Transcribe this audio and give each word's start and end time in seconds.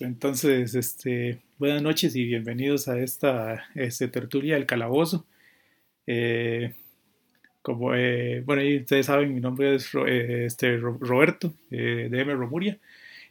Entonces, 0.00 0.74
este, 0.74 1.42
buenas 1.58 1.82
noches 1.82 2.16
y 2.16 2.24
bienvenidos 2.24 2.88
a 2.88 2.98
esta 2.98 3.66
este, 3.74 4.08
tertulia 4.08 4.54
del 4.54 4.64
calabozo. 4.64 5.26
Eh, 6.06 6.72
como, 7.60 7.94
eh, 7.94 8.42
bueno, 8.46 8.62
ustedes 8.80 9.04
saben, 9.04 9.34
mi 9.34 9.42
nombre 9.42 9.74
es 9.74 9.94
eh, 10.06 10.46
este, 10.46 10.78
Roberto, 10.78 11.52
de 11.68 12.06
M. 12.06 12.32
Romuria, 12.32 12.78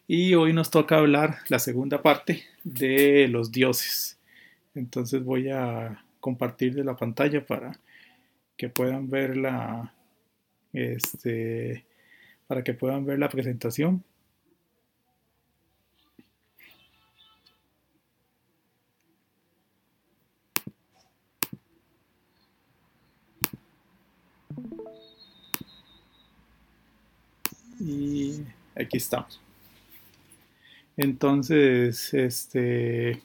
y 0.07 0.35
hoy 0.35 0.53
nos 0.53 0.69
toca 0.69 0.99
hablar 0.99 1.37
la 1.47 1.57
segunda 1.57 2.03
parte 2.03 2.43
de 2.63 3.27
los 3.27 3.51
dioses. 3.51 4.19
Entonces 4.75 5.23
voy 5.23 5.49
a 5.49 6.05
compartir 6.19 6.75
de 6.75 6.83
la 6.83 6.95
pantalla 6.95 7.43
para 7.43 7.79
que 8.55 8.69
puedan 8.69 9.09
ver 9.09 9.35
la, 9.35 9.95
este, 10.73 11.85
para 12.45 12.63
que 12.63 12.75
puedan 12.75 13.03
ver 13.03 13.17
la 13.17 13.29
presentación. 13.29 14.03
Y 27.85 28.41
aquí 28.75 28.97
estamos. 28.97 29.39
Entonces, 30.95 32.13
este, 32.13 33.21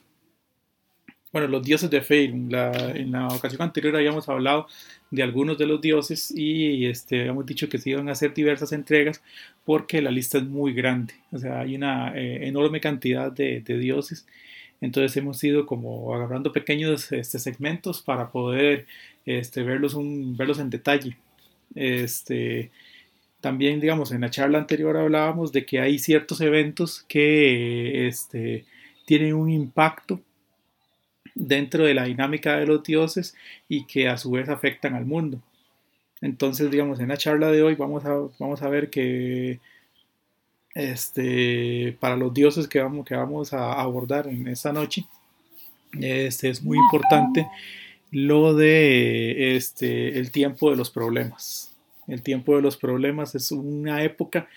bueno, 1.31 1.47
los 1.47 1.63
dioses 1.63 1.89
de 1.89 2.01
Feirun. 2.01 2.49
en 2.53 3.11
la 3.11 3.27
ocasión 3.27 3.61
anterior 3.61 3.95
habíamos 3.95 4.27
hablado 4.29 4.67
de 5.11 5.23
algunos 5.23 5.57
de 5.57 5.67
los 5.67 5.79
dioses 5.79 6.31
y 6.35 6.85
este, 6.87 7.21
habíamos 7.21 7.45
dicho 7.45 7.69
que 7.69 7.77
se 7.77 7.91
iban 7.91 8.09
a 8.09 8.13
hacer 8.13 8.33
diversas 8.33 8.71
entregas 8.71 9.21
porque 9.65 10.01
la 10.01 10.11
lista 10.11 10.39
es 10.39 10.45
muy 10.45 10.73
grande. 10.73 11.13
O 11.31 11.37
sea, 11.37 11.61
hay 11.61 11.75
una 11.75 12.17
eh, 12.17 12.47
enorme 12.47 12.81
cantidad 12.81 13.31
de, 13.31 13.61
dioses. 13.61 14.25
Entonces 14.81 15.15
hemos 15.17 15.43
ido 15.43 15.65
como 15.65 16.13
agarrando 16.15 16.51
pequeños 16.51 17.11
este, 17.11 17.37
segmentos 17.37 18.01
para 18.01 18.29
poder 18.31 18.87
este, 19.25 19.63
verlos, 19.63 19.93
un, 19.93 20.35
verlos 20.35 20.59
en 20.59 20.69
detalle. 20.71 21.17
Este, 21.75 22.71
también, 23.41 23.79
digamos, 23.79 24.11
en 24.11 24.21
la 24.21 24.29
charla 24.29 24.57
anterior 24.57 24.97
hablábamos 24.97 25.51
de 25.51 25.65
que 25.65 25.79
hay 25.79 25.99
ciertos 25.99 26.41
eventos 26.41 27.05
que 27.07 28.07
este, 28.07 28.65
tienen 29.05 29.33
un 29.33 29.49
impacto 29.49 30.21
dentro 31.35 31.85
de 31.85 31.93
la 31.93 32.03
dinámica 32.03 32.57
de 32.57 32.65
los 32.65 32.83
dioses 32.83 33.35
y 33.67 33.85
que 33.85 34.09
a 34.09 34.17
su 34.17 34.31
vez 34.31 34.49
afectan 34.49 34.93
al 34.93 35.05
mundo. 35.05 35.41
Entonces, 36.21 36.69
digamos, 36.69 36.99
en 36.99 37.07
la 37.07 37.17
charla 37.17 37.49
de 37.51 37.63
hoy 37.63 37.75
vamos 37.75 38.05
a, 38.05 38.13
vamos 38.39 38.61
a 38.61 38.69
ver 38.69 38.89
que 38.89 39.59
este, 40.75 41.95
para 41.99 42.17
los 42.17 42.33
dioses 42.33 42.67
que 42.67 42.79
vamos, 42.79 43.05
que 43.05 43.15
vamos 43.15 43.53
a 43.53 43.73
abordar 43.73 44.27
en 44.27 44.47
esta 44.47 44.73
noche, 44.73 45.05
este, 45.93 46.49
es 46.49 46.61
muy 46.61 46.77
importante 46.77 47.47
lo 48.11 48.53
de 48.53 49.55
este, 49.55 50.19
el 50.19 50.31
tiempo 50.31 50.71
de 50.71 50.77
los 50.77 50.89
problemas. 50.89 51.68
El 52.09 52.21
tiempo 52.21 52.55
de 52.55 52.61
los 52.61 52.77
problemas 52.77 53.35
es 53.35 53.51
una 53.51 54.03
época 54.03 54.47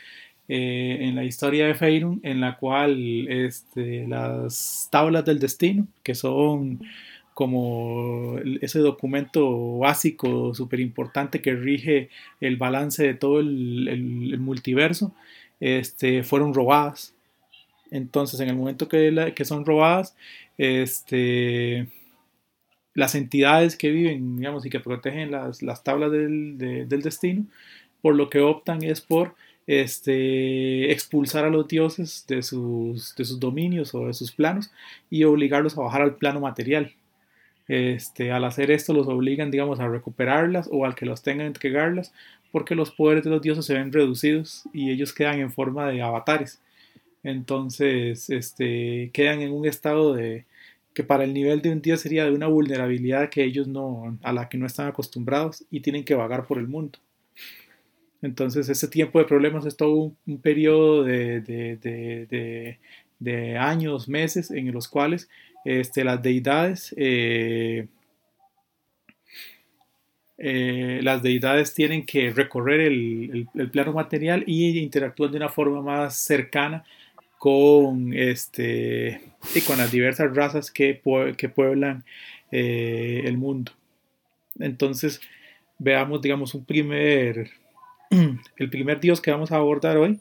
eh, 0.49 0.99
en 1.01 1.15
la 1.15 1.25
historia 1.25 1.67
de 1.67 1.75
Feirun 1.75 2.21
en 2.23 2.41
la 2.41 2.57
cual 2.57 3.29
este, 3.29 4.07
las 4.09 4.89
tablas 4.91 5.25
del 5.25 5.39
destino, 5.39 5.87
que 6.03 6.15
son 6.15 6.81
como 7.35 8.37
ese 8.61 8.81
documento 8.81 9.79
básico, 9.79 10.55
súper 10.55 10.81
importante 10.81 11.41
que 11.41 11.55
rige 11.55 12.11
el 12.41 12.57
balance 12.57 13.03
de 13.03 13.15
todo 13.15 13.41
el, 13.41 14.37
multiverso, 14.39 15.15
este, 15.61 16.23
fueron 16.25 16.53
robadas. 16.53 17.15
Entonces, 17.91 18.41
en 18.41 18.49
el 18.49 18.57
momento 18.57 18.89
que, 18.89 19.33
que 19.35 19.45
son 19.45 19.65
robadas, 19.65 20.17
este, 20.59 21.89
las 22.95 23.15
entidades 23.15 23.77
que 23.77 23.91
viven, 23.91 24.37
digamos, 24.37 24.67
y 24.67 24.71
que 24.71 24.81
protegen 24.81 25.31
las, 25.31 25.83
tablas 25.83 26.13
del, 26.13 26.59
del 26.59 27.03
destino, 27.03 27.47
por 28.01 28.15
lo 28.15 28.29
que 28.29 28.41
optan 28.41 28.83
es 28.83 29.01
por 29.01 29.35
este, 29.67 30.91
expulsar 30.93 31.45
a 31.45 31.51
los 31.51 31.69
dioses 31.69 32.25
de 32.29 32.43
sus, 32.43 33.15
de 33.17 33.25
sus 33.25 33.39
dominios 33.41 33.95
o 33.95 34.07
de 34.07 34.15
sus 34.15 34.33
planos 34.33 34.71
y 35.11 35.25
obligarlos 35.25 35.77
a 35.79 35.83
bajar 35.83 36.03
al 36.03 36.17
plano 36.17 36.41
material. 36.41 36.93
Este, 37.69 38.33
al 38.33 38.45
hacer 38.45 38.71
esto 38.71 38.93
los 38.93 39.07
obligan, 39.07 39.51
digamos, 39.51 39.81
a 39.81 39.89
recuperarlas 39.89 40.69
o 40.71 40.85
al 40.85 40.95
que 40.95 41.07
los 41.07 41.23
tengan 41.23 41.47
entregarlas, 41.47 42.13
porque 42.51 42.75
los 42.75 42.91
poderes 42.91 43.25
de 43.25 43.31
los 43.31 43.41
dioses 43.41 43.65
se 43.65 43.75
ven 43.75 43.93
reducidos 43.93 44.65
y 44.73 44.91
ellos 44.91 45.13
quedan 45.13 45.39
en 45.41 45.53
forma 45.53 45.89
de 45.89 46.03
avatares. 46.03 46.61
Entonces, 47.23 48.31
este, 48.31 49.11
quedan 49.13 49.43
en 49.43 49.53
un 49.53 49.67
estado 49.67 50.13
de 50.15 50.45
que 50.95 51.05
para 51.05 51.25
el 51.25 51.33
nivel 51.33 51.63
de 51.63 51.71
un 51.71 51.81
dios 51.81 52.01
sería 52.01 52.25
de 52.25 52.33
una 52.33 52.49
vulnerabilidad 52.49 53.31
que 53.31 53.45
ellos 53.45 53.67
no, 53.69 54.19
a 54.23 54.33
la 54.33 54.49
que 54.49 54.59
no 54.59 54.67
están 54.67 54.89
acostumbrados 54.89 55.65
y 55.71 55.81
tienen 55.81 56.05
que 56.05 56.15
vagar 56.15 56.47
por 56.47 56.59
el 56.59 56.69
mundo. 56.69 56.99
Entonces, 58.23 58.69
ese 58.69 58.89
tiempo 58.89 59.19
de 59.19 59.25
problemas 59.25 59.67
es 59.67 59.77
todo 59.77 60.15
un, 60.27 60.39
periodo 60.41 61.03
de, 61.03 62.79
años, 63.59 64.09
meses, 64.09 64.51
en 64.51 64.73
los 64.73 64.87
cuales 64.89 65.29
este, 65.65 66.05
las 66.05 66.23
deidades, 66.23 66.95
eh, 66.97 67.89
eh, 70.39 71.01
las 71.03 71.23
deidades 71.23 71.75
tienen 71.75 72.07
que 72.07 72.31
recorrer 72.31 72.81
el, 72.81 73.49
plano 73.73 73.93
material 73.93 74.45
y 74.47 74.79
interactúan 74.79 75.33
de 75.33 75.39
una 75.39 75.49
forma 75.49 75.83
más 75.83 76.17
cercana 76.17 76.85
con, 77.43 78.13
este, 78.15 79.21
y 79.53 79.63
con 79.63 79.77
las 79.77 79.91
diversas 79.91 80.33
razas 80.33 80.71
que, 80.71 81.01
que 81.37 81.49
pueblan 81.49 82.05
eh, 82.53 83.23
el 83.25 83.37
mundo. 83.37 83.73
Entonces, 84.61 85.21
veamos, 85.77 86.23
digamos, 86.23 86.55
un 86.55 86.65
primer 86.65 87.51
el 88.57 88.71
primer 88.71 89.01
dios 89.01 89.21
que 89.21 89.33
vamos 89.33 89.51
a 89.51 89.57
abordar 89.57 89.97
hoy 89.97 90.21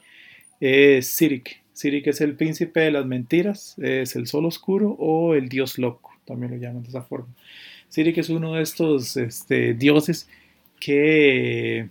es 0.59 1.09
Sirik. 1.09 1.61
Sirik 1.73 2.07
es 2.07 2.21
el 2.21 2.33
príncipe 2.33 2.79
de 2.79 2.89
las 2.89 3.05
mentiras, 3.05 3.75
es 3.77 4.15
el 4.15 4.25
sol 4.25 4.47
oscuro 4.47 4.95
o 4.97 5.35
el 5.35 5.47
dios 5.47 5.77
loco, 5.77 6.09
también 6.25 6.53
lo 6.53 6.57
llaman 6.57 6.81
de 6.81 6.89
esa 6.89 7.03
forma. 7.03 7.27
Sirik 7.89 8.17
es 8.17 8.29
uno 8.29 8.55
de 8.55 8.63
estos 8.63 9.15
este, 9.15 9.75
dioses 9.75 10.27
que 10.79 11.87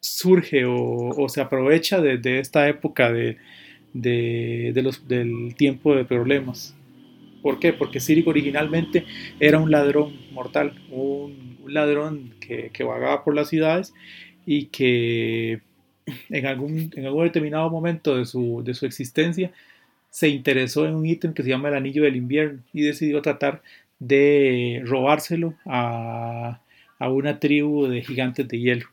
surge 0.00 0.64
o, 0.66 1.28
se 1.28 1.40
aprovecha 1.40 2.00
de, 2.00 2.40
esta 2.40 2.68
época 2.68 3.12
de, 3.12 3.36
los, 3.94 5.08
del 5.08 5.54
tiempo 5.56 5.94
de 5.94 6.04
problemas. 6.04 6.74
¿Por 7.42 7.58
qué? 7.60 7.72
Porque 7.72 8.00
Sirik 8.00 8.26
originalmente 8.26 9.04
era 9.38 9.58
un 9.58 9.70
ladrón 9.70 10.14
mortal, 10.32 10.74
un, 10.90 11.58
ladrón 11.66 12.34
que, 12.40 12.70
que, 12.72 12.84
vagaba 12.84 13.24
por 13.24 13.34
las 13.34 13.48
ciudades 13.48 13.94
y 14.44 14.66
que 14.66 15.60
en 16.28 16.46
algún, 16.46 16.90
en 16.94 17.06
algún 17.06 17.24
determinado 17.24 17.70
momento 17.70 18.16
de 18.16 18.26
su, 18.26 18.62
de 18.64 18.74
su 18.74 18.86
existencia 18.86 19.52
se 20.10 20.28
interesó 20.28 20.86
en 20.86 20.94
un 20.94 21.06
ítem 21.06 21.32
que 21.32 21.42
se 21.42 21.48
llama 21.48 21.68
el 21.68 21.74
anillo 21.74 22.02
del 22.02 22.16
invierno 22.16 22.60
y 22.72 22.82
decidió 22.82 23.20
tratar 23.22 23.62
de 23.98 24.82
robárselo 24.84 25.54
a, 25.66 26.60
a 26.98 27.08
una 27.10 27.40
tribu 27.40 27.86
de 27.86 28.02
gigantes 28.02 28.46
de 28.48 28.60
hielo. 28.60 28.86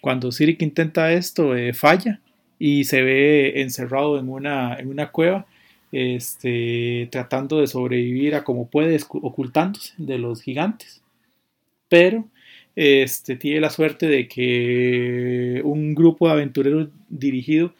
Cuando 0.00 0.32
Sirik 0.32 0.60
intenta 0.62 1.12
esto, 1.12 1.56
eh, 1.56 1.72
falla 1.72 2.20
y 2.58 2.84
se 2.84 3.02
ve 3.02 3.60
encerrado 3.62 4.18
en 4.18 4.28
una, 4.28 4.76
en 4.76 4.88
una 4.88 5.10
cueva, 5.10 5.46
este, 5.92 7.08
tratando 7.10 7.60
de 7.60 7.66
sobrevivir 7.66 8.34
a 8.34 8.44
como 8.44 8.68
puede, 8.68 8.98
ocultándose 9.08 9.94
de 9.98 10.18
los 10.18 10.42
gigantes. 10.42 11.02
Pero 11.88 12.26
este, 12.76 13.36
tiene 13.36 13.60
la 13.60 13.70
suerte 13.70 14.06
de 14.08 14.26
que 14.28 15.60
un 15.64 15.94
grupo 15.94 16.26
de 16.26 16.32
aventureros 16.32 16.88
dirigido 17.08 17.74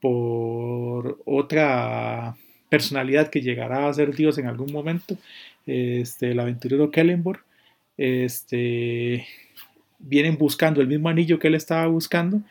por 0.00 1.18
otra 1.26 2.36
personalidad 2.68 3.30
que 3.30 3.40
llegará 3.42 3.88
a 3.88 3.94
ser 3.94 4.14
Dios 4.14 4.38
en 4.38 4.46
algún 4.46 4.72
momento, 4.72 5.16
este, 5.66 6.30
el 6.32 6.40
aventurero 6.40 6.90
Kellenborg, 6.90 7.40
este, 7.96 9.26
vienen 9.98 10.38
buscando 10.38 10.80
el 10.80 10.88
mismo 10.88 11.08
anillo 11.08 11.38
que 11.38 11.48
él 11.48 11.54
estaba 11.54 11.86
buscando 11.86 12.42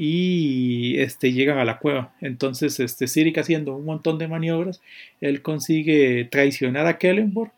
y 0.00 1.00
este, 1.00 1.32
llegan 1.32 1.58
a 1.58 1.64
la 1.64 1.80
cueva. 1.80 2.14
Entonces, 2.20 2.78
este, 2.78 3.08
Sirik 3.08 3.36
haciendo 3.38 3.74
un 3.74 3.84
montón 3.84 4.16
de 4.16 4.28
maniobras, 4.28 4.80
él 5.20 5.42
consigue 5.42 6.24
traicionar 6.30 6.86
a 6.86 6.98
Kellenborg 6.98 7.50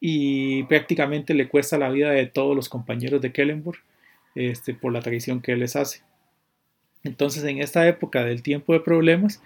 y 0.00 0.62
prácticamente 0.62 1.34
le 1.34 1.48
cuesta 1.48 1.76
la 1.76 1.90
vida 1.90 2.12
de 2.12 2.24
todos 2.24 2.56
los 2.56 2.70
compañeros 2.70 3.20
de 3.20 3.30
Kellenborg 3.30 3.76
este, 4.34 4.72
por 4.72 4.90
la 4.90 5.02
traición 5.02 5.42
que 5.42 5.52
él 5.52 5.60
les 5.60 5.76
hace. 5.76 6.00
Entonces, 7.04 7.44
en 7.44 7.58
esta 7.58 7.86
época 7.86 8.24
del 8.24 8.42
tiempo 8.42 8.72
de 8.72 8.80
problemas, 8.80 9.42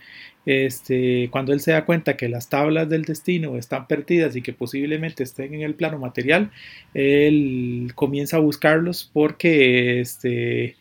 este, 0.46 1.30
cuando 1.32 1.52
él 1.52 1.58
se 1.58 1.72
da 1.72 1.84
cuenta 1.84 2.16
que 2.16 2.28
las 2.28 2.48
tablas 2.48 2.88
del 2.88 3.02
destino 3.02 3.56
están 3.56 3.88
perdidas 3.88 4.36
y 4.36 4.42
que 4.42 4.52
posiblemente 4.52 5.24
estén 5.24 5.52
en 5.54 5.62
el 5.62 5.74
plano 5.74 5.98
material, 5.98 6.52
él 6.94 7.90
comienza 7.96 8.36
a 8.36 8.40
buscarlos 8.40 9.10
porque 9.12 9.98
este, 10.00 10.76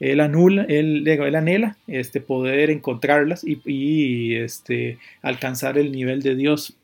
él 0.00 0.20
anula, 0.20 0.64
él, 0.64 1.06
él 1.06 1.34
anhela 1.34 1.76
este, 1.86 2.20
poder 2.20 2.70
encontrarlas 2.70 3.44
y, 3.44 4.34
este, 4.34 4.98
alcanzar 5.22 5.78
el 5.78 5.92
nivel 5.92 6.22
de 6.22 6.34
Dios. 6.34 6.76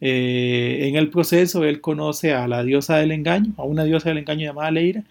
Eh, 0.00 0.88
en 0.88 0.96
el 0.96 1.10
proceso 1.10 1.64
él 1.64 1.80
conoce 1.80 2.32
a 2.32 2.48
la 2.48 2.64
diosa 2.64 2.96
del 2.98 3.12
engaño, 3.12 3.52
a 3.56 3.62
una 3.62 3.84
diosa 3.84 4.08
del 4.08 4.18
engaño 4.18 4.46
llamada 4.46 4.70
Leira, 4.72 5.04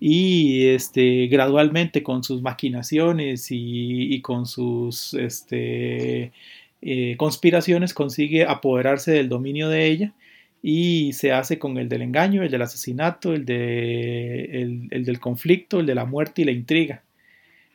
y 0.00 0.66
este, 0.68 1.26
gradualmente 1.28 2.02
con 2.02 2.24
sus 2.24 2.42
maquinaciones 2.42 3.50
y, 3.50 4.14
y 4.14 4.20
con 4.22 4.46
sus 4.46 5.14
este, 5.14 6.32
eh, 6.82 7.16
conspiraciones 7.18 7.94
consigue 7.94 8.44
apoderarse 8.44 9.12
del 9.12 9.28
dominio 9.28 9.68
de 9.68 9.86
ella 9.86 10.12
y 10.62 11.12
se 11.12 11.32
hace 11.32 11.58
con 11.58 11.78
el 11.78 11.88
del 11.88 12.02
engaño, 12.02 12.42
el 12.42 12.50
del 12.50 12.62
asesinato, 12.62 13.32
el, 13.32 13.44
de, 13.44 14.44
el, 14.62 14.88
el 14.90 15.04
del 15.04 15.20
conflicto, 15.20 15.80
el 15.80 15.86
de 15.86 15.94
la 15.94 16.04
muerte 16.04 16.42
y 16.42 16.44
la 16.44 16.52
intriga. 16.52 17.02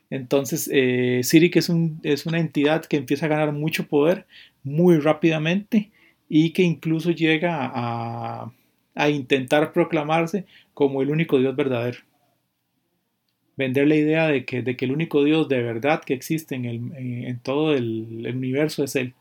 Entonces, 0.09 0.69
eh, 0.73 1.21
Sirik 1.23 1.55
es, 1.55 1.69
un, 1.69 1.99
es 2.03 2.25
una 2.25 2.39
entidad 2.39 2.85
que 2.85 2.97
empieza 2.97 3.25
a 3.25 3.29
ganar 3.29 3.53
mucho 3.53 3.87
poder 3.87 4.25
muy 4.63 4.99
rápidamente 4.99 5.89
y 6.27 6.51
que 6.51 6.63
incluso 6.63 7.11
llega 7.11 7.71
a, 7.73 8.51
a 8.95 9.09
intentar 9.09 9.71
proclamarse 9.71 10.45
como 10.73 11.01
el 11.01 11.09
único 11.11 11.39
Dios 11.39 11.55
verdadero. 11.55 11.99
Vender 13.55 13.87
la 13.87 13.95
idea 13.95 14.27
de 14.27 14.43
que, 14.43 14.61
de 14.61 14.75
que 14.75 14.85
el 14.85 14.91
único 14.91 15.23
Dios 15.23 15.47
de 15.47 15.61
verdad 15.61 16.03
que 16.03 16.13
existe 16.13 16.55
en, 16.55 16.65
el, 16.65 16.91
en 16.97 17.39
todo 17.39 17.73
el, 17.73 18.25
el, 18.25 18.35
universo 18.35 18.83
es 18.83 18.95
Él. 18.95 19.13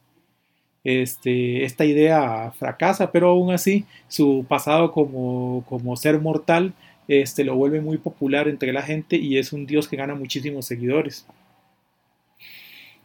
Este, 0.82 1.64
esta 1.64 1.84
idea 1.84 2.52
fracasa, 2.52 3.12
pero 3.12 3.28
aún 3.28 3.52
así 3.52 3.84
su 4.08 4.46
pasado 4.48 4.92
como, 4.92 5.64
como 5.68 5.94
ser 5.96 6.20
mortal 6.20 6.72
este, 7.06 7.44
lo 7.44 7.56
vuelve 7.56 7.80
muy 7.80 7.98
popular 7.98 8.48
entre 8.48 8.72
la 8.72 8.82
gente 8.82 9.16
y 9.16 9.36
es 9.36 9.52
un 9.52 9.66
Dios 9.66 9.88
que 9.88 9.96
gana 9.96 10.14
muchísimos 10.14 10.66
seguidores. 10.66 11.26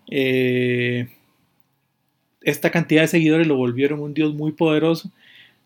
Eh, 0.10 1.08
esta 2.42 2.70
cantidad 2.70 3.02
de 3.02 3.08
seguidores 3.08 3.48
lo 3.48 3.56
volvieron 3.56 4.00
un 4.00 4.14
dios 4.14 4.36
muy 4.36 4.52
poderoso 4.52 5.10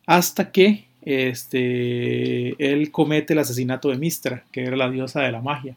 hasta 0.06 0.52
que 0.52 0.86
este, 1.02 2.56
él 2.64 2.92
comete 2.92 3.34
el 3.34 3.40
asesinato 3.40 3.90
de 3.90 3.98
Mistra, 3.98 4.46
que 4.52 4.64
era 4.64 4.78
la 4.78 4.90
diosa 4.90 5.22
de 5.22 5.32
la 5.34 5.42
magia. 5.42 5.76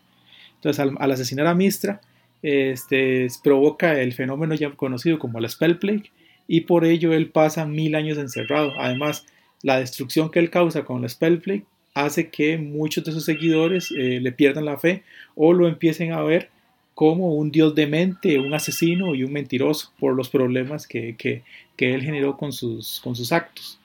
Entonces, 0.54 0.78
al, 0.78 1.10
asesinar 1.10 1.48
a 1.48 1.54
Mistra, 1.54 2.00
este, 2.42 3.26
provoca 3.42 4.00
el 4.00 4.12
fenómeno 4.12 4.54
ya 4.54 4.70
conocido 4.70 5.18
como 5.18 5.40
la 5.40 5.48
Spell 5.48 5.78
Plague, 5.78 6.12
y 6.52 6.60
por 6.60 6.84
ello 6.84 7.14
él 7.14 7.30
pasa 7.30 7.64
mil 7.64 7.94
años 7.94 8.18
encerrado. 8.18 8.74
Además, 8.78 9.24
la 9.62 9.80
destrucción 9.80 10.30
que 10.30 10.38
él 10.38 10.50
causa 10.50 10.84
con 10.84 11.00
la 11.00 11.08
Spell 11.08 11.40
Plague 11.40 11.64
hace 11.94 12.28
que 12.28 12.58
muchos 12.58 13.04
de 13.04 13.12
sus 13.12 13.24
seguidores 13.24 13.90
eh, 13.90 14.20
le 14.20 14.32
pierdan 14.32 14.66
la 14.66 14.76
fe 14.76 15.02
o 15.34 15.54
lo 15.54 15.66
empiecen 15.66 16.12
a 16.12 16.20
ver 16.20 16.50
como 16.92 17.36
un 17.36 17.50
dios 17.50 17.74
demente, 17.74 18.38
un 18.38 18.52
asesino 18.52 19.14
y 19.14 19.24
un 19.24 19.32
mentiroso 19.32 19.94
por 19.98 20.14
los 20.14 20.28
problemas 20.28 20.86
que, 20.86 21.16
que, 21.16 21.42
que 21.74 21.94
él 21.94 22.02
generó 22.02 22.36
con 22.36 22.52
sus, 22.52 23.00
con 23.02 23.16
sus 23.16 23.32
actos. 23.32 23.78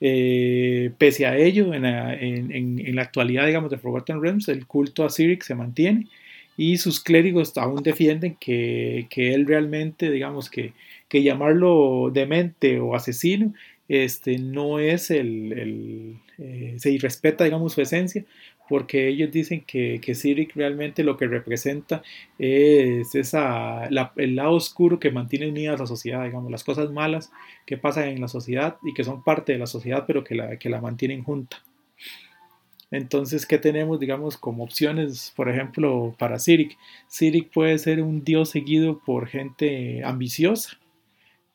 Eh, 0.00 0.92
pese 0.96 1.26
a 1.26 1.36
ello, 1.36 1.74
en 1.74 1.82
la, 1.82 2.14
en, 2.14 2.50
en 2.52 2.96
la, 2.96 3.02
actualidad, 3.02 3.44
digamos, 3.44 3.70
de 3.70 3.76
Forgotten 3.76 4.22
Realms, 4.22 4.48
el 4.48 4.66
culto 4.66 5.04
a 5.04 5.10
Sirik 5.10 5.42
se 5.42 5.54
mantiene 5.54 6.06
y 6.56 6.78
sus 6.78 7.00
clérigos 7.00 7.54
aún 7.58 7.82
defienden 7.82 8.38
que, 8.40 9.08
que 9.10 9.34
él 9.34 9.44
realmente, 9.46 10.10
digamos, 10.10 10.48
que, 10.48 10.72
que, 11.12 11.22
llamarlo 11.22 12.10
demente 12.12 12.80
o 12.80 12.94
asesino 12.94 13.52
este, 13.88 14.38
no 14.38 14.78
es 14.78 15.10
el, 15.10 16.16
eh, 16.38 16.76
se 16.78 16.90
irrespeta, 16.90 17.44
digamos, 17.44 17.74
su 17.74 17.82
esencia, 17.82 18.24
porque 18.68 19.08
ellos 19.08 19.30
dicen 19.30 19.64
que, 19.66 20.00
que 20.00 20.14
realmente 20.54 21.04
lo 21.04 21.18
que 21.18 21.26
representa 21.26 22.02
es 22.38 23.14
esa, 23.14 23.86
el 24.16 24.36
lado 24.36 24.54
oscuro 24.54 24.98
que 24.98 25.10
mantiene 25.10 25.48
unida 25.48 25.76
la 25.76 25.86
sociedad, 25.86 26.24
digamos, 26.24 26.50
las 26.50 26.64
cosas 26.64 26.90
malas 26.90 27.30
que 27.66 27.76
pasan 27.76 28.08
en 28.08 28.20
la 28.20 28.28
sociedad 28.28 28.76
y 28.82 28.94
que 28.94 29.04
son 29.04 29.22
parte 29.22 29.52
de 29.52 29.58
la 29.58 29.66
sociedad, 29.66 30.04
pero 30.06 30.24
que 30.24 30.36
la, 30.36 30.56
que 30.56 30.70
la 30.70 30.80
mantienen 30.80 31.22
junta. 31.22 31.62
Entonces, 32.90 33.46
¿qué 33.46 33.58
tenemos, 33.58 34.00
digamos, 34.00 34.36
como 34.36 34.64
opciones, 34.64 35.32
por 35.34 35.48
ejemplo, 35.48 36.14
para 36.18 36.38
Sirik? 36.38 36.76
Sirik 37.08 37.50
puede 37.50 37.78
ser 37.78 38.02
un 38.02 38.22
dios 38.22 38.50
seguido 38.50 39.00
por 39.04 39.28
gente 39.28 40.04
ambiciosa, 40.04 40.78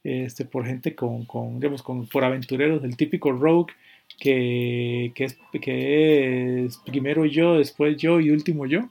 este, 0.07 0.45
por 0.45 0.65
gente 0.65 0.95
con, 0.95 1.59
digamos, 1.59 1.83
por 2.09 2.23
aventureros, 2.23 2.81
el 2.85 2.95
típico 2.95 3.33
rogue 3.33 3.73
que, 4.17 5.11
es, 5.17 5.37
que 5.61 6.65
es 6.65 6.77
primero 6.77 7.25
yo, 7.25 7.57
después 7.57 7.97
yo 7.97 8.21
y 8.21 8.31
último 8.31 8.65
yo. 8.65 8.89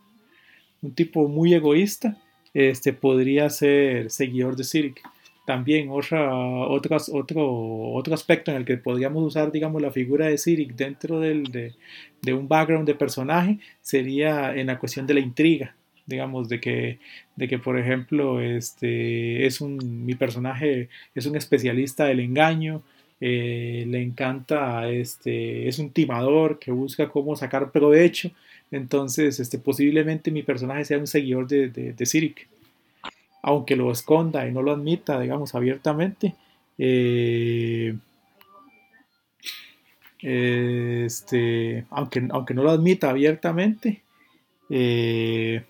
Un 0.82 0.92
tipo 0.94 1.26
muy 1.26 1.54
egoísta, 1.54 2.18
este, 2.52 2.92
podría 2.92 3.48
ser 3.48 4.10
seguidor 4.10 4.56
de 4.56 4.64
Sirik. 4.64 5.00
También 5.46 5.88
otra, 5.90 6.36
otras, 6.68 7.08
otro, 7.08 7.44
otro 7.94 8.12
aspecto 8.12 8.50
en 8.50 8.58
el 8.58 8.66
que 8.66 8.76
podríamos 8.76 9.24
usar, 9.24 9.50
digamos, 9.50 9.80
la 9.80 9.90
figura 9.90 10.26
de 10.26 10.36
Sirik 10.36 10.74
dentro 10.74 11.18
de 11.20 11.72
un 12.26 12.46
background 12.46 12.86
de 12.86 12.94
personaje 12.94 13.58
sería 13.80 14.54
en 14.54 14.66
la 14.66 14.78
cuestión 14.78 15.06
de 15.06 15.14
la 15.14 15.20
intriga 15.20 15.74
digamos, 16.06 16.48
de 16.48 16.60
que, 16.60 16.98
de 17.36 17.48
que 17.48 17.58
por 17.58 17.78
ejemplo, 17.78 18.40
este, 18.40 19.46
es 19.46 19.60
un, 19.60 20.04
mi 20.04 20.14
personaje 20.14 20.88
es 21.14 21.26
un 21.26 21.36
especialista 21.36 22.06
del 22.06 22.20
engaño, 22.20 22.82
eh, 23.20 23.84
le 23.88 24.02
encanta, 24.02 24.88
este, 24.90 25.68
es 25.68 25.78
un 25.78 25.90
timador 25.90 26.58
que 26.58 26.70
busca 26.70 27.08
cómo 27.08 27.36
sacar 27.36 27.72
provecho, 27.72 28.30
entonces 28.70 29.40
este, 29.40 29.58
posiblemente 29.58 30.30
mi 30.30 30.42
personaje 30.42 30.84
sea 30.84 30.98
un 30.98 31.06
seguidor 31.06 31.46
de, 31.46 31.68
de, 31.68 31.92
de 31.92 32.06
Sirik, 32.06 32.48
aunque 33.42 33.76
lo 33.76 33.92
esconda 33.92 34.46
y 34.48 34.52
no 34.52 34.62
lo 34.62 34.72
admita, 34.72 35.20
digamos, 35.20 35.54
abiertamente. 35.54 36.34
Eh, 36.78 37.94
este, 40.22 41.84
aunque, 41.90 42.26
aunque 42.30 42.54
no 42.54 42.62
lo 42.62 42.70
admita 42.70 43.10
abiertamente, 43.10 44.02
eh, 44.70 45.62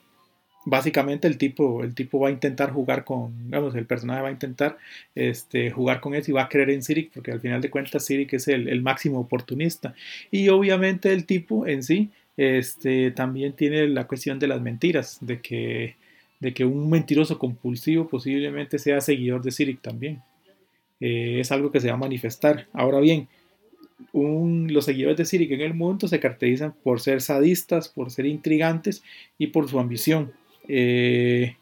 básicamente 0.66 1.28
el 1.28 1.38
tipo, 1.38 1.82
el 1.84 1.94
tipo 1.94 2.18
va 2.18 2.28
a 2.28 2.32
intentar 2.32 2.72
jugar 2.72 3.04
con, 3.04 3.44
digamos, 3.44 3.74
el 3.76 3.86
personaje 3.86 4.20
va 4.20 4.28
a 4.28 4.32
intentar 4.32 4.76
este, 5.14 5.70
jugar 5.70 6.00
con 6.00 6.14
eso 6.14 6.30
y 6.30 6.34
va 6.34 6.42
a 6.42 6.48
creer 6.48 6.70
en 6.70 6.82
Sirik, 6.82 7.12
porque 7.12 7.30
al 7.30 7.40
final 7.40 7.60
de 7.62 7.70
cuentas 7.70 8.04
Sirik 8.04 8.34
es 8.34 8.48
el, 8.48 8.68
el, 8.68 8.82
máximo 8.82 9.20
oportunista. 9.20 9.94
Y 10.30 10.48
obviamente 10.48 11.12
el 11.12 11.24
tipo 11.24 11.66
en 11.68 11.84
sí 11.84 12.10
este, 12.36 13.12
también 13.12 13.52
tiene 13.52 13.86
la 13.86 14.08
cuestión 14.08 14.40
de 14.40 14.48
las 14.48 14.60
mentiras, 14.60 15.18
de 15.20 15.40
que, 15.40 15.94
de 16.40 16.52
que 16.52 16.64
un 16.64 16.90
mentiroso 16.90 17.38
compulsivo 17.38 18.08
posiblemente 18.08 18.80
sea 18.80 19.00
seguidor 19.00 19.42
de 19.42 19.52
Sirik 19.52 19.80
también. 19.80 20.20
Eh, 20.98 21.38
es 21.40 21.52
algo 21.52 21.70
que 21.70 21.80
se 21.80 21.88
va 21.88 21.94
a 21.94 21.98
manifestar. 21.98 22.66
Ahora 22.72 22.98
bien, 22.98 23.28
un, 24.12 24.72
los 24.72 24.84
seguidores 24.84 25.16
de 25.16 25.24
Sirik 25.24 25.52
en 25.52 25.60
el 25.60 25.74
mundo 25.74 26.08
se 26.08 26.18
caracterizan 26.18 26.74
por 26.82 27.00
ser 27.00 27.20
sadistas, 27.22 27.88
por 27.88 28.10
ser 28.10 28.26
intrigantes 28.26 29.04
y 29.38 29.46
por 29.48 29.68
su 29.68 29.78
ambición. 29.78 30.32
Eh, 30.68 31.56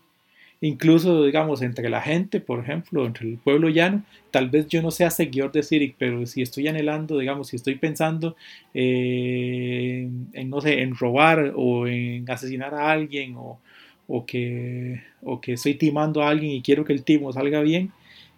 incluso, 0.61 1.25
digamos, 1.25 1.63
entre 1.63 1.89
la 1.91 2.01
gente, 2.01 2.41
por 2.41 2.61
ejemplo, 2.61 3.07
entre 3.07 3.29
el 3.29 3.39
pueblo 3.39 3.69
llano, 3.69 4.03
tal 4.31 4.49
vez 4.51 4.67
yo 4.69 4.83
no 4.83 4.91
sea 4.91 5.11
seguidor 5.11 5.53
de 5.53 5.63
Sirik, 5.63 5.97
pero 5.99 6.27
si 6.27 6.43
estoy 6.43 6.69
anhelando, 6.69 7.19
digamos, 7.19 7.49
si 7.49 7.57
estoy 7.57 7.77
pensando 7.77 8.37
eh, 8.73 10.09
en, 10.33 10.51
no 10.51 10.61
sé, 10.61 10.83
en 10.83 10.95
robar 10.97 11.53
o 11.57 11.87
en 11.87 12.29
asesinar 12.31 12.75
a 12.75 12.91
alguien 12.91 13.37
o, 13.37 13.61
o, 14.07 14.27
que, 14.27 15.03
o 15.23 15.41
que 15.41 15.55
estoy 15.55 15.75
timando 15.75 16.23
a 16.23 16.29
alguien 16.31 16.53
y 16.53 16.63
quiero 16.63 16.85
que 16.85 16.93
el 16.93 17.05
timo 17.05 17.33
salga 17.33 17.61
bien, 17.61 17.93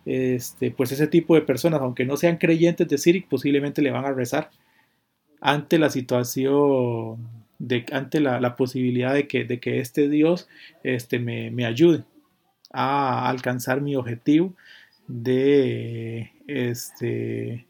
este, 0.04 0.70
pues 0.70 0.92
ese 0.92 1.08
tipo 1.08 1.34
de 1.34 1.42
personas, 1.42 1.80
aunque 1.80 2.04
no 2.04 2.16
sean 2.16 2.38
creyentes 2.38 2.88
de 2.88 2.98
Sirik, 2.98 3.28
posiblemente 3.28 3.82
le 3.82 3.90
van 3.90 4.04
a 4.04 4.12
rezar 4.12 4.50
ante 5.40 5.78
la 5.78 5.90
situación 5.90 7.45
de, 7.58 7.84
ante 7.92 8.20
la, 8.20 8.56
posibilidad 8.56 9.14
de 9.14 9.26
que, 9.28 9.80
este 9.80 10.08
Dios 10.08 10.48
este, 10.82 11.18
me, 11.18 11.64
ayude 11.64 12.04
a 12.72 13.28
alcanzar 13.28 13.80
mi 13.80 13.96
objetivo 13.96 14.54
de, 15.08 16.32
este, 16.46 17.66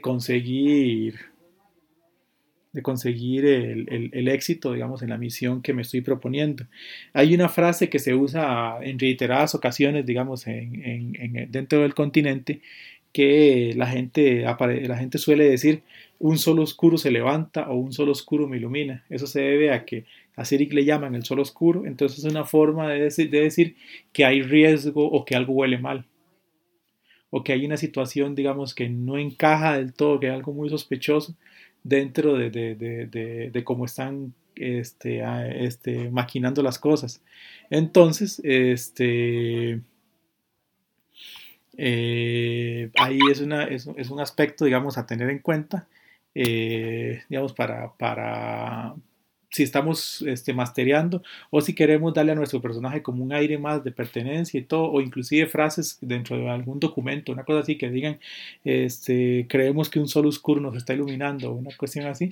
conseguir 0.00 1.18
el, 2.74 4.28
éxito, 4.28 4.72
digamos, 4.72 5.02
en 5.02 5.10
la 5.10 5.18
misión 5.18 5.62
que 5.62 5.72
me 5.72 5.82
estoy 5.82 6.00
proponiendo. 6.00 6.66
Hay 7.12 7.34
una 7.34 7.48
frase 7.48 7.88
que 7.88 7.98
se 7.98 8.14
usa 8.14 8.78
en 8.82 8.98
reiteradas 8.98 9.54
ocasiones, 9.54 10.06
digamos, 10.06 10.46
en, 10.46 10.84
en, 10.84 11.36
en 11.36 11.50
dentro 11.50 11.82
del 11.82 11.94
continente, 11.94 12.60
que 13.12 13.72
la 13.74 13.86
gente 13.86 15.18
suele 15.18 15.48
decir, 15.48 15.82
un 16.18 16.38
sol 16.38 16.58
oscuro 16.58 16.98
se 16.98 17.10
levanta 17.10 17.68
o 17.70 17.76
un 17.76 17.92
sol 17.92 18.08
oscuro 18.08 18.48
me 18.48 18.56
ilumina. 18.56 19.04
Eso 19.08 19.26
se 19.26 19.40
debe 19.40 19.72
a 19.72 19.84
que 19.84 20.04
a 20.36 20.44
Sirik 20.44 20.72
le 20.72 20.84
llaman 20.84 21.14
el 21.14 21.24
sol 21.24 21.40
oscuro, 21.40 21.84
entonces 21.84 22.24
es 22.24 22.30
una 22.30 22.44
forma 22.44 22.88
de 22.88 23.00
decir, 23.00 23.30
de 23.30 23.40
decir 23.40 23.76
que 24.12 24.24
hay 24.24 24.42
riesgo 24.42 25.04
o 25.04 25.24
que 25.24 25.34
algo 25.34 25.54
huele 25.54 25.78
mal. 25.78 26.06
O 27.30 27.44
que 27.44 27.52
hay 27.52 27.66
una 27.66 27.76
situación, 27.76 28.34
digamos, 28.34 28.74
que 28.74 28.88
no 28.88 29.18
encaja 29.18 29.76
del 29.76 29.92
todo, 29.92 30.18
que 30.18 30.28
hay 30.28 30.34
algo 30.34 30.52
muy 30.52 30.70
sospechoso 30.70 31.34
dentro 31.82 32.36
de, 32.36 33.62
cómo 33.64 33.84
están 33.84 34.32
este, 34.54 35.22
este, 35.64 36.10
maquinando 36.10 36.62
las 36.62 36.78
cosas. 36.78 37.22
Entonces, 37.70 38.40
este, 38.44 39.80
eh, 41.76 42.90
ahí 42.98 43.20
es, 43.30 43.40
un 43.40 44.20
aspecto, 44.20 44.64
digamos, 44.64 44.98
a 44.98 45.06
tener 45.06 45.30
en 45.30 45.38
cuenta, 45.38 45.86
eh, 46.34 47.22
digamos, 47.28 47.52
para, 47.52 47.92
para, 47.96 48.94
si 49.50 49.62
estamos 49.62 50.22
este, 50.22 50.54
o 51.50 51.60
si 51.60 51.74
queremos 51.74 52.12
darle 52.14 52.32
a 52.32 52.34
nuestro 52.34 52.60
personaje 52.60 53.02
como 53.02 53.24
un 53.24 53.32
aire 53.32 53.58
más 53.58 53.82
de 53.82 53.92
pertenencia 53.92 54.60
y 54.60 54.64
todo, 54.64 54.90
o 54.90 55.00
inclusive 55.00 55.46
frases 55.46 55.98
dentro 56.00 56.36
de 56.36 56.48
algún 56.48 56.80
documento, 56.80 57.32
una 57.32 57.44
cosa 57.44 57.60
así 57.60 57.78
que 57.78 57.90
digan, 57.90 58.20
este, 58.64 59.46
creemos 59.48 59.90
que 59.90 60.00
un 60.00 60.08
sol 60.08 60.26
oscuro 60.26 60.60
nos 60.60 60.76
está 60.76 60.94
iluminando, 60.94 61.52
una 61.52 61.70
cuestión 61.76 62.06
así, 62.06 62.30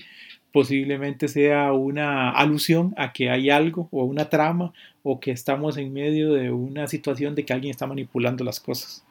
posiblemente 0.53 1.29
sea 1.29 1.73
una 1.73 2.31
alusión 2.31 2.95
a 2.97 3.13
que 3.13 3.31
hay 3.31 3.51
algo 3.51 3.89
o 3.91 4.05
una 4.05 4.29
trama 4.29 4.73
o 5.03 5.21
que 5.21 5.31
estamos 5.31 5.77
en 5.79 5.93
medio 5.93 6.33
de 6.33 6.51
una 6.51 6.87
situación 6.87 7.35
de 7.35 7.45
que 7.45 7.53
alguien 7.53 7.71
está 7.71 7.87
manipulando 7.87 8.45
las 8.45 8.61
cosas. 8.61 9.05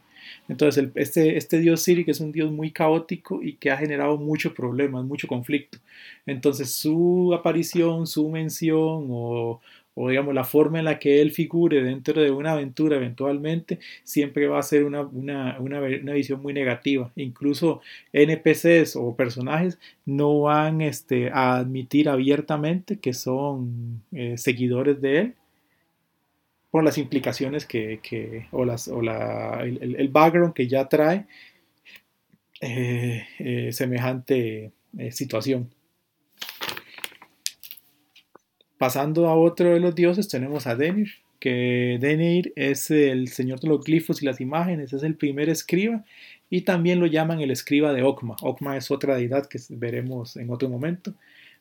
Entonces, 0.47 0.89
este, 0.95 1.37
este 1.37 1.59
dios 1.59 1.81
Siri, 1.81 2.05
que 2.05 2.11
es 2.11 2.19
un 2.19 2.31
dios 2.31 2.51
muy 2.51 2.71
caótico 2.71 3.41
y 3.41 3.53
que 3.53 3.71
ha 3.71 3.77
generado 3.77 4.17
muchos 4.17 4.53
problemas, 4.53 5.03
mucho 5.05 5.27
conflicto. 5.27 5.79
Entonces, 6.25 6.71
su 6.71 7.33
aparición, 7.33 8.07
su 8.07 8.29
mención 8.29 9.07
o, 9.09 9.61
digamos 9.95 10.35
la 10.35 10.43
forma 10.43 10.79
en 10.79 10.85
la 10.85 10.99
que 10.99 11.21
él 11.21 11.31
figure 11.31 11.81
dentro 11.81 12.21
de 12.21 12.29
una 12.29 12.51
aventura 12.51 12.97
eventualmente, 12.97 13.79
siempre 14.03 14.47
va 14.47 14.59
a 14.59 14.63
ser 14.63 14.83
una, 14.83 15.01
una, 15.01 15.57
una, 15.59 15.79
una 15.79 16.13
visión 16.13 16.41
muy 16.41 16.53
negativa. 16.53 17.11
Incluso 17.15 17.81
NPCs 18.13 18.97
o 18.97 19.15
personajes 19.15 19.79
no 20.05 20.41
van 20.41 20.81
este, 20.81 21.29
a 21.31 21.57
admitir 21.57 22.09
abiertamente 22.09 22.99
que 22.99 23.13
son 23.13 24.03
eh, 24.11 24.37
seguidores 24.37 25.01
de 25.01 25.19
él 25.19 25.35
por 26.75 26.83
las 26.83 26.97
implicaciones 26.97 27.65
que, 27.65 28.47
o, 28.51 28.65
las, 28.65 28.89
o 28.89 29.01
la, 29.01 29.61
el, 29.63 30.09
background 30.09 30.53
que 30.53 30.67
ya 30.67 30.89
trae 30.89 31.25
eh, 32.59 33.25
eh, 33.39 33.71
semejante 33.71 34.73
eh, 34.97 35.11
situación. 35.13 35.69
Pasando 38.77 39.29
a 39.29 39.35
otro 39.37 39.73
de 39.73 39.79
los 39.79 39.95
dioses, 39.95 40.27
tenemos 40.27 40.67
a 40.67 40.75
Denir, 40.75 41.11
que 41.39 41.97
Denir 42.01 42.51
es 42.57 42.91
el 42.91 43.29
señor 43.29 43.61
de 43.61 43.69
los 43.69 43.81
glifos 43.81 44.21
y 44.21 44.25
las 44.25 44.41
imágenes, 44.41 44.91
es 44.91 45.03
el 45.03 45.15
primer 45.15 45.47
escriba 45.47 46.03
y 46.49 46.63
también 46.63 46.99
lo 46.99 47.05
llaman 47.05 47.39
el 47.39 47.51
escriba 47.51 47.93
de 47.93 48.03
Okma. 48.03 48.35
Okma 48.41 48.75
es 48.75 48.91
otra 48.91 49.15
deidad 49.15 49.47
que 49.47 49.59
veremos 49.69 50.35
en 50.35 50.49
otro 50.49 50.67
momento, 50.67 51.13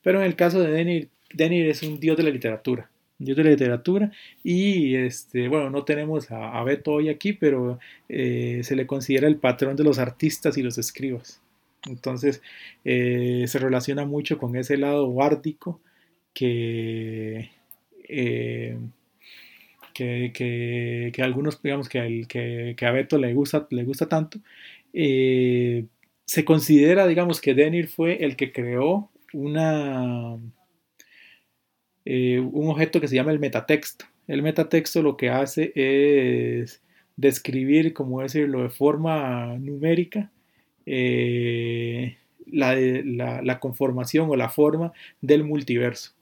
pero 0.02 0.18
en 0.18 0.26
el 0.26 0.34
caso 0.34 0.60
de 0.60 0.72
Denir, 0.72 1.08
Denir 1.32 1.68
es 1.68 1.84
un 1.84 2.00
dios 2.00 2.16
de 2.16 2.24
la 2.24 2.30
literatura 2.30 2.90
dios 3.24 3.36
de 3.36 3.44
literatura 3.44 4.12
y 4.42 4.94
este 4.96 5.48
bueno 5.48 5.70
no 5.70 5.84
tenemos 5.84 6.30
a, 6.30 6.62
Beto 6.64 6.92
hoy 6.92 7.08
aquí 7.08 7.32
pero 7.32 7.78
eh, 8.08 8.60
se 8.62 8.76
le 8.76 8.86
considera 8.86 9.28
el 9.28 9.36
patrón 9.36 9.76
de 9.76 9.84
los 9.84 9.98
artistas 9.98 10.56
y 10.58 10.62
los 10.62 10.78
escribas. 10.78 11.40
Entonces 11.86 12.42
eh, 12.84 13.44
se 13.46 13.58
relaciona 13.58 14.04
mucho 14.06 14.38
con 14.38 14.56
ese 14.56 14.76
lado 14.76 15.12
bárdico 15.12 15.80
que, 16.32 17.50
eh, 18.08 18.78
que, 19.92 20.32
que, 21.12 21.22
algunos 21.22 21.62
digamos 21.62 21.88
que, 21.88 22.24
que, 22.76 22.86
a 22.86 22.90
Beto 22.90 23.18
le 23.18 23.34
gusta, 23.34 23.66
le 23.70 23.84
gusta 23.84 24.08
tanto. 24.08 24.38
Se 24.92 26.44
considera 26.44 27.06
digamos 27.06 27.40
que 27.40 27.54
Denir 27.54 27.88
fue 27.88 28.24
el 28.24 28.36
que 28.36 28.52
creó 28.52 29.10
una 29.34 30.38
eh, 32.04 32.40
un 32.40 32.68
objeto 32.68 33.00
que 33.00 33.08
se 33.08 33.16
llama 33.16 33.32
el 33.32 33.38
metatexto. 33.38 34.06
El 34.26 34.42
metatexto 34.42 35.02
lo 35.02 35.16
que 35.16 35.30
hace 35.30 35.72
es 35.74 36.82
describir, 37.16 37.92
como 37.92 38.22
decirlo, 38.22 38.62
de 38.62 38.70
forma 38.70 39.56
numérica 39.58 40.30
eh, 40.86 42.16
la, 42.46 42.74
la, 43.42 43.60
conformación 43.60 44.28
o 44.30 44.36
la 44.36 44.48
forma 44.48 44.92
del 45.20 45.44
multiverso. 45.44 46.12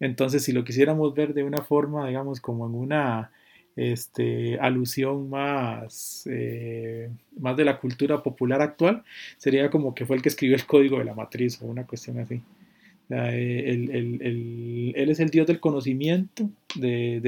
Entonces, 0.00 0.44
si 0.44 0.52
lo 0.52 0.64
quisiéramos 0.64 1.14
ver 1.14 1.34
de 1.34 1.44
una 1.44 1.62
forma, 1.62 2.06
digamos, 2.08 2.40
como 2.40 2.66
en 2.66 2.74
una 2.74 3.30
este, 3.76 4.58
alusión 4.58 5.28
más, 5.28 6.26
eh, 6.30 7.10
más 7.38 7.56
de 7.56 7.64
la 7.64 7.78
cultura 7.78 8.22
popular 8.22 8.62
actual, 8.62 9.04
sería 9.36 9.70
como 9.70 9.94
que 9.94 10.06
fue 10.06 10.16
el 10.16 10.22
que 10.22 10.30
escribió 10.30 10.56
el 10.56 10.66
código 10.66 10.98
de 10.98 11.04
la 11.04 11.14
matriz 11.14 11.60
o 11.62 11.66
una 11.66 11.86
cuestión 11.86 12.18
así. 12.18 12.42
Él, 13.08 14.94
es 14.94 15.20
el 15.20 15.30
Dios 15.30 15.46
del 15.46 15.60
conocimiento, 15.60 16.50
de, 16.74 17.18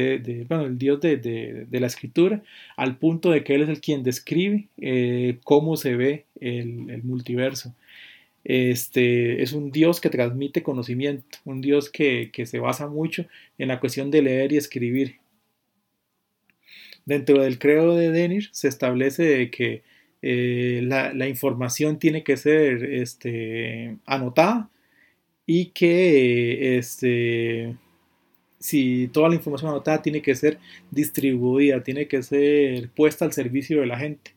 el 0.51 0.79
Dios 0.79 1.01
de, 1.01 1.67
la 1.71 1.87
escritura, 1.87 2.43
al 2.77 2.97
punto 2.97 3.31
de 3.31 3.45
que 3.45 3.55
Él 3.55 3.63
es 3.63 3.69
el 3.69 3.81
quien 3.81 4.03
describe 4.03 4.69
eh, 4.79 5.39
cómo 5.45 5.77
se 5.77 5.95
ve 5.95 6.25
el, 6.41 7.03
multiverso. 7.05 7.75
Este, 8.45 9.43
es 9.43 9.53
un 9.53 9.71
Dios 9.71 10.01
que 10.01 10.11
transmite 10.11 10.63
conocimiento, 10.63 11.39
un 11.45 11.61
Dios 11.61 11.91
que, 11.91 12.31
se 12.45 12.59
basa 12.59 12.89
mucho 12.89 13.27
en 13.59 13.69
la 13.69 13.79
cuestión 13.79 14.11
de 14.11 14.23
leer 14.23 14.53
y 14.53 14.57
escribir. 14.57 15.17
Dentro 17.05 17.41
del 17.43 17.59
credo 17.59 17.97
de 17.97 18.11
Denir 18.11 18.49
se 18.53 18.69
establece 18.69 19.51
que 19.51 19.83
eh, 20.23 20.81
la, 20.83 21.15
la, 21.15 21.29
información 21.29 21.99
tiene 21.99 22.23
que 22.25 22.37
ser 22.37 22.85
este, 22.85 23.97
anotada 24.05 24.69
y 25.51 25.71
que 25.71 26.77
este, 26.77 27.75
si 28.61 29.09
toda 29.09 29.31
la 29.31 29.37
información 29.37 29.71
anotada 29.71 30.03
tiene 30.03 30.21
que 30.21 30.35
ser 30.35 30.59
distribuida, 30.91 31.83
tiene 31.83 32.07
que 32.07 32.23
ser 32.23 32.91
puesta 32.91 33.25
al 33.25 33.33
servicio 33.33 33.81
de 33.81 33.87
la 33.87 33.99
gente, 33.99 34.33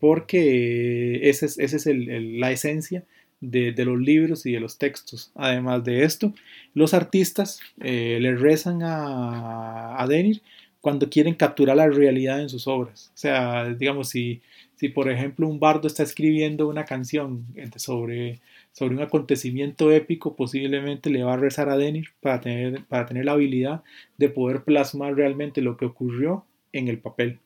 porque 0.00 1.28
esa 1.28 1.46
es, 1.46 1.60
ese 1.60 1.76
es 1.76 1.86
la 1.86 2.50
esencia 2.50 3.04
de, 3.40 3.72
los 3.84 4.00
libros 4.00 4.46
y 4.46 4.52
de 4.52 4.58
los 4.58 4.78
textos. 4.78 5.30
Además 5.36 5.84
de 5.84 6.02
esto, 6.02 6.34
los 6.74 6.92
artistas 6.92 7.60
eh, 7.80 8.18
le 8.20 8.34
rezan 8.34 8.82
a, 8.82 10.02
a 10.02 10.06
Denir 10.08 10.42
cuando 10.80 11.08
quieren 11.08 11.34
capturar 11.34 11.76
la 11.76 11.88
realidad 11.88 12.40
en 12.40 12.48
sus 12.48 12.66
obras. 12.66 13.12
O 13.14 13.18
sea, 13.18 13.72
digamos, 13.74 14.08
si, 14.08 14.40
si 14.74 14.88
por 14.88 15.08
ejemplo 15.08 15.46
un 15.46 15.60
bardo 15.60 15.86
está 15.86 16.02
escribiendo 16.02 16.66
una 16.66 16.84
canción 16.84 17.46
sobre 17.76 18.40
sobre 18.72 18.94
un 18.94 19.02
acontecimiento 19.02 19.90
épico, 19.90 20.36
posiblemente 20.36 21.10
le 21.10 21.24
va 21.24 21.34
a 21.34 21.36
rezar 21.36 21.68
a 21.68 21.76
Denir 21.76 22.10
para 22.20 22.40
tener, 22.40 22.84
para 22.86 23.06
tener 23.06 23.24
la 23.24 23.32
habilidad 23.32 23.82
de 24.18 24.28
poder 24.28 24.64
plasmar 24.64 25.14
realmente 25.14 25.62
lo 25.62 25.76
que 25.76 25.86
ocurrió 25.86 26.44
en 26.72 26.88
el 26.88 26.98
papel 26.98 27.40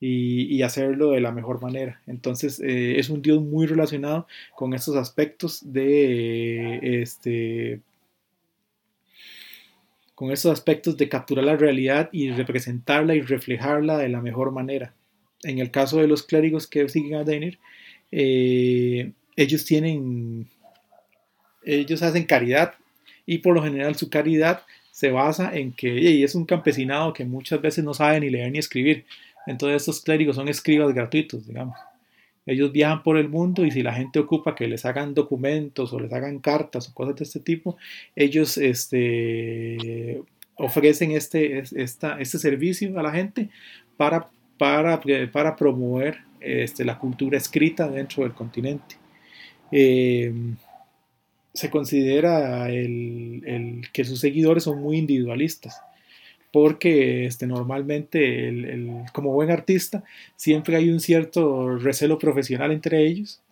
y, 0.00 0.62
hacerlo 0.62 1.10
de 1.10 1.20
la 1.20 1.32
mejor 1.32 1.60
manera. 1.60 2.00
Entonces 2.06 2.60
eh, 2.60 2.98
es 2.98 3.10
un 3.10 3.22
dios 3.22 3.42
muy 3.42 3.66
relacionado 3.66 4.26
con 4.54 4.74
estos 4.74 4.96
aspectos 4.96 5.60
de 5.72 7.00
este 7.02 7.80
con 10.14 10.32
estos 10.32 10.50
aspectos 10.52 10.96
de 10.96 11.08
capturar 11.08 11.44
la 11.44 11.56
realidad 11.56 12.08
y 12.10 12.30
representarla 12.32 13.14
y 13.14 13.20
reflejarla 13.20 13.98
de 13.98 14.08
la 14.08 14.20
mejor 14.20 14.50
manera. 14.50 14.92
En 15.44 15.60
el 15.60 15.70
caso 15.70 15.98
de 15.98 16.08
los 16.08 16.24
clérigos 16.24 16.66
que 16.66 16.88
siguen 16.88 17.14
a 17.14 17.24
Denir, 17.24 17.60
eh, 18.10 19.12
ellos 19.38 19.64
tienen, 19.64 20.48
ellos 21.62 22.02
hacen 22.02 22.24
caridad 22.24 22.74
y 23.24 23.38
por 23.38 23.54
lo 23.54 23.62
general 23.62 23.94
su 23.94 24.10
caridad 24.10 24.62
se 24.90 25.12
basa 25.12 25.56
en 25.56 25.72
que 25.72 26.24
es 26.24 26.34
un 26.34 26.44
campesinado 26.44 27.12
que 27.12 27.24
muchas 27.24 27.62
veces 27.62 27.84
no 27.84 27.94
sabe 27.94 28.18
ni 28.18 28.30
leer 28.30 28.50
ni 28.50 28.58
escribir. 28.58 29.04
Entonces 29.46 29.82
estos 29.82 30.00
clérigos 30.00 30.34
son 30.34 30.48
escribas 30.48 30.92
gratuitos, 30.92 31.46
digamos. 31.46 31.78
Ellos 32.46 32.72
viajan 32.72 33.04
por 33.04 33.16
el 33.16 33.28
mundo 33.28 33.64
y 33.64 33.70
si 33.70 33.84
la 33.84 33.94
gente 33.94 34.18
ocupa 34.18 34.56
que 34.56 34.66
les 34.66 34.84
hagan 34.84 35.14
documentos 35.14 35.92
o 35.92 36.00
les 36.00 36.12
hagan 36.12 36.40
cartas 36.40 36.88
o 36.88 36.94
cosas 36.94 37.14
de 37.14 37.22
este 37.22 37.38
tipo, 37.38 37.76
ellos 38.16 38.58
este, 38.58 40.20
ofrecen 40.56 41.12
este, 41.12 41.62
esta, 41.76 42.18
este 42.18 42.38
servicio 42.38 42.98
a 42.98 43.04
la 43.04 43.12
gente 43.12 43.50
para, 43.96 44.30
para, 44.56 45.00
para 45.30 45.54
promover 45.54 46.18
este, 46.40 46.84
la 46.84 46.98
cultura 46.98 47.38
escrita 47.38 47.88
dentro 47.88 48.24
del 48.24 48.32
continente. 48.32 48.96
Eh, 49.72 50.32
se 51.52 51.70
considera 51.70 52.70
el, 52.70 53.82
que 53.92 54.04
sus 54.04 54.20
seguidores 54.20 54.64
son 54.64 54.80
muy 54.80 54.96
individualistas 54.98 55.80
porque 56.52 57.26
este, 57.26 57.46
normalmente 57.46 58.48
el, 58.48 59.02
como 59.12 59.32
buen 59.32 59.50
artista 59.50 60.04
siempre 60.36 60.76
hay 60.76 60.88
un 60.88 61.00
cierto 61.00 61.76
recelo 61.76 62.18
profesional 62.18 62.72
entre 62.72 63.04
ellos 63.06 63.42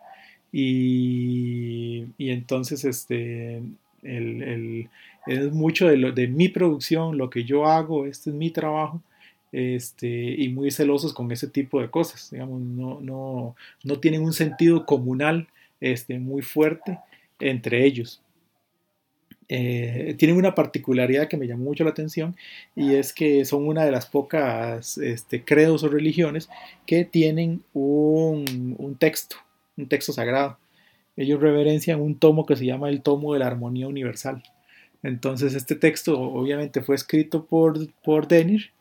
y, 0.52 2.06
entonces 2.18 2.85
este, 2.85 3.61
es 4.02 5.52
mucho 5.52 5.88
de, 5.88 6.12
de, 6.12 6.28
mi 6.28 6.49
producción, 6.49 7.18
lo 7.18 7.28
que 7.28 7.44
yo 7.44 7.66
hago, 7.66 8.06
este 8.06 8.30
es 8.30 8.37
mi 8.37 8.50
trabajo 8.50 9.02
este, 9.52 10.08
y 10.08 10.49
muy 10.49 10.70
celosos 10.70 11.12
con 11.12 11.30
ese 11.32 11.49
tipo 11.49 11.80
de 11.80 11.90
cosas, 11.90 12.30
digamos, 12.30 12.61
no, 12.61 13.00
no, 13.00 13.56
no 13.85 13.99
tienen 13.99 14.23
un 14.23 14.32
sentido 14.32 14.87
comunal 14.87 15.49
este, 15.80 16.18
muy 16.18 16.42
fuerte 16.42 16.99
entre 17.40 17.85
ellos. 17.85 18.23
eh, 19.49 20.14
tienen 20.18 20.37
una 20.37 20.54
particularidad 20.54 21.28
que 21.28 21.37
me 21.37 21.47
llamó 21.47 21.64
mucho 21.64 21.85
la 21.85 21.90
atención 21.90 22.35
y 22.75 22.95
es 22.95 23.12
que 23.12 23.45
son 23.45 23.66
una 23.68 23.85
de 23.85 23.92
las 23.92 24.06
pocas 24.06 24.99
este, 24.99 25.45
credos 25.45 25.85
o 25.85 25.88
religiones 25.88 26.49
que 26.87 27.04
tienen 27.04 27.62
un, 27.73 28.75
un, 28.78 28.97
texto, 28.97 29.37
un 29.76 29.88
texto 29.88 30.12
sagrado. 30.12 30.59
Ellos 31.16 31.40
reverencian 31.40 32.00
un 32.00 32.18
tomo 32.18 32.45
que 32.45 32.56
se 32.56 32.66
llama 32.66 32.88
el 32.88 33.02
tomo 33.02 33.33
de 33.35 33.38
la 33.40 33.47
armonía 33.47 33.88
universal. 33.88 34.42
Entonces 35.02 35.54
este 35.54 35.76
texto 35.76 36.18
obviamente 36.21 36.83
fue 36.83 36.97
escrito 36.97 37.47
por, 37.47 37.78
por 38.02 38.26
Denir 38.28 38.73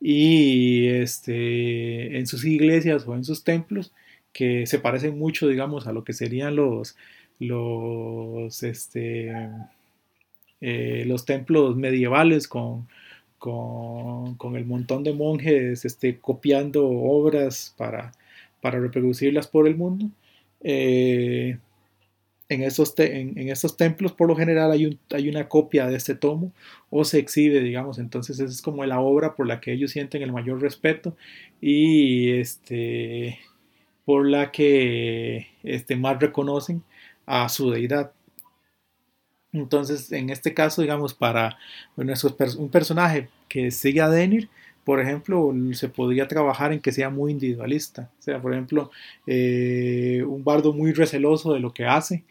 y 0.00 0.88
este, 0.88 2.18
en 2.18 2.26
sus 2.26 2.44
iglesias 2.44 3.06
o 3.06 3.14
en 3.14 3.24
sus 3.24 3.44
templos 3.44 3.92
que 4.36 4.66
se 4.66 4.78
parecen 4.78 5.18
mucho 5.18 5.48
digamos 5.48 5.86
a 5.86 5.94
lo 5.94 6.04
que 6.04 6.12
serían 6.12 6.56
los, 6.56 6.94
los 7.38 8.62
este, 8.62 9.32
eh, 10.60 11.04
los 11.06 11.24
templos 11.24 11.74
medievales 11.74 12.46
con, 12.46 12.86
con, 13.38 14.56
el 14.56 14.66
montón 14.66 15.04
de 15.04 15.14
monjes 15.14 15.86
este, 15.86 16.18
copiando 16.18 16.86
obras 16.86 17.74
para, 17.78 18.12
para 18.60 18.78
reproducirlas 18.78 19.46
por 19.48 19.66
el 19.66 19.74
mundo. 19.74 20.10
Eh, 20.60 21.56
en, 22.50 22.62
esos 22.62 22.92
en, 22.98 23.48
estos 23.48 23.78
templos 23.78 24.12
por 24.12 24.28
lo 24.28 24.36
general 24.36 24.70
hay, 24.70 24.98
hay 25.14 25.30
una 25.30 25.48
copia 25.48 25.86
de 25.86 25.96
este 25.96 26.14
tomo 26.14 26.52
o 26.90 27.04
se 27.04 27.18
exhibe, 27.20 27.60
digamos, 27.60 27.98
entonces 27.98 28.38
esa 28.38 28.52
es 28.52 28.60
como 28.60 28.84
la 28.84 29.00
obra 29.00 29.34
por 29.34 29.46
la 29.46 29.60
que 29.62 29.72
ellos 29.72 29.92
sienten 29.92 30.20
el 30.22 30.32
mayor 30.32 30.60
respeto 30.60 31.16
y 31.58 32.32
este, 32.32 33.38
por 34.06 34.26
la 34.26 34.52
que 34.52 35.48
este, 35.64 35.96
más 35.96 36.18
reconocen 36.18 36.82
a 37.26 37.48
su 37.50 37.70
deidad. 37.70 38.12
Entonces, 39.52 40.12
en 40.12 40.30
este 40.30 40.54
caso, 40.54 40.80
digamos, 40.80 41.12
para 41.12 41.58
un 41.96 42.70
personaje 42.70 43.28
que 43.48 43.70
sigue 43.70 44.00
a 44.00 44.08
Denir, 44.08 44.48
por 44.84 45.00
ejemplo, 45.00 45.52
se 45.72 45.88
podría 45.88 46.28
trabajar 46.28 46.72
en 46.72 46.80
que 46.80 46.92
sea 46.92 47.10
muy 47.10 47.32
individualista. 47.32 48.12
O 48.20 48.22
sea, 48.22 48.40
por 48.40 48.52
ejemplo, 48.52 48.92
eh, 49.26 50.22
un 50.24 50.44
bardo 50.44 50.72
muy 50.72 50.92
receloso 50.92 51.52
de 51.52 51.58
lo 51.58 51.74
que 51.74 51.86
hace, 51.86 52.22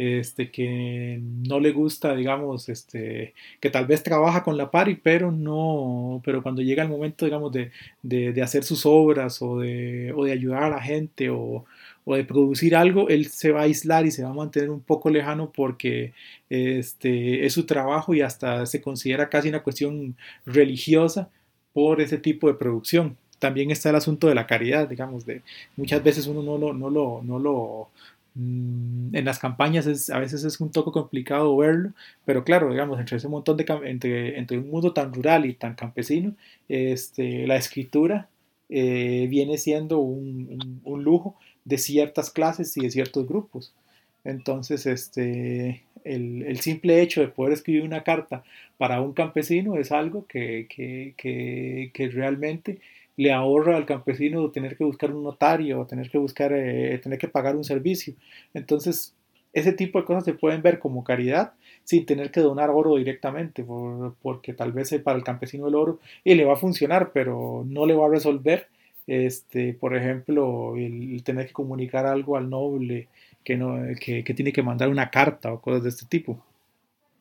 este, 0.00 0.50
que 0.50 1.20
no 1.20 1.60
le 1.60 1.72
gusta, 1.72 2.14
digamos, 2.16 2.70
este, 2.70 3.34
que 3.60 3.68
tal 3.68 3.86
vez 3.86 4.02
trabaja 4.02 4.42
con 4.42 4.56
la 4.56 4.70
pari, 4.70 4.94
pero 4.94 5.30
no, 5.30 6.22
pero 6.24 6.42
cuando 6.42 6.62
llega 6.62 6.82
el 6.82 6.88
momento, 6.88 7.26
digamos, 7.26 7.52
de, 7.52 8.42
hacer 8.42 8.64
sus 8.64 8.86
obras 8.86 9.42
o 9.42 9.58
de, 9.58 10.14
o 10.16 10.24
de 10.24 10.32
ayudar 10.32 10.62
a 10.62 10.70
la 10.70 10.80
gente 10.80 11.28
o, 11.28 11.66
de 12.06 12.24
producir 12.24 12.74
algo, 12.74 13.10
él 13.10 13.26
se 13.26 13.52
va 13.52 13.60
a 13.60 13.64
aislar 13.64 14.06
y 14.06 14.10
se 14.10 14.24
va 14.24 14.30
a 14.30 14.34
mantener 14.34 14.70
un 14.70 14.80
poco 14.80 15.10
lejano 15.10 15.52
porque 15.52 16.12
este, 16.48 17.44
es 17.44 17.52
su 17.52 17.66
trabajo 17.66 18.14
y 18.14 18.22
hasta 18.22 18.64
se 18.66 18.80
considera 18.80 19.28
casi 19.28 19.50
una 19.50 19.62
cuestión 19.62 20.16
religiosa 20.46 21.28
por 21.74 22.00
ese 22.00 22.16
tipo 22.16 22.48
de 22.48 22.54
producción. 22.54 23.16
También 23.38 23.70
está 23.70 23.90
el 23.90 23.96
asunto 23.96 24.28
de 24.28 24.34
la 24.34 24.46
caridad, 24.46 24.88
digamos, 24.88 25.26
de 25.26 25.42
muchas 25.76 26.02
veces 26.02 26.26
uno 26.26 26.42
no 26.42 26.58
lo, 26.58 26.72
no 26.72 26.90
lo, 26.90 27.22
no 27.22 27.38
lo 27.38 27.90
en 28.36 29.24
las 29.24 29.38
campañas 29.38 29.86
es, 29.86 30.10
a 30.10 30.18
veces 30.18 30.44
es 30.44 30.60
un 30.60 30.70
toque 30.70 30.92
complicado 30.92 31.56
verlo, 31.56 31.92
pero 32.24 32.44
claro, 32.44 32.70
digamos, 32.70 33.00
entre 33.00 33.16
ese 33.16 33.28
montón 33.28 33.56
de 33.56 33.66
entre, 33.84 34.38
entre 34.38 34.58
un 34.58 34.70
mundo 34.70 34.92
tan 34.92 35.12
rural 35.12 35.46
y 35.46 35.54
tan 35.54 35.74
campesino, 35.74 36.34
este, 36.68 37.46
la 37.46 37.56
escritura 37.56 38.28
eh, 38.68 39.26
viene 39.28 39.58
siendo 39.58 39.98
un, 39.98 40.80
lujo 40.84 41.36
de 41.64 41.76
ciertas 41.78 42.30
clases 42.30 42.76
y 42.76 42.82
de 42.82 42.90
ciertos 42.90 43.26
grupos. 43.26 43.74
Entonces, 44.22 44.86
este, 44.86 45.82
el, 46.04 46.60
simple 46.60 47.02
hecho 47.02 47.20
de 47.20 47.28
poder 47.28 47.54
escribir 47.54 47.82
una 47.82 48.04
carta 48.04 48.44
para 48.78 49.00
un 49.00 49.12
campesino 49.12 49.76
es 49.76 49.90
algo 49.92 50.26
que, 50.28 50.68
realmente 52.12 52.78
le 53.16 53.32
ahorra 53.32 53.76
al 53.76 53.86
campesino 53.86 54.50
tener 54.50 54.76
que 54.76 54.84
buscar 54.84 55.12
un 55.12 55.24
notario 55.24 55.80
o 55.80 55.86
tener 55.86 56.10
que 56.10 56.18
buscar, 56.18 56.52
eh, 56.52 56.98
tener 57.02 57.18
que 57.18 57.28
pagar 57.28 57.56
un 57.56 57.64
servicio. 57.64 58.14
Entonces, 58.54 59.14
ese 59.52 59.72
tipo 59.72 59.98
de 59.98 60.04
cosas 60.04 60.24
se 60.24 60.34
pueden 60.34 60.62
ver 60.62 60.78
como 60.78 61.04
caridad 61.04 61.52
sin 61.84 62.06
tener 62.06 62.30
que 62.30 62.40
donar 62.40 62.70
oro 62.70 62.96
directamente, 62.96 63.64
porque 64.22 64.52
tal 64.52 64.72
vez 64.72 64.94
para 65.02 65.18
el 65.18 65.24
campesino 65.24 65.68
el 65.68 65.74
oro 65.74 65.98
y 66.22 66.34
le 66.34 66.44
va 66.44 66.54
a 66.54 66.56
funcionar, 66.56 67.10
pero 67.12 67.64
no 67.66 67.84
le 67.86 67.94
va 67.94 68.06
a 68.06 68.10
resolver, 68.10 68.68
este, 69.06 69.74
por 69.74 69.96
ejemplo, 69.96 70.76
el, 70.76 71.22
tener 71.24 71.48
que 71.48 71.52
comunicar 71.52 72.06
algo 72.06 72.36
al 72.36 72.48
noble 72.48 73.08
que, 73.44 73.56
no, 73.56 73.76
que, 74.00 74.22
tiene 74.22 74.52
que 74.52 74.62
mandar 74.62 74.88
una 74.88 75.10
carta 75.10 75.52
o 75.52 75.60
cosas 75.60 75.82
de 75.82 75.88
este 75.88 76.06
tipo. 76.06 76.44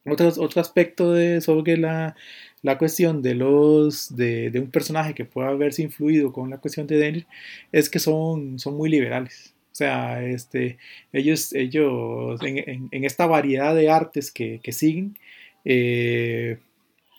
Otro, 0.05 0.27
otro 0.37 0.61
aspecto 0.61 1.13
de, 1.13 1.41
sobre 1.41 1.77
la, 1.77 2.15
la 2.61 2.77
cuestión 2.77 3.21
de 3.21 3.35
los 3.35 4.15
de, 4.15 4.51
de, 4.51 4.59
un 4.59 4.71
personaje 4.71 5.13
que 5.13 5.25
pueda 5.25 5.49
haberse 5.49 5.81
influido 5.81 6.33
con 6.33 6.49
la 6.49 6.57
cuestión 6.57 6.87
de 6.87 6.97
Dennis 6.97 7.25
es 7.71 7.89
que 7.89 7.99
son, 7.99 8.59
son 8.59 8.75
muy 8.75 8.89
liberales. 8.89 9.53
O 9.71 9.75
sea, 9.75 10.23
este, 10.25 10.77
ellos, 11.13 11.53
ellos 11.53 12.41
en, 12.43 12.89
en, 12.91 13.03
esta 13.05 13.27
variedad 13.27 13.75
de 13.75 13.89
artes 13.89 14.31
que, 14.31 14.59
que 14.61 14.73
siguen, 14.73 15.17
eh, 15.63 16.57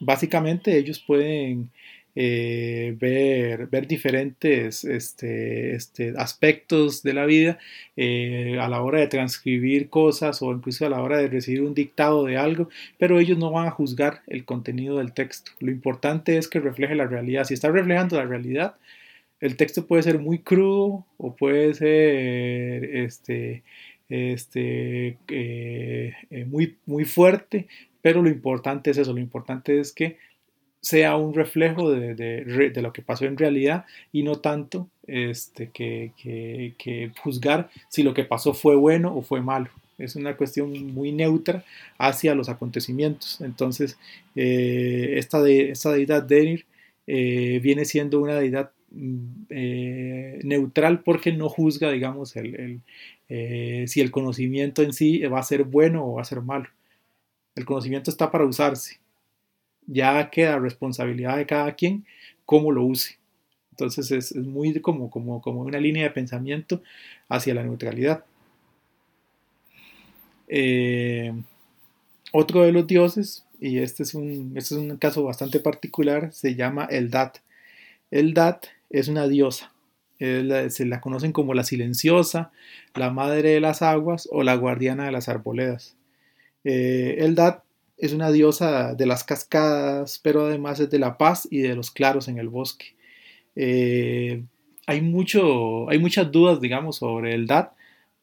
básicamente 0.01 0.77
ellos 0.77 1.03
pueden 1.07 1.71
eh, 2.17 2.97
ver, 2.99 3.87
diferentes 3.87 4.83
este, 4.85 5.75
este, 5.75 6.13
aspectos 6.17 7.05
de 7.05 7.15
la 7.15 7.25
vida 7.25 7.59
eh, 7.97 8.59
a 8.61 8.69
la 8.69 8.83
hora 8.83 8.99
de 8.99 9.07
transcribir 9.07 9.91
cosas 9.91 10.43
o 10.43 10.51
incluso 10.53 10.87
a 10.87 10.91
la 10.91 11.03
hora 11.03 11.19
de 11.19 11.29
recibir 11.29 11.63
un 11.63 11.75
dictado 11.75 12.25
de 12.25 12.37
algo, 12.37 12.69
pero 12.99 13.21
ellos 13.21 13.39
no 13.39 13.53
van 13.53 13.69
a 13.69 13.71
juzgar 13.71 14.23
el 14.27 14.45
contenido 14.45 14.99
del 14.99 15.13
texto. 15.13 15.53
Lo 15.61 15.71
importante 15.71 16.37
es 16.37 16.49
que 16.49 16.59
refleje 16.59 16.97
la 16.97 17.07
realidad. 17.07 17.45
Si 17.45 17.55
está 17.55 17.71
reflejando 17.71 18.17
la 18.17 18.27
realidad, 18.27 18.75
el 19.41 19.57
texto 19.57 19.87
puede 19.87 20.03
ser 20.03 20.19
muy 20.19 20.41
crudo 20.41 21.07
o 21.17 21.37
puede 21.37 21.75
ser 21.75 22.85
este, 22.97 23.63
eh, 24.09 25.17
muy 26.87 27.05
fuerte, 27.05 27.69
pero 28.03 28.23
lo 28.23 28.29
importante 28.29 28.91
es 28.91 28.99
eso, 28.99 29.13
lo 29.13 29.21
importante 29.21 29.79
es 29.79 29.93
que 29.93 30.17
sea 30.81 31.17
un 31.17 31.35
reflejo 31.35 31.91
de, 31.91 32.73
lo 32.77 32.93
que 32.93 33.03
pasó 33.03 33.27
en 33.27 33.37
realidad 33.37 33.85
y 34.13 34.23
no 34.23 34.37
tanto 34.37 34.89
este, 35.07 35.71
que, 35.71 37.13
juzgar 37.23 37.71
si 37.89 38.03
lo 38.03 38.15
que 38.15 38.25
pasó 38.25 38.55
fue 38.55 38.77
bueno 38.77 39.15
o 39.15 39.23
fue 39.23 39.41
malo. 39.41 39.69
Es 39.99 40.17
una 40.17 40.35
cuestión 40.37 40.95
muy 40.95 41.13
neutra 41.13 41.63
hacia 41.99 42.35
los 42.35 42.49
acontecimientos. 42.49 43.41
Entonces, 43.43 43.99
eh, 44.35 45.15
esta, 45.17 45.43
de, 45.43 45.71
esta 45.71 45.93
deidad 45.93 46.23
Denir 46.23 46.65
eh, 47.07 47.61
viene 47.63 47.85
siendo 47.85 48.19
una 48.19 48.37
deidad 48.37 48.71
mm, 48.91 49.19
eh, 49.51 50.41
neutral 50.43 51.01
porque 51.03 51.33
no 51.33 51.51
juzga, 51.51 51.91
digamos, 51.91 52.35
el, 52.37 52.81
si 53.29 54.01
el 54.01 54.11
conocimiento 54.11 54.83
en 54.83 54.95
sí 54.95 55.21
va 55.21 55.41
a 55.41 55.43
ser 55.43 55.65
bueno 55.65 56.07
o 56.07 56.15
va 56.15 56.23
a 56.23 56.25
ser 56.25 56.41
malo. 56.41 56.69
El 57.55 57.67
conocimiento 57.67 58.11
está 58.11 58.31
para 58.31 58.47
usarse 58.47 59.01
ya 59.93 60.31
queda 60.31 60.59
responsabilidad 60.59 61.37
de 61.37 61.47
cada 61.47 61.75
quien 61.75 62.05
cómo 62.47 62.73
lo 62.73 62.85
use. 62.85 63.19
Entonces 63.73 64.11
es, 64.11 64.37
muy 64.37 64.79
como, 64.81 65.11
como, 65.11 65.41
como, 65.41 65.63
una 65.63 65.81
línea 65.81 66.05
de 66.05 66.11
pensamiento 66.11 66.83
hacia 67.29 67.55
la 67.55 67.63
neutralidad. 67.63 68.25
Eh, 70.49 71.33
otro 72.33 72.63
de 72.63 72.73
los 72.73 72.87
dioses, 72.87 73.47
y 73.61 73.79
este 73.79 74.03
es, 74.03 74.15
un, 74.15 74.53
este 74.57 74.75
es 74.75 74.81
un 74.81 74.97
caso 74.97 75.25
bastante 75.25 75.61
particular, 75.61 76.33
se 76.33 76.55
llama 76.55 76.87
Eldat. 76.91 77.39
Eldat 78.11 78.67
es 78.91 79.09
una 79.09 79.29
diosa. 79.29 79.73
se 80.19 80.87
la 80.87 81.01
conocen 81.01 81.33
como 81.33 81.55
la 81.55 81.65
silenciosa, 81.65 82.53
la 82.95 83.11
madre 83.11 83.51
de 83.51 83.61
las 83.61 83.81
aguas 83.81 84.29
o 84.31 84.43
la 84.43 84.55
guardiana 84.57 85.07
de 85.07 85.13
las 85.13 85.29
arboledas. 85.29 85.97
Eh, 86.65 87.17
es 88.01 88.13
una 88.13 88.33
diosa 88.33 88.95
de 88.95 89.07
las 89.07 89.25
cascadas, 89.25 90.21
pero 90.23 90.47
además 90.47 90.81
es 90.81 90.91
de 90.91 90.99
la 90.99 91.19
paz 91.19 91.47
y 91.51 91.61
de 91.61 91.75
los 91.75 91.91
claros 91.91 92.29
en 92.29 92.39
el 92.39 92.49
bosque. 92.49 92.95
Eh, 93.57 94.43
hay, 94.87 95.01
mucho, 95.01 95.89
hay 95.91 95.99
muchas 95.99 96.31
dudas, 96.33 96.61
digamos, 96.61 96.97
sobre 96.97 97.35
el 97.35 97.47
Dad, 97.47 97.71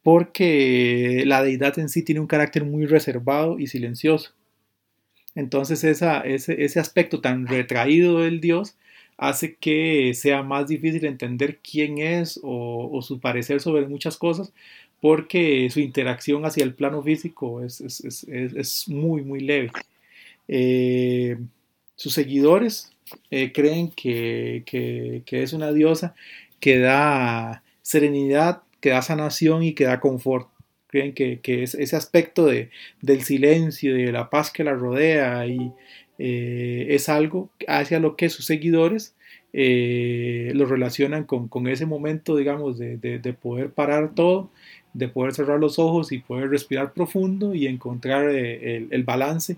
porque 0.04 1.24
la 1.26 1.44
deidad 1.44 1.78
en 1.80 1.90
sí 1.90 2.04
tiene 2.04 2.22
un 2.22 2.28
carácter 2.28 2.66
muy 2.66 2.86
reservado 2.86 3.60
y 3.60 3.68
silencioso. 3.68 4.34
Entonces 5.36 5.84
ese, 5.84 6.08
ese 6.26 6.80
aspecto 6.80 7.22
tan 7.22 7.46
retraído 7.46 8.22
del 8.22 8.42
dios 8.42 8.76
hace 9.18 9.56
que 9.56 10.14
sea 10.14 10.44
más 10.44 10.68
difícil 10.68 11.06
entender 11.06 11.60
quién 11.60 11.98
es 11.98 12.40
o, 12.44 13.00
su 13.02 13.20
parecer 13.20 13.60
sobre 13.60 13.88
muchas 13.88 14.18
cosas, 14.18 14.54
porque 15.02 15.70
su 15.70 15.80
interacción 15.80 16.46
hacia 16.46 16.64
el 16.64 16.74
plano 16.74 17.02
físico 17.04 17.64
es, 17.64 18.86
muy, 18.88 19.22
muy 19.22 19.40
leve. 19.42 19.72
Eh, 20.48 21.38
sus 21.96 22.14
seguidores 22.14 22.92
eh, 23.32 23.52
creen 23.52 23.92
que, 23.92 25.24
es 25.30 25.54
una 25.54 25.72
diosa 25.72 26.16
que 26.60 26.80
da 26.80 27.64
serenidad, 27.82 28.64
que 28.82 28.90
da 28.90 29.02
sanación 29.02 29.64
y 29.64 29.74
que 29.74 29.86
da 29.86 30.00
confort. 30.00 30.50
creen 30.88 31.14
que, 31.14 31.40
ese 31.44 31.96
aspecto 31.96 32.46
de, 32.46 32.70
del 33.02 33.24
silencio 33.24 33.98
y 33.98 34.04
de 34.04 34.12
la 34.12 34.30
paz 34.30 34.52
que 34.52 34.64
la 34.64 34.74
rodea 34.74 35.46
y 35.48 35.72
eh, 36.20 36.88
es 36.90 37.10
algo 37.10 37.52
hacia 37.68 38.00
lo 38.00 38.16
que 38.16 38.30
sus 38.30 38.46
seguidores 38.46 39.16
eh, 39.54 40.52
lo 40.56 40.66
relacionan 40.66 41.24
con, 41.24 41.68
ese 41.68 41.86
momento, 41.86 42.36
digamos, 42.36 42.78
de, 42.78 43.38
poder 43.42 43.72
parar 43.72 44.14
todo, 44.14 44.52
de 44.98 45.08
poder 45.08 45.34
cerrar 45.34 45.60
los 45.60 45.78
ojos 45.78 46.12
y 46.12 46.18
poder 46.18 46.50
respirar 46.50 46.92
profundo 46.92 47.54
y 47.54 47.68
encontrar 47.68 48.32
eh, 48.32 48.88
el, 48.90 49.04
balance 49.04 49.58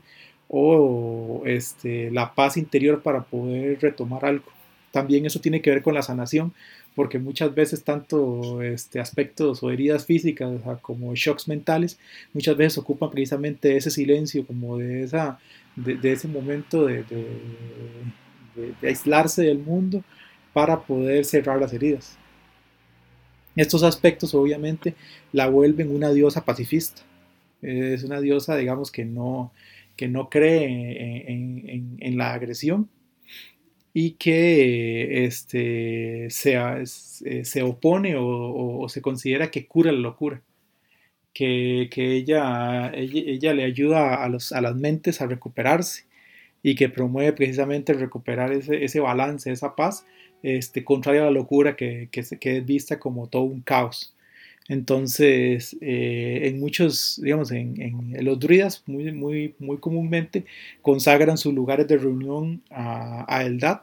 o 0.49 1.43
este, 1.45 2.12
la 2.12 2.36
paz 2.36 2.58
interior 2.58 3.02
para 3.02 3.23
poder 3.23 3.80
retomar 3.80 4.25
algo. 4.25 4.52
También 4.91 5.25
eso 5.25 5.39
tiene 5.39 5.62
que 5.62 5.69
ver 5.69 5.82
con 5.82 5.93
la 5.93 6.02
sanación, 6.02 6.52
porque 6.93 7.19
muchas 7.19 7.56
veces 7.56 7.84
tanto 7.86 8.62
este, 8.62 8.99
aspectos 8.99 9.63
o 9.63 9.71
heridas 9.71 10.06
físicas 10.06 10.60
como 10.82 11.15
shocks 11.15 11.47
mentales, 11.47 11.97
muchas 12.34 12.58
veces 12.58 12.78
ocupan 12.78 13.10
precisamente 13.10 13.78
ese 13.78 13.91
silencio, 13.91 14.45
como 14.45 14.78
de, 14.78 15.04
esa, 15.04 15.39
de, 15.78 16.12
ese 16.12 16.28
momento 16.28 16.86
de, 16.86 17.04
de, 17.04 18.88
aislarse 18.88 19.43
del 19.43 19.60
mundo 19.60 20.04
para 20.52 20.82
poder 20.82 21.23
cerrar 21.23 21.62
las 21.62 21.71
heridas. 21.71 22.18
Estos 23.60 23.84
aspectos 23.84 24.34
obviamente 24.36 24.95
la 25.34 25.48
vuelven 25.48 25.93
una 25.93 26.12
diosa 26.13 26.45
pacifista. 26.45 27.02
Es 27.62 28.06
una 28.06 28.22
diosa, 28.22 28.56
digamos, 28.56 28.89
que 28.89 29.04
no, 29.04 29.52
que 29.98 30.08
no 30.08 30.30
cree 30.30 31.26
en, 31.28 32.17
la 32.17 32.32
agresión, 32.32 32.89
y 33.93 34.12
que 34.12 35.26
este, 35.26 36.30
se, 36.30 36.54
eh, 36.56 37.43
se 37.43 37.62
opone 37.62 38.15
o, 38.17 38.88
se 38.88 39.02
considera 39.02 39.52
que 39.52 39.67
cura 39.67 39.91
la 39.91 40.00
locura, 40.00 40.41
que, 41.34 41.89
ella, 41.93 42.93
ella, 42.95 43.54
le 43.54 43.65
ayuda 43.65 44.24
a, 44.24 44.30
los, 44.30 44.54
a 44.54 44.62
las 44.62 44.78
mentes 44.78 45.19
a 45.19 45.28
recuperarse 45.28 46.06
y 46.63 46.76
que 46.76 46.88
promueve 46.88 47.34
precisamente 47.34 47.91
recuperar 47.91 48.54
ese, 48.54 48.86
ese 48.86 49.02
balance, 49.02 49.52
esa 49.52 49.76
paz, 49.76 50.06
este, 50.43 50.84
contrario 50.84 51.21
a 51.23 51.25
la 51.25 51.32
locura 51.32 51.75
que, 51.75 52.10
que, 52.12 52.21
es 52.21 52.65
vista 52.65 52.99
como 52.99 53.28
todo 53.28 53.43
un 53.43 53.62
caos. 53.62 54.15
Entonces, 54.67 55.75
eh, 55.82 56.41
en 56.43 56.60
muchos, 56.60 57.19
digamos, 57.23 57.52
en, 57.52 58.15
los 58.23 58.39
druidas 58.39 58.84
muy, 58.86 59.12
muy, 59.12 59.56
muy 59.60 59.78
comúnmente 59.78 60.45
consagran 60.82 61.38
sus 61.38 61.54
lugares 61.54 61.88
de 61.88 61.97
reunión 61.97 62.62
a, 62.69 63.25
a 63.28 63.45
Eldad 63.45 63.82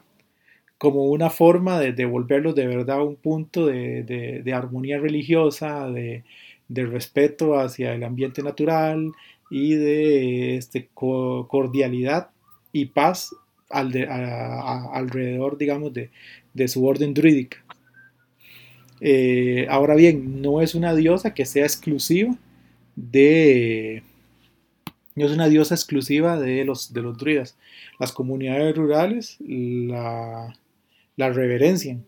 como 0.78 1.06
una 1.06 1.30
forma 1.30 1.78
de 1.80 1.92
devolverlos 1.92 2.54
de 2.54 2.66
verdad 2.66 2.98
a 2.98 3.04
un 3.04 3.16
punto 3.16 3.66
de, 3.66 4.52
armonía 4.54 4.98
religiosa, 4.98 5.88
de, 5.90 6.24
respeto 6.68 7.58
hacia 7.58 7.94
el 7.94 8.04
ambiente 8.04 8.42
natural 8.42 9.12
y 9.50 9.74
de 9.74 10.56
este, 10.56 10.88
cordialidad 10.94 12.30
y 12.72 12.86
paz 12.86 13.34
alrededor, 13.70 15.58
digamos, 15.58 15.92
de, 15.94 16.10
su 16.68 16.86
orden 16.86 17.14
druídica. 17.14 17.58
Eh, 19.00 19.66
ahora 19.68 19.94
bien, 19.94 20.40
no 20.40 20.62
es 20.62 20.74
una 20.74 20.94
diosa 20.94 21.34
que 21.34 21.44
sea 21.44 21.64
exclusiva 21.64 22.36
de... 22.94 24.02
No 25.14 25.24
es 25.24 25.32
una 25.32 25.48
diosa 25.48 25.74
exclusiva 25.74 26.38
de 26.38 26.64
los, 26.64 26.92
de 26.92 27.02
los 27.02 27.16
druidas. 27.16 27.56
Las 27.98 28.12
comunidades 28.12 28.76
rurales 28.76 29.36
la, 29.40 30.54
la 31.16 31.30
reverencian. 31.30 32.04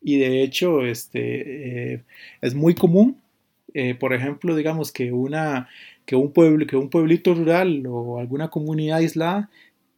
Y 0.00 0.18
de 0.18 0.42
hecho, 0.42 0.84
este, 0.84 1.94
eh, 1.94 2.02
es 2.40 2.54
muy 2.54 2.74
común, 2.74 3.16
eh, 3.74 3.94
por 3.94 4.12
ejemplo, 4.12 4.54
digamos 4.54 4.92
que, 4.92 5.12
una, 5.12 5.68
que, 6.04 6.16
un 6.16 6.32
pueblo, 6.32 6.66
que 6.66 6.76
un 6.76 6.90
pueblito 6.90 7.34
rural 7.34 7.84
o 7.88 8.18
alguna 8.18 8.48
comunidad 8.48 8.98
aislada 8.98 9.50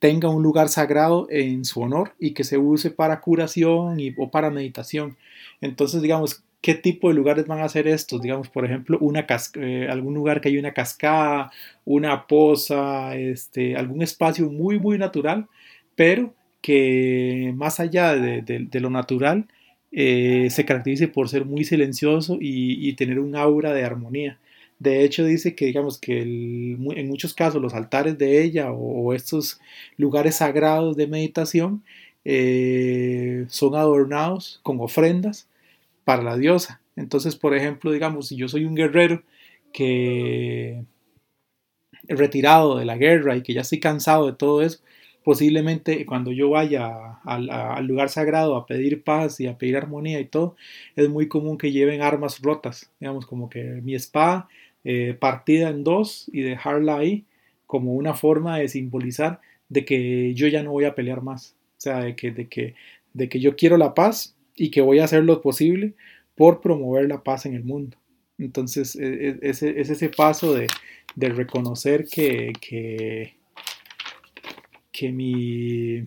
tenga 0.05 0.29
un 0.29 0.43
lugar 0.43 0.69
sagrado 0.69 1.27
en 1.31 1.65
su 1.65 1.81
honor 1.81 2.13
y 2.19 2.33
que 2.33 2.45
se 2.45 2.59
use 2.59 2.91
para 2.91 3.23
curación 3.23 3.97
o 4.19 4.31
para 4.31 4.51
meditación. 4.51 5.17
Entonces, 5.63 6.03
digamos, 6.03 6.45
¿qué 6.61 6.75
tipo 6.75 7.09
de 7.09 7.15
lugares 7.15 7.47
van 7.47 7.63
a 7.63 7.69
ser 7.71 7.89
estos? 7.89 8.21
Digamos, 8.21 8.51
por 8.51 8.67
ejemplo, 8.67 8.99
una 9.01 9.27
eh, 9.55 9.89
algún 9.91 10.13
lugar 10.13 10.43
que 10.43 10.51
hay 10.51 10.59
una 10.59 10.75
cascada, 10.75 11.51
una 11.87 12.27
poza, 12.27 13.17
este, 13.17 13.77
algún 13.77 14.03
espacio 14.03 14.51
muy, 14.51 14.79
muy 14.79 14.99
natural, 14.99 15.47
pero 15.97 16.35
que 16.61 17.55
más 17.57 17.81
allá 17.81 18.15
de, 18.15 18.69
lo 18.75 18.91
natural, 18.91 19.47
eh, 19.91 20.49
se 20.51 20.67
caracteriza 20.67 21.07
por 21.07 21.31
ser 21.31 21.47
muy 21.47 21.65
silencioso 21.65 22.37
y, 22.39 22.93
tener 22.97 23.21
un 23.21 23.37
aura 23.37 23.73
de 23.73 23.85
armonía. 23.85 24.39
De 24.79 25.05
hecho, 25.05 25.25
dice 25.25 25.55
que, 25.55 25.67
digamos, 25.67 25.99
que 25.99 26.23
en 26.23 27.09
muchos 27.09 27.35
casos 27.35 27.63
los 27.63 27.75
altares 27.75 28.19
de 28.19 28.43
ella 28.43 28.73
o, 28.73 29.15
estos 29.15 29.61
lugares 29.97 30.37
sagrados 30.37 30.97
de 30.97 31.07
meditación 31.07 31.85
eh, 32.25 33.47
son 33.49 33.75
adornados 33.77 34.61
con 34.63 34.81
ofrendas 34.81 35.49
para 36.05 36.23
la 36.23 36.37
diosa. 36.37 36.81
Entonces, 36.97 37.37
por 37.37 37.55
ejemplo, 37.57 37.93
digamos, 37.93 38.29
si 38.29 38.37
yo 38.37 38.49
soy 38.49 38.65
un 38.65 38.75
guerrero 38.75 39.23
que 39.73 40.85
retirado 42.09 42.77
de 42.79 42.85
la 42.85 42.97
guerra 42.97 43.37
y 43.37 43.43
que 43.43 43.55
ya 43.55 43.63
estoy 43.63 43.81
cansado 43.81 44.27
de 44.27 44.35
todo 44.35 44.63
eso, 44.63 44.81
posiblemente 45.25 46.05
cuando 46.05 46.31
yo 46.33 46.51
vaya 46.51 47.19
al, 47.25 47.87
lugar 47.87 48.11
sagrado 48.11 48.57
a 48.57 48.67
pedir 48.67 49.03
paz 49.03 49.41
y 49.41 49.47
a 49.47 49.57
pedir 49.57 49.77
armonía 49.77 50.21
y 50.21 50.27
todo, 50.27 50.55
es 50.95 51.09
muy 51.09 51.29
común 51.29 51.57
que 51.57 51.73
lleven 51.73 52.03
armas 52.03 52.41
rotas, 52.43 52.93
digamos 53.01 53.27
como 53.27 53.49
que 53.49 53.65
mi 53.83 53.95
espada 53.95 54.49
eh, 54.85 55.17
partida 55.19 55.71
en 55.71 55.83
dos 55.83 56.31
y 56.31 56.43
dejarla 56.43 56.99
ahí 56.99 57.25
como 57.67 57.95
una 57.95 58.13
forma 58.13 58.59
de 58.59 58.69
simbolizar 58.69 59.41
de 59.71 59.87
que 59.87 60.35
yo 60.35 60.47
ya 60.47 60.63
no 60.63 60.73
voy 60.73 60.85
a 60.85 60.95
pelear 60.95 61.23
más, 61.23 61.57
o 61.79 61.81
sea, 61.81 62.01
de 62.01 62.15
que, 62.15 62.31
de 62.31 62.47
que, 62.47 62.75
de 63.15 63.29
que 63.31 63.41
yo 63.41 63.57
quiero 63.57 63.79
la 63.79 63.95
paz 63.95 64.37
y 64.55 64.71
que 64.71 64.83
voy 64.83 64.99
a 64.99 65.05
hacer 65.05 65.25
lo 65.25 65.41
posible 65.41 65.95
por 66.35 66.61
promover 66.61 67.09
la 67.09 67.23
paz 67.23 67.47
en 67.47 67.55
el 67.55 67.65
mundo. 67.65 67.97
Entonces 68.37 68.95
e, 68.97 69.29
e, 69.29 69.39
es, 69.41 69.63
es 69.63 69.89
ese 69.89 70.11
paso 70.11 70.53
de, 70.53 70.67
de 71.17 71.29
reconocer 71.31 72.07
que, 72.07 72.53
que 72.61 73.37
que 74.95 75.11
mi, 75.11 76.07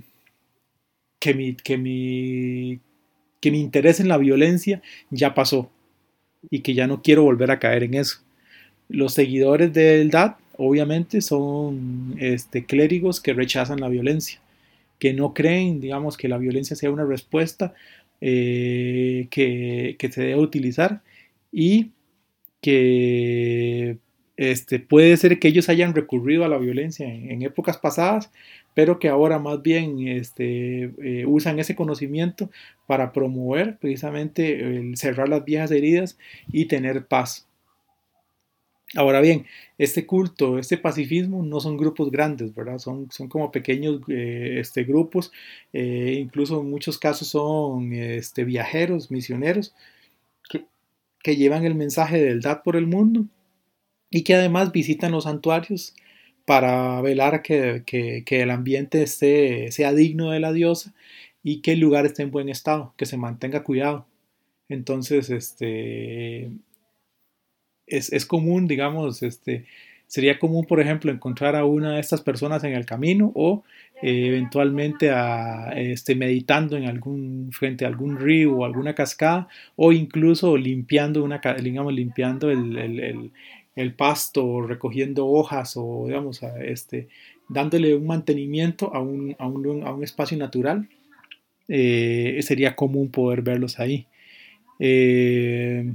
que 1.20 1.34
mi, 1.34 1.56
que 1.56 1.78
mi, 1.78 2.80
que 3.42 3.52
mi 3.52 3.60
interés 3.60 4.00
en 4.00 4.08
la 4.08 4.18
violencia 4.18 4.82
ya 5.10 5.36
pasó 5.36 5.70
y 6.50 6.62
que 6.62 6.74
ya 6.74 6.88
no 6.88 7.02
quiero 7.02 7.24
volver 7.24 7.52
a 7.52 7.60
caer 7.60 7.84
en 7.84 7.96
eso. 7.96 8.20
Los 8.88 9.14
seguidores 9.14 9.74
del 9.74 10.10
DAD 10.10 10.36
obviamente 10.56 11.20
son 11.20 12.16
este, 12.18 12.66
clérigos 12.66 13.20
que 13.20 13.34
rechazan 13.34 13.82
la 13.82 13.90
violencia, 13.90 14.40
que 15.00 15.14
no 15.14 15.34
creen, 15.34 15.82
digamos, 15.82 16.16
que 16.16 16.30
la 16.30 16.38
violencia 16.38 16.78
sea 16.78 16.90
una 16.90 17.04
respuesta 17.04 17.74
eh, 18.22 19.28
que, 19.30 19.98
que, 20.00 20.12
se 20.12 20.22
debe 20.22 20.40
utilizar 20.40 21.02
y 21.52 21.92
que 22.62 23.98
este, 24.38 24.80
puede 24.80 25.18
ser 25.18 25.40
que 25.40 25.50
ellos 25.50 25.68
hayan 25.68 25.94
recurrido 25.94 26.46
a 26.46 26.48
la 26.48 26.58
violencia 26.58 27.08
en 27.14 27.42
épocas 27.42 27.78
pasadas, 27.78 28.32
pero 28.78 29.00
que 29.00 29.10
ahora 29.10 29.40
más 29.40 29.64
bien 29.64 30.08
este, 30.08 30.84
eh, 31.02 31.26
usan 31.26 31.58
ese 31.58 31.76
conocimiento 31.76 32.52
para 32.86 33.12
promover 33.12 33.80
precisamente 33.80 34.94
cerrar 34.96 35.30
las 35.30 35.44
viejas 35.44 35.72
heridas 35.72 36.20
y 36.52 36.66
tener 36.66 37.08
paz. 37.08 37.48
Ahora 38.96 39.20
bien, 39.20 39.48
este 39.80 40.06
culto, 40.06 40.60
este 40.60 40.78
pacifismo 40.78 41.42
no 41.42 41.60
son 41.60 41.76
grupos 41.76 42.12
grandes, 42.12 42.54
¿verdad? 42.54 42.78
Son, 42.78 43.10
son 43.10 43.30
como 43.30 43.52
pequeños 43.52 44.02
eh, 44.10 44.58
este, 44.60 44.84
grupos, 44.84 45.32
eh, 45.74 46.20
incluso 46.22 46.62
en 46.62 46.70
muchos 46.70 47.00
casos 47.00 47.30
son 47.30 47.94
este, 47.94 48.44
viajeros, 48.44 49.10
misioneros, 49.10 49.74
que, 50.48 50.66
que 51.24 51.36
llevan 51.36 51.66
el 51.66 51.74
mensaje 51.74 52.22
del 52.22 52.42
DAD 52.42 52.62
por 52.62 52.76
el 52.76 52.86
mundo 52.86 53.26
y 54.12 54.24
que 54.24 54.36
además 54.36 54.72
visitan 54.72 55.14
los 55.14 55.24
santuarios 55.24 55.96
para 56.48 57.02
velar 57.02 57.42
que, 57.42 58.24
el 58.26 58.52
ambiente 58.52 59.04
esté, 59.04 59.70
sea 59.74 59.92
digno 59.92 60.32
de 60.32 60.40
la 60.40 60.54
diosa 60.54 60.94
y 61.44 61.62
que 61.62 61.74
el 61.74 61.82
lugar 61.82 62.06
esté 62.06 62.24
en 62.24 62.32
buen 62.32 62.48
estado, 62.48 62.94
que 62.96 63.06
se 63.06 63.18
mantenga 63.18 63.66
cuidado. 63.66 64.08
Entonces, 64.70 65.30
este, 65.30 66.50
es, 67.86 68.26
común, 68.26 68.66
digamos, 68.66 69.24
este, 69.24 69.66
sería 70.08 70.40
común, 70.40 70.66
por 70.66 70.80
ejemplo, 70.80 71.12
encontrar 71.12 71.58
a 71.58 71.66
una 71.66 71.96
de 71.96 72.00
estas 72.00 72.22
personas 72.22 72.64
en 72.64 72.72
el 72.76 72.86
camino 72.86 73.34
o 73.36 73.66
eh, 74.02 74.28
eventualmente 74.28 75.12
a, 75.12 75.74
este, 75.76 76.16
meditando 76.16 76.78
en 76.78 76.86
algún, 76.86 77.50
frente 77.52 77.84
a 77.84 77.90
algún 77.90 78.18
río 78.18 78.56
o 78.56 78.64
alguna 78.64 78.96
cascada 78.96 79.50
o 79.76 79.92
incluso 79.92 80.56
limpiando, 80.56 81.26
una, 81.26 81.42
digamos, 81.62 81.94
limpiando 81.94 82.50
el 82.50 83.32
pasto, 83.94 84.62
recogiendo 84.62 85.28
hojas 85.28 85.74
o, 85.76 86.06
digamos, 86.08 86.42
este, 86.62 87.08
dándole 87.48 87.96
un 87.96 88.08
mantenimiento 88.08 88.94
a 88.94 89.02
un, 89.02 89.36
a 89.40 89.48
un, 89.48 90.04
espacio 90.04 90.38
natural, 90.38 90.90
eh, 91.68 92.40
sería 92.42 92.76
común 92.76 93.10
poder 93.10 93.42
verlos 93.42 93.80
ahí. 93.80 94.08
Eh, 94.80 95.94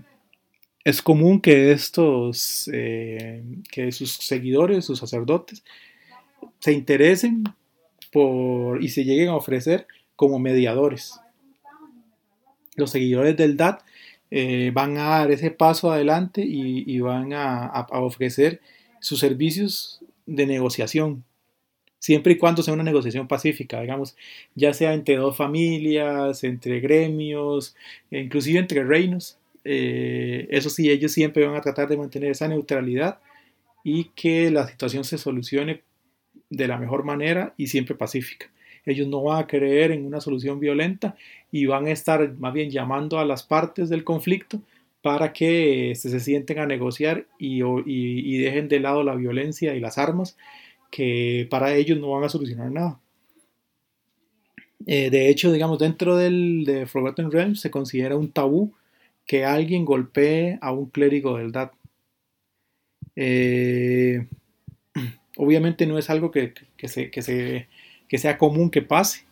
es 0.84 1.02
común 1.02 1.40
que 1.40 1.72
estos, 1.72 2.68
eh, 2.72 3.42
que 3.70 3.92
sus 3.92 4.12
seguidores, 4.12 4.84
sus 4.84 4.98
sacerdotes, 4.98 5.62
se 6.58 6.72
interesen 6.72 7.44
por 8.12 8.82
y 8.82 8.88
se 8.88 9.04
lleguen 9.04 9.28
a 9.28 9.36
ofrecer 9.36 9.86
como 10.16 10.38
mediadores. 10.38 11.18
Los 12.76 12.90
seguidores 12.90 13.36
del 13.36 13.56
DAT 13.56 13.82
eh, 14.34 14.70
van 14.72 14.96
a 14.96 15.08
dar 15.08 15.30
ese 15.30 15.50
paso 15.50 15.92
adelante 15.92 16.42
y, 16.42 16.98
van 17.00 17.34
a, 17.34 17.66
a, 17.66 18.00
ofrecer 18.00 18.62
sus 18.98 19.20
servicios 19.20 20.02
de 20.24 20.46
negociación, 20.46 21.22
siempre 21.98 22.32
y 22.32 22.38
cuando 22.38 22.62
sea 22.62 22.72
una 22.72 22.82
negociación 22.82 23.28
pacífica, 23.28 23.82
digamos, 23.82 24.16
ya 24.54 24.72
sea 24.72 24.94
entre 24.94 25.16
dos 25.16 25.36
familias, 25.36 26.44
entre 26.44 26.80
gremios, 26.80 27.76
inclusive 28.10 28.58
entre 28.58 28.84
reinos. 28.84 29.36
Eh, 29.64 30.48
eso 30.50 30.70
sí, 30.70 30.90
ellos 30.90 31.12
siempre 31.12 31.44
van 31.46 31.56
a 31.56 31.60
tratar 31.60 31.88
de 31.88 31.98
mantener 31.98 32.30
esa 32.30 32.48
neutralidad 32.48 33.20
y 33.84 34.04
que 34.14 34.50
la 34.50 34.66
situación 34.66 35.04
se 35.04 35.18
solucione 35.18 35.82
de 36.48 36.68
la 36.68 36.78
mejor 36.78 37.04
manera 37.04 37.52
y 37.58 37.66
siempre 37.66 37.96
pacífica. 37.96 38.50
Ellos 38.86 39.08
no 39.08 39.22
van 39.22 39.42
a 39.42 39.46
creer 39.46 39.90
en 39.92 40.06
una 40.06 40.22
solución 40.22 40.58
violenta 40.58 41.16
y 41.52 41.66
van 41.66 41.86
a 41.86 41.92
estar 41.92 42.36
más 42.38 42.52
bien 42.52 42.70
llamando 42.70 43.20
a 43.20 43.24
las 43.24 43.44
partes 43.44 43.88
del 43.88 44.02
conflicto 44.02 44.60
para 45.02 45.32
que 45.32 45.92
se, 45.94 46.18
sienten 46.18 46.58
a 46.58 46.66
negociar 46.66 47.26
y, 47.38 47.62
y, 47.86 48.38
dejen 48.38 48.68
de 48.68 48.80
lado 48.80 49.04
la 49.04 49.14
violencia 49.14 49.74
y 49.74 49.80
las 49.80 49.98
armas 49.98 50.36
que 50.90 51.46
para 51.50 51.74
ellos 51.74 51.98
no 51.98 52.10
van 52.10 52.24
a 52.24 52.28
solucionar 52.28 52.70
nada. 52.70 53.00
Eh, 54.86 55.10
de 55.10 55.28
hecho, 55.28 55.52
digamos, 55.52 55.78
dentro 55.78 56.16
del, 56.16 56.64
de 56.64 56.86
Forgotten 56.86 57.30
Realms 57.30 57.60
se 57.60 57.70
considera 57.70 58.16
un 58.16 58.30
tabú 58.30 58.72
que 59.26 59.44
alguien 59.44 59.84
golpee 59.84 60.58
a 60.60 60.72
un 60.72 60.86
clérigo 60.90 61.38
del 61.38 61.52
DAT. 61.52 61.72
Eh, 63.16 64.26
obviamente 65.36 65.86
no 65.86 65.98
es 65.98 66.10
algo 66.10 66.30
que, 66.30 66.54
se, 66.84 67.10
que, 67.10 68.18
sea 68.18 68.38
común 68.38 68.70
que 68.70 68.82
pase. 68.82 69.24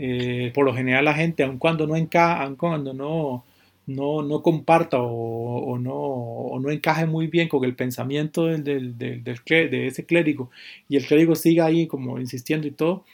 Eh, 0.00 0.52
por 0.54 0.64
lo 0.64 0.72
general 0.72 1.04
la 1.06 1.14
gente, 1.14 1.42
aun 1.42 1.58
cuando 1.58 1.84
no 1.88 1.96
encaja, 1.96 2.40
aun 2.44 2.54
cuando 2.54 2.94
no, 2.94 3.44
no, 3.86 4.22
no 4.22 4.42
comparta 4.44 4.98
o, 5.00 5.76
no, 5.78 5.92
o, 5.92 6.60
no, 6.60 6.70
encaje 6.70 7.04
muy 7.04 7.26
bien 7.26 7.48
con 7.48 7.64
el 7.64 7.74
pensamiento 7.74 8.46
del, 8.46 8.62
del, 8.62 8.96
del, 8.96 9.24
de 9.24 9.86
ese 9.88 10.06
clérigo 10.06 10.50
y 10.88 10.98
el 10.98 11.04
clérigo 11.04 11.34
siga 11.34 11.66
ahí 11.66 11.88
como 11.88 12.20
insistiendo 12.20 12.68
y 12.68 12.70
todo, 12.70 13.04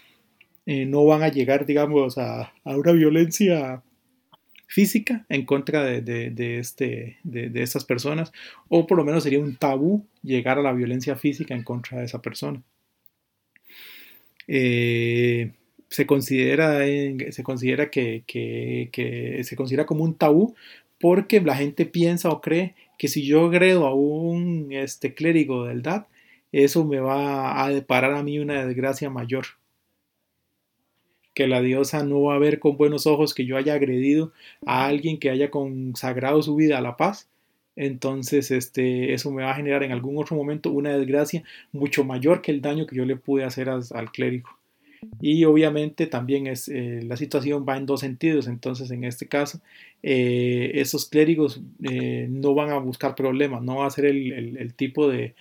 eh, 0.66 0.84
no 0.84 1.06
van 1.06 1.22
a 1.22 1.28
llegar, 1.28 1.64
digamos, 1.64 2.18
a, 2.18 2.52
a 2.64 2.76
una 2.76 2.92
violencia 2.92 3.82
física 4.66 5.24
en 5.30 5.46
contra 5.46 5.84
de, 5.84 6.02
de, 6.02 6.58
este, 6.58 7.16
de, 7.22 7.62
estas 7.62 7.84
personas, 7.86 8.30
o 8.68 8.86
por 8.86 8.98
lo 8.98 9.04
menos 9.04 9.22
sería 9.22 9.40
un 9.40 9.56
tabú 9.56 10.06
llegar 10.22 10.58
a 10.58 10.62
la 10.62 10.72
violencia 10.72 11.16
física 11.16 11.54
en 11.54 11.62
contra 11.62 12.00
de 12.00 12.04
esa 12.04 12.20
persona. 12.20 12.62
Eh, 14.48 15.52
se 15.94 16.06
considera, 16.06 16.80
se 17.30 17.42
considera 17.44 17.88
que, 17.88 18.24
se 19.44 19.56
considera 19.56 19.86
como 19.86 20.02
un 20.02 20.14
tabú 20.16 20.56
porque 20.98 21.40
la 21.40 21.54
gente 21.54 21.86
piensa 21.86 22.30
o 22.30 22.40
cree 22.40 22.74
que 22.98 23.06
si 23.06 23.24
yo 23.24 23.46
agredo 23.46 23.86
a 23.86 23.94
un 23.94 24.72
este, 24.72 25.14
clérigo 25.14 25.66
del 25.66 25.82
DAT, 25.82 26.08
eso 26.50 26.84
me 26.84 26.98
va 26.98 27.64
a 27.64 27.70
deparar 27.70 28.14
a 28.14 28.24
mí 28.24 28.40
una 28.40 28.66
desgracia 28.66 29.08
mayor 29.08 29.44
que 31.32 31.46
la 31.46 31.62
diosa 31.62 32.02
no 32.02 32.22
va 32.22 32.34
a 32.34 32.38
ver 32.40 32.58
con 32.58 32.76
buenos 32.76 33.06
ojos 33.06 33.32
que 33.32 33.46
yo 33.46 33.56
haya 33.56 33.74
agredido 33.74 34.32
a 34.66 34.86
alguien 34.86 35.18
que 35.18 35.30
haya 35.30 35.50
consagrado 35.50 36.42
su 36.42 36.56
vida 36.56 36.78
a 36.78 36.80
la 36.80 36.96
paz. 36.96 37.28
Entonces, 37.76 38.50
este, 38.50 39.14
eso 39.14 39.30
me 39.30 39.44
va 39.44 39.52
a 39.52 39.56
generar 39.56 39.84
en 39.84 39.92
algún 39.92 40.18
otro 40.18 40.36
momento 40.36 40.70
una 40.70 40.96
desgracia 40.96 41.44
mucho 41.72 42.04
mayor 42.04 42.42
que 42.42 42.50
el 42.50 42.62
daño 42.62 42.86
que 42.86 42.96
yo 42.96 43.04
le 43.04 43.16
pude 43.16 43.44
hacer 43.44 43.68
al 43.68 44.12
clérigo. 44.12 44.50
Y 45.20 45.44
obviamente 45.44 46.06
también 46.06 46.46
es, 46.46 46.68
eh, 46.68 47.00
la 47.04 47.16
situación 47.16 47.64
va 47.68 47.76
en 47.76 47.86
dos 47.86 48.00
sentidos. 48.00 48.46
Entonces, 48.46 48.90
en 48.90 49.04
este 49.04 49.28
caso, 49.28 49.60
eh, 50.02 50.72
esos 50.74 51.08
clérigos 51.08 51.60
eh, 51.82 52.26
no 52.30 52.54
van 52.54 52.70
a 52.70 52.78
buscar 52.78 53.14
problemas, 53.14 53.62
no 53.62 53.76
va 53.76 53.86
a 53.86 53.90
ser 53.90 54.06
el, 54.06 54.74
tipo 54.74 55.08
de, 55.08 55.34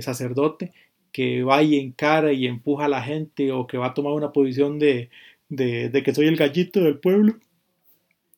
sacerdote 0.00 0.72
que 1.12 1.42
va 1.42 1.62
y 1.62 1.76
encara 1.76 2.32
y 2.32 2.46
empuja 2.46 2.86
a 2.86 2.88
la 2.88 3.02
gente 3.02 3.52
o 3.52 3.66
que 3.66 3.78
va 3.78 3.86
a 3.88 3.94
tomar 3.94 4.12
una 4.12 4.32
posición 4.32 4.78
de, 4.78 5.10
de, 5.48 6.02
que 6.04 6.14
soy 6.14 6.26
el 6.26 6.36
gallito 6.36 6.80
del 6.80 6.98
pueblo, 6.98 7.36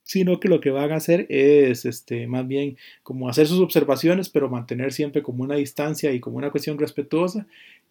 sino 0.04 0.40
que 0.40 0.48
lo 0.48 0.60
que 0.60 0.70
van 0.70 0.92
a 0.92 0.96
hacer 0.96 1.26
es 1.28 1.84
este, 1.84 2.26
más 2.26 2.46
bien 2.48 2.76
como 3.02 3.28
hacer 3.28 3.46
sus 3.46 3.60
observaciones, 3.60 4.30
pero 4.30 4.48
mantener 4.48 4.92
siempre 4.92 5.22
como 5.22 5.42
una 5.44 5.56
distancia 5.56 6.12
y 6.12 6.20
como 6.20 6.38
una 6.38 6.50
cuestión 6.50 6.78
respetuosa, 6.78 7.46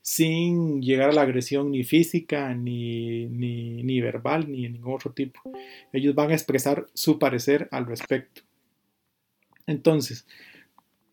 sin 0.08 0.82
llegar 0.82 1.10
a 1.10 1.12
la 1.12 1.24
agresión 1.24 1.70
ni 1.70 1.84
física, 1.84 2.54
ni, 2.54 3.26
ni, 3.26 4.00
verbal, 4.00 4.50
ni 4.50 4.64
de 4.64 4.70
ningún 4.70 4.94
otro 4.94 5.12
tipo. 5.12 5.42
Ellos 5.92 6.16
van 6.16 6.32
a 6.32 6.34
expresar 6.34 6.86
su 6.94 7.20
parecer 7.20 7.68
al 7.72 7.86
respecto. 7.86 8.42
Entonces, 9.66 10.26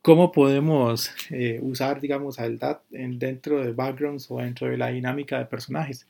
cómo 0.00 0.30
podemos 0.30 1.11
eh, 1.30 1.59
usar, 1.61 2.00
digamos, 2.00 2.38
al 2.38 2.61
DAT 2.61 2.85
dentro 2.90 3.64
de 3.64 3.72
backgrounds 3.72 4.30
o 4.30 4.38
dentro 4.38 4.68
de 4.68 4.78
la 4.78 4.90
dinámica 4.90 5.40
de 5.40 5.46
personajes. 5.46 6.07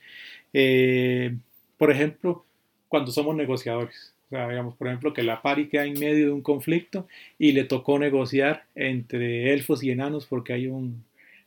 Eh, 0.53 1.35
por 1.79 1.90
ejemplo, 1.90 2.44
cuando 2.88 3.12
somos 3.12 3.35
negociadores. 3.35 4.12
O 4.27 4.29
sea, 4.29 4.47
digamos, 4.47 4.77
por 4.77 4.88
ejemplo, 4.88 5.14
que 5.14 5.23
la 5.23 5.40
pari 5.40 5.70
queda 5.70 5.87
en 5.87 5.99
medio 5.99 6.27
de 6.27 6.33
un 6.33 6.42
conflicto 6.42 7.09
y 7.38 7.53
le 7.53 7.64
tocó 7.64 7.99
negociar 7.99 8.66
entre 8.75 9.55
elfos 9.55 9.83
y 9.83 9.90
enanos 9.90 10.27
porque 10.27 10.53
hay 10.53 10.66
un, 10.66 11.03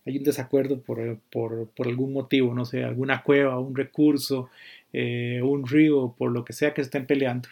hay 0.07 0.17
un 0.17 0.23
desacuerdo 0.23 0.79
por, 0.81 1.19
por, 1.31 1.67
por 1.69 1.87
algún 1.87 2.13
motivo, 2.13 2.53
no 2.53 2.65
sé, 2.65 2.83
alguna 2.83 3.23
cueva, 3.23 3.59
un 3.59 3.75
recurso, 3.75 4.49
eh, 4.93 5.41
un 5.43 5.67
río, 5.67 6.15
por 6.17 6.31
lo 6.31 6.45
que 6.45 6.53
sea 6.53 6.73
que 6.73 6.81
estén 6.81 7.05
peleando. 7.05 7.49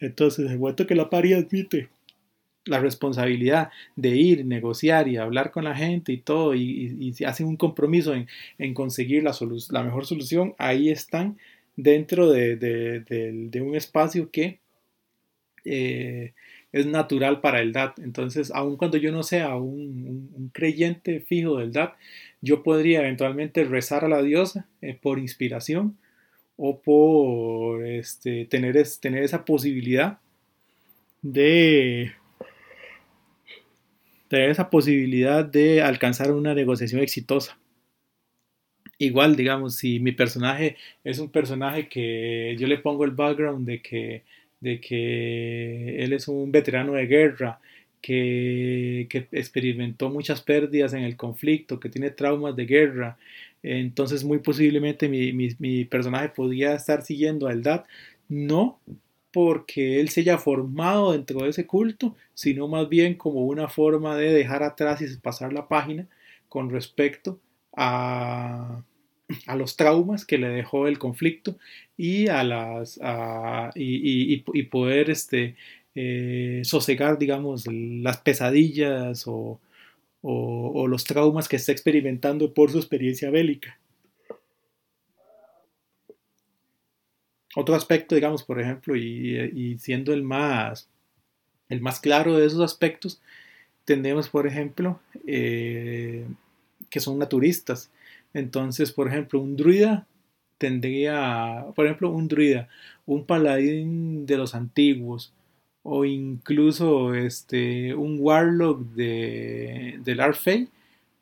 Entonces, 0.00 0.50
el 0.50 0.58
momento 0.58 0.86
que 0.86 0.94
la 0.94 1.08
pari 1.08 1.32
admite 1.32 1.88
la 2.64 2.80
responsabilidad 2.80 3.70
de 3.94 4.16
ir, 4.16 4.44
negociar 4.44 5.06
y 5.08 5.18
hablar 5.18 5.50
con 5.50 5.64
la 5.64 5.76
gente 5.76 6.12
y 6.12 6.18
todo, 6.18 6.54
y, 6.54 7.14
y, 7.18 7.24
hacen 7.24 7.46
un 7.46 7.56
compromiso 7.56 8.14
en, 8.14 8.26
en 8.58 8.74
conseguir 8.74 9.22
la, 9.22 9.34
la, 9.70 9.82
mejor 9.82 10.06
solución, 10.06 10.54
ahí 10.58 10.90
están 10.90 11.38
dentro 11.76 12.30
de, 12.30 12.56
de, 12.56 13.60
un 13.60 13.74
espacio 13.74 14.30
que 14.30 14.58
eh, 15.64 16.32
es 16.74 16.86
natural 16.86 17.40
para 17.40 17.60
el 17.60 17.72
DAT. 17.72 18.00
Entonces, 18.00 18.50
aun 18.50 18.76
cuando 18.76 18.96
yo 18.96 19.12
no 19.12 19.22
sea 19.22 19.54
un, 19.54 20.50
creyente 20.52 21.20
fijo 21.20 21.58
del 21.58 21.70
DAT, 21.70 21.94
yo 22.42 22.64
podría 22.64 22.98
eventualmente 22.98 23.62
rezar 23.62 24.04
a 24.04 24.08
la 24.08 24.22
diosa 24.22 24.66
eh, 24.82 24.98
por 25.00 25.20
inspiración 25.20 25.96
o 26.56 26.80
por 26.80 27.86
este, 27.86 28.46
tener 28.46 28.76
esa 28.76 29.44
posibilidad 29.44 30.18
de 31.22 32.12
tener 34.26 34.50
esa 34.50 34.68
posibilidad 34.68 35.44
de 35.44 35.80
alcanzar 35.80 36.32
una 36.32 36.54
negociación 36.54 37.02
exitosa. 37.02 37.56
Igual, 38.98 39.36
digamos, 39.36 39.76
si 39.76 40.00
mi 40.00 40.10
personaje 40.10 40.76
es 41.04 41.20
un 41.20 41.30
personaje 41.30 41.88
que 41.88 42.56
yo 42.58 42.66
le 42.66 42.78
pongo 42.78 43.04
el 43.04 43.12
background 43.12 43.64
de 43.64 43.80
que, 43.80 44.24
de 44.64 44.80
que 44.80 46.02
él 46.02 46.12
es 46.14 46.26
un 46.26 46.50
veterano 46.50 46.94
de 46.94 47.06
guerra, 47.06 47.60
que, 48.00 49.06
que, 49.10 49.28
experimentó 49.32 50.10
muchas 50.10 50.40
pérdidas 50.42 50.94
en 50.94 51.04
el 51.04 51.16
conflicto, 51.16 51.78
que 51.78 51.90
tiene 51.90 52.10
traumas 52.10 52.56
de 52.56 52.66
guerra, 52.66 53.18
entonces 53.62 54.24
muy 54.24 54.38
posiblemente 54.38 55.08
mi, 55.08 55.32
mi, 55.32 55.50
mi 55.58 55.84
personaje 55.84 56.30
podría 56.30 56.74
estar 56.74 57.02
siguiendo 57.02 57.46
a 57.46 57.52
Eldad, 57.52 57.84
no 58.28 58.80
porque 59.32 60.00
él 60.00 60.08
se 60.10 60.20
haya 60.20 60.38
formado 60.38 61.12
dentro 61.12 61.42
de 61.42 61.50
ese 61.50 61.66
culto, 61.66 62.14
sino 62.34 62.68
más 62.68 62.88
bien 62.88 63.14
como 63.14 63.44
una 63.46 63.68
forma 63.68 64.16
de 64.16 64.32
dejar 64.32 64.62
atrás 64.62 65.02
y 65.02 65.16
pasar 65.18 65.52
la 65.52 65.68
página 65.68 66.06
con 66.48 66.70
respecto 66.70 67.40
a, 67.76 68.82
a 69.46 69.56
los 69.56 69.76
traumas 69.76 70.24
que 70.24 70.38
le 70.38 70.48
dejó 70.48 70.86
el 70.86 70.98
conflicto 70.98 71.56
y 71.96 72.28
a 72.28 72.44
las 72.44 73.00
y, 73.74 74.38
poder 74.64 75.10
este 75.10 75.56
eh, 75.94 76.62
sosegar 76.64 77.18
digamos 77.18 77.66
las 77.66 78.18
pesadillas 78.18 79.26
o, 79.26 79.60
o 80.22 80.86
los 80.88 81.04
traumas 81.04 81.48
que 81.48 81.56
está 81.56 81.72
experimentando 81.72 82.52
por 82.52 82.70
su 82.70 82.78
experiencia 82.78 83.30
bélica 83.30 83.78
Otro 87.54 87.74
aspecto, 87.74 88.14
digamos, 88.14 88.42
por 88.42 88.60
ejemplo, 88.60 88.96
y, 88.96 89.78
siendo 89.78 90.12
el 90.12 90.22
más, 90.22 90.88
el 91.68 91.80
más 91.80 92.00
claro 92.00 92.36
de 92.36 92.46
esos 92.46 92.60
aspectos, 92.60 93.20
tenemos, 93.84 94.28
por 94.28 94.46
ejemplo, 94.46 95.00
eh, 95.26 96.26
que 96.90 97.00
son 97.00 97.18
naturistas. 97.18 97.90
Entonces, 98.34 98.92
por 98.92 99.08
ejemplo, 99.08 99.40
un 99.40 99.56
druida 99.56 100.06
tendría, 100.58 101.66
por 101.74 101.86
ejemplo, 101.86 102.10
un 102.10 102.28
druida, 102.28 102.68
un 103.06 103.24
paladín 103.24 104.26
de 104.26 104.36
los 104.36 104.54
antiguos, 104.54 105.32
o 105.82 106.04
incluso 106.04 107.14
este, 107.14 107.94
un 107.94 108.16
Warlock 108.18 108.80
de, 108.94 110.00
del 110.02 110.20
Arfey, 110.20 110.68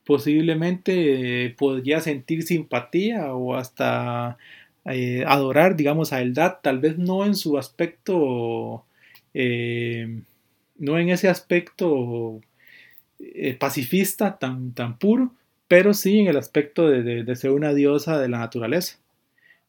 posiblemente 0.05 1.47
eh, 1.47 1.51
podría 1.51 2.01
sentir 2.01 2.45
simpatía 2.45 3.35
o 3.35 3.57
hasta 3.57 4.39
eh, 4.85 5.25
adorar, 5.27 5.77
digamos, 5.77 6.13
a 6.13 6.23
Eldad, 6.23 6.59
tal 6.63 6.79
vez 6.81 6.99
no 6.99 7.25
en 7.27 7.35
su 7.35 7.59
aspecto, 7.59 8.85
eh, 9.35 10.21
no 10.79 10.99
en 10.99 11.11
ese 11.11 11.29
aspecto 11.29 12.41
pacifista 13.59 14.39
tan, 14.39 14.73
tan 14.75 14.99
puro, 14.99 15.33
pero 15.73 15.95
sí 15.95 16.19
en 16.19 16.27
el 16.27 16.37
aspecto 16.37 16.87
de, 16.91 17.35
ser 17.35 17.51
una 17.51 17.73
diosa 17.73 18.21
de 18.21 18.29
la 18.29 18.41
naturaleza, 18.41 18.99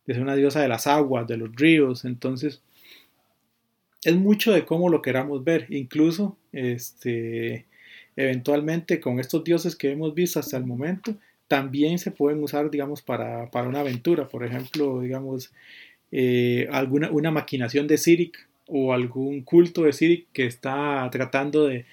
de 0.06 0.14
ser 0.14 0.22
una 0.22 0.36
diosa 0.36 0.62
de 0.62 0.68
las 0.68 0.86
aguas, 0.86 1.26
de 1.28 1.38
los 1.38 1.56
ríos, 1.56 2.04
entonces 2.04 2.62
es 4.04 4.14
mucho 4.14 4.52
de 4.52 4.66
cómo 4.66 4.90
lo 4.90 5.02
queramos 5.02 5.46
ver, 5.46 5.66
incluso 5.70 6.36
este, 6.52 7.68
eventualmente 8.18 9.00
con 9.00 9.22
estos 9.22 9.46
dioses 9.46 9.78
que 9.78 9.92
hemos 9.92 10.14
visto 10.14 10.42
hasta 10.42 10.58
el 10.58 10.66
momento, 10.66 11.16
también 11.48 11.98
se 11.98 12.12
pueden 12.12 12.44
usar, 12.44 12.70
digamos, 12.70 13.02
para, 13.02 13.50
una 13.66 13.80
aventura, 13.80 14.28
por 14.28 14.44
ejemplo, 14.44 15.00
digamos, 15.00 15.54
eh, 16.12 16.68
alguna 16.70 17.12
una 17.12 17.32
maquinación 17.32 17.88
de 17.88 17.98
Sirik 17.98 18.50
o 18.68 18.92
algún 18.92 19.42
culto 19.44 19.84
de 19.84 19.94
Sirik 19.94 20.28
que 20.34 20.48
está 20.48 21.08
tratando 21.14 21.66
de, 21.66 21.86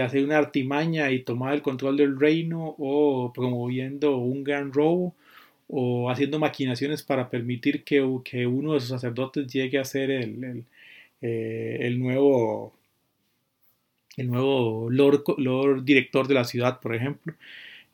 hacer 0.00 0.24
una 0.24 0.38
artimaña 0.38 1.10
y 1.10 1.22
tomar 1.22 1.54
el 1.54 1.62
control 1.62 1.96
del 1.96 2.18
reino 2.18 2.74
o 2.78 3.32
promoviendo 3.34 4.18
un 4.18 4.44
gran 4.44 4.72
robo 4.72 5.14
o 5.68 6.10
haciendo 6.10 6.38
maquinaciones 6.38 7.02
para 7.02 7.30
permitir 7.30 7.84
que, 7.84 8.06
que 8.24 8.46
uno 8.46 8.74
de 8.74 8.80
sus 8.80 8.90
sacerdotes 8.90 9.46
llegue 9.52 9.78
a 9.78 9.84
ser 9.84 10.10
el, 10.10 10.64
eh, 11.20 11.78
el 11.80 11.98
nuevo 11.98 12.74
el 14.16 14.28
nuevo 14.28 14.88
Lord, 14.90 15.24
Lord, 15.38 15.84
director 15.84 16.26
de 16.26 16.34
la 16.34 16.44
ciudad, 16.44 16.80
por 16.80 16.94
ejemplo. 16.94 17.34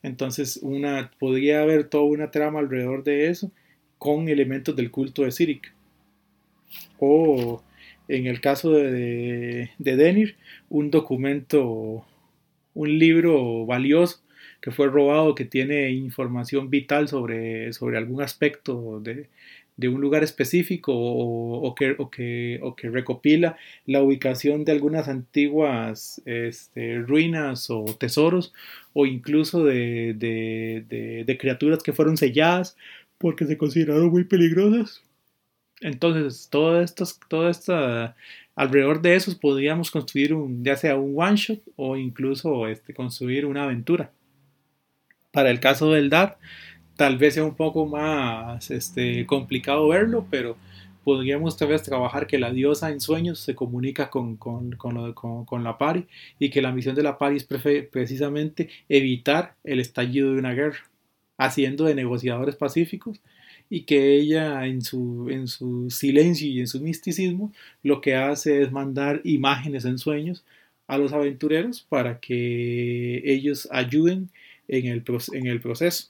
Entonces, 0.01 0.59
una, 0.61 1.11
podría 1.19 1.61
haber 1.61 1.85
toda 1.87 2.03
una 2.05 2.31
trama 2.31 2.59
alrededor 2.59 3.03
de 3.03 3.29
eso 3.29 3.51
con 3.99 4.27
elementos 4.29 4.75
del 4.75 4.91
culto 4.91 5.23
de 5.23 5.31
Sirik. 5.31 5.71
O 6.99 7.61
en 8.07 8.27
el 8.27 8.41
caso 8.41 8.71
de, 8.71 9.71
de 9.77 9.95
Denir, 9.95 10.35
un 10.69 10.91
documento, 10.91 12.05
un 12.73 12.99
libro 12.99 13.65
valioso 13.65 14.21
que 14.61 14.71
fue 14.71 14.87
robado, 14.87 15.35
que 15.35 15.45
tiene 15.45 15.91
información 15.91 16.69
vital 16.69 17.07
sobre, 17.07 17.71
sobre 17.73 17.97
algún 17.97 18.21
aspecto 18.21 18.99
de, 18.99 19.29
de 19.77 19.89
un 19.89 20.01
lugar 20.01 20.23
específico 20.23 20.93
o, 20.95 21.75
que, 21.75 21.95
que, 22.11 22.89
recopila 22.89 23.57
la 23.85 24.01
ubicación 24.01 24.63
de 24.65 24.71
algunas 24.71 25.07
antiguas 25.07 26.21
este, 26.25 26.99
ruinas 26.99 27.69
o 27.69 27.85
tesoros 27.99 28.53
o 28.93 29.05
incluso 29.05 29.63
de, 29.65 31.37
criaturas 31.39 31.83
que 31.83 31.93
fueron 31.93 32.17
selladas 32.17 32.77
porque 33.17 33.45
se 33.45 33.57
consideraron 33.57 34.09
muy 34.09 34.23
peligrosas. 34.23 35.04
Entonces, 35.81 36.47
todo 36.49 36.81
esto, 36.81 37.05
todo 37.27 37.49
esta, 37.49 38.15
alrededor 38.55 39.01
de 39.01 39.15
esos 39.15 39.35
podríamos 39.35 39.91
construir 39.91 40.33
un, 40.33 40.63
ya 40.63 40.75
sea 40.77 40.95
un 40.95 41.13
one 41.15 41.35
shot 41.35 41.61
o 41.75 41.97
incluso 41.97 42.67
este, 42.67 42.93
construir 42.93 43.45
una 43.45 43.63
aventura. 43.63 44.11
Para 45.31 45.51
el 45.51 45.59
caso 45.59 45.91
del 45.91 46.09
DAR, 46.09 46.37
tal 46.95 47.17
vez 47.17 47.33
sea 47.33 47.43
un 47.43 47.55
poco 47.55 47.85
más 47.85 48.71
este, 48.71 49.25
complicado 49.25 49.89
verlo, 49.89 50.25
pero 50.31 50.57
podríamos 51.03 51.55
tal 51.55 51.69
vez 51.69 51.83
trabajar 51.83 52.25
que 52.25 52.39
la 52.39 52.51
diosa 52.51 52.89
en 52.89 52.99
sueños 52.99 53.39
se 53.39 53.53
comunica 53.53 54.09
con, 54.09 54.39
la 55.63 55.77
pari 55.77 56.07
y 56.39 56.49
que 56.49 56.61
la 56.61 56.71
misión 56.71 56.95
de 56.95 57.03
la 57.03 57.17
pari 57.17 57.37
es 57.37 57.43
precisamente 57.43 58.69
evitar 58.89 59.55
el 59.63 59.79
estallido 59.79 60.33
de 60.33 60.39
una 60.39 60.53
guerra, 60.53 60.79
haciendo 61.37 61.85
de 61.85 61.95
negociadores 61.95 62.55
pacíficos 62.55 63.21
y 63.69 63.81
que 63.81 64.15
ella 64.15 64.65
en 64.65 64.81
su, 64.81 65.27
en 65.29 65.47
su 65.47 65.89
silencio 65.89 66.47
y 66.47 66.59
en 66.59 66.67
su 66.67 66.79
misticismo 66.81 67.51
lo 67.83 68.01
que 68.01 68.15
hace 68.15 68.61
es 68.61 68.71
mandar 68.71 69.21
imágenes 69.23 69.85
en 69.85 69.97
sueños 69.97 70.43
a 70.87 70.97
los 70.97 71.13
aventureros 71.13 71.81
para 71.81 72.19
que 72.19 73.21
ellos 73.25 73.67
ayuden 73.71 74.29
en 74.67 74.87
el, 74.87 75.03
en 75.33 75.47
el 75.47 75.61
proceso. 75.61 76.09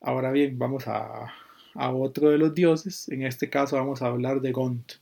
Ahora 0.00 0.30
bien, 0.30 0.58
vamos 0.58 0.86
a, 0.86 1.32
otro 1.74 2.30
de 2.30 2.38
los 2.38 2.54
dioses. 2.54 3.08
En 3.08 3.22
este 3.22 3.50
caso 3.50 3.76
vamos 3.76 4.02
a 4.02 4.06
hablar 4.06 4.40
de 4.40 4.52
Gont. 4.52 4.94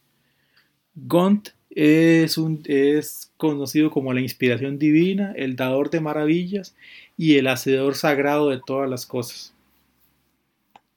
Gont 0.95 1.51
es, 1.71 2.39
un, 2.39 2.63
es 2.67 3.31
conocido 3.37 3.91
como 3.91 4.13
la 4.13 4.21
inspiración 4.21 4.79
divina, 4.79 5.33
el 5.37 5.57
dador 5.57 5.91
de 5.91 6.01
maravillas 6.01 6.75
y 7.17 7.37
el 7.37 7.49
hacedor 7.49 7.95
sagrado 7.95 8.51
de 8.51 8.61
todas 8.65 8.89
las 8.89 9.07
cosas. 9.07 9.55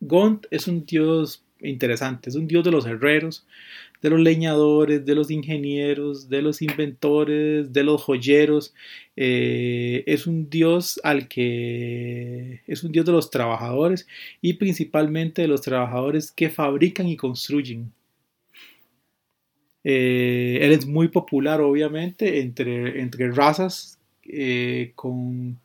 Gont 0.01 0.45
es 0.51 0.67
un 0.67 0.85
dios 0.85 1.43
interesante, 1.61 2.29
es 2.29 2.35
un 2.35 2.47
dios 2.47 2.63
de 2.63 2.71
los 2.71 2.85
herreros, 2.85 3.45
de 4.01 4.09
los 4.09 4.19
leñadores, 4.19 5.05
de 5.05 5.15
los 5.15 5.29
ingenieros, 5.29 6.29
de 6.29 6.41
los 6.41 6.61
inventores, 6.61 7.73
de 7.73 7.83
los 7.83 8.01
joyeros. 8.01 8.73
Eh, 9.17 10.03
es 10.05 10.25
un 10.25 10.49
dios 10.49 10.99
al 11.03 11.27
que 11.27 12.61
es 12.65 12.83
un 12.83 12.91
dios 12.91 13.05
de 13.05 13.11
los 13.11 13.29
trabajadores 13.29 14.07
y 14.41 14.53
principalmente 14.53 15.41
de 15.41 15.49
los 15.49 15.61
trabajadores 15.61 16.31
que 16.31 16.49
fabrican 16.49 17.07
y 17.07 17.17
construyen. 17.17 17.91
Eh, 19.83 20.59
él 20.61 20.71
es 20.71 20.85
muy 20.85 21.07
popular, 21.09 21.61
obviamente, 21.61 22.41
entre, 22.41 23.01
entre 23.01 23.31
razas 23.31 23.97
eh, 24.23 24.91
con, 24.95 25.57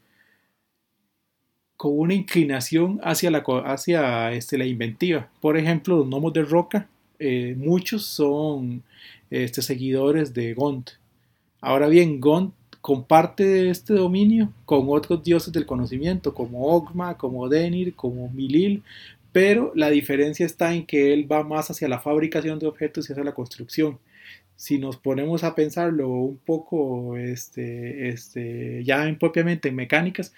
con 1.84 1.98
una 1.98 2.14
inclinación 2.14 2.98
hacia 3.02 3.30
la, 3.30 3.44
hacia, 3.66 4.32
este, 4.32 4.56
la 4.56 4.64
inventiva. 4.64 5.28
Por 5.42 5.58
ejemplo, 5.58 5.98
los 5.98 6.06
gnomos 6.06 6.32
de 6.32 6.42
roca 6.42 6.88
eh, 7.18 7.54
muchos 7.58 8.06
son 8.06 8.82
este, 9.30 9.60
seguidores 9.60 10.32
de 10.32 10.54
Gont. 10.54 10.92
Ahora 11.60 11.88
bien, 11.88 12.20
Gont 12.20 12.54
comparte 12.80 13.68
este 13.68 13.92
dominio 13.92 14.50
con 14.64 14.86
otros 14.88 15.22
dioses 15.22 15.52
del 15.52 15.66
conocimiento, 15.66 16.32
como 16.32 16.68
Ogma, 16.68 17.18
como 17.18 17.50
Denir, 17.50 17.94
como 17.94 18.30
Milil, 18.30 18.82
pero 19.30 19.70
la 19.74 19.90
diferencia 19.90 20.46
está 20.46 20.72
en 20.72 20.86
que 20.86 21.12
él 21.12 21.30
va 21.30 21.44
más 21.44 21.70
hacia 21.70 21.86
la 21.86 22.00
fabricación 22.00 22.58
de 22.58 22.66
objetos 22.66 23.10
y 23.10 23.12
hacia 23.12 23.24
la 23.24 23.34
construcción. 23.34 23.98
Si 24.56 24.78
nos 24.78 24.96
ponemos 24.96 25.44
a 25.44 25.54
pensarlo 25.54 26.08
un 26.08 26.38
poco 26.38 27.18
este, 27.18 28.08
este, 28.08 28.82
ya 28.84 29.06
en, 29.06 29.18
propiamente 29.18 29.68
en 29.68 29.74
mecánicas, 29.74 30.32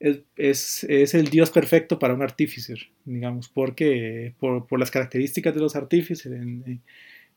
es, 0.00 0.84
el 0.84 1.28
dios 1.28 1.50
perfecto 1.50 1.98
para 1.98 2.14
un 2.14 2.22
artífice, 2.22 2.74
digamos, 3.04 3.48
porque 3.48 4.34
por, 4.38 4.78
las 4.78 4.90
características 4.90 5.54
de 5.54 5.60
los 5.60 5.76
artífices 5.76 6.32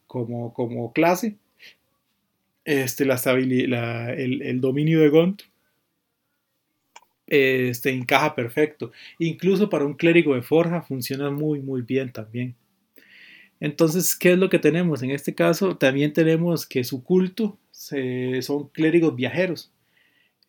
como, 0.08 0.54
como 0.54 0.94
clase, 0.94 1.38
este, 2.64 3.06
la, 3.06 3.16
el, 4.14 4.42
el, 4.42 4.62
dominio 4.62 5.00
de 5.00 5.10
Gont 5.10 5.42
este, 7.28 7.92
encaja 7.92 8.36
perfecto. 8.36 8.92
Incluso 9.18 9.70
para 9.70 9.86
un 9.86 9.94
clérigo 9.96 10.36
de 10.36 10.42
forja 10.42 10.82
funciona 10.82 11.32
muy, 11.32 11.62
muy 11.62 11.82
bien 11.82 12.12
también. 12.12 12.56
Entonces, 13.60 14.16
¿qué 14.16 14.34
es 14.34 14.38
lo 14.38 14.50
que 14.50 14.60
tenemos? 14.60 15.02
En 15.02 15.12
este 15.12 15.34
caso, 15.34 15.78
también 15.78 16.14
tenemos 16.14 16.66
que 16.66 16.84
su 16.84 17.04
culto 17.04 17.58
son 17.72 18.70
clérigos 18.70 19.16
viajeros. 19.16 19.72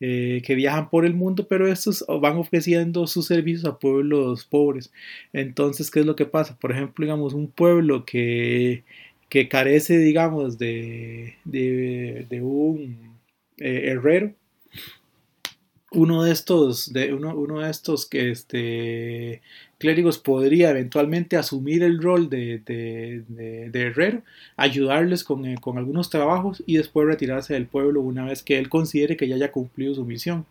Eh, 0.05 0.43
que 0.45 0.57
viajan 0.57 0.91
por 0.91 1.07
el 1.07 1.15
mundo, 1.15 1.47
pero 1.47 1.69
estos 1.69 2.05
van 2.21 2.37
ofreciendo 2.37 3.07
sus 3.07 3.27
servicios 3.27 3.65
a 3.67 3.79
pueblos 3.79 4.45
pobres. 4.45 4.93
Entonces, 5.33 5.93
¿qué 5.93 6.01
es 6.01 6.07
lo 6.07 6.17
que 6.17 6.27
pasa? 6.27 6.59
Por 6.59 6.73
ejemplo, 6.73 7.05
digamos, 7.05 7.35
un 7.35 7.47
pueblo 7.47 8.05
que, 8.05 8.83
que 9.29 9.49
carece, 9.49 9.99
digamos, 9.99 10.59
de, 10.59 11.37
de, 11.45 12.41
un 12.43 13.17
eh, 13.59 13.91
herrero, 13.93 14.35
uno 15.95 16.25
de 16.25 16.33
estos, 16.33 16.93
de 16.93 17.13
uno, 17.13 17.35
uno 17.37 17.61
de 17.61 17.71
estos 17.71 18.07
que 18.07 18.31
este, 18.31 19.43
clérigos 19.79 20.19
podría 20.19 20.71
eventualmente 20.71 21.37
asumir 21.37 21.83
el 21.83 22.01
rol 22.01 22.31
de, 22.31 22.59
de, 22.59 23.71
herrero, 23.75 24.23
ayudarles 24.57 25.23
eh, 25.23 25.57
con, 25.61 25.79
algunos 25.79 26.11
trabajos 26.11 26.63
y 26.67 26.77
después 26.77 27.07
retirarse 27.07 27.55
del 27.55 27.67
pueblo 27.67 28.01
una 28.01 28.25
vez 28.25 28.43
que 28.43 28.59
él 28.59 28.69
considere 28.69 29.17
que 29.17 29.29
ya 29.29 29.37
haya 29.37 29.53
cumplido 29.53 29.95
su 29.95 30.05
misión. 30.05 30.47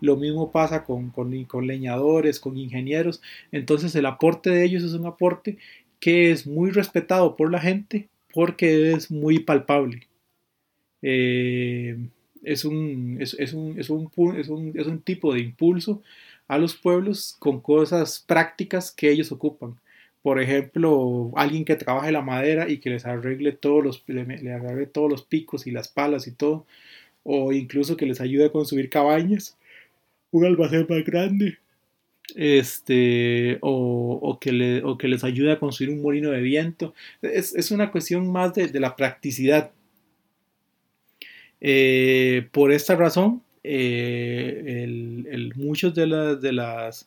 Lo 0.00 0.16
mismo 0.16 0.52
pasa 0.52 0.84
con, 0.84 1.10
con, 1.10 1.66
leñadores, 1.66 2.40
con 2.40 2.58
ingenieros. 2.58 3.22
Entonces 3.52 3.94
el 3.94 4.06
aporte 4.06 4.50
de 4.50 4.64
ellos 4.64 4.82
es 4.82 4.92
un 4.92 5.06
aporte 5.06 5.58
que 6.00 6.30
es 6.30 6.46
muy 6.46 6.70
respetado 6.70 7.36
por 7.36 7.50
la 7.50 7.60
gente 7.60 8.08
porque 8.32 8.92
es 8.92 9.10
muy 9.10 9.38
palpable. 9.38 10.08
Eh, 11.00 11.96
es, 12.44 12.64
un, 12.64 13.18
es, 13.20 13.34
un, 13.54 13.78
es, 13.78 13.90
un, 13.90 14.10
es, 14.36 14.48
un, 14.48 14.72
es 14.74 14.86
un 14.86 15.00
tipo 15.00 15.34
de 15.34 15.40
impulso 15.40 16.02
a 16.48 16.58
los 16.58 16.74
pueblos 16.76 17.36
con 17.38 17.60
cosas 17.60 18.24
prácticas 18.26 18.92
que 18.92 19.10
ellos 19.10 19.32
ocupan. 19.32 19.78
por 20.22 20.40
ejemplo, 20.40 21.32
alguien 21.36 21.64
que 21.64 21.76
trabaje 21.76 22.12
la 22.12 22.22
madera 22.22 22.68
y 22.70 22.78
que 22.78 22.90
les 22.90 23.06
arregle 23.06 23.52
todos 23.52 23.84
los, 23.84 24.04
le, 24.06 24.52
arregle 24.52 24.86
todos 24.86 25.10
los 25.10 25.22
picos 25.24 25.66
y 25.66 25.70
las 25.70 25.88
palas 25.88 26.26
y 26.26 26.32
todo, 26.32 26.66
o 27.24 27.52
incluso 27.52 27.96
que 27.96 28.06
les 28.06 28.20
ayude 28.20 28.46
a 28.46 28.52
construir 28.52 28.90
cabañas, 28.90 29.58
un 30.30 30.46
almacén 30.46 30.86
más 30.88 31.04
grande, 31.04 31.58
este, 32.34 33.58
o, 33.60 34.38
que, 34.40 34.52
le, 34.52 34.82
o 34.82 34.98
que 34.98 35.08
les 35.08 35.24
ayude 35.24 35.52
a 35.52 35.58
construir 35.58 35.92
un 35.92 36.02
molino 36.02 36.30
de 36.30 36.40
viento. 36.40 36.94
Es, 37.22 37.70
una 37.70 37.90
cuestión 37.90 38.30
más 38.30 38.54
de, 38.54 38.68
la 38.80 38.96
practicidad. 38.96 39.72
Eh, 41.66 42.46
por 42.52 42.72
esta 42.72 42.94
razón, 42.94 43.42
eh, 43.62 44.86
muchos 45.56 45.94
de, 45.94 46.06
los 46.06 47.06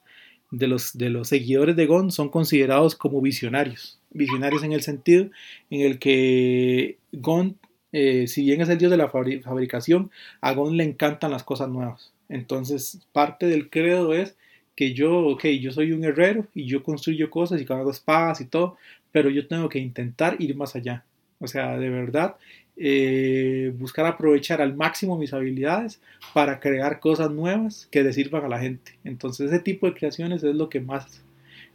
seguidores 1.28 1.76
de 1.76 1.86
Gon 1.86 2.12
son 2.12 2.30
considerados 2.30 2.96
como 2.96 3.22
visionarios. 3.22 4.00
Visionarios 4.10 4.64
en 4.64 4.74
el 4.74 4.82
sentido 4.82 5.30
en 5.70 5.82
el 5.82 6.00
que 6.00 6.98
Gon, 7.12 7.56
eh, 7.92 8.26
si 8.26 8.46
bien 8.46 8.62
es 8.62 8.70
el 8.70 8.80
dios 8.80 8.90
de 8.90 8.98
la 8.98 9.10
fabricación, 9.10 10.10
a 10.42 10.54
Gon 10.54 10.76
le 10.76 10.86
encantan 10.86 11.30
las 11.30 11.44
cosas 11.44 11.70
nuevas. 11.70 12.12
Entonces, 12.28 13.06
parte 13.12 13.46
del 13.46 13.70
credo 13.70 14.16
es 14.16 14.38
que 14.76 14.96
yo, 14.96 15.20
ok, 15.20 15.46
yo 15.62 15.72
soy 15.72 15.92
un 15.92 16.04
herrero 16.04 16.48
y 16.56 16.66
yo 16.66 16.82
construyo 16.82 17.30
cosas 17.30 17.62
y 17.62 17.72
hago 17.72 17.92
espadas 17.92 18.42
y 18.42 18.46
todo, 18.46 18.76
pero 19.12 19.30
yo 19.30 19.48
tengo 19.48 19.70
que 19.70 19.78
intentar 19.78 20.36
ir 20.40 20.56
más 20.56 20.76
allá. 20.76 21.06
O 21.40 21.46
sea, 21.46 21.78
de 21.78 21.92
verdad, 21.92 22.38
eh, 22.78 23.74
buscar 23.78 24.06
aprovechar 24.06 24.62
al 24.62 24.76
máximo 24.76 25.18
mis 25.18 25.34
habilidades 25.34 26.02
para 26.34 26.60
crear 26.60 27.00
cosas 27.00 27.32
nuevas 27.32 27.88
que 27.92 28.04
le 28.04 28.14
sirvan 28.14 28.46
a 28.46 28.50
la 28.50 28.60
gente. 28.60 28.98
Entonces, 29.04 29.52
ese 29.52 29.60
tipo 29.60 29.88
de 29.88 29.94
creaciones 29.94 30.44
es 30.44 30.56
lo 30.56 30.70
que 30.70 30.80
más 30.80 31.24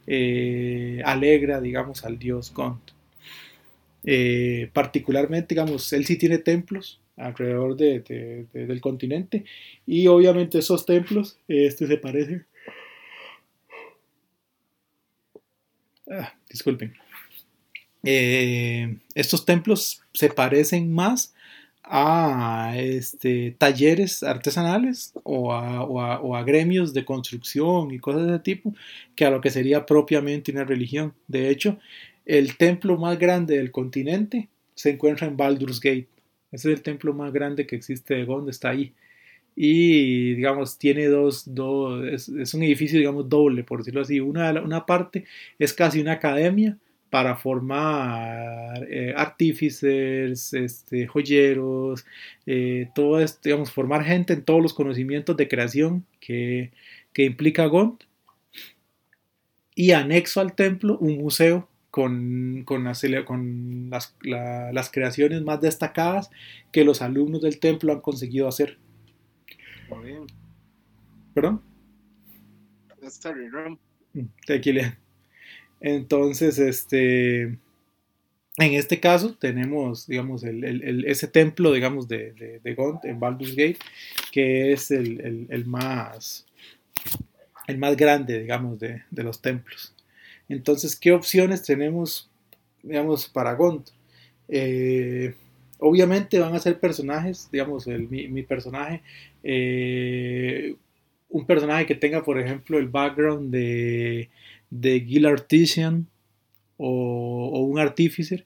eh, 0.07 1.01
alegra, 1.05 1.61
digamos, 1.61 2.05
al 2.05 2.17
dios 2.19 2.53
Gont. 2.53 2.91
Eh, 4.05 4.69
particularmente, 4.73 5.55
digamos, 5.55 5.91
él 5.93 6.05
sí 6.05 6.17
tiene 6.17 6.37
templos 6.37 6.99
alrededor 7.15 7.77
del 7.77 8.81
continente 8.81 9.45
y 9.85 10.07
obviamente 10.07 10.57
esos 10.59 10.85
templos, 10.85 11.37
este 11.47 11.85
se 11.85 11.97
parece 11.97 12.45
Ah, 16.09 16.33
disculpen. 16.49 16.93
Eh, 18.03 18.97
estos 19.15 19.45
templos 19.45 20.01
se 20.13 20.29
parecen 20.29 20.91
más 20.91 21.33
a 21.83 22.73
este, 22.77 23.55
talleres 23.57 24.23
artesanales 24.23 25.13
o 25.23 25.53
a, 25.53 26.43
gremios 26.43 26.93
de 26.93 27.05
construcción 27.05 27.91
y 27.91 27.99
cosas 27.99 28.27
de 28.27 28.39
tipo 28.39 28.73
que 29.15 29.25
a 29.25 29.29
lo 29.29 29.41
que 29.41 29.49
sería 29.49 29.85
propiamente 29.85 30.51
una 30.51 30.63
religión. 30.63 31.13
De 31.27 31.49
hecho, 31.49 31.79
el 32.25 32.57
templo 32.57 32.97
más 32.97 33.19
grande 33.19 33.57
del 33.57 33.71
continente 33.71 34.49
se 34.75 34.91
encuentra 34.91 35.27
en 35.27 35.37
Baldur's 35.37 35.79
Gate. 35.79 36.07
Ese 36.51 36.71
es 36.71 36.77
el 36.77 36.83
templo 36.83 37.13
más 37.13 37.33
grande 37.33 37.67
que 37.67 37.75
existe 37.75 38.15
de 38.15 38.25
Gond, 38.25 38.49
está 38.49 38.69
ahí 38.69 38.93
y 39.55 40.33
digamos 40.33 40.79
tiene 40.79 41.05
dos, 41.05 41.43
dos 41.53 42.03
es, 42.05 42.53
un 42.55 42.63
edificio 42.63 42.97
digamos 42.97 43.29
doble 43.29 43.63
por 43.63 43.79
decirlo 43.79 44.01
así 44.01 44.19
una, 44.19 44.51
una 44.61 44.83
parte 44.85 45.25
es 45.59 45.73
casi 45.73 46.01
una 46.01 46.13
academia 46.13 46.77
para 47.13 47.35
formar 47.35 48.87
eh, 48.89 49.13
artífices, 49.15 50.51
este, 50.51 51.05
joyeros, 51.05 52.07
eh, 52.47 52.89
todo 52.95 53.19
esto, 53.19 53.39
digamos, 53.43 53.71
formar 53.71 54.03
gente 54.03 54.33
en 54.33 54.43
todos 54.43 54.63
los 54.63 54.73
conocimientos 54.73 55.37
de 55.37 55.47
creación 55.47 56.07
que, 56.19 56.71
que 57.13 57.25
implica 57.25 57.67
Gont. 57.67 58.05
Y 59.75 59.91
anexo 59.91 60.41
al 60.41 60.55
templo 60.55 60.97
un 60.97 61.19
museo 61.19 61.69
con, 61.91 62.63
con, 62.65 62.83
las, 62.83 63.05
con 63.27 63.91
las, 63.91 64.15
las 64.23 64.89
creaciones 64.89 65.43
más 65.43 65.61
destacadas 65.61 66.31
que 66.71 66.83
los 66.83 67.03
alumnos 67.03 67.43
del 67.43 67.59
templo 67.59 67.93
han 67.93 68.01
conseguido 68.01 68.47
hacer. 68.47 68.79
¿Perdón? 71.35 71.61
Mm, 74.13 74.93
Entonces, 75.83 76.59
este, 76.59 77.41
en 77.41 77.59
este 78.57 79.01
caso 79.01 79.35
tenemos, 79.35 80.07
digamos, 80.07 80.43
el, 80.43 81.03
ese 81.05 81.27
templo, 81.27 81.73
digamos, 81.73 82.07
de, 82.07 82.61
de, 82.63 82.73
Gont 82.73 83.03
en 83.03 83.19
Baldur's 83.19 83.53
Gate, 83.53 83.79
que 84.31 84.71
es 84.71 84.91
el, 84.91 85.65
más, 85.65 86.45
el 87.67 87.77
más 87.77 87.97
grande, 87.97 88.39
digamos, 88.39 88.79
de, 88.79 89.03
los 89.11 89.41
templos. 89.41 89.93
Entonces, 90.47 90.95
¿qué 90.95 91.11
opciones 91.11 91.63
tenemos, 91.63 92.31
digamos, 92.81 93.27
para 93.27 93.53
Gont? 93.55 93.89
Eh, 94.47 95.35
obviamente 95.79 96.39
van 96.39 96.55
a 96.55 96.59
ser 96.59 96.79
personajes, 96.79 97.49
digamos, 97.51 97.87
mi, 97.87 98.43
personaje, 98.43 99.01
eh, 99.43 100.75
un 101.27 101.45
personaje 101.45 101.85
que 101.85 101.95
tenga, 101.95 102.23
por 102.23 102.39
ejemplo, 102.39 102.79
el 102.79 102.87
background 102.87 103.51
de, 103.51 104.29
de 104.81 105.01
Gil 105.01 105.25
Artisan 105.25 106.07
o, 106.77 107.59
un 107.61 107.79
Artificer 107.79 108.45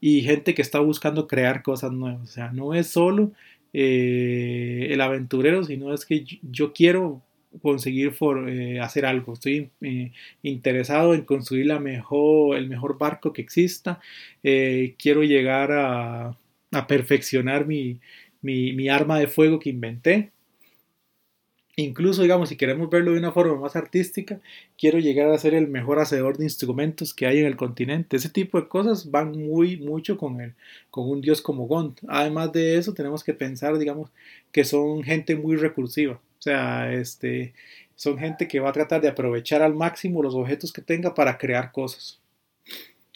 y 0.00 0.22
gente 0.22 0.54
que 0.54 0.62
está 0.62 0.80
buscando 0.80 1.26
crear 1.26 1.62
cosas 1.62 1.92
nuevas. 1.92 2.22
O 2.22 2.32
sea, 2.32 2.52
no 2.52 2.74
es 2.74 2.88
solo 2.88 3.32
eh, 3.72 4.88
el 4.90 5.00
aventurero, 5.00 5.64
sino 5.64 5.92
es 5.94 6.04
que 6.04 6.24
yo 6.42 6.72
quiero 6.72 7.22
conseguir 7.62 8.12
eh, 8.48 8.80
hacer 8.80 9.06
algo. 9.06 9.32
Estoy 9.32 9.70
interesado 10.42 11.14
en 11.14 11.22
construir 11.22 11.66
la 11.66 11.80
mejor, 11.80 12.56
el 12.56 12.68
mejor 12.68 12.98
barco 12.98 13.32
que 13.32 13.42
exista. 13.42 14.00
quiero 14.42 15.22
llegar 15.22 15.72
a, 15.72 16.36
a 16.74 16.86
perfeccionar 16.86 17.66
mi, 17.66 18.00
arma 18.88 19.18
de 19.18 19.26
fuego 19.26 19.58
que 19.58 19.70
inventé. 19.70 20.32
Incluso, 21.76 22.22
digamos, 22.22 22.48
si 22.48 22.56
queremos 22.56 22.88
verlo 22.88 23.12
de 23.12 23.18
una 23.18 23.32
forma 23.32 23.56
más 23.56 23.74
artística, 23.74 24.40
quiero 24.78 24.98
llegar 24.98 25.28
a 25.30 25.38
ser 25.38 25.54
el 25.54 25.66
mejor 25.66 25.98
hacedor 25.98 26.38
de 26.38 26.44
instrumentos 26.44 27.12
que 27.12 27.26
hay 27.26 27.40
en 27.40 27.46
el 27.46 27.56
continente. 27.56 28.16
Ese 28.16 28.28
tipo 28.28 28.60
de 28.60 28.68
cosas 28.68 29.10
van 29.10 29.32
muy 29.32 29.76
mucho 29.76 30.16
con, 30.16 30.40
el, 30.40 30.54
con 30.90 31.08
un 31.08 31.20
dios 31.20 31.42
como 31.42 31.66
Gont. 31.66 32.00
Además 32.06 32.52
de 32.52 32.78
eso, 32.78 32.94
tenemos 32.94 33.24
que 33.24 33.34
pensar, 33.34 33.76
digamos, 33.78 34.10
que 34.52 34.64
son 34.64 35.02
gente 35.02 35.34
muy 35.34 35.56
recursiva. 35.56 36.14
O 36.38 36.42
sea, 36.42 36.92
este, 36.92 37.54
son 37.96 38.18
gente 38.18 38.46
que 38.46 38.60
va 38.60 38.70
a 38.70 38.72
tratar 38.72 39.00
de 39.00 39.08
aprovechar 39.08 39.62
al 39.62 39.74
máximo 39.74 40.22
los 40.22 40.34
objetos 40.34 40.72
que 40.72 40.82
tenga 40.82 41.14
para 41.14 41.38
crear 41.38 41.72
cosas. 41.72 42.20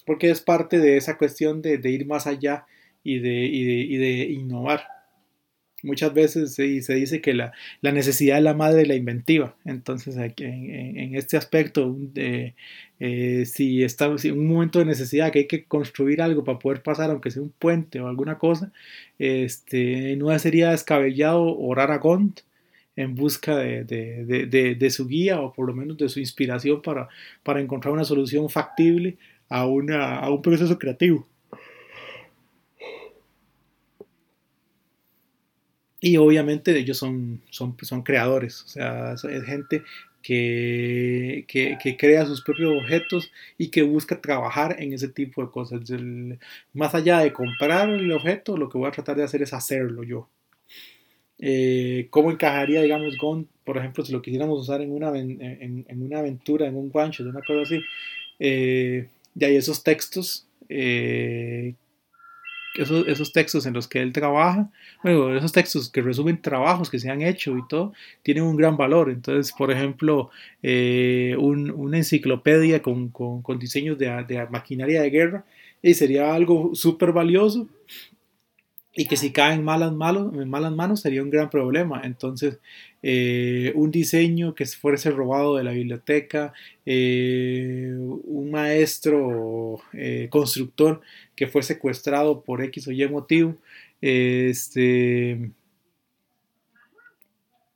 Porque 0.05 0.31
es 0.31 0.41
parte 0.41 0.79
de 0.79 0.97
esa 0.97 1.17
cuestión 1.17 1.63
de, 1.63 1.79
de 1.79 1.91
ir 1.91 2.07
más 2.07 2.27
allá 2.27 2.67
y 3.05 3.19
de, 3.21 3.45
y 3.47 3.97
de, 3.97 4.23
innovar. 4.31 4.87
Muchas 5.83 6.13
veces 6.13 6.55
se, 6.55 6.83
se 6.83 6.95
dice 6.95 7.21
que 7.21 7.35
la, 7.35 7.53
necesidad 7.83 8.39
es 8.39 8.45
la 8.45 8.55
madre 8.55 8.79
de 8.79 8.87
la 8.87 8.97
inventiva. 8.97 9.55
Entonces, 9.65 10.17
en, 10.17 11.15
este 11.15 11.37
aspecto, 11.37 11.95
de, 11.97 12.55
eh, 12.99 13.45
si 13.47 13.85
está 13.85 14.07
en 14.07 14.39
un 14.39 14.49
momento 14.49 14.81
de 14.81 14.87
necesidad 14.87 15.31
que 15.31 15.41
hay 15.41 15.47
que 15.47 15.65
construir 15.65 16.21
algo 16.21 16.43
para 16.43 16.59
poder 16.59 16.83
pasar, 16.83 17.11
aunque 17.11 17.31
sea 17.31 17.43
un 17.43 17.53
puente 17.57 18.01
o 18.01 18.09
alguna 18.09 18.39
cosa, 18.39 18.73
este, 19.19 20.17
no 20.17 20.37
sería 20.39 20.71
descabellado 20.71 21.57
orar 21.57 21.93
a 21.93 21.99
Gont 21.99 22.41
en 22.97 23.15
busca 23.15 23.57
de, 23.57 23.85
de, 23.85 24.75
de, 24.75 24.91
su 24.91 25.07
guía 25.07 25.41
o 25.41 25.53
por 25.53 25.69
lo 25.69 25.75
menos 25.75 25.97
de 25.97 26.09
su 26.09 26.19
inspiración 26.19 26.83
para, 26.83 27.09
para 27.45 27.61
encontrar 27.61 27.95
una 27.95 28.05
solución 28.05 28.51
factible 28.51 29.17
a, 29.49 29.67
una, 29.67 30.19
a 30.19 30.31
un 30.31 30.43
proceso 30.43 30.77
creativo. 30.77 31.29
Y 36.01 36.17
obviamente 36.17 36.77
ellos 36.79 36.97
son, 36.97 37.43
son, 37.51 37.77
son 37.83 38.03
creadores, 38.03 38.63
o 38.63 38.69
sea, 38.69 39.15
es 39.15 39.45
gente 39.45 39.83
que, 40.23 41.45
que, 41.49 41.97
crea 41.97 42.27
sus 42.27 42.43
propios 42.43 42.77
objetos 42.81 43.33
y 43.57 43.69
que 43.69 43.83
busca 43.83 44.21
trabajar 44.21 44.77
en 44.79 44.93
ese 44.93 45.09
tipo 45.09 45.43
de 45.43 45.51
cosas. 45.51 45.81
más 46.73 46.95
allá 46.95 47.21
de 47.21 47.33
comprar 47.33 47.89
el 47.89 48.13
objeto, 48.13 48.57
lo 48.57 48.69
que 48.69 48.79
voy 48.79 48.89
a 48.89 48.93
tratar 48.93 49.17
de 49.17 49.25
hacer 49.25 49.43
es 49.43 49.53
hacerlo 49.53 50.05
yo. 50.05 50.29
Eh, 51.41 52.09
¿Cómo 52.11 52.31
encajaría, 52.31 52.83
digamos, 52.83 53.17
Gon, 53.17 53.49
por 53.65 53.79
ejemplo, 53.79 54.05
si 54.05 54.13
lo 54.13 54.23
quisiéramos 54.23 54.61
usar 54.61 54.81
en 54.83 54.93
una, 54.93 55.17
en, 55.19 55.85
en 55.89 56.03
una 56.03 56.19
aventura, 56.19 56.67
en 56.67 56.77
un 56.77 56.91
guancho, 56.91 57.25
de 57.25 57.31
una 57.31 57.41
cosa 57.41 57.63
así? 57.63 57.81
Eh, 58.39 59.09
y 59.39 59.45
hay 59.45 59.57
esos 59.57 59.83
textos 59.83 60.47
eh, 60.69 61.75
esos, 62.79 63.33
textos 63.33 63.67
en 63.67 63.75
los 63.75 63.89
que 63.89 64.01
él 64.01 64.13
trabaja, 64.13 64.71
bueno, 65.03 65.37
esos 65.37 65.53
textos 65.53 65.91
que 65.91 66.03
resumen 66.03 66.41
trabajos 66.41 66.91
que 66.91 66.99
se 66.99 67.11
han 67.11 67.23
hecho 67.23 67.57
y 67.57 67.67
todo, 67.69 67.93
tienen 68.23 68.45
un 68.45 68.57
gran 68.57 68.77
valor. 68.77 69.11
Entonces, 69.11 69.53
por 69.57 69.71
ejemplo, 69.71 70.31
eh, 70.63 71.37
una 71.39 71.97
enciclopedia 71.99 72.83
con, 72.83 73.13
diseños 73.59 73.99
de, 73.99 74.47
maquinaria 74.51 75.03
de 75.03 75.11
guerra 75.11 75.45
y 75.83 75.95
sería 75.95 76.35
algo 76.35 76.75
súper 76.75 77.13
valioso 77.13 77.69
y 78.99 79.07
que 79.07 79.17
si 79.17 79.31
cae 79.31 79.55
en 79.55 79.63
malas, 79.63 79.93
manos 79.93 81.01
sería 81.01 81.23
un 81.23 81.31
gran 81.31 81.51
problema. 81.51 82.03
Entonces, 82.03 82.59
eh, 83.01 83.71
un 83.77 83.93
diseño 83.93 84.57
que 84.57 84.67
fuese 84.67 85.13
robado 85.13 85.55
de 85.57 85.63
la 85.63 85.71
biblioteca, 85.71 86.53
eh, 86.85 87.93
un 87.97 88.51
maestro 88.51 89.81
eh, 89.93 90.27
constructor 90.31 91.01
que 91.37 91.47
fue 91.47 91.63
secuestrado 91.63 92.43
por 92.43 92.61
X 92.61 92.89
o 92.89 92.91
Y 92.91 93.07
motivo, 93.07 93.55
este, 94.01 95.53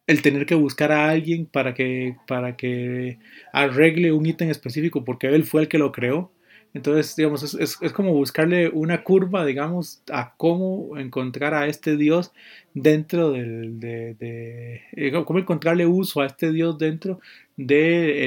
el 0.09 0.23
tener 0.23 0.45
que 0.45 0.57
buscar 0.57 0.91
a 0.91 1.09
alguien 1.09 1.47
para 1.47 1.73
que, 1.73 2.17
para 2.27 2.57
que 2.57 3.21
arregle 3.53 4.11
un 4.11 4.27
ítem 4.27 4.51
específico 4.51 5.05
porque 5.05 5.29
él 5.29 5.45
fue 5.45 5.63
el 5.63 5.69
que 5.69 5.79
lo 5.79 5.93
creó 5.93 6.32
entonces, 6.75 7.15
digamos, 7.17 7.55
es, 7.55 7.77
como 7.93 8.15
buscarle 8.15 8.71
una 8.71 9.05
curva, 9.05 9.45
digamos, 9.45 10.03
a 10.11 10.35
cómo 10.37 10.97
encontrar 10.97 11.53
a 11.53 11.67
este 11.67 11.99
Dios 11.99 12.33
dentro 12.73 13.33
del, 13.33 13.79
de, 13.79 14.83
eh, 14.93 15.13
cómo 15.27 15.39
encontrarle 15.39 15.85
uso 15.85 16.23
a 16.23 16.27
este 16.27 16.51
Dios 16.51 16.79
dentro 16.79 17.21
de 17.59 18.27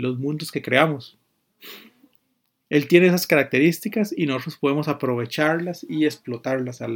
los 0.00 0.18
mundos 0.18 0.52
que 0.52 0.62
creamos. 0.62 1.18
Él 2.70 2.86
tiene 2.86 3.08
esas 3.08 3.26
características 3.26 4.14
y 4.16 4.26
nosotros 4.26 4.56
podemos 4.58 4.86
aprovecharlas 4.86 5.84
y 5.88 6.06
explotarlas 6.06 6.80
a, 6.82 6.86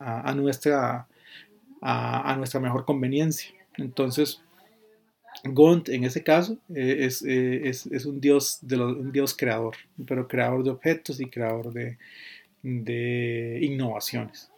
a 0.00 0.34
nuestra, 0.34 1.06
a 1.80 2.34
nuestra 2.36 2.60
mejor 2.60 2.84
conveniencia. 2.84 3.54
Entonces, 3.76 4.42
Gont 5.42 5.88
en 5.88 6.04
ese 6.04 6.22
caso 6.22 6.58
eh, 6.74 7.08
eh, 7.26 7.60
es, 7.64 7.86
es, 7.86 8.06
un 8.06 8.20
dios 8.20 8.58
de 8.62 8.76
un 8.76 9.12
dios 9.12 9.34
creador, 9.36 9.76
pero 10.06 10.28
creador 10.28 10.62
de 10.62 10.70
objetos 10.70 11.20
y 11.20 11.26
creador 11.26 11.72
de, 11.72 11.98
de 12.62 13.58
innovaciones. 13.62 14.50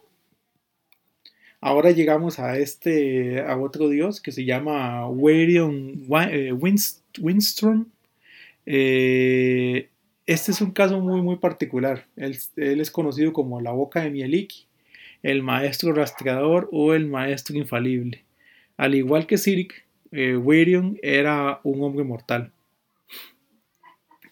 Ahora 1.59 1.91
llegamos 1.91 2.39
a 2.39 2.57
este 2.57 3.41
a 3.41 3.57
otro 3.57 3.89
dios 3.89 4.21
que 4.21 4.31
se 4.31 4.45
llama 4.45 5.09
Warion 5.09 6.05
eh, 6.31 6.53
Winstrom. 6.53 7.87
este 8.65 9.91
es 10.27 10.61
un 10.61 10.71
caso 10.71 10.99
muy 11.01 11.21
muy 11.21 11.37
particular. 11.37 12.07
Él, 12.15 12.37
él, 12.55 12.79
es 12.79 12.91
conocido 12.91 13.33
como 13.33 13.59
la 13.59 13.71
boca 13.71 14.01
de 14.01 14.11
Mieliki, 14.11 14.67
el 15.23 15.41
maestro 15.41 15.93
rastreador 15.93 16.69
o 16.71 16.93
el 16.93 17.07
maestro 17.07 17.57
infalible. 17.57 18.23
Al 18.77 18.93
igual 18.93 19.25
que 19.25 19.37
Sirik, 19.37 19.86
eh, 20.11 20.99
era 21.01 21.59
un 21.63 21.83
hombre 21.83 22.03
mortal. 22.03 22.51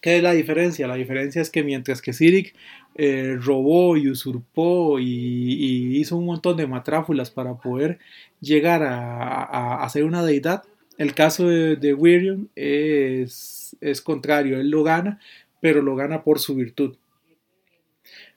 ¿Qué 0.00 0.18
es 0.18 0.22
la 0.22 0.32
diferencia? 0.32 0.86
La 0.86 0.94
diferencia 0.94 1.42
es 1.42 1.50
que 1.50 1.64
mientras 1.64 2.00
que 2.00 2.12
Sirik 2.12 2.54
eh, 2.94 3.36
robó 3.40 3.96
y 3.96 4.08
usurpó 4.08 5.00
y, 5.00 5.98
hizo 5.98 6.16
un 6.16 6.26
montón 6.26 6.56
de 6.56 6.66
matráfulas 6.66 7.30
para 7.30 7.56
poder 7.56 7.98
llegar 8.40 8.82
a, 8.84 9.84
ser 9.90 10.04
una 10.04 10.24
deidad, 10.24 10.62
el 10.96 11.12
caso 11.14 11.48
de, 11.48 11.76
de 11.76 12.48
es, 12.54 13.76
es, 13.80 14.00
contrario, 14.00 14.60
él 14.60 14.70
lo 14.70 14.82
gana, 14.84 15.18
pero 15.60 15.82
lo 15.82 15.96
gana 15.96 16.22
por 16.22 16.38
su 16.38 16.54
virtud. 16.54 16.96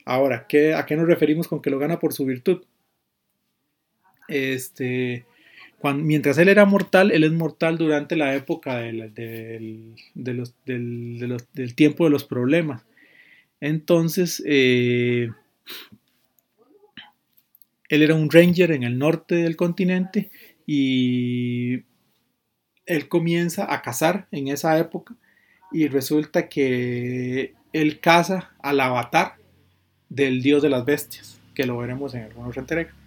Ahora, 0.06 0.48
¿qué, 0.48 0.74
¿a 0.74 0.88
qué 0.88 0.96
nos 0.96 1.08
referimos 1.08 1.48
con 1.48 1.62
que 1.62 1.70
lo 1.70 1.78
gana 1.78 2.00
por 2.00 2.14
su 2.14 2.26
virtud? 2.26 2.64
Este, 4.28 5.26
mientras 5.96 6.38
él 6.38 6.50
era 6.50 6.66
mortal, 6.66 7.12
él 7.12 7.24
es 7.24 7.32
mortal 7.32 7.78
durante 7.78 8.16
la 8.16 8.36
época 8.36 8.78
del, 8.78 9.96
tiempo 11.76 12.04
de 12.06 12.10
los 12.10 12.24
problemas. 12.24 12.84
Entonces, 13.62 14.42
eh, 14.46 15.30
él 17.90 18.04
era 18.04 18.16
un 18.16 18.30
ranger 18.30 18.72
en 18.72 18.84
el 18.84 18.98
norte 18.98 19.36
del 19.36 19.56
continente 19.56 20.32
y 20.66 21.84
él 22.86 23.08
comienza 23.08 23.74
a 23.74 23.82
cazar 23.82 24.28
en 24.32 24.48
esa 24.48 24.78
época 24.80 25.16
y 25.72 25.88
resulta 25.88 26.50
que 26.50 27.54
él 27.74 28.00
caza 28.00 28.52
al 28.62 28.80
avatar 28.80 29.36
del 30.10 30.42
dios 30.42 30.62
de 30.62 30.70
las 30.70 30.86
bestias, 30.86 31.40
que 31.54 31.66
lo 31.66 31.78
veremos 31.78 32.14
en 32.16 32.24
algunos 32.24 32.58
entregas. 32.58 32.99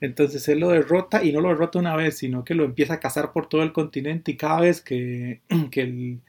Entonces 0.00 0.46
él 0.48 0.60
lo 0.60 0.70
derrota 0.70 1.24
y 1.24 1.32
no 1.32 1.40
lo 1.40 1.48
derrota 1.48 1.78
una 1.78 1.96
vez, 1.96 2.18
sino 2.18 2.44
que 2.44 2.54
lo 2.54 2.64
empieza 2.64 2.94
a 2.94 3.00
cazar 3.00 3.32
por 3.32 3.48
todo 3.48 3.62
el 3.62 3.72
continente 3.72 4.32
y 4.32 4.36
cada 4.36 4.60
vez 4.60 4.80
que, 4.80 5.40
el, 5.72 6.20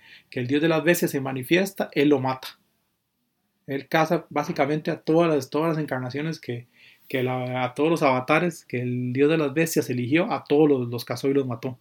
dios 0.48 0.62
de 0.62 0.68
las 0.68 0.84
bestias 0.84 1.12
se 1.12 1.22
manifiesta, 1.22 1.90
él 1.94 2.10
lo 2.10 2.20
mata. 2.20 2.60
Él 3.68 3.88
caza 3.88 4.26
básicamente 4.30 4.90
a 4.90 5.02
todas 5.02 5.30
las, 5.30 5.50
todas 5.52 5.70
las 5.70 5.84
encarnaciones 5.84 6.40
que, 6.40 6.68
a 7.28 7.74
todos 7.76 7.90
los 7.90 8.04
avatares 8.04 8.66
que 8.66 8.82
el 8.82 9.14
dios 9.14 9.30
de 9.30 9.38
las 9.38 9.54
bestias 9.54 9.90
eligió, 9.90 10.32
a 10.32 10.44
todos 10.44 10.90
los, 10.90 11.06
cazó 11.06 11.28
y 11.30 11.34
los 11.34 11.46
mató. 11.46 11.78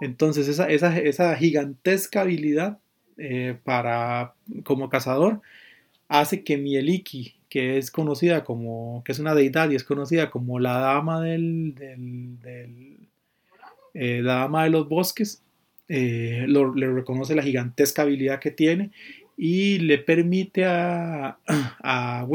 Entonces 0.00 0.48
esa, 0.48 0.68
esa, 0.70 1.36
gigantesca 1.36 2.22
habilidad 2.22 2.78
eh, 3.18 3.58
para, 3.64 4.34
como 4.64 4.88
cazador 4.88 5.42
hace 6.08 6.44
que 6.44 6.56
Mieliki, 6.56 7.37
que 7.48 7.78
es 7.78 7.90
conocida 7.90 8.44
como, 8.44 9.02
que 9.04 9.12
es 9.12 9.18
una 9.18 9.34
deidad 9.34 9.70
y 9.70 9.74
es 9.74 9.84
conocida 9.84 10.30
como 10.30 10.58
la 10.58 10.78
dama 10.78 11.22
del, 11.22 11.74
eh, 13.94 14.20
la 14.22 14.34
dama 14.34 14.64
de 14.64 14.70
los 14.70 14.88
bosques, 14.88 15.42
eh, 15.88 16.44
le 16.46 16.92
reconoce 16.92 17.34
la 17.34 17.42
gigantesca 17.42 18.02
habilidad 18.02 18.40
que 18.40 18.50
tiene 18.50 18.90
y 19.36 19.78
le 19.78 19.98
permite 19.98 20.66
a, 20.66 21.38
a 21.82 22.26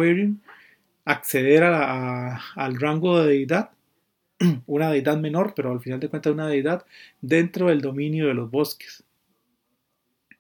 acceder 1.06 1.64
al 1.64 2.80
rango 2.80 3.20
de 3.22 3.28
deidad, 3.28 3.72
una 4.66 4.90
deidad 4.90 5.18
menor, 5.18 5.54
pero 5.56 5.72
al 5.72 5.82
final 5.82 6.00
de 6.00 6.10
cuentas 6.10 6.34
una 6.34 6.48
deidad 6.48 6.86
dentro 7.22 7.68
del 7.68 7.82
dominio 7.82 8.28
de 8.28 8.34
los 8.34 8.50
bosques. 8.50 9.04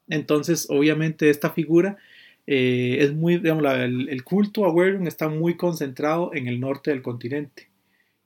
Entonces, 0.08 0.68
obviamente, 0.70 1.30
esta 1.30 1.52
figura 1.52 1.98
eh, 2.46 2.98
es 3.00 3.14
muy, 3.14 3.36
el, 3.36 4.24
culto 4.24 4.66
a 4.66 4.72
Werion 4.72 5.08
está 5.08 5.30
muy 5.30 5.56
concentrado 5.56 6.32
en 6.34 6.48
el 6.48 6.60
norte 6.60 6.92
del 6.92 7.02
continente. 7.02 7.70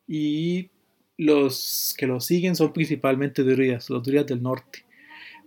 Y 0.07 0.69
los 1.17 1.95
que 1.97 2.07
lo 2.07 2.19
siguen 2.19 2.55
son 2.55 2.73
principalmente 2.73 3.43
druidas, 3.43 3.89
los 3.89 4.03
druidas 4.03 4.27
del 4.27 4.41
norte. 4.41 4.85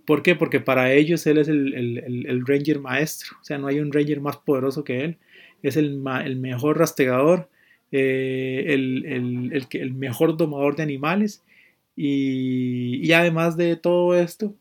¿Por 0.05 0.23
qué? 0.23 0.35
Porque 0.35 0.59
para 0.59 0.93
ellos 0.93 1.25
él 1.27 1.37
es 1.37 1.47
el, 1.47 2.43
ranger 2.45 2.79
maestro. 2.79 3.37
O 3.41 3.43
sea, 3.43 3.57
no 3.57 3.67
hay 3.67 3.79
un 3.79 3.91
ranger 3.91 4.21
más 4.21 4.37
poderoso 4.37 4.83
que 4.83 5.03
él. 5.03 5.17
Es 5.63 5.77
el, 5.77 5.99
mejor 5.99 6.79
rastreador, 6.79 7.49
eh, 7.91 8.65
el, 8.67 9.93
mejor 9.93 10.37
domador 10.37 10.75
de 10.75 10.83
animales. 10.83 11.43
Y, 11.95 13.05
y 13.05 13.11
además 13.13 13.57
de 13.57 13.75
todo 13.75 14.15
esto, 14.15 14.55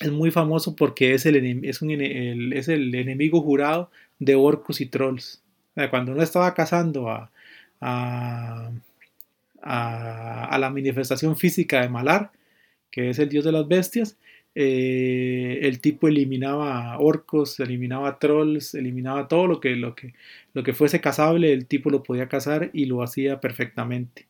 es 0.00 0.12
muy 0.12 0.30
famoso 0.30 0.76
porque 0.76 1.14
es 1.14 1.26
el, 1.26 1.64
es, 1.64 1.82
un, 1.82 1.90
es 1.90 2.68
el 2.68 2.94
enemigo 2.94 3.40
jurado 3.40 3.90
de 4.18 4.34
orcos 4.34 4.80
y 4.80 4.86
trolls. 4.86 5.42
cuando 5.90 6.12
uno 6.12 6.22
estaba 6.22 6.54
cazando 6.54 7.08
a, 7.08 7.30
a, 9.62 10.58
la 10.58 10.70
manifestación 10.70 11.36
física 11.36 11.82
de 11.82 11.88
Malar, 11.88 12.30
que 12.90 13.10
es 13.10 13.18
el 13.18 13.28
dios 13.28 13.44
de 13.44 13.52
las 13.52 13.68
bestias, 13.68 14.16
eh, 14.54 15.60
el 15.62 15.80
tipo 15.80 16.08
eliminaba 16.08 16.98
orcos, 16.98 17.60
eliminaba 17.60 18.18
trolls, 18.18 18.74
eliminaba 18.74 19.28
todo 19.28 19.46
lo 19.46 19.60
que, 19.60 19.76
lo, 19.76 19.94
que, 19.94 20.14
lo 20.54 20.62
que 20.62 20.72
fuese 20.72 21.00
cazable, 21.00 21.52
el 21.52 21.66
tipo 21.66 21.90
lo 21.90 22.02
podía 22.02 22.28
cazar 22.28 22.70
y 22.72 22.86
lo 22.86 23.02
hacía 23.02 23.40
perfectamente. 23.40 24.26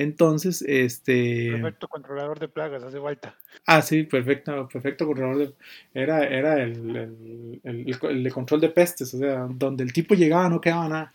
Entonces, 0.00 0.62
este... 0.62 1.50
Perfecto 1.50 1.88
controlador 1.88 2.38
de 2.38 2.46
plagas, 2.46 2.84
hace 2.84 3.00
falta. 3.00 3.34
Ah, 3.66 3.82
sí, 3.82 4.04
perfecto, 4.04 4.68
perfecto 4.72 5.04
controlador 5.04 5.48
de... 5.48 5.54
Era, 5.92 6.24
era 6.24 6.62
el, 6.62 7.60
de 7.64 8.30
control 8.30 8.60
de 8.60 8.68
pestes, 8.68 9.12
o 9.14 9.18
sea, 9.18 9.48
donde 9.50 9.82
el 9.82 9.92
tipo 9.92 10.14
llegaba 10.14 10.48
no 10.48 10.60
quedaba 10.60 10.88
nada. 10.88 11.12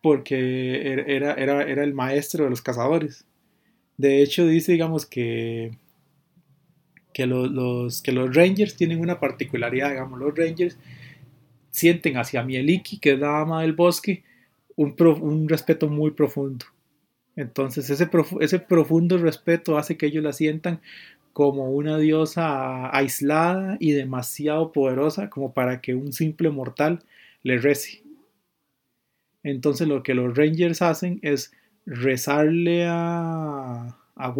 Porque 0.00 0.92
er, 0.92 1.10
era, 1.10 1.34
era, 1.34 1.62
era 1.64 1.82
el 1.82 1.94
maestro 1.94 2.44
de 2.44 2.50
los 2.50 2.62
cazadores. 2.62 3.24
De 3.96 4.22
hecho, 4.22 4.46
dice, 4.46 4.70
digamos, 4.70 5.04
que, 5.04 5.72
que 7.12 7.26
los, 7.26 8.02
que 8.02 8.12
los 8.12 8.32
Rangers 8.32 8.76
tienen 8.76 9.00
una 9.00 9.18
particularidad, 9.18 9.90
digamos, 9.90 10.20
los 10.20 10.32
Rangers 10.32 10.78
sienten 11.72 12.18
hacia 12.18 12.44
Mieliki, 12.44 13.00
que 13.00 13.14
es 13.14 13.18
la 13.18 13.40
ama 13.40 13.62
del 13.62 13.72
bosque, 13.72 14.22
un, 14.76 14.94
un 15.20 15.48
respeto 15.48 15.88
muy 15.88 16.12
profundo 16.12 16.66
entonces 17.36 17.90
ese, 17.90 18.08
ese 18.40 18.58
profundo 18.60 19.18
respeto 19.18 19.76
hace 19.76 19.96
que 19.96 20.06
ellos 20.06 20.22
la 20.22 20.32
sientan 20.32 20.80
como 21.32 21.72
una 21.72 21.98
diosa 21.98 22.96
aislada 22.96 23.76
y 23.80 23.90
demasiado 23.90 24.70
poderosa 24.72 25.30
como 25.30 25.52
para 25.52 25.80
que 25.80 25.94
un 25.94 26.12
simple 26.12 26.50
mortal 26.50 27.02
le 27.42 27.58
rece. 27.58 28.02
Entonces 29.42 29.88
lo 29.88 30.02
que 30.04 30.14
los 30.14 30.36
Rangers 30.36 30.80
hacen 30.80 31.18
es 31.22 31.52
rezarle 31.86 32.86
a, 32.86 33.98
a 34.14 34.34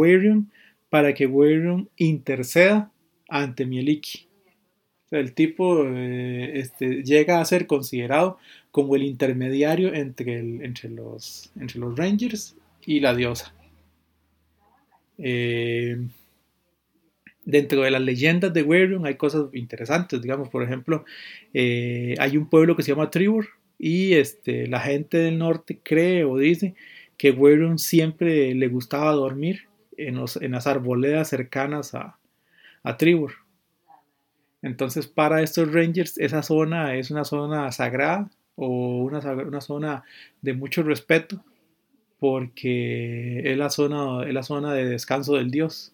para 0.88 1.14
que 1.14 1.26
Wairion 1.26 1.90
interceda 1.96 2.92
ante 3.28 3.66
Mieliki. 3.66 4.28
el 5.10 5.34
tipo 5.34 5.84
eh, 5.84 6.60
este, 6.60 7.02
llega 7.02 7.40
a 7.40 7.44
ser 7.44 7.66
considerado 7.66 8.38
como 8.70 8.94
el 8.94 9.02
intermediario 9.02 9.92
entre, 9.92 10.38
el, 10.38 10.62
entre, 10.62 10.90
los, 10.90 11.50
entre 11.56 11.80
los 11.80 11.96
Rangers 11.96 12.56
y 12.86 13.00
la 13.00 13.14
diosa. 13.14 13.54
Eh, 15.18 15.96
dentro 17.44 17.82
de 17.82 17.90
las 17.90 18.02
leyendas 18.02 18.52
de 18.52 18.62
Werion 18.62 19.06
hay 19.06 19.16
cosas 19.16 19.46
interesantes, 19.52 20.20
digamos, 20.20 20.48
por 20.48 20.62
ejemplo, 20.62 21.04
eh, 21.52 22.14
hay 22.18 22.36
un 22.36 22.48
pueblo 22.48 22.76
que 22.76 22.82
se 22.82 22.92
llama 22.92 23.10
Tribor 23.10 23.46
y 23.78 24.14
este, 24.14 24.66
la 24.66 24.80
gente 24.80 25.18
del 25.18 25.38
norte 25.38 25.80
cree 25.82 26.24
o 26.24 26.38
dice 26.38 26.74
que 27.16 27.30
Werion 27.30 27.78
siempre 27.78 28.54
le 28.54 28.68
gustaba 28.68 29.12
dormir 29.12 29.68
en, 29.96 30.18
en 30.40 30.52
las 30.52 30.66
arboledas 30.66 31.28
cercanas 31.28 31.94
a, 31.94 32.18
a 32.82 32.96
Tribor. 32.96 33.32
Entonces, 34.62 35.06
para 35.06 35.42
estos 35.42 35.72
Rangers, 35.72 36.16
esa 36.18 36.42
zona 36.42 36.96
es 36.96 37.10
una 37.10 37.24
zona 37.24 37.70
sagrada 37.70 38.30
o 38.56 39.02
una, 39.02 39.18
una 39.18 39.60
zona 39.60 40.04
de 40.40 40.54
mucho 40.54 40.82
respeto 40.82 41.44
porque 42.24 43.52
es 43.52 43.58
la 43.58 43.68
zona, 43.68 44.26
es 44.26 44.32
la 44.32 44.42
zona 44.42 44.72
de 44.72 44.86
descanso 44.86 45.34
del 45.34 45.50
dios. 45.50 45.92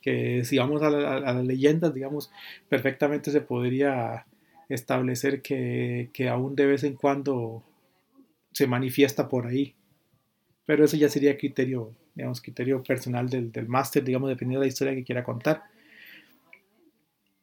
Que 0.00 0.46
si 0.46 0.56
vamos 0.56 0.80
a, 0.80 0.88
las 0.88 1.44
leyendas, 1.44 1.92
digamos, 1.92 2.30
perfectamente 2.70 3.30
se 3.30 3.42
podría 3.42 4.24
establecer 4.70 5.42
que, 5.42 6.08
que, 6.14 6.30
aún 6.30 6.56
de 6.56 6.64
vez 6.64 6.84
en 6.84 6.94
cuando 6.94 7.62
se 8.52 8.66
manifiesta 8.66 9.28
por 9.28 9.46
ahí. 9.46 9.74
Pero 10.64 10.86
eso 10.86 10.96
ya 10.96 11.10
sería 11.10 11.36
criterio, 11.36 11.92
digamos, 12.14 12.40
criterio 12.40 12.82
personal 12.82 13.28
del, 13.28 13.52
del 13.52 13.68
máster, 13.68 14.02
digamos, 14.02 14.30
dependiendo 14.30 14.60
de 14.60 14.68
la 14.68 14.72
historia 14.72 14.94
que 14.94 15.04
quiera 15.04 15.22
contar. 15.22 15.64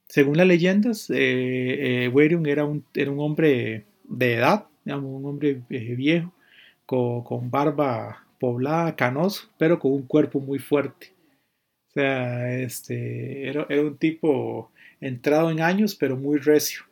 Según 0.07 0.35
las 0.35 0.47
leyendas, 0.47 1.11
eh, 1.11 2.07
eh 2.07 2.41
era 2.47 2.65
un, 2.65 2.83
era 2.95 3.11
un 3.11 3.19
hombre 3.19 3.85
de 4.03 4.33
edad, 4.33 4.65
digamos, 4.83 5.11
un 5.11 5.27
hombre 5.27 5.61
eh, 5.69 5.95
viejo, 5.95 6.34
con, 6.85 7.49
barba 7.51 8.25
poblada, 8.39 8.95
canoso, 8.95 9.49
pero 9.57 9.79
con 9.79 9.91
un 9.93 10.03
cuerpo 10.03 10.39
muy 10.39 10.59
fuerte. 10.59 11.13
O 11.89 11.91
sea, 11.93 12.51
este, 12.59 13.47
era, 13.47 13.65
un 13.81 13.97
tipo 13.97 14.71
entrado 14.99 15.51
en 15.51 15.61
años, 15.61 15.95
pero 15.95 16.17
muy 16.17 16.37
recio. 16.39 16.83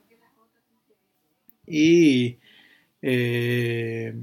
Y 1.65 2.37
eh, 3.01 4.13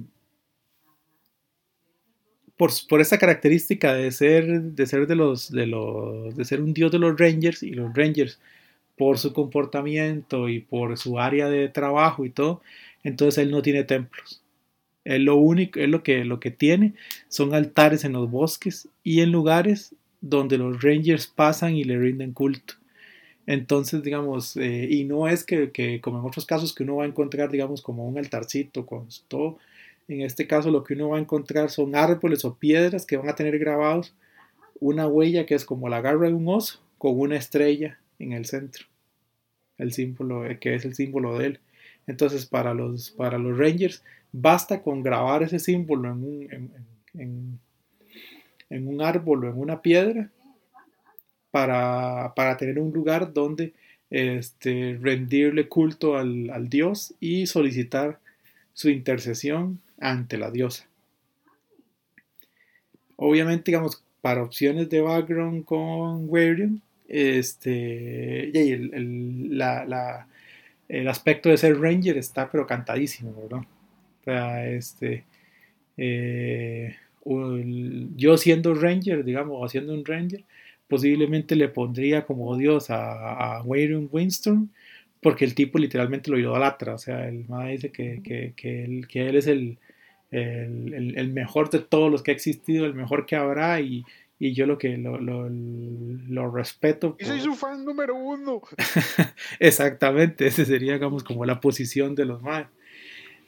por, 2.56 2.70
por, 2.88 3.00
esa 3.00 3.18
característica 3.18 3.94
de 3.94 4.10
ser, 4.10 4.62
de 4.62 4.86
ser 4.86 5.06
de 5.06 5.16
los, 5.16 5.50
de 5.50 5.66
los, 5.66 6.36
de 6.36 6.44
ser 6.44 6.60
un 6.60 6.74
dios 6.74 6.92
de 6.92 6.98
los 6.98 7.18
Rangers, 7.18 7.62
y 7.62 7.70
los 7.70 7.94
Rangers, 7.94 8.40
por 8.96 9.18
su 9.18 9.32
comportamiento 9.32 10.48
y 10.50 10.60
por 10.60 10.98
su 10.98 11.18
área 11.18 11.48
de 11.48 11.70
trabajo 11.70 12.26
y 12.26 12.30
todo, 12.30 12.60
entonces 13.02 13.38
él 13.38 13.50
no 13.50 13.62
tiene 13.62 13.84
templos. 13.84 14.42
Es 15.04 15.20
lo 15.20 15.36
único, 15.36 15.80
es 15.80 15.88
lo 15.88 16.02
que, 16.02 16.24
lo 16.24 16.40
que 16.40 16.50
tiene, 16.50 16.94
son 17.28 17.54
altares 17.54 18.04
en 18.04 18.12
los 18.12 18.30
bosques 18.30 18.88
y 19.02 19.20
en 19.20 19.32
lugares 19.32 19.94
donde 20.20 20.58
los 20.58 20.82
rangers 20.82 21.26
pasan 21.26 21.74
y 21.74 21.84
le 21.84 21.98
rinden 21.98 22.32
culto. 22.32 22.74
Entonces, 23.46 24.02
digamos, 24.02 24.56
eh, 24.56 24.86
y 24.90 25.04
no 25.04 25.26
es 25.26 25.44
que, 25.44 25.70
que, 25.70 26.00
como 26.00 26.18
en 26.20 26.26
otros 26.26 26.46
casos 26.46 26.74
que 26.74 26.82
uno 26.82 26.96
va 26.96 27.04
a 27.04 27.08
encontrar, 27.08 27.50
digamos, 27.50 27.82
como 27.82 28.06
un 28.06 28.18
altarcito 28.18 28.86
con 28.86 29.08
todo. 29.28 29.58
En 30.08 30.22
este 30.22 30.46
caso 30.46 30.70
lo 30.70 30.84
que 30.84 30.94
uno 30.94 31.10
va 31.10 31.18
a 31.18 31.20
encontrar 31.20 31.70
son 31.70 31.94
árboles 31.94 32.44
o 32.44 32.54
piedras 32.56 33.06
que 33.06 33.16
van 33.16 33.28
a 33.28 33.34
tener 33.34 33.58
grabados 33.58 34.14
una 34.80 35.06
huella 35.06 35.46
que 35.46 35.54
es 35.54 35.64
como 35.64 35.88
la 35.88 36.00
garra 36.00 36.28
de 36.28 36.34
un 36.34 36.48
oso 36.48 36.80
con 36.98 37.18
una 37.18 37.36
estrella 37.36 37.98
en 38.18 38.32
el 38.32 38.44
centro. 38.46 38.86
El 39.78 39.92
símbolo, 39.92 40.46
eh, 40.46 40.58
que 40.58 40.74
es 40.74 40.84
el 40.84 40.94
símbolo 40.94 41.38
de 41.38 41.46
él. 41.46 41.60
Entonces, 42.06 42.46
para 42.46 42.74
los, 42.74 43.10
para 43.10 43.38
los 43.38 43.56
Rangers, 43.56 44.02
Basta 44.32 44.82
con 44.82 45.02
grabar 45.02 45.42
ese 45.42 45.58
símbolo 45.58 46.10
en 46.10 46.24
un, 46.24 47.58
en, 48.70 48.86
un 48.86 49.02
árbol 49.02 49.44
o 49.44 49.48
en 49.48 49.58
una 49.58 49.82
piedra 49.82 50.30
para, 51.50 52.32
tener 52.58 52.78
un 52.78 52.92
lugar 52.92 53.32
donde 53.32 53.72
este, 54.08 54.98
rendirle 55.00 55.68
culto 55.68 56.16
al, 56.16 56.68
dios 56.68 57.14
y 57.18 57.46
solicitar 57.46 58.20
su 58.72 58.88
intercesión 58.88 59.80
ante 59.98 60.38
la 60.38 60.50
diosa. 60.50 60.86
Obviamente, 63.16 63.72
digamos, 63.72 64.02
para 64.20 64.42
opciones 64.42 64.88
de 64.88 65.00
background 65.00 65.64
con 65.64 66.28
Warion, 66.28 66.80
este, 67.08 68.72
el, 68.72 69.60
el 70.88 71.08
aspecto 71.08 71.48
de 71.48 71.56
ser 71.56 71.80
ranger 71.80 72.16
está 72.16 72.48
pero 72.50 72.66
cantadísimo, 72.66 73.34
¿verdad? 73.34 73.66
Este, 74.26 75.24
eh, 75.96 76.96
yo 78.16 78.36
siendo 78.36 78.74
Ranger, 78.74 79.24
digamos, 79.24 79.56
o 79.60 79.68
siendo 79.68 79.92
un 79.94 80.04
Ranger, 80.04 80.44
posiblemente 80.88 81.54
le 81.56 81.68
pondría 81.68 82.26
como 82.26 82.56
Dios 82.56 82.90
a, 82.90 83.56
a 83.56 83.62
Winston, 83.62 84.70
porque 85.20 85.44
el 85.44 85.54
tipo 85.54 85.78
literalmente 85.78 86.30
lo 86.30 86.38
idolatra, 86.38 86.94
o 86.94 86.98
sea, 86.98 87.28
el 87.28 87.46
más 87.46 87.68
dice 87.68 87.92
que, 87.92 88.20
que, 88.56 88.84
él, 88.84 89.06
que 89.06 89.28
él 89.28 89.36
es 89.36 89.46
el, 89.46 89.78
el, 90.30 91.32
mejor 91.32 91.70
de 91.70 91.80
todos 91.80 92.10
los 92.10 92.22
que 92.22 92.30
ha 92.30 92.34
existido, 92.34 92.86
el 92.86 92.94
mejor 92.94 93.26
que 93.26 93.36
habrá, 93.36 93.80
y, 93.80 94.04
y 94.38 94.54
yo 94.54 94.66
lo 94.66 94.78
que 94.78 94.96
lo, 94.96 95.20
lo, 95.20 95.48
lo 95.50 96.50
respeto. 96.50 97.16
Y 97.20 97.24
soy 97.24 97.40
su 97.40 97.54
fan 97.54 97.84
número 97.84 98.14
uno. 98.14 98.62
Exactamente, 99.60 100.46
ese 100.46 100.64
sería, 100.64 100.94
digamos, 100.94 101.22
como 101.22 101.44
la 101.44 101.60
posición 101.60 102.14
de 102.14 102.24
los 102.24 102.40
más. 102.42 102.66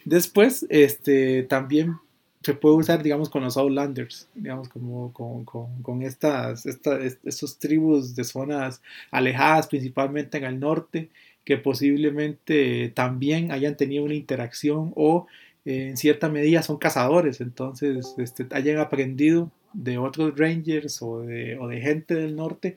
Después, 0.04 0.66
este, 0.68 1.44
también 1.44 1.96
se 2.42 2.54
puede 2.54 2.76
usar, 2.76 3.02
digamos, 3.02 3.30
con 3.30 3.42
los 3.42 3.56
Outlanders, 3.56 4.28
digamos, 4.34 4.68
como 4.68 5.12
con, 5.12 5.44
con, 5.44 6.02
estas, 6.02 6.66
estos 6.66 7.58
tribus 7.58 8.16
de 8.16 8.24
zonas 8.24 8.82
alejadas, 9.10 9.68
principalmente 9.68 10.38
en 10.38 10.44
el 10.44 10.58
norte, 10.58 11.08
que 11.44 11.56
posiblemente 11.56 12.90
también 12.94 13.52
hayan 13.52 13.76
tenido 13.76 14.04
una 14.04 14.14
interacción 14.14 14.92
o 14.96 15.26
en 15.64 15.96
cierta 15.96 16.28
medida 16.28 16.62
son 16.62 16.78
cazadores, 16.78 17.40
entonces 17.40 18.14
este, 18.18 18.46
hayan 18.50 18.78
aprendido 18.78 19.50
de 19.72 19.98
otros 19.98 20.36
rangers 20.36 21.00
o 21.02 21.20
de, 21.20 21.56
o 21.58 21.68
de 21.68 21.80
gente 21.80 22.14
del 22.14 22.34
norte 22.34 22.76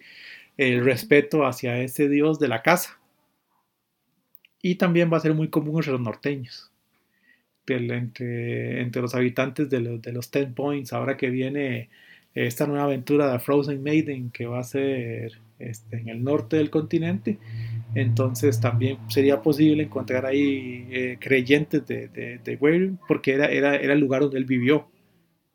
el 0.58 0.86
respeto 0.86 1.46
hacia 1.46 1.80
ese 1.80 2.08
dios 2.08 2.40
de 2.40 2.48
la 2.48 2.62
caza. 2.62 3.00
Y 4.62 4.76
también 4.76 5.12
va 5.12 5.18
a 5.18 5.22
ser 5.22 5.34
muy 5.34 5.50
común 5.50 5.78
entre 5.78 5.92
los 5.92 6.02
norteños 6.02 6.72
entre, 7.68 8.82
entre 8.82 9.02
los 9.02 9.16
habitantes 9.16 9.70
de 9.70 9.80
los, 9.80 10.02
de 10.02 10.12
los 10.12 10.30
Ten 10.32 10.54
Points, 10.54 10.94
ahora 10.94 11.18
que 11.18 11.30
viene 11.30 11.90
esta 12.34 12.68
nueva 12.68 12.84
aventura 12.84 13.32
de 13.32 13.40
Frozen 13.40 13.82
Maiden 13.82 14.30
que 14.30 14.46
va 14.46 14.60
a 14.60 14.64
ser 14.64 15.40
este, 15.58 15.98
en 15.98 16.10
el 16.10 16.24
norte 16.24 16.58
del 16.58 16.70
continente. 16.70 17.40
Entonces 17.96 18.60
también 18.60 18.98
sería 19.08 19.42
posible 19.42 19.84
encontrar 19.84 20.26
ahí 20.26 20.86
eh, 20.92 21.18
creyentes 21.20 21.88
de, 21.88 22.10
de, 22.10 22.40
de 22.40 22.94
porque 23.08 23.34
era, 23.34 23.48
era, 23.48 23.78
era, 23.78 23.94
el 23.94 24.00
lugar 24.00 24.22
donde 24.22 24.38
él 24.38 24.46
vivió. 24.46 24.88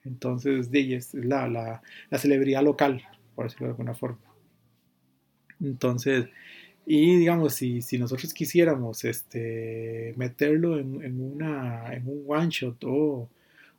Entonces 0.05 0.71
es 0.73 1.13
la, 1.13 1.47
la, 1.49 1.83
la 2.09 2.19
celebridad 2.19 2.63
local, 2.63 3.03
por 3.35 3.45
decirlo 3.45 3.67
de 3.67 3.73
alguna 3.73 3.95
forma. 3.95 4.19
Entonces, 5.63 6.27
y 6.87 7.17
digamos, 7.17 7.55
si, 7.55 7.83
si 7.83 7.99
nosotros 7.99 8.35
quisiéramos 8.35 9.05
este, 9.05 10.15
meterlo 10.17 10.79
en, 10.79 11.03
en, 11.05 11.21
una, 11.21 11.93
en 11.95 12.07
un 12.09 12.25
one 12.27 12.49
shot 12.51 12.83
o 12.85 13.29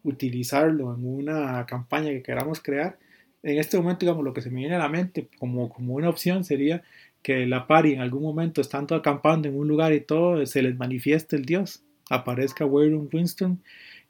utilizarlo 0.03 0.93
en 0.95 1.05
una 1.05 1.65
campaña 1.65 2.09
que 2.09 2.23
queramos 2.23 2.61
crear, 2.61 2.97
en 3.43 3.57
este 3.57 3.77
momento, 3.77 4.01
digamos, 4.01 4.23
lo 4.23 4.33
que 4.33 4.41
se 4.41 4.51
me 4.51 4.59
viene 4.59 4.75
a 4.75 4.79
la 4.79 4.89
mente 4.89 5.27
como, 5.39 5.69
como 5.69 5.95
una 5.95 6.09
opción 6.09 6.43
sería 6.43 6.83
que 7.23 7.45
la 7.45 7.67
pari 7.67 7.93
en 7.93 8.01
algún 8.01 8.23
momento, 8.23 8.61
estando 8.61 8.95
acampando 8.95 9.47
en 9.47 9.57
un 9.57 9.67
lugar 9.67 9.93
y 9.93 10.01
todo, 10.01 10.45
se 10.45 10.61
les 10.61 10.77
manifieste 10.77 11.35
el 11.35 11.45
dios, 11.45 11.83
aparezca 12.09 12.65
Waylon 12.65 13.09
Winston 13.11 13.61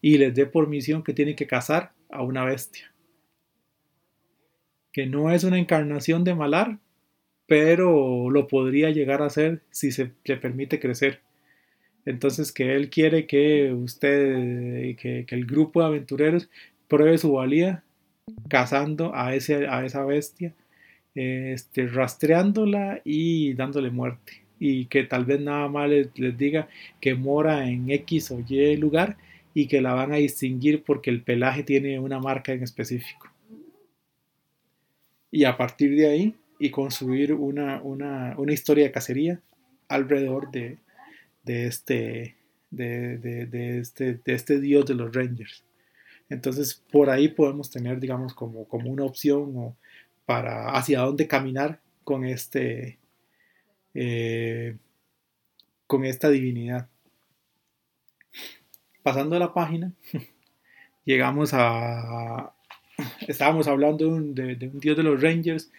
y 0.01 0.17
les 0.17 0.33
dé 0.33 0.45
por 0.45 0.67
misión 0.67 1.03
que 1.03 1.13
tiene 1.13 1.35
que 1.35 1.47
cazar 1.47 1.93
a 2.09 2.23
una 2.23 2.43
bestia. 2.43 2.91
Que 4.91 5.05
no 5.05 5.31
es 5.31 5.43
una 5.43 5.59
encarnación 5.59 6.23
de 6.23 6.35
Malar, 6.35 6.79
pero 7.51 8.29
lo 8.29 8.47
podría 8.47 8.91
llegar 8.91 9.21
a 9.21 9.25
hacer 9.25 9.59
si 9.71 9.91
se 9.91 10.13
le 10.23 10.37
permite 10.37 10.79
crecer. 10.79 11.19
Entonces 12.05 12.53
que 12.53 12.77
él 12.77 12.89
quiere 12.89 13.27
que 13.27 13.73
usted, 13.73 14.95
que, 14.95 15.25
el 15.27 15.45
grupo 15.45 15.81
de 15.81 15.87
aventureros 15.87 16.49
pruebe 16.87 17.17
su 17.17 17.33
valía 17.33 17.83
cazando 18.47 19.13
a, 19.13 19.35
ese, 19.35 19.67
a 19.67 19.85
esa 19.85 20.05
bestia, 20.05 20.53
este, 21.13 21.87
rastreándola 21.87 23.01
y 23.03 23.53
dándole 23.53 23.89
muerte. 23.89 24.45
Y 24.57 24.85
que 24.85 25.03
tal 25.03 25.25
vez 25.25 25.41
nada 25.41 25.67
más 25.67 25.89
les 25.89 26.37
diga 26.37 26.69
que 27.01 27.15
mora 27.15 27.67
en 27.67 27.91
X 27.91 28.31
o 28.31 28.41
Y 28.47 28.77
lugar 28.77 29.17
y 29.53 29.67
que 29.67 29.81
la 29.81 29.93
van 29.93 30.13
a 30.13 30.23
distinguir 30.23 30.83
porque 30.83 31.09
el 31.09 31.21
pelaje 31.21 31.63
tiene 31.63 31.99
una 31.99 32.21
marca 32.21 32.53
en 32.53 32.63
específico. 32.63 33.29
Y 35.29 35.43
a 35.43 35.57
partir 35.57 35.97
de 35.97 36.07
ahí 36.07 36.35
y 36.61 36.69
construir 36.69 37.33
una, 37.33 37.81
una, 37.81 38.35
una 38.37 38.53
historia 38.53 38.83
de 38.83 38.91
cacería 38.91 39.41
alrededor 39.87 40.51
de, 40.51 40.77
de 41.43 41.65
este, 41.65 42.35
de, 42.69 43.17
de, 43.17 43.79
este, 43.79 44.19
de 44.23 44.33
este 44.33 44.59
dios 44.59 44.85
de 44.85 44.93
los 44.93 45.11
Rangers. 45.11 45.63
Entonces, 46.29 46.83
por 46.91 47.09
ahí 47.09 47.29
podemos 47.29 47.71
tener, 47.71 47.99
digamos, 47.99 48.35
como, 48.35 48.65
como 48.65 48.91
una 48.91 49.05
opción 49.05 49.53
o 49.57 49.75
para 50.27 50.69
hacia 50.73 50.99
dónde 50.99 51.27
caminar 51.27 51.79
con 52.03 52.25
este, 52.25 52.99
eh, 53.95 54.77
con 55.87 56.05
esta 56.05 56.29
divinidad. 56.29 56.89
Pasando 59.01 59.35
a 59.35 59.39
la 59.39 59.51
página, 59.51 59.93
llegamos 61.05 61.55
a, 61.55 62.53
estábamos 63.27 63.67
hablando 63.67 64.05
de 64.05 64.11
un 64.11 64.79
dios 64.79 64.95
de 64.95 65.01
los 65.01 65.19
Rangers 65.19 65.71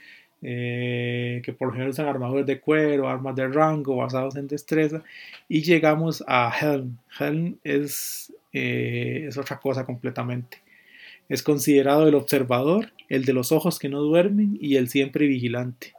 eh, 0.42 1.40
que 1.44 1.52
por 1.52 1.68
ejemplo 1.68 1.90
usan 1.90 2.08
armaduras 2.08 2.46
de 2.46 2.60
cuero, 2.60 3.08
armas 3.08 3.36
de 3.36 3.46
rango 3.46 3.96
basados 3.96 4.34
en 4.36 4.48
destreza, 4.48 5.02
y 5.48 5.62
llegamos 5.62 6.24
a 6.26 6.52
Helm. 6.60 6.98
Helm 7.18 7.58
es, 7.62 8.32
eh, 8.52 9.24
es 9.28 9.38
otra 9.38 9.60
cosa 9.60 9.86
completamente. 9.86 10.58
Es 11.28 11.42
considerado 11.42 12.08
el 12.08 12.16
observador, 12.16 12.92
el 13.08 13.24
de 13.24 13.32
los 13.32 13.52
ojos 13.52 13.78
que 13.78 13.88
no 13.88 14.00
duermen 14.00 14.58
y 14.60 14.76
el 14.76 14.88
siempre 14.88 15.26
vigilante. 15.26 15.94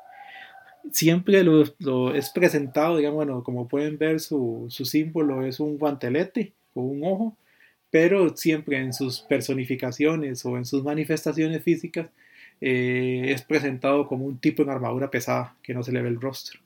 Siempre 0.92 1.44
lo, 1.44 1.64
lo 1.80 2.14
es 2.14 2.30
presentado, 2.30 2.98
digamos, 2.98 3.16
bueno, 3.16 3.44
como 3.44 3.70
pueden 3.70 3.98
ver, 3.98 4.20
su, 4.20 4.66
su 4.70 4.84
símbolo 4.84 5.46
es 5.46 5.62
un 5.62 5.78
guantelete 5.78 6.52
o 6.74 6.82
un 6.82 7.04
ojo, 7.06 7.38
pero 7.90 8.36
siempre 8.36 8.80
en 8.80 8.92
sus 8.92 9.22
personificaciones 9.22 10.46
o 10.46 10.58
en 10.58 10.66
sus 10.66 10.84
manifestaciones 10.84 11.64
físicas 11.64 12.08
eh, 12.62 13.26
es 13.28 13.42
presentado 13.44 14.08
como 14.08 14.26
un 14.26 14.38
tipo 14.38 14.64
en 14.64 14.70
armadura 14.70 15.12
pesada 15.12 15.56
que 15.64 15.74
no 15.74 15.84
se 15.84 15.92
le 15.92 16.02
ve 16.02 16.10
el 16.10 16.22
rostro. 16.22 16.60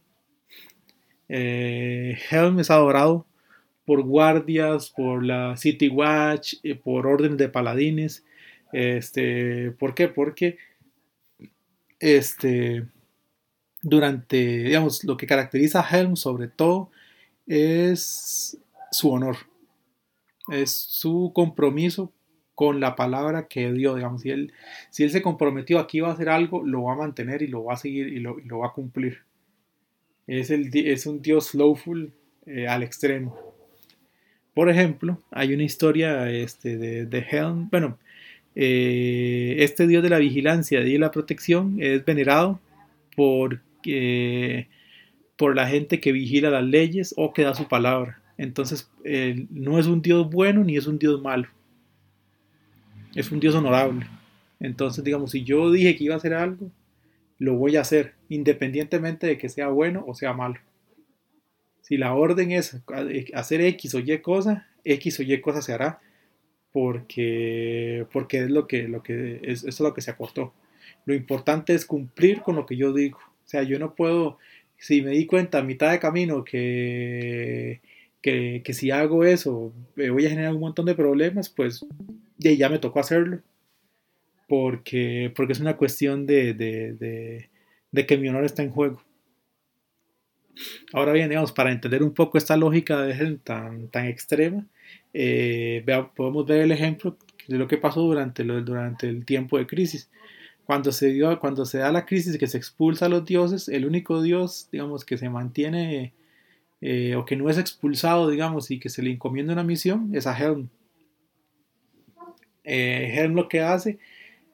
Eh, 1.30 2.18
Helm 2.30 2.60
es 2.60 2.72
adorado 2.72 3.26
por 3.86 4.02
guardias, 4.04 4.90
por 4.90 5.24
la 5.24 5.56
City 5.58 5.88
Watch, 5.88 6.56
eh, 6.64 6.76
por 6.76 7.08
órdenes 7.08 7.38
de 7.38 7.50
paladines. 7.50 8.24
Este, 8.74 9.72
¿Por 9.72 9.96
qué? 9.96 10.08
Porque 10.08 10.58
este, 12.00 12.86
durante, 13.82 14.38
digamos, 14.38 15.04
lo 15.04 15.18
que 15.18 15.28
caracteriza 15.28 15.82
a 15.82 15.98
Helm 15.98 16.16
sobre 16.16 16.48
todo 16.48 16.92
es 17.48 18.58
su 18.92 19.12
honor, 19.12 19.38
es 20.50 20.72
su 20.72 21.32
compromiso 21.34 22.12
con 22.58 22.80
la 22.80 22.96
palabra 22.96 23.48
que 23.48 23.72
dio, 23.72 23.94
digamos, 23.94 24.24
si 24.24 24.32
él, 24.32 24.52
si 24.90 25.04
él 25.04 25.12
se 25.12 25.22
comprometió 25.22 25.78
aquí 25.78 26.00
va 26.00 26.10
a 26.10 26.14
hacer 26.14 26.28
algo, 26.28 26.66
lo 26.66 26.82
va 26.86 26.94
a 26.94 26.98
mantener 26.98 27.44
y 27.44 27.48
lo 27.48 27.64
va 27.64 27.76
a 27.76 27.78
seguir 27.78 28.08
y 28.08 28.20
lo, 28.20 28.38
lo 28.40 28.58
va 28.58 28.70
a 28.70 28.74
cumplir. 28.74 29.20
Es, 30.26 30.50
el, 30.50 30.72
es 30.74 31.06
un 31.06 31.22
dios 31.22 31.50
slowful 31.50 32.12
eh, 32.48 32.68
al 32.68 32.82
extremo. 32.82 33.38
Por 34.56 34.72
ejemplo, 34.72 35.22
hay 35.30 35.54
una 35.54 35.66
historia 35.66 36.32
este, 36.32 36.78
de, 36.78 37.06
de 37.06 37.20
Helm, 37.30 37.70
bueno, 37.70 38.00
eh, 38.56 39.58
este 39.60 39.86
dios 39.86 40.02
de 40.02 40.10
la 40.10 40.18
vigilancia 40.18 40.82
y 40.82 40.98
la 40.98 41.12
protección 41.12 41.78
es 41.80 42.04
venerado 42.06 42.60
eh, 43.86 44.68
por 45.36 45.56
la 45.56 45.68
gente 45.68 46.00
que 46.00 46.12
vigila 46.12 46.50
las 46.50 46.64
leyes 46.64 47.14
o 47.18 47.34
que 47.34 47.44
da 47.44 47.54
su 47.54 47.68
palabra. 47.68 48.20
Entonces, 48.40 48.90
no 49.52 49.78
es 49.78 49.86
un 49.86 50.02
dios 50.02 50.28
bueno 50.28 50.64
ni 50.64 50.76
es 50.76 50.88
un 50.88 50.98
dios 50.98 51.22
malo 51.22 51.50
es 53.18 53.32
un 53.32 53.40
Dios 53.40 53.56
honorable. 53.56 54.06
Entonces, 54.60 55.04
digamos, 55.04 55.32
si 55.32 55.44
yo 55.44 55.72
dije 55.72 55.96
que 55.96 56.04
iba 56.04 56.14
a 56.14 56.18
hacer 56.18 56.36
algo, 56.36 56.70
lo 57.40 57.56
voy 57.56 57.76
a 57.76 57.82
hacer, 57.82 58.14
independientemente 58.30 59.26
de 59.26 59.38
que 59.40 59.50
sea 59.50 59.70
bueno 59.70 60.04
o 60.08 60.14
sea 60.14 60.34
malo. 60.34 60.60
Si 61.82 61.98
la 61.98 62.14
orden 62.14 62.52
es 62.52 62.80
hacer 63.34 63.62
X 63.62 63.96
o 63.96 64.00
Y 64.00 64.20
cosa, 64.20 64.68
X 64.84 65.20
o 65.20 65.24
Y 65.24 65.42
cosa 65.42 65.64
se 65.64 65.74
hará 65.74 66.00
porque, 66.72 68.06
porque 68.14 68.44
es 68.44 68.52
lo 68.52 68.68
que, 68.68 68.88
lo 68.88 69.02
que 69.02 69.40
es, 69.42 69.64
eso 69.64 69.68
es 69.68 69.80
lo 69.80 69.96
que 69.96 70.02
se 70.02 70.12
acortó. 70.12 70.54
Lo 71.06 71.16
importante 71.16 71.74
es 71.74 71.88
cumplir 71.88 72.42
con 72.42 72.56
lo 72.56 72.68
que 72.68 72.78
yo 72.78 72.94
digo. 72.94 73.18
O 73.18 73.50
sea, 73.50 73.64
yo 73.64 73.80
no 73.80 73.96
puedo, 73.96 74.38
si 74.78 75.02
me 75.02 75.12
di 75.12 75.26
cuenta 75.26 75.58
a 75.58 75.64
mitad 75.64 75.92
de 75.92 76.00
camino 76.00 76.44
que, 76.44 77.82
que, 78.22 78.62
que 78.64 78.74
si 78.74 78.92
hago 78.92 79.24
eso 79.24 79.74
voy 79.96 80.26
a 80.28 80.30
generar 80.30 80.54
un 80.54 80.60
montón 80.60 80.86
de 80.86 80.94
problemas, 80.94 81.50
pues 81.50 81.84
y 82.40 82.58
ya 82.58 82.70
me 82.70 82.80
tocó 82.80 83.00
hacerlo. 83.00 83.42
Porque, 84.48 85.32
porque 85.36 85.54
es 85.54 85.60
una 85.60 85.76
cuestión 85.76 86.26
de, 86.26 86.54
de, 86.54 87.50
de, 87.92 88.06
que 88.06 88.18
mi 88.18 88.30
honor 88.30 88.46
está 88.46 88.64
en 88.64 88.72
juego. 88.72 89.02
Ahora 90.94 91.12
bien, 91.12 91.30
digamos, 91.30 91.52
para 91.52 91.72
entender 91.72 92.02
un 92.02 92.14
poco 92.14 92.38
esta 92.38 92.56
lógica 92.56 93.02
de 93.02 93.38
tan, 93.44 93.90
tan 93.90 94.06
extrema, 94.06 94.66
eh, 95.14 95.84
podemos 96.16 96.46
ver 96.46 96.62
el 96.62 96.72
ejemplo 96.72 97.18
de 97.48 97.58
lo 97.58 97.68
que 97.68 97.78
pasó 97.78 98.02
durante, 98.02 98.44
durante 98.44 99.10
el 99.10 99.26
tiempo 99.26 99.58
de 99.58 99.68
crisis. 99.68 100.10
Cuando 100.64 100.92
se, 100.92 101.08
dio, 101.08 101.38
cuando 101.40 101.66
se 101.66 101.80
da 101.80 101.92
la 101.92 102.06
crisis 102.06 102.38
que 102.38 102.48
se 102.48 102.58
expulsa 102.58 103.06
a 103.08 103.10
los 103.10 103.26
dioses, 103.26 103.68
el 103.68 103.86
único 103.86 104.22
dios, 104.22 104.70
digamos, 104.72 105.06
que 105.06 105.18
se 105.18 105.30
mantiene 105.30 106.14
eh, 106.82 107.16
o 107.16 107.26
que 107.26 107.36
no 107.36 107.50
es 107.50 107.58
expulsado, 107.58 108.30
digamos, 108.30 108.72
y 108.72 108.80
que 108.80 108.90
se 108.90 109.02
le 109.02 109.12
encomienda 109.12 109.54
una 109.54 109.64
misión 109.64 110.12
es 110.14 110.26
a 110.28 110.38
Helm 110.38 110.70
eh, 112.68 113.14
Helm 113.16 113.36
lo 113.36 113.48
que 113.48 113.62
hace 113.62 113.98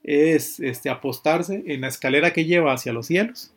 es 0.03 0.59
este, 0.59 0.89
apostarse 0.89 1.63
en 1.67 1.81
la 1.81 1.87
escalera 1.87 2.31
que 2.31 2.45
lleva 2.45 2.73
hacia 2.73 2.93
los 2.93 3.07
cielos 3.07 3.53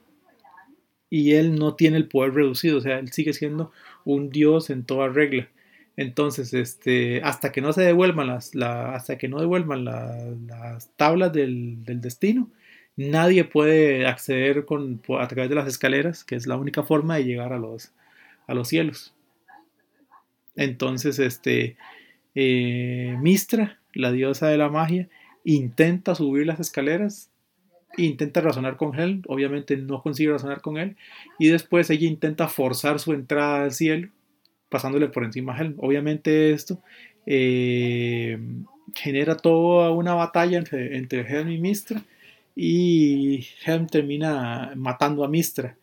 y 1.10 1.34
él 1.34 1.56
no 1.56 1.74
tiene 1.74 1.98
el 1.98 2.08
poder 2.08 2.34
reducido, 2.34 2.78
o 2.78 2.80
sea, 2.80 2.98
él 2.98 3.12
sigue 3.12 3.32
siendo 3.32 3.70
un 4.04 4.30
dios 4.30 4.70
en 4.70 4.84
toda 4.84 5.08
regla. 5.08 5.48
Entonces, 5.96 6.52
este, 6.52 7.22
hasta 7.22 7.52
que 7.52 7.60
no 7.60 7.72
se 7.72 7.82
devuelvan 7.82 8.26
las, 8.26 8.54
hasta 8.54 9.16
que 9.16 9.28
no 9.28 9.40
devuelvan 9.40 9.84
las 9.84 10.90
tablas 10.96 11.32
del, 11.32 11.78
destino, 11.84 12.50
nadie 12.96 13.44
puede 13.44 14.06
acceder 14.06 14.64
con, 14.66 15.00
a 15.18 15.28
través 15.28 15.48
de 15.48 15.54
las 15.54 15.68
escaleras, 15.68 16.24
que 16.24 16.34
es 16.34 16.46
la 16.46 16.56
única 16.56 16.82
forma 16.82 17.16
de 17.16 17.24
llegar 17.24 17.52
a 17.52 17.58
los, 17.58 17.92
a 18.46 18.54
los 18.54 18.68
cielos. 18.68 19.14
Entonces, 20.54 21.18
este, 21.18 21.76
eh, 22.36 23.16
Mistra 23.20 23.80
la 23.92 24.12
diosa 24.12 24.46
de 24.48 24.58
la 24.58 24.68
magia, 24.68 25.08
intenta 25.42 26.14
subir 26.14 26.46
las 26.46 26.60
escaleras, 26.60 27.30
intenta 27.96 28.40
razonar 28.42 28.76
con 28.76 28.98
él, 29.00 29.22
obviamente 29.26 29.76
no 29.76 30.02
consigue 30.02 30.30
razonar 30.30 30.60
con 30.60 30.76
él, 30.76 30.96
y 31.38 31.48
después 31.48 31.90
ella 31.90 32.06
intenta 32.06 32.46
forzar 32.46 33.00
su 33.00 33.12
entrada 33.12 33.64
al 33.64 33.72
cielo, 33.72 34.08
pasándole 34.68 35.08
por 35.08 35.24
encima 35.24 35.56
a 35.56 35.62
él. 35.62 35.74
Obviamente 35.78 36.52
esto 36.52 36.78
eh, 37.24 38.38
genera 38.94 39.36
toda 39.36 39.90
una 39.90 40.14
batalla 40.14 40.58
entre, 40.58 40.96
entre 40.96 41.20
Helm 41.20 41.50
y 41.50 41.58
Mistra, 41.58 42.02
y 42.54 43.46
Helm 43.64 43.86
termina 43.86 44.72
matando 44.76 45.24
a 45.24 45.28
Mistra. 45.28 45.76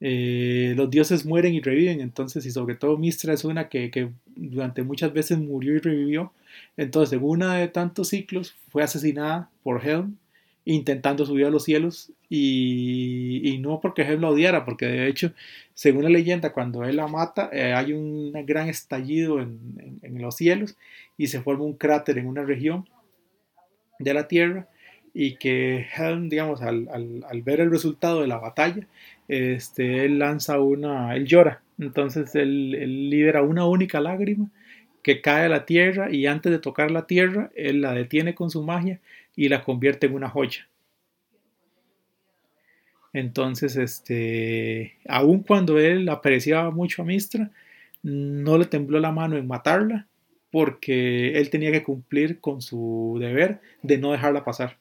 Eh, 0.00 0.72
los 0.76 0.90
dioses 0.90 1.26
mueren 1.26 1.54
y 1.54 1.60
reviven, 1.60 2.00
entonces, 2.00 2.46
y 2.46 2.50
sobre 2.50 2.74
todo 2.74 2.96
Mistra 2.96 3.34
es 3.34 3.44
una 3.44 3.68
que, 3.68 4.10
durante 4.34 4.82
muchas 4.82 5.12
veces 5.12 5.38
murió 5.38 5.74
y 5.74 5.78
revivió, 5.78 6.32
entonces, 6.76 7.18
en 7.18 7.24
una 7.24 7.56
de 7.56 7.68
tantos 7.68 8.08
ciclos, 8.08 8.54
fue 8.70 8.82
asesinada 8.82 9.50
por 9.62 9.86
Helm, 9.86 10.16
intentando 10.64 11.26
subir 11.26 11.46
a 11.46 11.50
los 11.50 11.64
cielos, 11.64 12.12
y, 12.30 13.58
no 13.60 13.80
porque 13.80 14.02
Helm 14.02 14.22
la 14.22 14.30
odiara, 14.30 14.64
porque 14.64 14.86
de 14.86 15.08
hecho, 15.08 15.32
según 15.74 16.04
la 16.04 16.10
leyenda, 16.10 16.52
cuando 16.52 16.84
él 16.84 16.96
la 16.96 17.06
mata, 17.06 17.50
eh, 17.52 17.74
hay 17.74 17.92
un 17.92 18.32
gran 18.46 18.68
estallido 18.68 19.40
en, 19.40 19.60
los 20.02 20.36
cielos 20.36 20.76
y 21.16 21.28
se 21.28 21.40
forma 21.40 21.64
un 21.64 21.74
cráter 21.74 22.18
en 22.18 22.26
una 22.26 22.44
región 22.44 22.88
de 23.98 24.14
la 24.14 24.28
Tierra, 24.28 24.68
y 25.12 25.36
que 25.36 25.86
Helm, 25.96 26.28
digamos, 26.28 26.62
al, 26.62 27.42
ver 27.44 27.60
el 27.60 27.70
resultado 27.70 28.20
de 28.22 28.28
la 28.28 28.38
batalla, 28.38 28.86
este, 29.30 30.04
él 30.04 30.18
lanza 30.18 30.58
una, 30.58 31.14
él 31.14 31.24
llora, 31.24 31.62
entonces 31.78 32.34
él, 32.34 32.70
libera 33.10 33.42
una 33.42 33.64
única 33.64 34.00
lágrima 34.00 34.50
que 35.04 35.20
cae 35.20 35.46
a 35.46 35.48
la 35.48 35.66
tierra 35.66 36.10
y 36.10 36.26
antes 36.26 36.50
de 36.50 36.58
tocar 36.58 36.90
la 36.90 37.06
tierra, 37.06 37.52
él 37.54 37.80
la 37.80 37.94
detiene 37.94 38.34
con 38.34 38.50
su 38.50 38.64
magia 38.64 38.98
y 39.36 39.48
la 39.48 39.62
convierte 39.62 40.08
en 40.08 40.14
una 40.14 40.28
joya. 40.28 40.68
Entonces, 43.12 43.76
este, 43.76 44.96
aun 45.06 45.44
cuando 45.44 45.78
él 45.78 46.08
apreciaba 46.08 46.72
mucho 46.72 47.02
a 47.02 47.04
Mistra, 47.04 47.52
no 48.02 48.58
le 48.58 48.64
tembló 48.64 48.98
la 48.98 49.12
mano 49.12 49.36
en 49.36 49.46
matarla 49.46 50.08
porque 50.50 51.38
él 51.38 51.50
tenía 51.50 51.70
que 51.70 51.84
cumplir 51.84 52.40
con 52.40 52.62
su 52.62 53.16
deber 53.20 53.60
de 53.82 53.98
no 53.98 54.10
dejarla 54.10 54.44
pasar. 54.44 54.76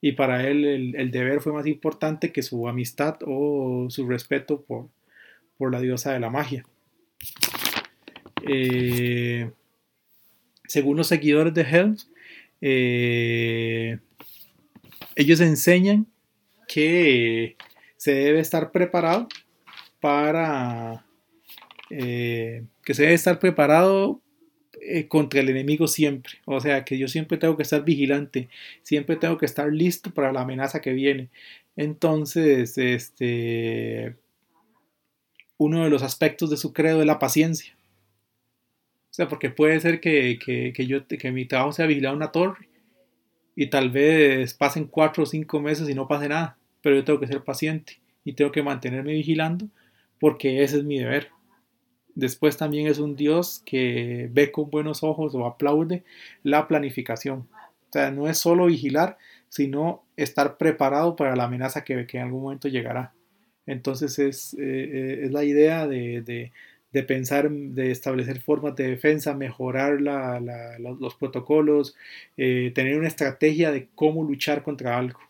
Y 0.00 0.12
para 0.12 0.48
él 0.48 0.94
el, 0.96 1.10
deber 1.10 1.40
fue 1.40 1.52
más 1.52 1.66
importante 1.66 2.32
que 2.32 2.42
su 2.42 2.68
amistad 2.68 3.18
o 3.26 3.86
su 3.90 4.06
respeto 4.08 4.62
por, 4.62 4.88
por 5.58 5.70
la 5.70 5.80
diosa 5.80 6.12
de 6.12 6.20
la 6.20 6.30
magia. 6.30 6.64
Eh, 8.48 9.50
según 10.66 10.96
los 10.96 11.08
seguidores 11.08 11.52
de 11.52 11.62
Helms, 11.62 12.10
eh, 12.60 13.98
ellos 15.16 15.40
enseñan 15.40 16.06
que 16.66 17.56
se 17.96 18.14
debe 18.14 18.40
estar 18.40 18.72
preparado 18.72 19.28
para... 20.00 21.04
Eh, 21.90 22.64
que 22.84 22.94
se 22.94 23.02
debe 23.02 23.14
estar 23.14 23.38
preparado 23.40 24.22
eh, 24.82 25.08
contra 25.08 25.40
el 25.40 25.48
enemigo 25.48 25.86
siempre. 25.88 26.34
O 26.46 26.60
sea, 26.60 26.84
que 26.84 26.98
yo 26.98 27.08
siempre 27.08 27.38
tengo 27.38 27.56
que 27.56 27.62
estar 27.62 27.84
vigilante, 27.84 28.48
siempre 28.82 29.16
tengo 29.16 29.38
que 29.38 29.46
estar 29.46 29.72
listo 29.72 30.12
para 30.12 30.32
la 30.32 30.42
amenaza 30.42 30.80
que 30.80 30.92
viene. 30.92 31.28
Entonces, 31.76 32.76
este, 32.78 34.16
uno 35.58 35.84
de 35.84 35.90
los 35.90 36.02
aspectos 36.02 36.50
de 36.50 36.56
su 36.56 36.72
credo 36.72 37.00
es 37.00 37.06
la 37.06 37.18
paciencia. 37.18 37.76
O 39.10 39.12
sea, 39.12 39.28
porque 39.28 39.50
puede 39.50 39.80
ser 39.80 40.00
que, 40.00 40.38
que, 40.38 40.86
yo, 40.86 41.06
que 41.06 41.32
mi 41.32 41.44
trabajo 41.44 41.72
sea 41.72 41.86
vigilar 41.86 42.14
una 42.14 42.32
torre 42.32 42.68
y 43.56 43.66
tal 43.68 43.90
vez 43.90 44.54
pasen 44.54 44.86
cuatro 44.86 45.24
o 45.24 45.26
cinco 45.26 45.60
meses 45.60 45.88
y 45.88 45.94
no 45.94 46.08
pase 46.08 46.28
nada, 46.28 46.56
pero 46.80 46.96
yo 46.96 47.04
tengo 47.04 47.20
que 47.20 47.26
ser 47.26 47.42
paciente 47.42 48.00
y 48.24 48.34
tengo 48.34 48.52
que 48.52 48.62
mantenerme 48.62 49.12
vigilando 49.12 49.68
porque 50.20 50.62
ese 50.62 50.78
es 50.78 50.84
mi 50.84 50.98
deber. 50.98 51.28
Después 52.14 52.56
también 52.56 52.86
es 52.86 52.98
un 52.98 53.16
Dios 53.16 53.62
que 53.64 54.28
ve 54.32 54.52
con 54.52 54.70
buenos 54.70 55.02
ojos 55.02 55.34
o 55.34 55.46
aplaude 55.46 56.04
la 56.42 56.68
planificación. 56.68 57.48
O 57.88 57.92
sea, 57.92 58.10
no 58.10 58.28
es 58.28 58.38
solo 58.38 58.66
vigilar, 58.66 59.18
sino 59.48 60.04
estar 60.16 60.56
preparado 60.56 61.16
para 61.16 61.36
la 61.36 61.44
amenaza 61.44 61.84
que, 61.84 62.06
que 62.06 62.18
en 62.18 62.24
algún 62.24 62.42
momento 62.42 62.68
llegará. 62.68 63.12
Entonces 63.66 64.18
es, 64.18 64.54
eh, 64.54 64.58
eh, 64.60 65.20
es 65.24 65.32
la 65.32 65.44
idea 65.44 65.86
de, 65.86 66.22
de, 66.92 67.02
pensar, 67.04 67.50
de 67.50 67.90
establecer 67.90 68.40
formas 68.40 68.74
de 68.76 68.88
defensa, 68.88 69.34
mejorar 69.34 70.00
la, 70.00 70.40
los, 70.78 71.14
protocolos, 71.14 71.96
eh, 72.36 72.72
tener 72.74 72.98
una 72.98 73.08
estrategia 73.08 73.70
de 73.70 73.88
cómo 73.94 74.24
luchar 74.24 74.62
contra 74.62 74.98
algo. 74.98 75.20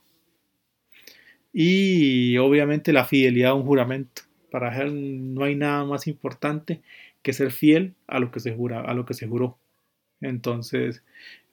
Y 1.52 2.36
obviamente 2.38 2.92
la 2.92 3.04
fidelidad 3.04 3.50
a 3.50 3.54
un 3.54 3.66
juramento. 3.66 4.22
Para 4.50 4.82
él 4.82 5.34
no 5.34 5.44
hay 5.44 5.54
nada 5.54 5.84
más 5.84 6.06
importante 6.06 6.80
que 7.22 7.32
ser 7.32 7.50
fiel 7.50 7.94
a 8.06 8.18
lo 8.18 8.30
que 8.30 8.40
se 8.40 8.52
jura, 8.52 8.80
a 8.80 8.94
lo 8.94 9.06
que 9.06 9.14
se 9.14 9.26
juró. 9.26 9.58
Entonces, 10.20 11.02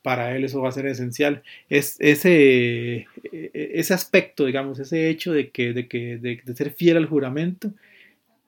para 0.01 0.35
él 0.35 0.43
eso 0.43 0.61
va 0.61 0.69
a 0.69 0.73
ser 0.73 0.85
esencial. 0.87 1.43
Es 1.69 1.97
ese, 1.99 3.07
ese 3.53 3.93
aspecto, 3.93 4.45
digamos, 4.45 4.79
ese 4.79 5.09
hecho 5.09 5.33
de 5.33 5.49
que, 5.51 5.73
de, 5.73 5.87
que, 5.87 6.17
de, 6.17 6.55
ser 6.55 6.71
fiel 6.71 6.97
al 6.97 7.07
juramento, 7.07 7.73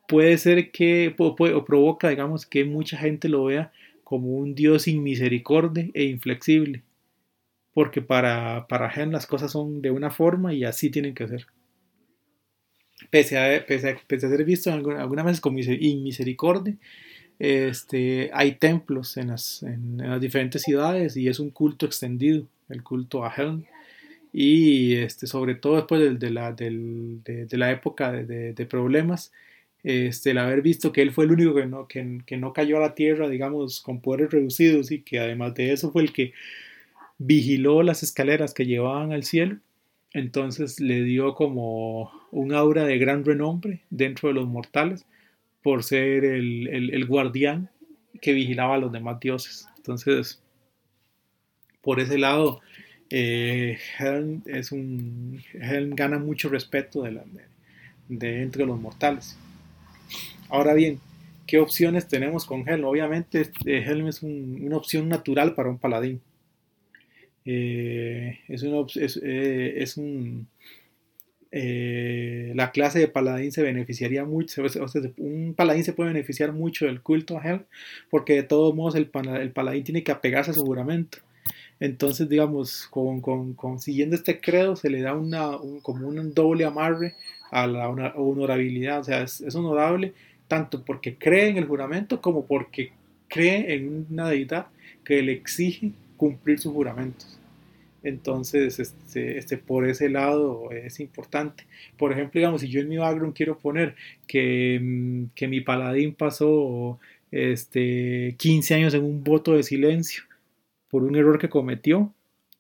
puede 0.08 0.38
ser 0.38 0.72
que, 0.72 1.14
o, 1.18 1.36
provoca, 1.66 2.10
digamos, 2.10 2.46
que 2.46 2.66
mucha 2.66 2.98
gente 2.98 3.30
lo 3.30 3.46
vea 3.46 3.72
como 4.04 4.30
un 4.38 4.56
Dios 4.56 4.84
sin 4.84 5.04
misericordia 5.04 5.90
e 5.94 6.06
inflexible. 6.06 6.84
Porque 7.74 8.02
para, 8.02 8.68
para 8.68 8.90
él 8.96 9.12
las 9.12 9.28
cosas 9.28 9.52
son 9.52 9.82
de 9.82 9.92
una 9.92 10.12
forma 10.12 10.54
y 10.54 10.64
así 10.64 10.90
tienen 10.90 11.14
que 11.14 11.28
ser 11.28 11.48
pese 13.10 13.38
a, 13.38 13.66
pese 13.66 13.90
a, 13.90 14.20
ser 14.20 14.44
visto 14.44 14.72
algunas 14.72 15.26
veces 15.26 15.42
con 15.42 15.58
inmisericordia, 15.58 16.76
este, 17.40 18.30
hay 18.34 18.54
templos 18.56 19.16
en 19.18 19.30
las, 19.30 19.64
en, 19.64 19.98
las, 19.98 20.20
diferentes 20.20 20.62
ciudades 20.62 21.16
y 21.16 21.28
es 21.28 21.40
un 21.40 21.52
culto 21.52 21.86
extendido, 21.86 22.46
el 22.68 22.84
culto 22.84 23.26
a 23.26 23.34
Helm. 23.36 23.64
Y 24.32 24.96
este, 24.96 25.26
sobre 25.26 25.56
todo 25.56 25.78
después 25.78 26.20
de, 26.20 26.30
la, 26.30 26.52
de, 26.52 26.70
de 27.24 27.58
la, 27.58 27.72
época 27.72 28.12
de, 28.12 28.66
problemas, 28.70 29.32
este, 29.84 30.32
el 30.32 30.38
haber 30.38 30.62
visto 30.62 30.92
que 30.92 31.02
él 31.02 31.12
fue 31.12 31.26
el 31.26 31.32
único 31.32 31.56
que 31.56 31.66
no, 31.66 31.88
que 31.88 32.38
no 32.38 32.54
cayó 32.54 32.78
a 32.78 32.82
la 32.82 32.94
tierra, 32.94 33.28
digamos, 33.30 33.82
con 33.82 34.02
poderes 34.02 34.32
reducidos 34.32 34.92
y 34.92 35.02
que 35.02 35.20
además 35.20 35.56
de 35.56 35.72
eso 35.72 35.92
fue 35.92 36.04
el 36.04 36.14
que 36.14 36.34
vigiló 37.18 37.82
las 37.82 38.04
escaleras 38.04 38.54
que 38.54 38.66
llevaban 38.66 39.12
al 39.14 39.24
cielo, 39.24 39.58
entonces 40.14 40.80
le 40.80 41.04
dio 41.04 41.36
como 41.36 42.12
un 42.32 42.54
aura 42.54 42.86
de 42.86 42.98
gran 42.98 43.26
renombre 43.26 43.82
dentro 43.90 44.30
de 44.30 44.36
los 44.36 44.48
mortales 44.48 45.06
por 45.62 45.84
ser 45.84 46.26
el, 46.26 47.06
guardián 47.06 47.70
que 48.22 48.34
vigilaba 48.34 48.76
a 48.76 48.80
los 48.80 48.92
demás 48.92 49.20
dioses. 49.20 49.68
Entonces, 49.78 50.42
por 51.82 52.00
ese 52.00 52.18
lado, 52.18 52.62
eh, 53.10 53.78
Helm, 54.00 54.42
es 54.46 54.72
un, 54.72 55.42
Helm 55.54 55.96
gana 55.96 56.18
mucho 56.18 56.50
respeto 56.50 57.04
de, 57.04 57.20
de, 58.08 58.42
entre 58.42 58.66
los 58.66 58.80
mortales. 58.80 59.38
Ahora 60.50 60.74
bien, 60.74 61.00
¿qué 61.46 61.60
opciones 61.60 62.08
tenemos 62.08 62.46
con 62.46 62.68
Helm? 62.68 62.86
Obviamente, 62.86 63.42
este, 63.42 63.84
Helm 63.84 64.08
es 64.08 64.24
una 64.24 64.78
opción 64.78 65.08
natural 65.08 65.54
para 65.54 65.70
un 65.70 65.78
paladín. 65.78 66.22
Eh, 67.46 68.40
es, 68.48 68.64
eh, 69.24 69.74
es, 69.78 69.98
un... 69.98 70.48
Eh, 71.52 72.52
la 72.56 72.72
clase 72.72 73.00
de 73.00 73.08
paladín 73.08 73.52
se 73.52 73.64
beneficiaría 73.64 74.24
mucho, 74.24 74.62
un 75.18 75.56
paladín 75.56 75.84
se 75.84 75.94
puede 75.94 76.14
beneficiar 76.14 76.54
mucho 76.54 76.86
del 76.86 77.02
culto 77.02 77.38
a 77.38 77.44
Hel, 77.44 77.62
porque 78.12 78.36
de 78.36 78.44
todos 78.44 78.76
modos 78.76 78.96
el, 78.96 79.10
el 79.40 79.52
paladín 79.52 79.84
tiene 79.84 80.04
que 80.04 80.12
apegarse 80.12 80.52
a 80.52 80.54
su 80.54 80.64
juramento. 80.66 81.20
Entonces, 81.80 82.28
digamos, 82.30 82.88
con, 82.90 83.22
con, 83.22 83.54
consiguiendo 83.54 84.16
este 84.16 84.42
credo 84.42 84.76
se 84.76 84.90
le 84.90 85.02
da 85.02 85.16
una, 85.16 85.58
como 85.82 86.08
un 86.08 86.34
doble 86.34 86.66
amarre 86.66 87.16
a 87.52 87.68
la 87.68 87.90
honorabilidad. 87.90 89.00
O 89.00 89.04
sea, 89.04 89.22
es, 89.24 89.42
es, 89.42 89.56
honorable 89.56 90.14
tanto 90.48 90.84
porque 90.84 91.16
cree 91.16 91.48
en 91.48 91.58
el 91.58 91.66
juramento 91.66 92.22
como 92.22 92.46
porque 92.46 92.92
cree 93.28 93.76
en 93.76 94.08
una 94.10 94.30
deidad 94.30 94.68
que 95.04 95.22
le 95.22 95.32
exige 95.32 95.94
cumplir 96.20 96.60
sus 96.60 96.74
juramentos. 96.74 97.40
Entonces, 98.04 98.80
este, 98.80 99.38
este, 99.38 99.58
por 99.58 99.88
ese 99.88 100.10
lado 100.10 100.72
es 100.72 101.00
importante. 101.00 101.66
Por 101.98 102.12
ejemplo, 102.12 102.40
digamos, 102.40 102.62
si 102.62 102.70
yo 102.70 102.82
en 102.82 102.90
mi 102.90 102.98
background 102.98 103.34
quiero 103.34 103.58
poner 103.58 103.96
que, 104.28 104.80
mm, 104.82 105.36
que 105.36 105.48
mi 105.48 105.62
paladín 105.62 106.14
pasó 106.14 107.00
este, 107.32 108.36
15 108.38 108.76
años 108.76 108.94
en 108.94 109.04
un 109.04 109.24
voto 109.24 109.54
de 109.54 109.64
silencio 109.64 110.24
por 110.90 111.04
un 111.04 111.16
error 111.16 111.40
que 111.40 111.50
cometió, 111.50 112.14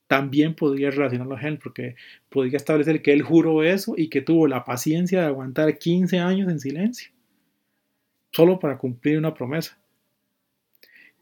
también 0.08 0.56
podría 0.56 0.92
relacionarlo 0.92 1.36
a 1.36 1.42
él, 1.42 1.60
porque 1.60 1.96
podría 2.30 2.58
establecer 2.58 3.02
que 3.02 3.14
él 3.14 3.22
juró 3.22 3.64
eso 3.64 3.94
y 3.98 4.10
que 4.10 4.22
tuvo 4.22 4.48
la 4.48 4.66
paciencia 4.66 5.22
de 5.22 5.28
aguantar 5.28 5.78
15 5.78 6.20
años 6.20 6.50
en 6.50 6.60
silencio, 6.60 7.12
solo 8.32 8.60
para 8.60 8.78
cumplir 8.78 9.18
una 9.18 9.34
promesa. 9.34 9.79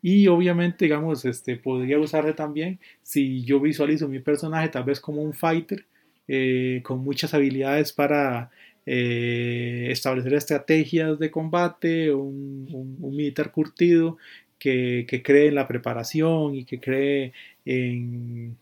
Y 0.09 0.29
obviamente, 0.29 0.85
digamos, 0.85 1.25
este, 1.25 1.57
podría 1.57 1.99
usarse 1.99 2.31
también 2.31 2.79
si 3.03 3.43
yo 3.43 3.59
visualizo 3.59 4.07
mi 4.07 4.19
personaje 4.19 4.69
tal 4.69 4.85
vez 4.85 5.01
como 5.01 5.21
un 5.21 5.33
fighter 5.33 5.85
eh, 6.29 6.79
con 6.85 6.99
muchas 7.03 7.33
habilidades 7.33 7.91
para 7.91 8.49
eh, 8.85 9.89
establecer 9.91 10.33
estrategias 10.33 11.19
de 11.19 11.29
combate, 11.29 12.13
un, 12.13 12.97
militar 13.01 13.51
curtido 13.51 14.17
que, 14.57 15.05
cree 15.25 15.49
en 15.49 15.55
la 15.55 15.67
preparación 15.67 16.55
y 16.55 16.63
que 16.63 16.79
cree 16.79 17.33
en, 17.65 18.55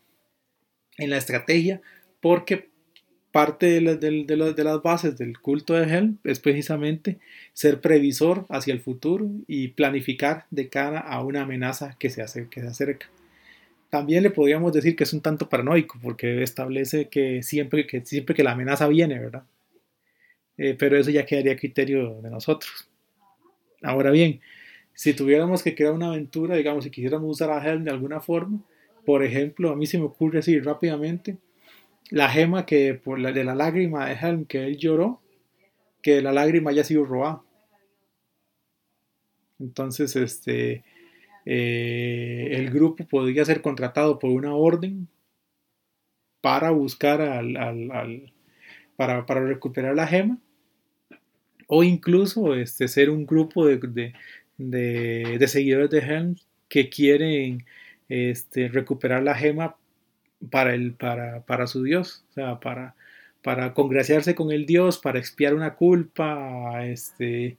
en 0.98 1.10
la 1.10 1.16
estrategia, 1.16 1.80
porque 2.20 2.70
parte 3.36 3.66
de, 3.66 4.64
las 4.64 4.82
bases 4.82 5.18
del 5.18 5.38
culto 5.38 5.74
de 5.74 5.84
Helm 5.84 6.16
es 6.24 6.40
precisamente 6.40 7.18
ser 7.52 7.82
previsor 7.82 8.46
hacia 8.48 8.72
el 8.72 8.80
futuro 8.80 9.28
y 9.46 9.68
planificar 9.68 10.46
de 10.50 10.70
cara 10.70 11.00
a 11.00 11.22
una 11.22 11.42
amenaza 11.42 11.96
que 11.98 12.08
se, 12.08 12.48
que 12.48 12.62
se 12.62 12.66
acerca. 12.66 13.10
También 13.90 14.22
le 14.22 14.30
podríamos 14.30 14.72
decir 14.72 14.96
que 14.96 15.04
es 15.04 15.12
un 15.12 15.20
tanto 15.20 15.50
paranoico 15.50 15.98
porque 16.02 16.42
establece 16.42 17.08
que 17.10 17.42
siempre 17.42 17.86
que, 17.86 18.06
siempre 18.06 18.34
que 18.34 18.42
la 18.42 18.52
amenaza 18.52 18.88
viene, 18.88 19.18
¿verdad? 19.18 19.42
Eh, 20.56 20.74
pero 20.78 20.96
eso 20.96 21.10
ya 21.10 21.26
quedaría 21.26 21.52
a 21.52 21.56
criterio 21.56 22.22
de 22.22 22.30
nosotros. 22.30 22.88
Ahora 23.82 24.12
bien, 24.12 24.40
si 24.94 25.12
tuviéramos 25.12 25.62
que 25.62 25.74
crear 25.74 25.92
una 25.92 26.06
aventura, 26.06 26.56
digamos, 26.56 26.84
si 26.84 26.90
quisiéramos 26.90 27.32
usar 27.32 27.50
a 27.50 27.62
Helm 27.62 27.84
de 27.84 27.90
alguna 27.90 28.20
forma, 28.20 28.64
por 29.04 29.22
ejemplo, 29.22 29.68
a 29.72 29.76
mí 29.76 29.86
se 29.86 29.98
me 29.98 30.04
ocurre 30.04 30.38
así 30.38 30.58
rápidamente, 30.58 31.36
la 32.10 32.28
gema 32.28 32.66
que 32.66 32.94
por 32.94 33.18
la 33.18 33.32
de 33.32 33.44
la 33.44 33.54
lágrima 33.54 34.06
de 34.06 34.14
Helm 34.14 34.44
que 34.46 34.64
él 34.64 34.76
lloró, 34.76 35.20
que 36.02 36.22
la 36.22 36.32
lágrima 36.32 36.70
haya 36.70 36.84
sido 36.84 37.04
robada. 37.04 37.42
Entonces, 39.58 40.14
este, 40.16 40.84
eh, 41.44 42.48
el 42.52 42.70
grupo 42.70 43.06
podría 43.06 43.44
ser 43.44 43.62
contratado 43.62 44.18
por 44.18 44.30
una 44.30 44.54
orden 44.54 45.08
para 46.40 46.70
buscar 46.70 47.20
al, 47.20 47.56
al, 47.56 48.32
para, 48.96 49.24
recuperar 49.24 49.94
la 49.96 50.06
gema 50.06 50.38
o 51.66 51.82
incluso 51.82 52.54
este, 52.54 52.86
ser 52.88 53.10
un 53.10 53.26
grupo 53.26 53.66
de, 53.66 53.78
de, 54.58 55.38
de, 55.38 55.48
seguidores 55.48 55.90
de 55.90 55.98
Helm 55.98 56.36
que 56.68 56.88
quieren 56.88 57.64
este, 58.08 58.68
recuperar 58.68 59.22
la 59.22 59.34
gema 59.34 59.76
para, 60.50 60.74
el, 60.74 60.92
para, 60.94 61.42
para 61.42 61.66
su 61.66 61.82
Dios, 61.82 62.24
o 62.30 62.32
sea, 62.34 62.60
para, 62.60 62.94
para 63.42 63.74
congraciarse 63.74 64.34
con 64.34 64.52
el 64.52 64.66
Dios, 64.66 64.98
para 64.98 65.18
expiar 65.18 65.54
una 65.54 65.74
culpa, 65.74 66.84
este, 66.86 67.56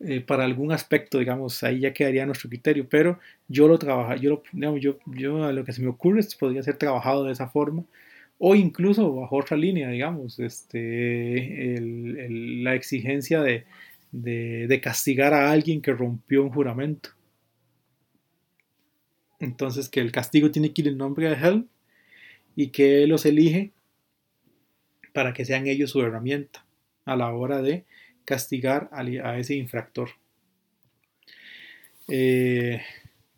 eh, 0.00 0.20
para 0.20 0.44
algún 0.44 0.72
aspecto, 0.72 1.18
digamos, 1.18 1.62
ahí 1.62 1.80
ya 1.80 1.92
quedaría 1.92 2.26
nuestro 2.26 2.48
criterio, 2.48 2.86
pero 2.88 3.18
yo 3.48 3.68
lo 3.68 3.78
trabajo, 3.78 4.14
yo, 4.16 4.42
lo, 4.52 4.76
yo, 4.76 4.98
yo 5.06 5.44
a 5.44 5.52
lo 5.52 5.64
que 5.64 5.72
se 5.72 5.82
me 5.82 5.88
ocurre 5.88 6.20
es 6.20 6.34
podría 6.34 6.62
ser 6.62 6.76
trabajado 6.76 7.24
de 7.24 7.32
esa 7.32 7.48
forma, 7.48 7.84
o 8.38 8.54
incluso 8.54 9.14
bajo 9.14 9.36
otra 9.36 9.56
línea, 9.56 9.88
digamos, 9.88 10.38
este, 10.38 11.78
la 11.80 12.74
exigencia 12.74 13.42
de, 13.42 13.64
de, 14.12 14.80
castigar 14.80 15.34
a 15.34 15.50
alguien 15.50 15.80
que 15.80 15.92
rompió 15.92 16.42
un 16.42 16.50
juramento. 16.50 17.10
Entonces 19.38 19.88
que 19.88 20.00
el 20.00 20.12
castigo 20.12 20.50
tiene 20.50 20.72
que 20.72 20.82
ir 20.82 20.88
en 20.88 20.98
nombre 20.98 21.28
de 21.28 21.34
Hell 21.34 21.68
y 22.56 22.68
que 22.68 23.06
los 23.06 23.26
elige 23.26 23.70
para 25.12 25.32
que 25.32 25.44
sean 25.44 25.66
ellos 25.66 25.90
su 25.90 26.00
herramienta 26.00 26.66
a 27.04 27.14
la 27.14 27.32
hora 27.32 27.62
de 27.62 27.84
castigar 28.24 28.88
a, 28.92 29.38
ese 29.38 29.54
infractor. 29.54 30.08
Eh, 32.08 32.80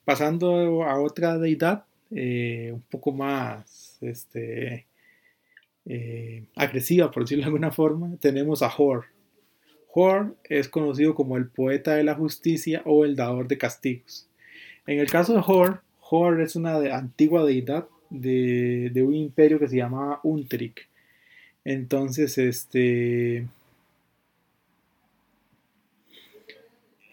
pasando 0.04 0.84
a 0.84 1.00
otra 1.00 1.36
deidad, 1.38 1.84
eh, 2.10 2.70
un 2.72 2.80
poco 2.82 3.12
más 3.12 3.98
este, 4.00 4.86
eh, 5.84 6.44
agresiva, 6.54 7.10
por 7.10 7.24
decirlo 7.24 7.42
de 7.42 7.46
alguna 7.46 7.70
forma, 7.70 8.16
tenemos 8.20 8.62
a 8.62 8.72
Hor. 8.74 9.06
Hor 9.92 10.36
es 10.44 10.68
conocido 10.68 11.14
como 11.14 11.36
el 11.36 11.48
poeta 11.48 11.94
de 11.94 12.04
la 12.04 12.14
justicia 12.14 12.82
o 12.84 13.04
el 13.04 13.16
dador 13.16 13.48
de 13.48 13.58
castigos. 13.58 14.28
En 14.86 15.00
el 15.00 15.10
caso 15.10 15.34
de 15.34 15.42
Hor, 15.44 15.82
Hor 16.00 16.40
es 16.40 16.56
una 16.56 16.76
antigua 16.96 17.44
deidad 17.44 17.88
de, 18.11 19.02
un 19.02 19.14
imperio 19.14 19.59
que 19.59 19.68
se 19.68 19.76
llamaba 19.76 20.20
Unterik. 20.22 20.88
Entonces, 21.64 22.38
este. 22.38 23.46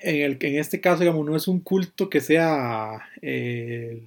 En, 0.01 0.21
el, 0.21 0.37
en 0.39 0.59
este 0.59 0.81
caso, 0.81 0.99
digamos, 0.99 1.25
no 1.25 1.35
es 1.35 1.47
un 1.47 1.59
culto 1.59 2.09
que 2.09 2.21
sea. 2.21 3.09
Eh, 3.21 4.01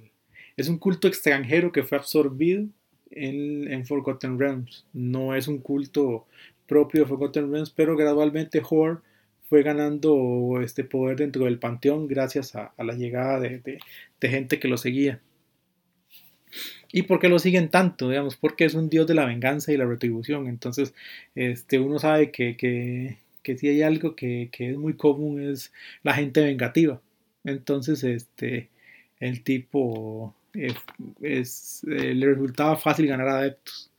es 0.57 0.69
un 0.69 0.77
culto 0.77 1.07
extranjero 1.07 1.71
que 1.71 1.83
fue 1.83 1.97
absorbido 1.97 2.65
en, 3.11 3.71
en, 3.71 3.85
Forgotten 3.85 4.39
Realms. 4.39 4.85
No 4.93 5.35
es 5.35 5.47
un 5.47 5.59
culto 5.59 6.25
propio 6.67 7.01
de 7.01 7.07
Forgotten 7.07 7.51
Realms, 7.51 7.71
pero 7.71 7.95
gradualmente 7.95 8.61
Hor 8.69 9.01
fue 9.49 9.63
ganando 9.63 10.61
este 10.63 10.83
poder 10.83 11.17
dentro 11.17 11.45
del 11.45 11.57
panteón 11.57 12.07
gracias 12.07 12.55
a, 12.55 12.71
la 12.77 12.93
llegada 12.93 13.39
de, 13.39 13.79
gente 14.21 14.59
que 14.59 14.67
lo 14.67 14.77
seguía. 14.77 15.19
¿Y 16.91 17.03
por 17.03 17.19
qué 17.19 17.29
lo 17.29 17.39
siguen 17.39 17.69
tanto? 17.69 18.09
Digamos, 18.09 18.35
porque 18.35 18.65
es 18.65 18.73
un 18.73 18.89
dios 18.89 19.07
de 19.07 19.13
la 19.13 19.25
venganza 19.25 19.71
y 19.71 19.77
la 19.77 19.85
retribución. 19.85 20.47
Entonces, 20.47 20.93
este, 21.35 21.79
uno 21.79 21.99
sabe 21.99 22.31
que, 22.31 22.57
que, 22.57 23.17
si 23.57 23.67
hay 23.67 23.81
algo 23.81 24.15
que, 24.15 24.49
es 24.51 24.77
muy 24.77 24.93
común 24.93 25.41
es 25.41 25.71
la 26.03 26.13
gente 26.13 26.41
vengativa. 26.41 27.01
Entonces, 27.43 28.03
este, 28.03 28.69
el 29.19 29.43
tipo 29.43 30.35
eh, 30.53 30.73
es, 31.21 31.83
eh, 31.85 32.13
le 32.15 32.27
resultaba 32.27 32.77
fácil 32.77 33.07
ganar 33.07 33.27
adeptos. 33.29 33.91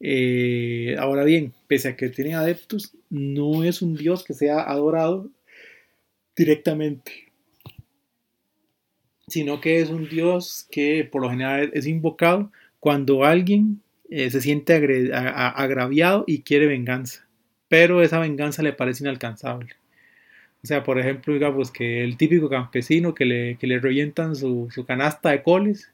Eh, 0.00 0.96
ahora 0.98 1.24
bien, 1.24 1.52
pese 1.68 1.88
a 1.88 1.96
que 1.96 2.08
tiene 2.08 2.34
adeptos, 2.34 2.92
no 3.08 3.62
es 3.64 3.82
un 3.82 3.94
dios 3.94 4.24
que 4.24 4.34
sea 4.34 4.60
adorado 4.62 5.30
directamente, 6.36 7.31
sino 9.26 9.60
que 9.60 9.80
es 9.80 9.90
un 9.90 10.08
dios 10.08 10.66
que 10.70 11.08
por 11.10 11.22
lo 11.22 11.30
general 11.30 11.70
es 11.74 11.86
invocado 11.86 12.50
cuando 12.80 13.24
alguien 13.24 13.80
se 14.10 14.40
siente 14.42 14.74
agraviado 14.74 16.24
y 16.26 16.42
quiere 16.42 16.66
venganza, 16.66 17.26
pero 17.68 18.02
esa 18.02 18.18
venganza 18.18 18.62
le 18.62 18.74
parece 18.74 19.04
inalcanzable. 19.04 19.70
O 20.62 20.66
sea, 20.66 20.84
por 20.84 20.98
ejemplo, 20.98 21.34
digamos 21.34 21.70
que 21.72 22.04
el 22.04 22.16
típico 22.16 22.48
campesino 22.48 23.14
que 23.14 23.24
le, 23.24 23.56
que 23.56 23.66
le 23.66 23.80
revientan 23.80 24.36
su, 24.36 24.68
su 24.70 24.84
canasta 24.84 25.30
de 25.30 25.42
coles 25.42 25.92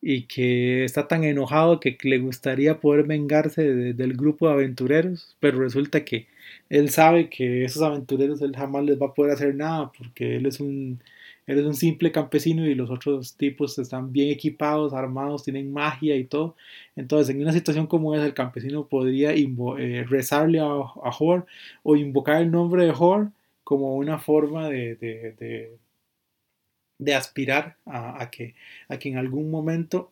y 0.00 0.22
que 0.22 0.84
está 0.84 1.08
tan 1.08 1.24
enojado 1.24 1.80
que 1.80 1.98
le 2.02 2.18
gustaría 2.18 2.80
poder 2.80 3.06
vengarse 3.06 3.62
del 3.94 4.14
grupo 4.14 4.46
de 4.46 4.54
aventureros, 4.54 5.36
pero 5.40 5.58
resulta 5.58 6.04
que 6.04 6.28
él 6.70 6.90
sabe 6.90 7.28
que 7.28 7.64
esos 7.64 7.82
aventureros 7.82 8.40
él 8.42 8.54
jamás 8.56 8.84
les 8.84 9.00
va 9.00 9.06
a 9.08 9.14
poder 9.14 9.32
hacer 9.32 9.54
nada 9.54 9.92
porque 9.96 10.36
él 10.36 10.46
es 10.46 10.60
un 10.60 11.02
él 11.48 11.58
es 11.58 11.66
un 11.66 11.74
simple 11.74 12.12
campesino 12.12 12.64
y 12.66 12.74
los 12.76 12.90
otros 12.90 13.36
tipos 13.36 13.78
están 13.78 14.12
bien 14.12 14.30
equipados, 14.30 14.92
armados, 14.94 15.44
tienen 15.44 15.72
magia 15.72 16.16
y 16.16 16.24
todo. 16.24 16.54
Entonces, 16.96 17.34
en 17.34 17.42
una 17.42 17.52
situación 17.52 17.88
como 17.88 18.14
esa, 18.14 18.26
el 18.26 18.34
campesino 18.34 18.86
podría 18.88 19.32
eh, 19.32 20.04
rezarle 20.08 20.60
a, 20.60 20.64
a 20.64 21.10
Hor 21.18 21.46
o 21.82 21.96
invocar 21.96 22.42
el 22.42 22.50
nombre 22.52 22.84
de 22.84 22.92
Hor 22.96 23.32
como 23.64 23.96
una 23.96 24.18
forma 24.18 24.68
de 24.68 25.78
de 26.98 27.14
aspirar 27.14 27.76
a, 27.86 28.28
que, 28.30 28.54
a 28.88 28.98
que 28.98 29.08
en 29.08 29.18
algún 29.18 29.50
momento, 29.50 30.10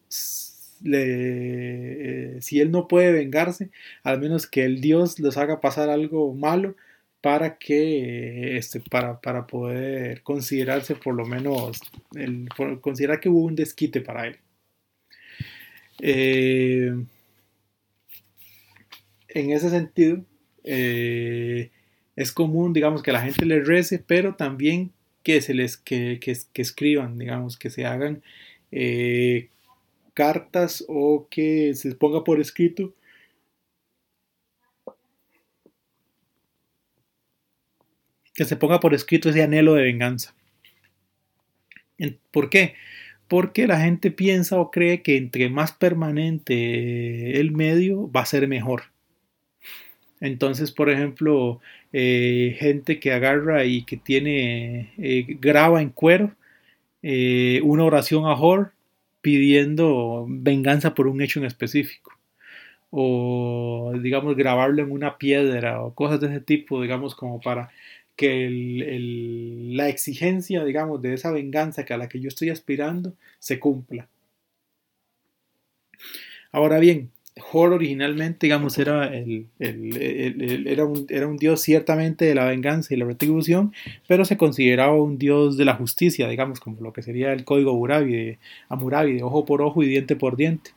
eh, 0.84 2.38
si 2.40 2.60
él 2.60 2.70
no 2.70 2.88
puede 2.88 3.12
vengarse, 3.12 3.70
al 4.02 4.20
menos 4.20 4.46
que 4.46 4.64
el 4.64 4.80
Dios 4.80 5.18
les 5.18 5.36
haga 5.36 5.60
pasar 5.60 5.90
algo 5.90 6.32
malo 6.34 6.76
para 7.26 7.58
que 7.58 8.56
este, 8.56 8.78
para, 8.78 9.20
para 9.20 9.48
poder 9.48 10.22
considerarse 10.22 10.94
por 10.94 11.12
lo 11.12 11.26
menos 11.26 11.80
el, 12.14 12.48
considerar 12.80 13.18
que 13.18 13.28
hubo 13.28 13.40
un 13.40 13.56
desquite 13.56 14.00
para 14.00 14.28
él. 14.28 14.36
Eh, 16.00 16.94
en 19.30 19.50
ese 19.50 19.70
sentido, 19.70 20.24
eh, 20.62 21.70
es 22.14 22.30
común, 22.30 22.72
digamos, 22.72 23.02
que 23.02 23.10
la 23.10 23.22
gente 23.22 23.44
le 23.44 23.58
rece, 23.58 23.98
pero 23.98 24.36
también 24.36 24.92
que 25.24 25.40
se 25.40 25.52
les 25.52 25.76
que, 25.76 26.20
escriban, 26.54 27.18
digamos, 27.18 27.58
que 27.58 27.70
se 27.70 27.86
hagan 27.86 28.22
eh, 28.70 29.48
cartas 30.14 30.84
o 30.86 31.26
que 31.28 31.74
se 31.74 31.92
ponga 31.96 32.22
por 32.22 32.38
escrito 32.40 32.94
que 38.36 38.44
se 38.44 38.56
ponga 38.56 38.80
por 38.80 38.94
escrito 38.94 39.30
ese 39.30 39.42
anhelo 39.42 39.74
de 39.74 39.84
venganza. 39.84 40.34
¿Por 42.30 42.50
qué? 42.50 42.74
Porque 43.28 43.66
la 43.66 43.80
gente 43.80 44.10
piensa 44.10 44.58
o 44.58 44.70
cree 44.70 45.02
que 45.02 45.16
entre 45.16 45.48
más 45.50 45.72
permanente 45.72 47.40
el 47.40 47.52
medio 47.52 48.10
va 48.10 48.20
a 48.22 48.26
ser 48.26 48.46
mejor. 48.46 48.84
Entonces, 50.20 50.72
por 50.72 50.90
ejemplo, 50.90 51.60
eh, 51.92 52.56
gente 52.58 53.00
que 53.00 53.12
agarra 53.12 53.64
y 53.64 53.84
que 53.84 53.96
tiene, 53.96 54.92
eh, 54.98 55.26
graba 55.40 55.82
en 55.82 55.90
cuero 55.90 56.34
eh, 57.02 57.60
una 57.64 57.84
oración 57.84 58.26
a 58.26 58.34
Hor 58.34 58.72
pidiendo 59.20 60.26
venganza 60.28 60.94
por 60.94 61.06
un 61.08 61.20
hecho 61.22 61.40
en 61.40 61.46
específico. 61.46 62.12
O, 62.90 63.92
digamos, 64.00 64.36
grabarlo 64.36 64.82
en 64.82 64.92
una 64.92 65.18
piedra 65.18 65.82
o 65.82 65.94
cosas 65.94 66.20
de 66.20 66.28
ese 66.28 66.40
tipo, 66.40 66.82
digamos, 66.82 67.14
como 67.14 67.40
para 67.40 67.70
que 68.16 68.48
la 69.72 69.88
exigencia, 69.88 70.64
digamos, 70.64 71.02
de 71.02 71.14
esa 71.14 71.30
venganza 71.30 71.84
que 71.84 71.94
a 71.94 71.98
la 71.98 72.08
que 72.08 72.20
yo 72.20 72.28
estoy 72.28 72.50
aspirando 72.50 73.14
se 73.38 73.60
cumpla. 73.60 74.08
Ahora 76.50 76.78
bien, 76.78 77.10
Hor 77.52 77.74
originalmente, 77.74 78.46
digamos, 78.46 78.78
era, 78.78 79.14
el, 79.14 79.48
era, 79.58 80.86
un, 80.86 81.06
era, 81.10 81.26
un, 81.26 81.36
dios 81.36 81.60
ciertamente 81.60 82.24
de 82.24 82.34
la 82.34 82.46
venganza 82.46 82.94
y 82.94 82.96
la 82.96 83.04
retribución, 83.04 83.74
pero 84.08 84.24
se 84.24 84.38
consideraba 84.38 84.94
un 84.94 85.18
dios 85.18 85.58
de 85.58 85.66
la 85.66 85.74
justicia, 85.74 86.28
digamos, 86.28 86.60
como 86.60 86.80
lo 86.80 86.94
que 86.94 87.02
sería 87.02 87.34
el 87.34 87.44
código 87.44 87.72
Amurabi 87.72 88.12
de, 88.12 88.38
Amurabi, 88.70 89.12
de 89.16 89.22
ojo 89.22 89.44
por 89.44 89.60
ojo 89.60 89.82
y 89.82 89.86
diente 89.86 90.16
por 90.16 90.36
diente. 90.36 90.70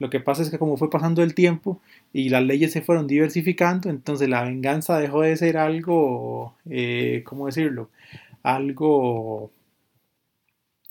Lo 0.00 0.10
que 0.10 0.18
pasa 0.18 0.42
es 0.42 0.50
que 0.50 0.58
como 0.58 0.78
fue 0.78 0.90
pasando 0.90 1.22
el 1.22 1.34
tiempo 1.34 1.80
y 2.12 2.30
las 2.30 2.42
leyes 2.42 2.72
se 2.72 2.80
fueron 2.82 3.06
diversificando, 3.06 3.90
entonces 3.90 4.28
la 4.30 4.42
venganza 4.42 4.98
dejó 4.98 5.20
de 5.20 5.36
ser 5.36 5.58
algo, 5.58 6.54
eh, 6.68 7.22
¿cómo 7.26 7.46
decirlo? 7.46 7.90
Algo 8.42 9.52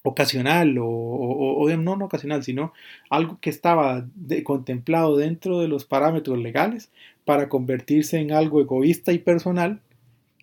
ocasional 0.04 0.78
o, 0.80 1.68
no, 1.78 1.96
no 1.96 2.06
ocasional, 2.06 2.44
sino 2.44 2.72
algo 3.10 3.40
que 3.42 3.50
estaba 3.50 4.08
contemplado 4.44 5.18
dentro 5.18 5.60
de 5.60 5.68
los 5.68 5.86
parámetros 5.86 6.38
legales 6.38 6.92
para 7.26 7.50
convertirse 7.50 8.20
en 8.20 8.32
algo 8.32 8.62
egoísta 8.62 9.12
y 9.12 9.18
personal 9.18 9.82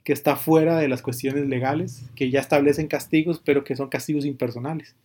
que 0.04 0.12
está 0.12 0.34
fuera 0.36 0.78
de 0.78 0.88
las 0.88 1.02
cuestiones 1.02 1.46
legales, 1.46 2.04
que 2.16 2.30
ya 2.30 2.40
establecen 2.40 2.88
castigos, 2.88 3.40
pero 3.44 3.64
que 3.64 3.76
son 3.76 3.88
castigos 3.88 4.24
impersonales. 4.24 4.96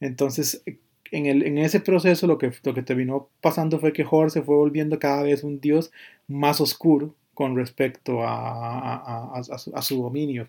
Entonces, 0.00 0.62
en, 1.10 1.58
ese 1.58 1.80
proceso 1.80 2.26
lo 2.26 2.38
que, 2.38 2.50
terminó 2.50 3.28
pasando 3.40 3.78
fue 3.78 3.92
que 3.92 4.06
Hor 4.08 4.30
se 4.30 4.42
fue 4.42 4.56
volviendo 4.56 4.98
cada 4.98 5.22
vez 5.22 5.42
un 5.42 5.60
dios 5.60 5.90
más 6.28 6.60
oscuro 6.60 7.14
con 7.34 7.56
respecto 7.56 8.20
a, 8.22 9.42
su, 9.82 10.02
dominio. 10.02 10.48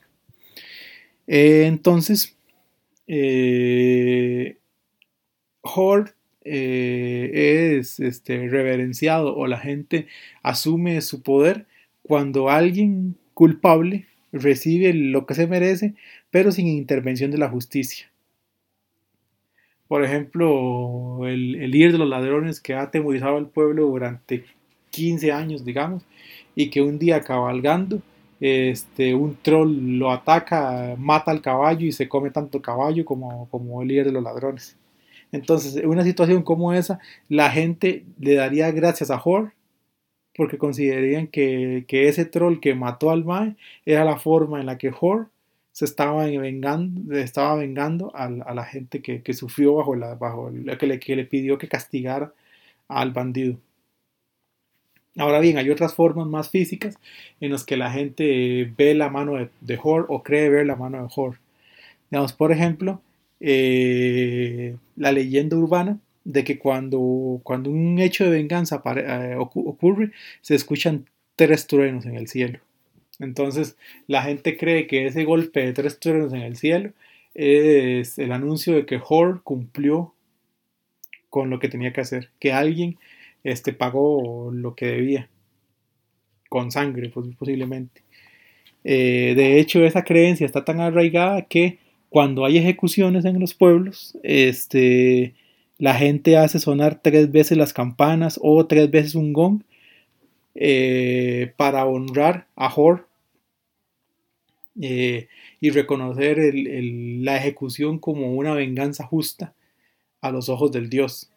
Eh, 1.28 1.66
entonces, 1.68 2.36
eh, 3.08 4.58
Hort 5.62 6.14
eh, 6.44 7.78
es 7.80 8.00
este, 8.00 8.48
reverenciado 8.50 9.36
o 9.36 9.48
la 9.48 9.60
gente 9.60 10.08
asume 10.44 11.02
su 11.02 11.22
poder 11.22 11.66
cuando 12.04 12.50
alguien 12.50 13.16
culpable 13.34 14.08
recibe 14.32 14.94
lo 14.94 15.26
que 15.26 15.36
se 15.36 15.48
merece, 15.48 15.94
pero 16.30 16.52
sin 16.52 16.68
intervención 16.68 17.32
de 17.32 17.38
la 17.38 17.50
justicia. 17.50 18.11
Por 19.92 20.06
ejemplo, 20.06 21.28
el, 21.28 21.56
el 21.56 21.70
líder 21.70 21.92
de 21.92 21.98
los 21.98 22.08
ladrones 22.08 22.62
que 22.62 22.74
ha 22.74 22.84
atemorizado 22.84 23.36
al 23.36 23.50
pueblo 23.50 23.88
durante 23.88 24.46
15 24.90 25.34
años, 25.34 25.66
digamos, 25.66 26.06
y 26.56 26.70
que 26.70 26.82
un 26.82 26.98
día 26.98 27.20
cabalgando, 27.20 28.02
este, 28.40 29.14
un 29.14 29.36
troll 29.42 29.98
lo 30.00 30.10
ataca, 30.10 30.96
mata 30.98 31.32
al 31.32 31.42
caballo 31.42 31.86
y 31.86 31.92
se 31.92 32.08
come 32.08 32.32
tanto 32.32 32.62
caballo 32.62 33.04
como, 33.04 33.50
como 33.50 33.82
el 33.82 33.90
líder 33.90 34.06
de 34.06 34.12
los 34.14 34.24
ladrones. 34.24 34.78
Entonces, 35.34 35.76
en 35.76 35.90
una 35.90 36.06
situación 36.06 36.42
como 36.44 36.72
esa, 36.72 37.00
la 37.28 37.52
gente 37.52 38.06
le 38.18 38.36
daría 38.36 38.72
gracias 38.72 39.12
a 39.12 39.22
Hor 39.22 39.52
porque 40.38 40.58
considerarían 40.58 41.28
que, 41.28 41.84
que, 41.90 42.08
ese 42.08 42.24
troll 42.24 42.62
que 42.62 42.76
mató 42.76 43.12
al 43.12 43.26
Mae 43.26 43.58
era 43.86 44.06
la 44.06 44.18
forma 44.18 44.62
en 44.62 44.68
la 44.68 44.78
que 44.78 44.94
Hor 44.98 45.28
se 45.72 45.86
estaba 45.86 46.26
vengando, 46.26 47.16
estaba 47.16 47.56
vengando 47.56 48.12
a, 48.16 48.26
a 48.26 48.54
la 48.54 48.66
gente 48.66 49.02
que, 49.02 49.22
que, 49.22 49.34
sufrió 49.34 49.76
bajo 49.76 49.96
la, 49.96 50.16
bajo 50.16 50.52
la 50.52 50.78
que, 50.78 50.88
le, 50.88 51.00
que 51.00 51.16
le 51.16 51.26
pidió 51.26 51.58
que 51.58 51.68
castigara 51.68 52.34
al 52.88 53.12
bandido. 53.12 53.58
Ahora 55.18 55.40
bien, 55.40 55.58
hay 55.58 55.70
otras 55.70 55.94
formas 55.94 56.28
más 56.28 56.50
físicas 56.50 56.98
en 57.42 57.52
las 57.52 57.66
que 57.66 57.78
la 57.78 57.92
gente 57.92 58.72
ve 58.78 58.94
la 58.96 59.10
mano 59.10 59.36
de, 59.36 59.50
de 59.62 59.80
Hor 59.82 60.06
o 60.10 60.24
cree 60.24 60.50
ver 60.50 60.66
la 60.66 60.76
mano 60.76 61.02
de 61.02 61.10
Hor. 61.14 61.38
Digamos, 62.10 62.34
por 62.34 62.52
ejemplo, 62.52 63.02
eh, 63.40 64.78
la 64.96 65.12
leyenda 65.12 65.58
urbana 65.58 66.00
de 66.24 66.44
que 66.44 66.60
cuando, 66.60 67.42
cuando 67.44 67.72
un 67.72 68.00
hecho 68.00 68.24
de 68.24 68.30
venganza 68.32 68.82
eh, 68.96 69.36
ocurre, 69.38 70.12
se 70.42 70.56
escuchan 70.56 71.06
tres 71.36 71.68
truenos 71.68 72.06
en 72.06 72.16
el 72.16 72.28
cielo. 72.28 72.60
Entonces, 73.22 73.78
la 74.08 74.24
gente 74.24 74.58
cree 74.58 74.88
que 74.88 75.06
ese 75.06 75.24
golpe 75.24 75.66
de 75.66 75.74
tres 75.74 76.00
truenos 76.00 76.34
en 76.34 76.42
el 76.42 76.58
cielo 76.58 76.92
es 77.34 78.18
el 78.20 78.32
anuncio 78.32 78.76
de 78.76 78.86
que 78.86 79.00
Hor 79.08 79.42
cumplió 79.44 80.14
con 81.30 81.50
lo 81.50 81.60
que 81.60 81.70
tenía 81.70 81.94
que 81.94 82.02
hacer, 82.02 82.30
que 82.40 82.52
alguien 82.52 82.98
este, 83.44 83.74
pagó 83.74 84.52
lo 84.52 84.76
que 84.76 84.88
debía, 84.88 85.30
con 86.50 86.72
sangre 86.72 87.10
pues, 87.10 87.28
posiblemente. 87.38 88.02
Eh, 88.84 89.34
de 89.36 89.60
hecho, 89.60 89.86
esa 89.86 90.04
creencia 90.04 90.46
está 90.46 90.66
tan 90.66 90.82
arraigada 90.82 91.44
que 91.44 91.78
cuando 92.10 92.44
hay 92.44 92.58
ejecuciones 92.58 93.24
en 93.24 93.40
los 93.40 93.54
pueblos, 93.54 94.18
este, 94.24 95.36
la 95.78 95.94
gente 95.94 96.38
hace 96.38 96.60
sonar 96.60 97.00
tres 97.02 97.32
veces 97.32 97.58
las 97.58 97.72
campanas 97.72 98.40
o 98.42 98.66
tres 98.66 98.92
veces 98.92 99.16
un 99.16 99.32
gong 99.32 99.62
eh, 100.56 101.54
para 101.56 101.86
honrar 101.86 102.48
a 102.56 102.74
Hor 102.74 103.08
eh, 104.80 105.28
y 105.60 105.70
reconocer 105.72 106.54
la 106.54 107.38
ejecución 107.38 108.00
como 108.00 108.34
una 108.34 108.54
venganza 108.54 109.06
justa 109.06 109.54
a 110.22 110.32
los 110.32 110.50
ojos 110.50 110.72
del 110.72 110.90
Dios. 110.90 111.30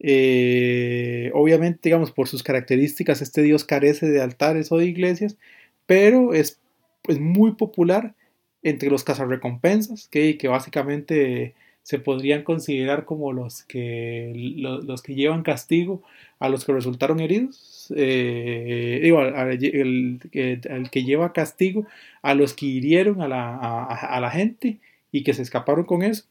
Eh, 0.00 1.30
obviamente, 1.34 1.80
digamos, 1.84 2.12
por 2.12 2.28
sus 2.28 2.42
características, 2.42 3.20
este 3.20 3.42
dios 3.42 3.64
carece 3.64 4.08
de 4.08 4.22
altares 4.22 4.70
o 4.72 4.78
de 4.78 4.86
iglesias, 4.86 5.36
pero 5.86 6.34
es, 6.34 6.60
es 7.08 7.18
muy 7.20 7.52
popular 7.52 8.14
entre 8.62 8.90
los 8.90 9.04
cazarrecompensas, 9.04 10.08
que, 10.08 10.38
que 10.38 10.48
básicamente 10.48 11.54
se 11.82 11.98
podrían 11.98 12.42
considerar 12.42 13.06
como 13.06 13.32
los 13.32 13.62
que, 13.62 14.32
los, 14.34 15.00
que 15.02 15.14
llevan 15.14 15.42
castigo 15.42 16.02
a 16.38 16.48
los 16.48 16.64
que 16.64 16.72
resultaron 16.74 17.18
heridos, 17.18 17.56
eh, 17.96 19.00
digo, 19.02 19.22
el, 19.22 20.20
que 20.30 21.04
lleva 21.04 21.32
castigo 21.32 21.86
a 22.22 22.34
los 22.34 22.54
que 22.54 22.66
hirieron 22.66 23.20
a 23.22 23.28
la, 23.28 24.18
la 24.20 24.30
gente 24.30 24.78
y 25.12 25.24
que 25.24 25.34
se 25.34 25.42
escaparon 25.42 25.84
con 25.84 26.02
eso. 26.02 26.24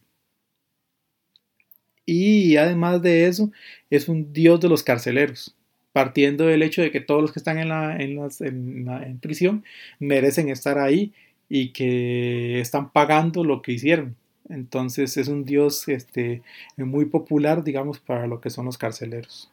Y 2.05 2.55
además 2.55 3.01
de 3.01 3.27
eso, 3.27 3.51
es 3.89 4.07
un 4.07 4.31
dios 4.31 4.61
de 4.61 4.69
los 4.69 4.81
carceleros, 4.81 5.55
partiendo 5.91 6.45
del 6.47 6.63
hecho 6.63 6.81
de 6.81 6.89
que 6.89 7.01
todos 7.01 7.21
los 7.21 7.33
que 7.33 7.39
están 7.39 7.57
en, 7.57 7.67
la, 7.67 7.97
en, 7.97 8.15
las, 8.15 8.39
en, 8.39 9.19
prisión 9.21 9.65
merecen 9.99 10.47
estar 10.47 10.79
ahí 10.79 11.11
y 11.49 11.73
que 11.73 12.61
están 12.61 12.91
pagando 12.91 13.43
lo 13.43 13.61
que 13.61 13.73
hicieron. 13.73 14.15
Entonces 14.49 15.17
es 15.17 15.27
un 15.27 15.43
dios 15.43 15.89
este, 15.89 16.43
muy 16.77 17.05
popular, 17.05 17.63
digamos, 17.65 17.99
para 17.99 18.25
lo 18.25 18.39
que 18.39 18.49
son 18.51 18.65
los 18.65 18.77
carceleros. 18.77 19.51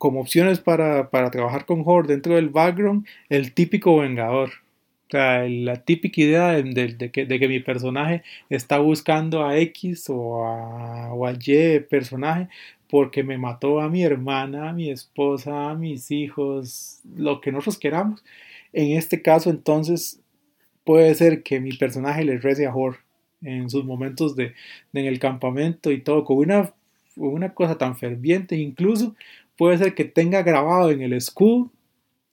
Como 0.00 0.20
opciones 0.20 0.58
para, 0.58 1.10
para 1.10 1.30
trabajar 1.30 1.66
con 1.66 1.82
Horde 1.84 2.14
dentro 2.14 2.34
del 2.34 2.48
background, 2.48 3.06
el 3.28 3.52
típico 3.52 3.98
vengador 3.98 4.50
sea, 5.10 5.48
la 5.48 5.84
típica 5.84 6.20
idea 6.20 6.52
de, 6.52 7.10
que, 7.10 7.48
mi 7.48 7.60
personaje 7.60 8.22
está 8.48 8.78
buscando 8.78 9.44
a 9.44 9.58
X 9.58 10.06
o 10.08 10.44
a, 10.44 11.12
o 11.12 11.26
a 11.26 11.32
Y 11.32 11.80
personaje 11.80 12.48
porque 12.88 13.22
me 13.22 13.38
mató 13.38 13.80
a 13.80 13.88
mi 13.88 14.02
hermana, 14.02 14.70
a 14.70 14.72
mi 14.72 14.90
esposa, 14.90 15.70
a 15.70 15.74
mis 15.74 16.10
hijos, 16.10 17.00
lo 17.16 17.40
que 17.40 17.52
nosotros 17.52 17.78
queramos. 17.78 18.24
En 18.72 18.96
este 18.96 19.22
caso, 19.22 19.50
entonces, 19.50 20.20
puede 20.84 21.14
ser 21.14 21.42
que 21.44 21.60
mi 21.60 21.72
personaje 21.76 22.24
le 22.24 22.38
rece 22.38 22.66
a 22.66 22.74
Hor 22.74 22.98
en 23.42 23.70
sus 23.70 23.84
momentos 23.84 24.34
de, 24.34 24.54
en 24.92 25.06
el 25.06 25.20
campamento 25.20 25.92
y 25.92 26.00
todo, 26.00 26.24
con 26.24 26.38
una, 26.38 26.72
una 27.14 27.54
cosa 27.54 27.78
tan 27.78 27.96
ferviente, 27.96 28.56
incluso 28.56 29.14
puede 29.60 29.76
ser 29.76 29.94
que 29.94 30.06
tenga 30.06 30.42
grabado 30.42 30.90
en 30.90 31.02
el 31.02 31.12
escudo 31.12 31.70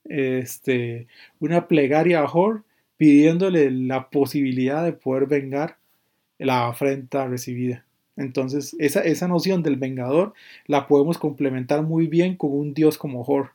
este, 0.05 1.07
una 1.41 1.67
plegaria 1.67 2.21
a 2.21 2.25
Hor 2.25 2.63
pidiéndole 2.95 3.69
la 3.69 4.09
posibilidad 4.09 4.85
de 4.85 4.93
poder 4.93 5.27
vengar 5.27 5.75
la 6.37 6.69
afrenta 6.69 7.27
recibida. 7.27 7.83
Entonces, 8.15 8.77
esa, 8.79 9.01
esa 9.01 9.27
noción 9.27 9.61
del 9.61 9.75
vengador 9.75 10.35
la 10.67 10.87
podemos 10.87 11.17
complementar 11.17 11.81
muy 11.81 12.07
bien 12.07 12.37
con 12.37 12.53
un 12.53 12.73
dios 12.73 12.97
como 12.97 13.23
Hor. 13.23 13.49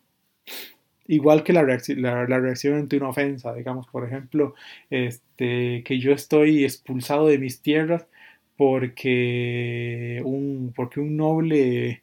Igual 1.07 1.43
que 1.43 1.55
la, 1.55 1.63
reacción, 1.63 2.03
la, 2.03 2.27
reacción 2.27 2.75
ante 2.75 2.99
una 2.99 3.09
ofensa, 3.09 3.55
digamos, 3.55 3.87
por 3.87 4.05
ejemplo, 4.05 4.55
este, 4.91 5.83
que 5.83 5.99
yo 5.99 6.13
estoy 6.13 6.65
expulsado 6.65 7.27
de 7.27 7.39
mis 7.39 7.63
tierras 7.63 8.07
porque 8.59 10.21
un, 10.27 10.75
porque 10.77 11.01
un 11.01 11.17
noble 11.17 12.02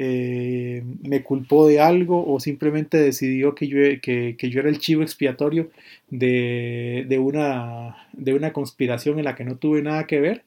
eh, 0.00 0.84
me 1.02 1.24
culpó 1.24 1.66
de 1.66 1.80
algo 1.80 2.24
o 2.24 2.38
simplemente 2.38 2.98
decidió 2.98 3.56
que 3.56 3.66
yo, 3.66 3.78
que, 4.00 4.36
yo 4.38 4.60
era 4.60 4.68
el 4.68 4.78
chivo 4.78 5.02
expiatorio 5.02 5.70
de, 6.08 7.04
de, 7.08 7.18
una, 7.18 8.06
de 8.12 8.32
una 8.32 8.52
conspiración 8.52 9.18
en 9.18 9.24
la 9.24 9.34
que 9.34 9.44
no 9.44 9.56
tuve 9.56 9.82
nada 9.82 10.06
que 10.06 10.20
ver. 10.20 10.44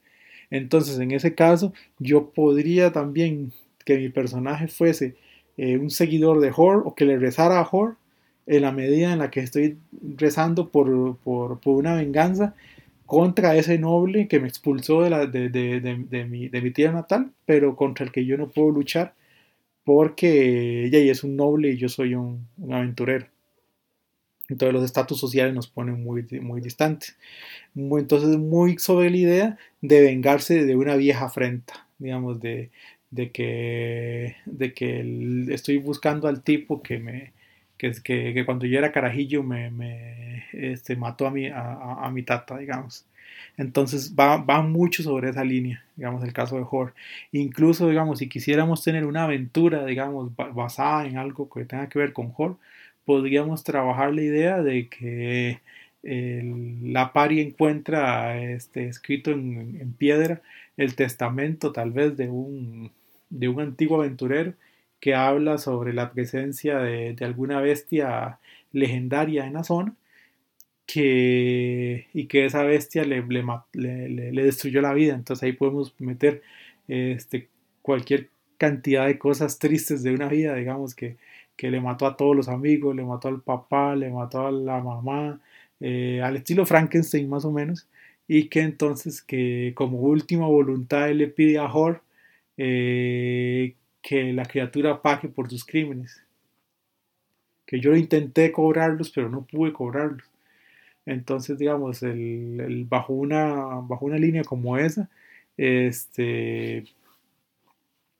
Entonces, 0.51 0.97
en 0.99 1.11
ese 1.11 1.35
caso, 1.35 1.73
yo 1.99 2.29
podría 2.29 2.93
también 2.93 3.51
que 3.83 3.97
mi 3.97 4.07
personaje 4.07 4.69
fuese 4.69 5.15
eh, 5.57 5.77
un 5.77 5.89
seguidor 5.89 6.39
de 6.39 6.53
Hor 6.55 6.83
o 6.85 6.95
que 6.95 7.03
le 7.03 7.19
rezara 7.19 7.59
a 7.59 7.67
Hor 7.69 7.97
en 8.47 8.61
la 8.61 8.71
medida 8.71 9.11
en 9.11 9.19
la 9.19 9.31
que 9.31 9.41
estoy 9.41 9.77
rezando 10.15 10.69
por, 10.69 11.17
por, 11.17 11.59
una 11.65 11.95
venganza 11.95 12.55
contra 13.05 13.57
ese 13.57 13.77
noble 13.77 14.29
que 14.29 14.39
me 14.39 14.47
expulsó 14.47 15.01
de, 15.01 15.09
la, 15.09 15.25
de, 15.25 15.49
de, 15.49 16.25
mi, 16.25 16.47
de 16.47 16.61
mi 16.61 16.71
tierra 16.71 16.93
natal, 16.93 17.31
pero 17.45 17.75
contra 17.75 18.05
el 18.05 18.13
que 18.13 18.25
yo 18.25 18.37
no 18.37 18.47
puedo 18.47 18.69
luchar 18.69 19.13
porque 19.83 20.85
ella 20.85 20.99
es 21.11 21.23
un 21.23 21.35
noble 21.35 21.71
y 21.71 21.77
yo 21.77 21.89
soy 21.89 22.15
un, 22.15 22.47
aventurero. 22.71 23.27
Entonces 24.49 24.73
los 24.73 24.83
estatus 24.83 25.19
sociales 25.19 25.53
nos 25.53 25.67
ponen 25.67 26.03
muy, 26.03 26.25
muy 26.41 26.61
distantes. 26.61 27.17
entonces 27.75 28.37
muy 28.37 28.77
sobre 28.77 29.09
la 29.09 29.17
idea 29.17 29.57
de 29.81 30.01
vengarse 30.01 30.65
de 30.65 30.75
una 30.75 30.95
vieja 30.95 31.25
afrenta, 31.25 31.87
digamos, 31.99 32.41
de, 32.41 32.69
de 33.11 33.31
que, 33.31 34.35
de 34.45 34.73
que 34.73 35.45
estoy 35.53 35.77
buscando 35.77 36.27
al 36.27 36.43
tipo 36.43 36.81
que 36.81 36.99
me 36.99 37.33
que, 37.77 37.93
que, 38.03 38.45
cuando 38.45 38.67
yo 38.67 38.77
era 38.77 38.91
carajillo 38.91 39.41
me, 39.41 40.45
este, 40.53 40.95
mató 40.95 41.25
a 41.25 41.31
mi, 41.31 41.47
a 41.47 42.09
mi 42.13 42.21
tata, 42.21 42.57
digamos. 42.57 43.07
Entonces 43.57 44.15
va, 44.15 44.61
mucho 44.61 45.03
sobre 45.03 45.29
esa 45.29 45.43
línea, 45.43 45.83
digamos, 45.95 46.23
el 46.23 46.33
caso 46.33 46.57
de 46.57 46.65
Hor. 46.69 46.93
Incluso, 47.31 47.89
digamos, 47.89 48.19
si 48.19 48.29
quisiéramos 48.29 48.83
tener 48.83 49.05
una 49.05 49.25
aventura, 49.25 49.85
digamos, 49.85 50.31
basada 50.35 51.05
en 51.05 51.17
algo 51.17 51.49
que 51.49 51.65
tenga 51.65 51.89
que 51.89 51.99
ver 51.99 52.13
con 52.13 52.33
Hor, 52.35 52.57
podríamos 53.05 53.63
trabajar 53.63 54.13
la 54.13 54.21
idea 54.21 54.61
de 54.61 54.87
que 54.87 55.61
la 56.03 57.13
pari 57.13 57.41
encuentra 57.41 58.41
este, 58.41 58.87
escrito 58.87 59.31
en, 59.31 59.77
en, 59.79 59.93
piedra 59.93 60.41
el 60.75 60.95
testamento 60.95 61.71
tal 61.71 61.91
vez 61.91 62.17
de 62.17 62.27
un, 62.27 62.91
de 63.29 63.47
un 63.47 63.61
antiguo 63.61 63.99
aventurero 63.99 64.53
que 64.99 65.13
habla 65.13 65.59
sobre 65.59 65.93
la 65.93 66.11
presencia 66.11 66.79
de, 66.79 67.13
de 67.13 67.25
alguna 67.25 67.61
bestia 67.61 68.39
legendaria 68.71 69.45
en 69.45 69.53
la 69.53 69.63
zona 69.63 69.93
y 70.95 72.25
que 72.27 72.45
esa 72.45 72.63
bestia 72.63 73.03
le, 73.03 73.21
destruyó 74.31 74.81
la 74.81 74.93
vida. 74.93 75.13
Entonces 75.13 75.43
ahí 75.43 75.53
podemos 75.53 75.93
meter 75.99 76.41
este, 76.87 77.47
cualquier 77.81 78.29
cantidad 78.57 79.07
de 79.07 79.17
cosas 79.17 79.59
tristes 79.59 80.03
de 80.03 80.13
una 80.13 80.27
vida, 80.27 80.55
digamos, 80.55 80.93
que, 80.95 81.17
que 81.55 81.71
le 81.71 81.81
mató 81.81 82.05
a 82.07 82.17
todos 82.17 82.35
los 82.35 82.47
amigos, 82.47 82.95
le 82.95 83.03
mató 83.03 83.27
al 83.27 83.41
papá, 83.41 83.95
le 83.95 84.09
mató 84.09 84.47
a 84.47 84.51
la 84.51 84.79
mamá, 84.81 85.39
eh, 85.79 86.21
al 86.23 86.37
estilo 86.37 86.65
Frankenstein 86.65 87.29
más 87.29 87.45
o 87.45 87.51
menos, 87.51 87.87
y 88.27 88.49
que 88.49 88.61
entonces 88.61 89.21
que 89.21 89.73
como 89.75 89.99
última 89.99 90.47
voluntad 90.47 91.09
él 91.09 91.19
le 91.19 91.27
pide 91.27 91.57
a 91.57 91.65
Hor 91.65 92.03
eh, 92.57 93.75
que 94.01 94.33
la 94.33 94.45
criatura 94.45 95.01
pague 95.01 95.27
por 95.27 95.49
sus 95.49 95.65
crímenes. 95.65 96.23
Que 97.65 97.79
yo 97.79 97.95
intenté 97.95 98.51
cobrarlos, 98.51 99.11
pero 99.11 99.29
no 99.29 99.45
pude 99.45 99.73
cobrarlos. 99.73 100.30
Entonces, 101.05 101.57
digamos, 101.57 102.03
el, 102.03 102.85
bajo, 102.89 103.13
una, 103.13 103.53
bajo 103.83 104.05
una 104.05 104.17
línea 104.17 104.43
como 104.43 104.77
esa, 104.77 105.09
este, 105.57 106.85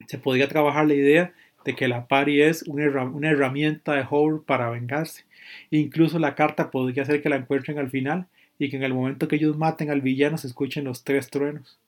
se 0.08 0.18
podría 0.18 0.48
trabajar 0.48 0.88
la 0.88 0.96
idea 0.96 1.34
de 1.66 1.76
que 1.76 1.88
la 1.88 2.08
pari 2.08 2.42
es 2.42 2.64
una, 2.64 3.04
una 3.06 3.30
herramienta 3.30 3.94
de 3.94 4.06
Howard 4.10 4.44
para 4.44 4.70
vengarse. 4.70 5.26
Incluso 5.70 6.20
la 6.20 6.36
carta 6.36 6.72
podría 6.72 7.06
ser 7.06 7.22
que 7.22 7.30
la 7.30 7.36
encuentren 7.38 7.78
al 7.78 7.90
final 7.90 8.28
y 8.58 8.70
que 8.70 8.78
en 8.78 8.84
el 8.84 8.94
momento 8.94 9.28
que 9.28 9.38
ellos 9.38 9.58
maten 9.58 9.90
al 9.90 10.02
villano 10.02 10.38
se 10.38 10.48
escuchen 10.48 10.84
los 10.86 11.04
tres 11.04 11.30
truenos, 11.30 11.80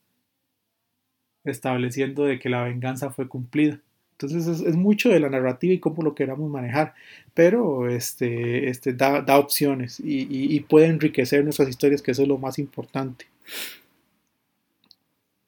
estableciendo 1.43 2.25
de 2.25 2.39
que 2.39 2.49
la 2.49 2.63
venganza 2.63 3.11
fue 3.11 3.27
cumplida. 3.27 3.79
Entonces 4.13 4.61
es, 4.61 4.75
mucho 4.75 5.09
de 5.09 5.19
la 5.19 5.29
narrativa 5.29 5.73
y 5.73 5.79
cómo 5.79 6.03
lo 6.03 6.15
queramos 6.15 6.49
manejar, 6.49 6.93
pero 7.33 7.89
este, 7.89 8.69
este 8.69 8.93
da, 8.93 9.23
opciones 9.37 9.99
y, 10.03 10.59
puede 10.61 10.87
enriquecer 10.87 11.43
nuestras 11.43 11.69
historias, 11.69 12.01
que 12.01 12.11
eso 12.11 12.21
es 12.21 12.27
lo 12.27 12.37
más 12.37 12.59
importante. 12.59 13.25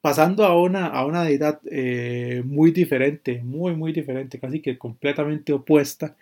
Pasando 0.00 0.44
a 0.44 0.60
una, 0.60 0.86
a 0.86 1.04
una 1.06 1.24
deidad 1.24 1.60
eh, 1.70 2.42
muy 2.44 2.70
diferente, 2.70 3.42
muy, 3.42 3.74
muy 3.74 3.92
diferente, 3.92 4.38
casi 4.38 4.60
que 4.60 4.78
completamente 4.78 5.52
opuesta, 5.52 6.16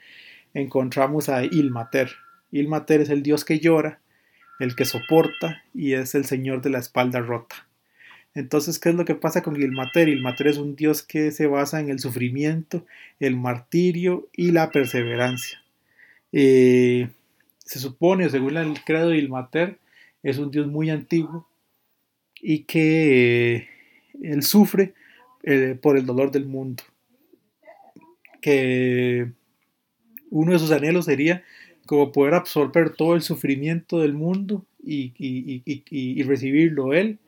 encontramos 0.55 1.29
a 1.29 1.45
Ilmater. 1.45 2.11
Ilmater 2.53 3.01
es 3.01 3.11
el 3.11 3.23
dios 3.23 3.45
que 3.45 3.59
llora, 3.59 4.01
el 4.61 4.77
que 4.77 4.85
soporta 4.85 5.63
y 5.75 5.95
es 5.95 6.15
el 6.15 6.25
señor 6.25 6.63
de 6.63 6.71
la 6.71 6.79
espalda 6.79 7.21
rota. 7.21 7.67
Entonces, 8.35 8.81
¿qué 8.81 8.89
es 8.89 8.95
lo 8.97 9.05
que 9.05 9.15
pasa 9.15 9.43
con 9.43 9.61
Ilmater? 9.61 10.09
Ilmater 10.09 10.49
es 10.49 10.59
un 10.59 10.75
dios 10.75 11.03
que 11.03 11.31
se 11.31 11.47
basa 11.47 11.81
en 11.81 11.89
el 11.89 12.01
sufrimiento, 12.01 12.85
el 13.21 13.37
martirio 13.37 14.29
y 14.37 14.51
la 14.51 14.71
perseverancia. 14.71 15.63
Eh, 16.33 17.09
se 17.59 17.79
supone, 17.79 18.29
según 18.29 18.57
el 18.57 18.83
credo 18.83 19.11
de 19.11 19.19
Ilmater, 19.19 19.79
es 20.25 20.39
un 20.39 20.51
dios 20.51 20.67
muy 20.67 20.91
antiguo 20.91 21.47
y 22.43 22.65
que 22.65 23.55
eh, 23.55 23.69
él 24.21 24.43
sufre 24.43 24.95
eh, 25.45 25.79
por 25.81 25.97
el 25.97 26.05
dolor 26.05 26.33
del 26.33 26.47
mundo. 26.47 26.83
Que 28.41 29.29
uno 30.31 30.53
de 30.53 30.59
sus 30.59 30.73
anhelos 30.73 31.05
sería 31.05 31.45
como 31.87 32.11
poder 32.11 32.35
absorber 32.35 32.91
todo 32.91 33.15
el 33.15 33.23
sufrimiento 33.23 34.01
del 34.01 34.15
mundo 34.15 34.67
y, 34.83 35.13
y 35.17 36.23
recibirlo 36.25 36.93
él 36.93 37.19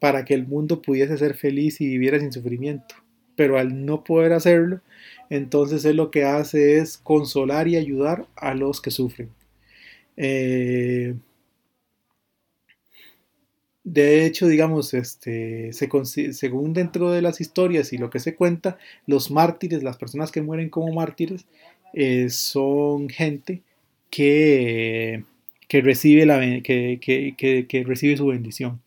para 0.00 0.24
que 0.24 0.34
el 0.34 0.46
mundo 0.46 0.82
pudiese 0.82 1.16
ser 1.18 1.34
feliz 1.34 1.80
y 1.80 1.86
viviera 1.88 2.20
sin 2.20 2.32
sufrimiento. 2.32 2.94
Pero 3.36 3.58
al 3.58 3.84
no 3.84 4.04
poder 4.04 4.32
hacerlo, 4.32 4.80
entonces 5.30 5.84
él 5.84 5.96
lo 5.96 6.10
que 6.10 6.24
hace 6.24 6.78
es 6.78 6.98
consolar 6.98 7.68
y 7.68 7.76
ayudar 7.76 8.26
a 8.36 8.54
los 8.54 8.80
que 8.80 8.90
sufren. 8.90 9.30
Eh, 10.16 11.14
de 13.84 14.26
hecho, 14.26 14.48
digamos, 14.48 14.94
este, 14.94 15.72
según 15.72 16.72
dentro 16.72 17.10
de 17.12 17.22
las 17.22 17.40
historias 17.40 17.92
y 17.92 17.98
lo 17.98 18.10
que 18.10 18.18
se 18.18 18.34
cuenta, 18.34 18.78
los 19.06 19.30
mártires, 19.30 19.82
las 19.82 19.96
personas 19.96 20.32
que 20.32 20.42
mueren 20.42 20.70
como 20.70 20.92
mártires, 20.92 21.46
eh, 21.94 22.30
son 22.30 23.08
gente 23.08 23.62
que, 24.10 25.24
que, 25.68 25.80
recibe 25.82 26.26
la, 26.26 26.40
que, 26.62 26.98
que 27.68 27.84
recibe 27.84 28.16
su 28.16 28.26
bendición 28.26 28.80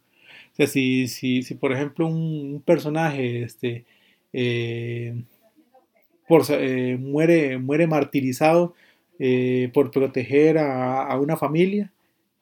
si, 0.68 1.08
si, 1.08 1.44
si 1.44 1.56
por 1.56 1.72
ejemplo 1.72 2.08
un, 2.08 2.62
personaje 2.66 3.44
este, 3.44 3.86
eh, 4.34 5.24
eh, 6.50 6.98
muere, 7.00 7.58
muere 7.58 7.88
martirizado 7.88 8.74
eh, 9.20 9.70
por 9.74 9.92
proteger 9.92 10.58
a, 10.58 11.18
una 11.20 11.38
familia 11.38 11.92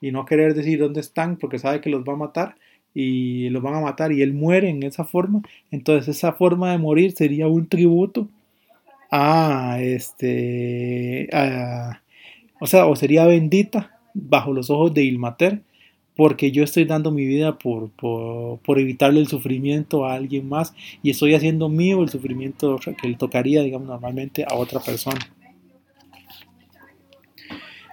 y 0.01 0.11
no 0.11 0.25
querer 0.25 0.53
decir 0.53 0.79
dónde 0.79 1.01
están 1.01 1.37
porque 1.37 1.59
sabe 1.59 1.81
que 1.81 1.89
los 1.89 2.03
va 2.03 2.13
a 2.13 2.17
matar 2.17 2.55
y 2.93 3.49
los 3.49 3.61
van 3.61 3.75
a 3.75 3.81
matar 3.81 4.11
y 4.11 4.21
él 4.21 4.33
muere 4.33 4.69
en 4.69 4.83
esa 4.83 5.03
forma, 5.05 5.41
entonces 5.71 6.17
esa 6.17 6.33
forma 6.33 6.71
de 6.71 6.77
morir 6.79 7.11
sería 7.11 7.47
un 7.47 7.67
tributo 7.67 8.27
a 9.11 9.77
este 9.81 11.29
o 12.59 12.65
sea, 12.67 12.87
o 12.87 12.95
sería 12.95 13.25
bendita 13.25 13.99
bajo 14.13 14.53
los 14.53 14.69
ojos 14.69 14.93
de 14.93 15.03
Ilmater 15.03 15.61
porque 16.17 16.51
yo 16.51 16.63
estoy 16.63 16.85
dando 16.85 17.11
mi 17.11 17.25
vida 17.25 17.59
por, 17.59 17.91
por, 17.91 18.79
evitarle 18.79 19.19
el 19.19 19.27
sufrimiento 19.27 20.03
a 20.03 20.15
alguien 20.15 20.49
más 20.49 20.73
y 21.03 21.11
estoy 21.11 21.35
haciendo 21.35 21.69
mío 21.69 22.01
el 22.01 22.09
sufrimiento 22.09 22.79
que 22.99 23.07
le 23.07 23.15
tocaría, 23.15 23.61
digamos, 23.61 23.87
normalmente 23.87 24.43
a 24.43 24.55
otra 24.55 24.79
persona. 24.79 25.19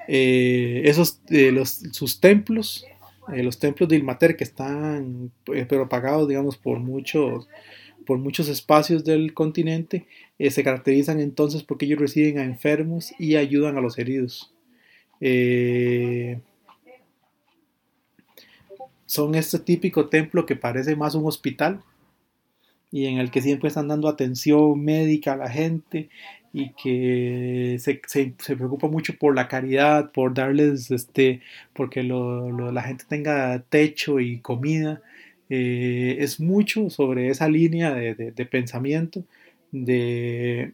Eh, 0.08 0.82
esos, 0.86 1.20
eh, 1.28 1.52
los, 1.52 1.82
sus 1.92 2.18
templos, 2.18 2.86
eh, 3.32 3.42
los 3.42 3.58
templos 3.58 3.90
de 3.90 3.96
Ilmater 3.96 4.36
que 4.36 4.44
están 4.44 5.30
propagados, 5.68 6.26
digamos, 6.26 6.56
por 6.56 6.80
muchos, 6.80 7.46
por 8.06 8.16
muchos 8.16 8.48
espacios 8.48 9.04
del 9.04 9.34
continente, 9.34 10.06
se 10.38 10.64
caracterizan 10.64 11.20
entonces 11.20 11.62
porque 11.62 11.84
ellos 11.84 11.98
reciben 11.98 12.38
a 12.38 12.44
enfermos 12.44 13.12
y 13.18 13.36
ayudan 13.36 13.76
a 13.76 13.82
los 13.82 13.98
heridos 13.98 14.54
son 19.14 19.36
este 19.36 19.60
típico 19.60 20.08
templo 20.08 20.44
que 20.44 20.56
parece 20.56 20.96
más 20.96 21.14
un 21.14 21.26
hospital 21.26 21.80
y 22.90 23.06
en 23.06 23.18
el 23.18 23.30
que 23.30 23.42
siempre 23.42 23.68
están 23.68 23.86
dando 23.86 24.08
atención 24.08 24.82
médica 24.82 25.34
a 25.34 25.36
la 25.36 25.48
gente 25.48 26.08
y 26.52 26.70
que 26.70 27.76
se, 27.78 28.54
preocupa 28.56 28.88
mucho 28.88 29.14
por 29.16 29.34
la 29.34 29.46
caridad, 29.46 30.10
por 30.10 30.34
darles, 30.34 30.90
este, 30.90 31.40
porque 31.72 32.02
la 32.02 32.82
gente 32.82 33.04
tenga 33.08 33.60
techo 33.68 34.18
y 34.20 34.38
comida. 34.38 35.00
Eh, 35.48 36.16
es 36.20 36.40
mucho 36.40 36.90
sobre 36.90 37.28
esa 37.28 37.48
línea 37.48 37.92
de, 37.92 38.46
pensamiento 38.46 39.24
de, 39.72 40.72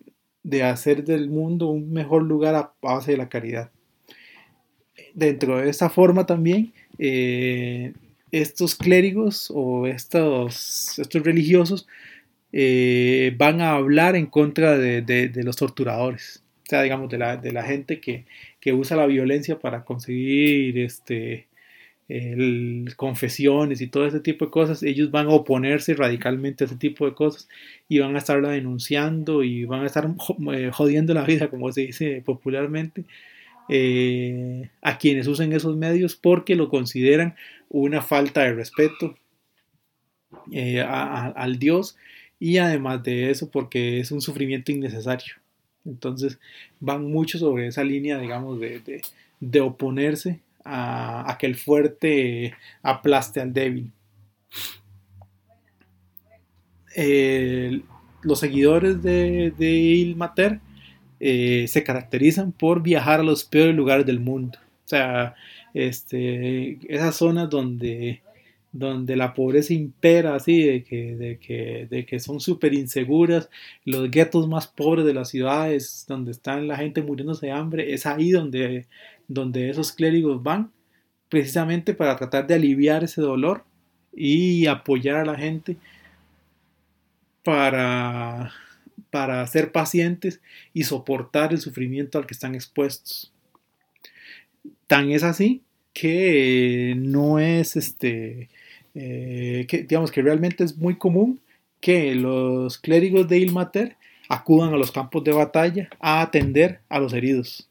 hacer 0.62 1.04
del 1.04 1.28
mundo 1.28 1.68
un 1.68 1.92
mejor 1.92 2.22
lugar 2.22 2.54
a 2.54 2.72
base 2.80 3.12
de 3.12 3.18
la 3.18 3.28
caridad. 3.28 3.70
Dentro 5.14 5.58
de 5.58 5.68
esta 5.70 5.90
forma 5.90 6.26
también, 6.26 6.72
eh, 6.98 7.92
estos 8.32 8.74
clérigos 8.74 9.50
o 9.54 9.86
estos, 9.86 10.98
estos 10.98 11.22
religiosos 11.22 11.86
eh, 12.52 13.34
van 13.36 13.60
a 13.60 13.72
hablar 13.72 14.16
en 14.16 14.26
contra 14.26 14.76
de, 14.76 15.30
los 15.44 15.56
torturadores, 15.56 16.42
o 16.66 16.70
sea, 16.70 16.82
digamos, 16.82 17.10
de 17.10 17.18
la, 17.18 17.36
de 17.36 17.52
la 17.52 17.62
gente 17.62 18.00
que, 18.00 18.24
usa 18.72 18.96
la 18.96 19.06
violencia 19.06 19.58
para 19.58 19.84
conseguir 19.84 20.78
este, 20.78 21.46
confesiones 22.96 23.80
y 23.80 23.86
todo 23.86 24.06
ese 24.06 24.20
tipo 24.20 24.46
de 24.46 24.50
cosas, 24.50 24.82
ellos 24.82 25.10
van 25.10 25.26
a 25.26 25.30
oponerse 25.30 25.94
radicalmente 25.94 26.64
a 26.64 26.66
ese 26.66 26.76
tipo 26.76 27.06
de 27.06 27.14
cosas 27.14 27.48
y 27.88 28.00
van 28.00 28.16
a 28.16 28.18
estarla 28.18 28.50
denunciando 28.50 29.44
y 29.44 29.64
van 29.64 29.82
a 29.82 29.86
estar 29.86 30.08
eh, 30.52 30.70
jodiendo 30.72 31.14
la 31.14 31.24
vida, 31.24 31.48
como 31.48 31.70
se 31.72 31.82
dice 31.82 32.22
popularmente, 32.24 33.04
eh, 33.68 34.70
a 34.82 34.98
quienes 34.98 35.28
usen 35.28 35.52
esos 35.52 35.76
medios 35.76 36.16
porque 36.16 36.56
lo 36.56 36.68
consideran 36.68 37.36
una 37.70 38.02
falta 38.02 38.42
de 38.42 38.52
respeto 38.52 39.16
eh, 40.52 40.80
al 40.82 41.58
Dios 41.58 41.96
y 42.38 42.58
además 42.58 43.02
de 43.02 43.30
eso 43.30 43.50
porque 43.50 44.00
es 44.00 44.10
un 44.10 44.20
sufrimiento 44.20 44.72
innecesario. 44.72 45.34
Entonces 45.84 46.38
van 46.78 47.10
mucho 47.10 47.38
sobre 47.38 47.68
esa 47.68 47.82
línea, 47.82 48.18
digamos, 48.18 48.60
de, 48.60 49.60
oponerse 49.60 50.40
a, 50.64 51.36
que 51.38 51.46
el 51.46 51.56
fuerte 51.56 52.54
aplaste 52.82 53.40
al 53.40 53.52
débil. 53.52 53.92
los 58.22 58.38
seguidores 58.38 59.02
de, 59.02 59.52
de 59.56 59.70
Ilmater 59.70 60.60
eh, 61.22 61.66
se 61.68 61.84
caracterizan 61.84 62.50
por 62.50 62.82
viajar 62.82 63.20
a 63.20 63.22
los 63.22 63.44
peores 63.44 63.74
lugares 63.74 64.06
del 64.06 64.20
mundo. 64.20 64.58
O 64.86 64.88
sea, 64.88 65.34
este, 65.74 66.78
esas 66.92 67.16
zonas 67.16 67.50
donde, 67.50 68.22
donde 68.72 69.16
la 69.16 69.34
pobreza 69.34 69.74
impera, 69.74 70.34
así, 70.34 70.62
de 70.62 70.84
que, 70.84 71.16
de 71.16 71.38
que, 71.38 71.86
de 71.90 72.06
que 72.06 72.20
son 72.20 72.40
súper 72.40 72.74
inseguras, 72.74 73.50
los 73.84 74.10
guetos 74.10 74.48
más 74.48 74.66
pobres 74.66 75.04
de 75.04 75.14
las 75.14 75.30
ciudades, 75.30 76.04
donde 76.08 76.32
están 76.32 76.68
la 76.68 76.76
gente 76.76 77.02
muriéndose 77.02 77.46
de 77.46 77.52
hambre, 77.52 77.92
es 77.94 78.06
ahí 78.06 78.30
donde, 78.30 78.86
donde 79.28 79.70
esos 79.70 79.92
clérigos 79.92 80.42
van, 80.42 80.72
precisamente 81.28 81.94
para 81.94 82.16
tratar 82.16 82.46
de 82.46 82.54
aliviar 82.54 83.04
ese 83.04 83.20
dolor 83.20 83.64
y 84.14 84.66
apoyar 84.66 85.16
a 85.16 85.24
la 85.24 85.36
gente 85.36 85.76
para 87.44 88.52
para 89.10 89.46
ser 89.46 89.72
pacientes 89.72 90.40
y 90.72 90.84
soportar 90.84 91.52
el 91.52 91.58
sufrimiento 91.58 92.18
al 92.18 92.26
que 92.26 92.34
están 92.34 92.54
expuestos. 92.54 93.32
Tan 94.90 95.12
es 95.12 95.22
así 95.22 95.62
que 95.92 96.94
no 96.96 97.38
es 97.38 97.76
este 97.76 98.48
eh, 98.96 99.64
que, 99.68 99.84
digamos 99.84 100.10
que 100.10 100.20
realmente 100.20 100.64
es 100.64 100.78
muy 100.78 100.96
común 100.96 101.38
que 101.80 102.16
los 102.16 102.76
clérigos 102.76 103.28
de 103.28 103.38
Ilmater 103.38 103.96
acudan 104.28 104.74
a 104.74 104.76
los 104.76 104.90
campos 104.90 105.22
de 105.22 105.30
batalla 105.30 105.90
a 106.00 106.22
atender 106.22 106.80
a 106.88 106.98
los 106.98 107.12
heridos. 107.12 107.68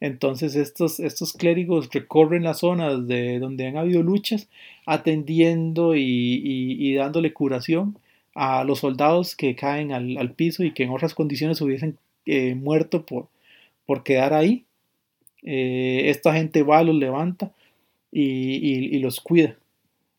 Entonces 0.00 0.56
estos, 0.56 0.98
estos 0.98 1.32
clérigos 1.32 1.88
recorren 1.92 2.42
las 2.42 2.58
zonas 2.58 3.06
de 3.06 3.38
donde 3.38 3.68
han 3.68 3.76
habido 3.76 4.02
luchas 4.02 4.48
atendiendo 4.84 5.94
y, 5.94 6.92
dándole 6.96 7.32
curación 7.32 7.96
a 8.34 8.64
los 8.64 8.80
soldados 8.80 9.36
que 9.36 9.54
caen 9.54 9.92
al, 9.92 10.32
piso 10.32 10.64
y 10.64 10.72
que 10.72 10.82
en 10.82 10.90
otras 10.90 11.14
condiciones 11.14 11.60
hubiesen 11.60 11.98
eh, 12.26 12.56
muerto 12.56 13.06
por, 13.06 13.28
por 13.86 14.02
quedar 14.02 14.34
ahí. 14.34 14.64
Eh, 15.42 16.10
esta 16.10 16.34
gente 16.34 16.62
va, 16.62 16.82
los 16.84 16.94
levanta 16.94 17.52
y, 18.12 18.98
los 19.00 19.20
cuida 19.20 19.56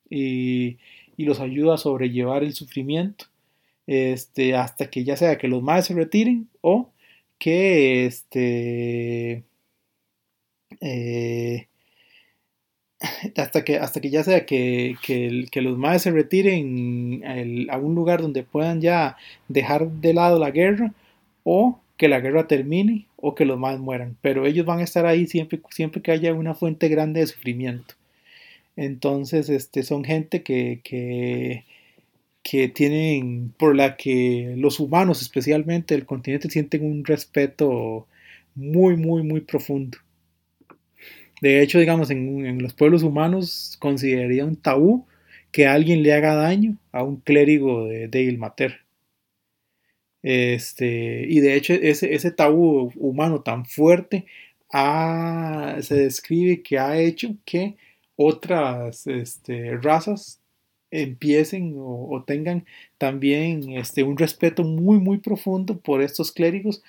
y, 0.10 0.78
los 1.18 1.40
ayuda 1.40 1.76
a 1.76 1.78
sobrellevar 1.78 2.44
el 2.44 2.54
sufrimiento 2.54 3.26
este, 3.88 4.56
hasta 4.56 4.90
que 4.90 5.04
ya 5.04 5.16
sea 5.18 5.38
que 5.38 5.48
los 5.48 5.62
más 5.64 5.86
se 5.86 5.94
retiren 5.94 6.50
o 6.62 6.90
que 7.40 8.06
este 8.06 9.44
eh, 10.82 11.68
hasta, 13.38 13.64
que, 13.64 13.78
hasta 13.78 14.02
que 14.02 14.10
ya 14.10 14.24
sea 14.24 14.45
que, 14.45 14.95
que, 15.02 15.62
los 15.62 15.78
más 15.78 16.04
se 16.04 16.12
retiren 16.12 17.24
a 17.70 17.78
un 17.78 17.95
lugar 17.95 18.22
donde 18.22 18.44
puedan 18.44 18.82
ya 18.82 19.18
dejar 19.48 19.90
de 19.90 20.14
lado 20.14 20.40
la 20.40 20.52
guerra 20.52 20.94
o 21.44 21.80
que 21.98 22.08
la 22.08 22.20
guerra 22.20 22.48
termine 22.48 23.08
o 23.26 23.36
que 23.36 23.45
los 23.45 23.58
más 23.58 23.80
mueran. 23.80 24.18
Pero 24.22 24.45
ellos 24.45 24.66
van 24.66 24.80
a 24.80 24.84
estar 24.84 25.06
ahí 25.06 25.28
siempre, 25.28 25.62
que 26.04 26.12
haya 26.12 26.34
una 26.34 26.56
fuente 26.56 26.90
grande 26.90 27.22
de 27.22 27.28
sufrimiento. 27.28 27.95
Entonces, 28.76 29.48
este, 29.48 29.84
son 29.84 30.04
gente 30.04 30.44
que, 30.44 30.82
que, 30.84 31.64
que 32.44 32.68
tienen, 32.68 33.54
por 33.58 33.78
la 33.78 33.95
que 33.95 34.56
los 34.58 34.82
humanos, 34.82 35.22
especialmente 35.22 35.95
el 35.95 36.06
continente, 36.06 36.50
sienten 36.50 36.86
un 36.86 37.06
respeto 37.06 38.08
muy, 38.56 38.98
muy, 38.98 39.24
muy 39.24 39.40
profundo. 39.40 40.00
De 41.41 41.62
hecho, 41.62 41.80
digamos, 41.80 42.10
en, 42.12 42.62
los 42.62 42.74
pueblos 42.74 43.04
humanos 43.04 43.78
consideraría 43.80 44.45
un 44.45 44.58
tabú 44.58 45.06
que 45.54 45.66
alguien 45.66 46.04
le 46.04 46.12
haga 46.14 46.36
daño 46.36 46.76
a 46.91 47.04
un 47.04 47.18
clérigo 47.22 47.86
de, 47.86 48.10
de 48.10 48.22
Ilmater. 48.24 48.82
Este, 50.24 51.26
y 51.30 51.40
de 51.41 51.56
hecho, 51.56 51.74
ese, 51.74 52.32
tabú 52.32 52.91
humano 52.95 53.41
tan 53.41 53.66
fuerte 53.66 54.26
se 54.72 55.95
describe 55.95 56.64
que 56.64 56.80
ha 56.80 56.98
hecho 56.98 57.36
que 57.45 57.76
otras 58.16 59.06
este, 59.08 59.78
razas 59.78 60.40
empiecen 60.91 61.76
o, 61.78 62.24
tengan 62.26 62.66
también 62.98 63.72
este, 63.74 64.04
un 64.04 64.18
respeto 64.18 64.64
muy, 64.64 65.00
muy 65.00 65.18
profundo 65.18 65.78
por 65.80 66.02
estos 66.02 66.32
clérigos 66.32 66.84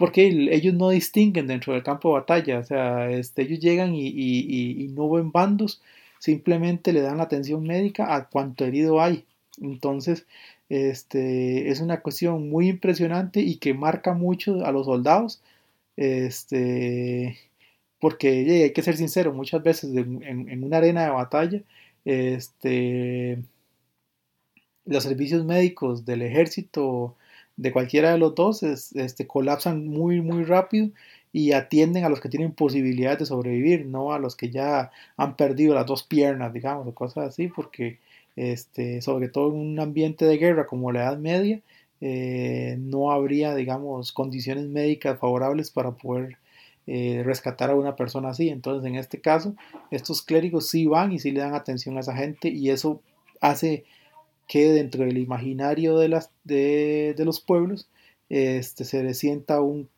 porque 0.00 0.28
ellos 0.50 0.72
no 0.72 0.88
distinguen 0.88 1.46
dentro 1.46 1.74
del 1.74 1.82
campo 1.82 2.08
de 2.08 2.20
batalla, 2.20 2.60
o 2.60 2.64
sea, 2.64 3.10
este, 3.10 3.42
ellos 3.42 3.60
llegan 3.60 3.94
y, 3.94 4.88
no 4.94 5.10
ven 5.10 5.30
bandos, 5.30 5.82
simplemente 6.18 6.94
le 6.94 7.02
dan 7.02 7.18
la 7.18 7.24
atención 7.24 7.62
médica 7.64 8.14
a 8.14 8.26
cuanto 8.30 8.64
herido 8.64 9.02
hay. 9.02 9.26
Entonces, 9.60 10.26
este, 10.70 11.70
es 11.70 11.80
una 11.80 12.00
cuestión 12.00 12.48
muy 12.48 12.68
impresionante 12.68 13.40
y 13.40 13.56
que 13.56 13.74
marca 13.74 14.14
mucho 14.14 14.64
a 14.64 14.72
los 14.72 14.86
soldados, 14.86 15.42
este, 15.96 17.38
porque 18.00 18.28
hay 18.64 18.72
que 18.72 18.82
ser 18.82 18.96
sincero, 18.96 19.34
muchas 19.34 19.62
veces 19.62 19.94
en, 19.94 20.64
una 20.64 20.78
arena 20.78 21.04
de 21.04 21.10
batalla, 21.10 21.62
este, 22.04 23.42
los 24.86 25.02
servicios 25.04 25.44
médicos 25.44 26.04
del 26.06 26.22
ejército 26.22 27.16
de 27.56 27.72
cualquiera 27.72 28.12
de 28.12 28.18
los 28.18 28.34
dos 28.34 28.62
este, 28.62 29.26
colapsan 29.26 29.86
muy, 29.88 30.20
muy 30.22 30.44
rápido 30.44 30.90
y 31.32 31.52
atienden 31.52 32.04
a 32.04 32.08
los 32.08 32.20
que 32.20 32.28
tienen 32.28 32.52
posibilidad 32.52 33.18
de 33.18 33.26
sobrevivir, 33.26 33.86
no 33.86 34.12
a 34.12 34.18
los 34.18 34.36
que 34.36 34.50
ya 34.50 34.90
han 35.16 35.36
perdido 35.36 35.74
las 35.74 35.86
dos 35.86 36.02
piernas, 36.04 36.52
digamos, 36.52 36.86
o 36.86 36.94
cosas 36.94 37.28
así, 37.28 37.48
porque 37.48 37.98
este, 38.36 39.02
sobre 39.02 39.28
todo 39.28 39.50
en 39.50 39.56
un 39.56 39.80
ambiente 39.80 40.24
de 40.24 40.38
guerra 40.38 40.66
como 40.66 40.92
la 40.92 41.02
Edad 41.02 41.18
Media, 41.18 41.60
eh, 42.00 42.76
no 42.78 43.10
habría, 43.10 43.54
digamos, 43.54 44.12
condiciones 44.12 44.66
médicas 44.66 45.18
favorables 45.18 45.70
para 45.70 45.92
poder 45.92 46.38
eh, 46.86 47.22
rescatar 47.24 47.70
a 47.70 47.76
una 47.76 47.94
persona 47.96 48.30
así. 48.30 48.48
Entonces, 48.48 48.88
en 48.88 48.96
este 48.96 49.20
caso, 49.20 49.54
estos 49.90 50.22
clérigos 50.22 50.68
sí 50.68 50.86
van 50.86 51.12
y 51.12 51.18
sí 51.18 51.30
le 51.30 51.40
dan 51.40 51.54
atención 51.54 51.96
a 51.96 52.00
esa 52.00 52.16
gente 52.16 52.48
y 52.48 52.70
eso 52.70 53.00
hace 53.40 53.84
que 54.48 54.70
dentro 54.72 55.04
del 55.04 55.18
imaginario 55.18 55.98
de, 55.98 56.08
las, 56.08 56.30
de, 56.42 57.14
los 57.18 57.40
pueblos 57.40 57.88
este, 58.28 58.84
se 58.84 59.14
sienta 59.14 59.60
un, 59.60 59.88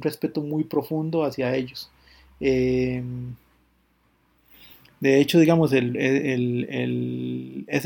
respeto 0.00 0.40
muy 0.40 0.64
profundo 0.64 1.24
hacia 1.24 1.54
ellos. 1.54 1.90
Em, 2.40 3.34
de 5.00 5.20
hecho, 5.20 5.38
digamos, 5.38 5.72
ese 5.72 5.92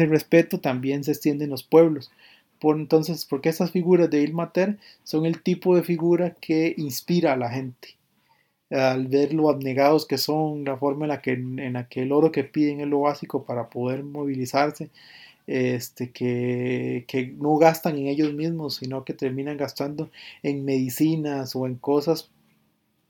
respeto 0.07 0.61
también 0.61 1.05
se 1.05 1.13
extiende 1.13 1.45
en 1.45 1.51
los 1.51 1.63
pueblos. 1.63 2.11
Por, 2.59 2.77
entonces, 2.77 3.27
porque 3.27 3.49
estas 3.49 3.71
figuras 3.71 4.09
de 4.11 4.23
Ilmater 4.23 4.79
son 5.05 5.27
el 5.27 5.43
tipo 5.43 5.77
de 5.77 5.83
figura 5.83 6.37
que 6.41 6.75
inspira 6.77 7.33
a 7.33 7.37
la 7.37 7.51
gente. 7.51 7.97
Al 8.71 9.09
ver 9.09 9.35
lo 9.35 9.51
abnegados 9.51 10.07
que 10.07 10.17
son, 10.17 10.65
la 10.65 10.77
forma 10.79 11.05
en 11.05 11.09
la 11.11 11.21
que, 11.21 11.33
en 11.33 11.73
la 11.75 11.89
que 11.89 12.03
el 12.03 12.13
oro 12.13 12.33
que 12.33 12.45
piden 12.45 12.81
es 12.81 12.87
lo 12.89 13.01
básico 13.01 13.45
para 13.45 13.69
poder 13.69 14.05
movilizarse, 14.05 14.89
este, 15.47 16.11
que, 16.11 17.05
que, 17.09 17.27
no 17.27 17.57
gastan 17.57 17.99
en 17.99 18.07
ellos 18.07 18.33
mismos, 18.33 18.77
sino 18.77 19.05
que 19.05 19.13
terminan 19.13 19.57
gastando 19.57 20.11
en 20.43 20.65
medicinas 20.65 21.55
o 21.57 21.67
en 21.67 21.75
cosas 21.75 22.31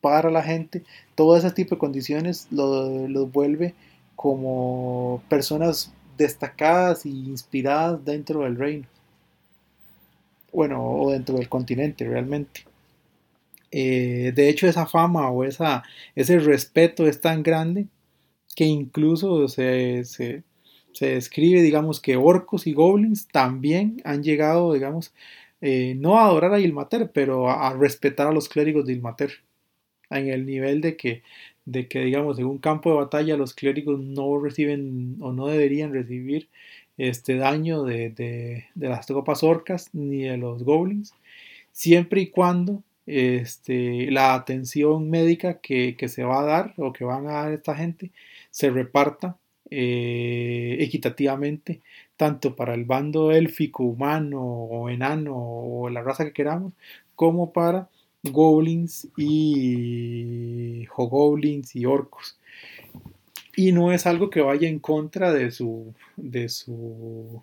para 0.02 0.30
la 0.30 0.42
gente, 0.42 0.82
todo 1.14 1.36
ese 1.36 1.52
tipo 1.52 1.76
de 1.76 1.78
condiciones 1.78 2.48
los 2.50 3.32
vuelve 3.32 3.74
como 4.16 5.22
personas 5.28 5.92
destacadas 6.16 7.04
e 7.06 7.10
inspiradas 7.10 8.04
dentro 8.04 8.40
del 8.40 8.56
reino. 8.56 8.86
Bueno, 10.52 10.84
o 10.84 11.10
dentro 11.10 11.36
del 11.36 11.48
continente 11.48 12.06
realmente. 12.06 12.64
Eh, 13.70 14.32
de 14.34 14.48
hecho, 14.50 14.66
esa 14.66 14.86
fama 14.86 15.30
o 15.30 15.44
ese 15.44 16.38
respeto 16.38 17.06
es 17.06 17.20
tan 17.20 17.42
grande 17.42 17.86
que 18.54 18.64
incluso 18.64 19.48
se, 19.48 20.04
describe, 21.00 21.62
digamos, 21.62 22.00
que 22.00 22.16
orcos 22.16 22.66
y 22.66 22.74
goblins 22.74 23.28
también 23.28 24.02
han 24.04 24.22
llegado, 24.22 24.74
digamos, 24.74 25.14
eh, 25.62 25.94
no 25.96 26.18
a 26.18 26.26
adorar 26.26 26.52
a 26.54 26.60
Ilmater, 26.60 27.10
pero 27.12 27.48
a, 27.50 27.72
respetar 27.74 28.26
a 28.26 28.32
los 28.32 28.48
clérigos 28.48 28.86
de 28.86 28.92
Ilmater, 28.94 29.32
en 30.10 30.28
el 30.28 30.44
nivel 30.46 30.80
de 30.82 30.96
que, 30.96 31.22
de 31.64 31.88
que, 31.88 32.00
digamos, 32.00 32.38
en 32.38 32.46
un 32.46 32.58
campo 32.58 32.90
de 32.90 32.96
batalla 32.96 33.36
los 33.36 33.54
clérigos 33.54 34.00
no 34.00 34.38
reciben 34.38 35.16
o 35.20 35.32
no 35.32 35.46
deberían 35.46 35.92
recibir 35.92 36.48
este 36.98 37.36
daño 37.36 37.84
de, 37.84 38.10
de, 38.10 38.64
las 38.88 39.06
tropas 39.06 39.42
orcas 39.42 39.90
ni 39.92 40.22
de 40.24 40.36
los 40.36 40.62
goblins, 40.64 41.14
siempre 41.72 42.22
y 42.22 42.26
cuando 42.28 42.82
este, 43.06 44.10
la 44.10 44.34
atención 44.34 45.10
médica 45.10 45.60
que, 45.60 45.96
que 45.96 46.08
se 46.08 46.24
va 46.24 46.40
a 46.40 46.44
dar 46.44 46.74
o 46.76 46.92
que 46.92 47.04
van 47.04 47.26
a 47.26 47.32
dar 47.32 47.52
esta 47.52 47.74
gente 47.74 48.10
se 48.50 48.70
reparta 48.70 49.36
eh, 49.70 50.76
equitativamente, 50.80 51.80
tanto 52.18 52.54
para 52.54 52.74
el 52.74 52.84
bando 52.84 53.32
élfico, 53.32 53.84
humano 53.84 54.42
o 54.42 54.90
enano 54.90 55.34
o 55.34 55.88
la 55.88 56.02
raza 56.02 56.26
que 56.26 56.34
queramos, 56.34 56.74
como 57.14 57.52
para 57.54 57.88
goblins 58.22 59.08
y 59.16 60.86
hogoblins 60.94 61.74
y 61.76 61.84
orcos. 61.86 62.38
Y 63.56 63.72
no 63.72 63.92
es 63.92 64.06
algo 64.06 64.30
que 64.30 64.40
vaya 64.40 64.68
en 64.68 64.78
contra 64.78 65.32
de 65.32 65.50
su, 65.50 65.94
de 66.16 66.48
su, 66.48 67.42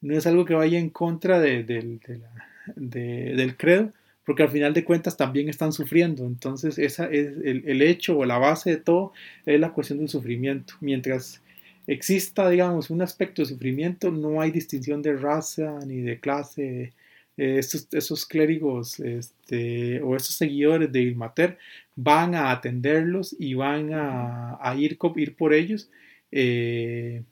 no 0.00 0.16
es 0.16 0.26
algo 0.26 0.44
que 0.44 0.54
vaya 0.54 0.78
en 0.78 0.90
contra 0.90 1.40
de, 1.40 1.64
del 1.64 3.56
credo, 3.56 3.92
porque 4.24 4.42
al 4.42 4.50
final 4.50 4.74
de 4.74 4.84
cuentas 4.84 5.16
también 5.16 5.48
están 5.48 5.72
sufriendo. 5.72 6.24
Entonces, 6.26 6.78
esa 6.78 7.06
es 7.06 7.32
el, 7.44 7.82
hecho 7.82 8.18
o 8.18 8.24
la 8.24 8.38
base 8.38 8.70
de 8.70 8.76
todo 8.76 9.12
es 9.44 9.60
la 9.60 9.72
cuestión 9.72 9.98
del 9.98 10.08
sufrimiento. 10.08 10.74
Mientras 10.80 11.42
exista, 11.86 12.48
digamos, 12.48 12.90
un 12.90 13.02
aspecto 13.02 13.42
de 13.42 13.48
sufrimiento, 13.48 14.10
no 14.10 14.40
hay 14.40 14.50
distinción 14.50 15.02
de 15.02 15.16
raza 15.16 15.78
ni 15.86 16.00
de 16.00 16.20
clase. 16.20 16.92
Eh, 17.38 17.60
esos 17.60 18.26
clérigos 18.26 18.98
este, 18.98 20.02
o 20.02 20.16
esos 20.16 20.34
seguidores 20.34 20.90
de 20.90 21.02
Ilmater 21.02 21.56
van 21.94 22.34
a 22.34 22.50
atenderlos 22.50 23.36
y 23.38 23.54
van 23.54 23.90
a, 23.92 24.74
ir, 24.76 24.98
ir, 25.16 25.36
por 25.36 25.54
ellos, 25.54 25.88
eh, 26.32 27.22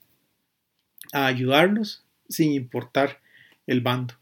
a 1.13 1.27
ayudarlos 1.27 2.05
sin 2.29 2.53
importar 2.53 3.19
el 3.67 3.81
bando. 3.81 4.15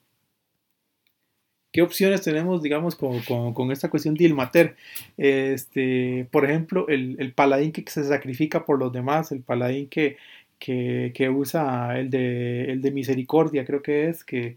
¿Qué 1.71 1.83
opciones 1.83 2.23
tenemos, 2.23 2.63
digamos, 2.63 2.95
con, 2.95 3.21
con, 3.21 3.73
esta 3.73 3.91
cuestión 3.91 4.15
de 4.15 4.25
Ilmater? 4.25 4.77
Este, 5.19 6.27
por 6.31 6.45
ejemplo, 6.47 6.87
el, 6.89 7.33
paladín 7.35 7.73
que 7.73 7.83
se 7.91 8.05
sacrifica 8.05 8.65
por 8.65 8.79
los 8.79 8.93
demás, 8.93 9.33
el 9.33 9.43
paladín 9.43 9.89
que, 9.89 10.17
que, 10.59 11.29
usa 11.35 11.99
el 11.99 12.11
de, 12.11 12.71
el 12.71 12.81
de 12.81 12.91
misericordia, 12.93 13.67
creo 13.67 13.83
que 13.83 14.09
es, 14.09 14.25
que, 14.25 14.57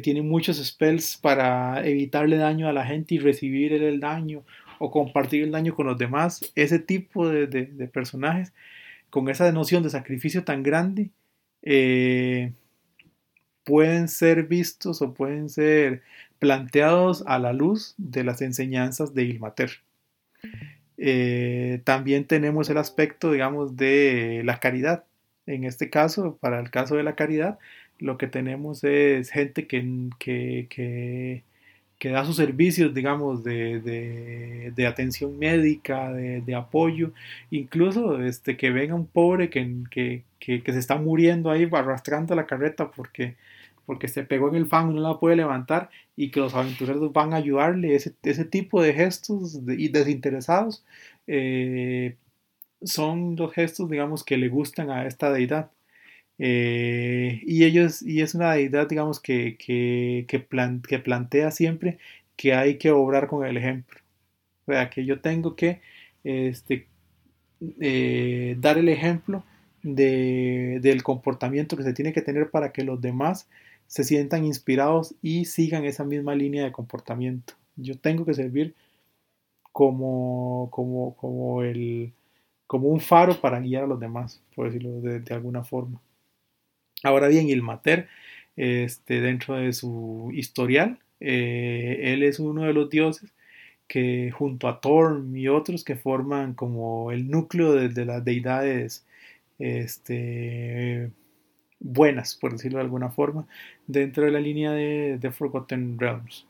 tiene 0.00 0.22
muchos 0.22 0.64
spells 0.64 1.16
para 1.16 1.86
evitarle 1.86 2.36
daño 2.36 2.68
a 2.68 2.72
la 2.72 2.84
gente 2.84 3.14
y 3.14 3.18
recibir 3.18 3.72
el 3.72 4.00
daño 4.00 4.44
o 4.78 4.90
compartir 4.90 5.42
el 5.42 5.52
daño 5.52 5.74
con 5.74 5.86
los 5.86 5.98
demás. 5.98 6.52
Ese 6.54 6.78
tipo 6.78 7.28
de, 7.28 7.48
personajes, 7.92 8.52
con 9.10 9.28
esa 9.28 9.50
noción 9.52 9.82
de 9.82 9.90
sacrificio 9.90 10.44
tan 10.44 10.62
grande, 10.62 11.10
eh, 11.62 12.52
pueden 13.64 14.08
ser 14.08 14.44
vistos 14.44 15.02
o 15.02 15.14
pueden 15.14 15.48
ser 15.48 16.02
planteados 16.38 17.24
a 17.26 17.38
la 17.38 17.52
luz 17.52 17.94
de 17.96 18.24
las 18.24 18.42
enseñanzas 18.42 19.14
de 19.14 19.24
Ilmater. 19.24 19.70
Eh, 20.96 21.80
también 21.84 22.26
tenemos 22.26 22.68
el 22.70 22.78
aspecto, 22.78 23.32
digamos, 23.32 23.76
de 23.76 24.42
la 24.44 24.58
caridad. 24.58 25.04
En 25.46 25.64
este 25.64 25.90
caso, 25.90 26.36
para 26.40 26.60
el 26.60 26.70
caso 26.70 26.96
de 26.96 27.02
la 27.02 27.14
caridad, 27.14 27.58
lo 27.98 28.18
que 28.18 28.26
tenemos 28.26 28.84
es 28.84 29.30
gente 29.30 29.66
que, 29.66 30.10
que, 30.68 31.42
da 32.10 32.24
sus 32.24 32.36
servicios, 32.36 32.94
digamos, 32.94 33.44
de, 33.44 34.72
atención 34.88 35.38
médica, 35.38 36.12
de, 36.12 36.54
apoyo, 36.54 37.12
incluso 37.50 38.22
este, 38.22 38.56
que 38.56 38.70
venga 38.70 38.94
un 38.94 39.06
pobre 39.06 39.50
que, 39.50 40.24
se 40.40 40.78
está 40.78 40.96
muriendo 40.96 41.50
ahí 41.50 41.68
arrastrando 41.72 42.34
la 42.34 42.46
carreta 42.46 42.90
porque 42.90 43.36
porque 43.88 44.08
se 44.08 44.22
pegó 44.22 44.50
en 44.50 44.56
el 44.56 44.66
fango 44.66 44.92
y 44.92 44.96
no 44.96 45.00
la 45.00 45.18
puede 45.18 45.36
levantar 45.36 45.88
y 46.14 46.30
que 46.30 46.40
los 46.40 46.54
aventureros 46.54 47.10
van 47.10 47.32
a 47.32 47.36
ayudarle, 47.36 47.94
ese, 47.94 48.14
ese 48.22 48.44
tipo 48.44 48.82
de 48.82 48.92
gestos 48.92 49.58
y 49.66 49.88
desinteresados 49.88 50.84
eh, 51.26 52.16
son 52.82 53.36
los 53.36 53.52
gestos, 53.52 53.88
digamos, 53.88 54.24
que 54.24 54.36
le 54.36 54.48
gustan 54.48 54.90
a 54.90 55.06
esta 55.06 55.32
deidad. 55.32 55.70
Eh, 56.38 57.40
y 57.44 57.64
ellos, 57.64 58.02
y 58.02 58.22
es 58.22 58.34
una 58.34 58.52
deidad, 58.52 58.88
digamos, 58.88 59.20
que, 59.20 59.56
que, 59.58 60.26
que, 60.28 60.98
plantea 60.98 61.50
siempre 61.50 61.98
que 62.36 62.54
hay 62.54 62.78
que 62.78 62.90
obrar 62.90 63.26
con 63.28 63.44
el 63.46 63.56
ejemplo. 63.56 64.00
O 64.66 64.72
sea, 64.72 64.90
que 64.90 65.04
yo 65.04 65.20
tengo 65.20 65.56
que 65.56 65.80
este, 66.24 66.86
eh, 67.80 68.56
dar 68.58 68.78
el 68.78 68.88
ejemplo 68.88 69.44
de, 69.82 70.78
del 70.82 71.02
comportamiento 71.02 71.76
que 71.76 71.82
se 71.82 71.92
tiene 71.92 72.12
que 72.12 72.22
tener 72.22 72.50
para 72.50 72.72
que 72.72 72.84
los 72.84 73.00
demás 73.00 73.48
se 73.86 74.04
sientan 74.04 74.44
inspirados 74.44 75.14
y 75.22 75.46
sigan 75.46 75.84
esa 75.84 76.04
misma 76.04 76.34
línea 76.34 76.64
de 76.64 76.72
comportamiento. 76.72 77.54
Yo 77.76 77.98
tengo 77.98 78.24
que 78.24 78.34
servir 78.34 78.74
como, 79.72 80.68
como, 80.70 81.14
como, 81.16 81.62
el, 81.62 82.12
como 82.66 82.88
un 82.88 83.00
faro 83.00 83.40
para 83.40 83.60
guiar 83.60 83.84
a 83.84 83.86
los 83.86 84.00
demás, 84.00 84.42
por 84.54 84.66
decirlo 84.66 85.00
de, 85.00 85.34
alguna 85.34 85.64
forma. 85.64 86.00
Ahora 87.02 87.28
bien, 87.28 87.48
Ilmater, 87.48 88.08
este, 88.56 89.20
dentro 89.20 89.56
de 89.56 89.72
su 89.72 90.30
historial, 90.34 90.98
eh, 91.20 92.00
él 92.02 92.22
es 92.22 92.38
uno 92.38 92.64
de 92.64 92.72
los 92.72 92.90
dioses 92.90 93.32
que 93.86 94.30
junto 94.30 94.68
a 94.68 94.80
Thorn 94.80 95.36
y 95.36 95.48
otros 95.48 95.84
que 95.84 95.96
forman 95.96 96.54
como 96.54 97.10
el 97.12 97.30
núcleo 97.30 97.72
de, 97.72 97.88
de 97.88 98.04
las 98.04 98.24
deidades 98.24 99.06
este, 99.58 101.10
buenas, 101.80 102.34
por 102.34 102.52
decirlo 102.52 102.78
de 102.78 102.84
alguna 102.84 103.10
forma, 103.10 103.46
dentro 103.86 104.24
de 104.24 104.30
la 104.30 104.40
línea 104.40 104.72
de, 104.72 105.32
Forgotten 105.32 105.98
Realms. 105.98 106.46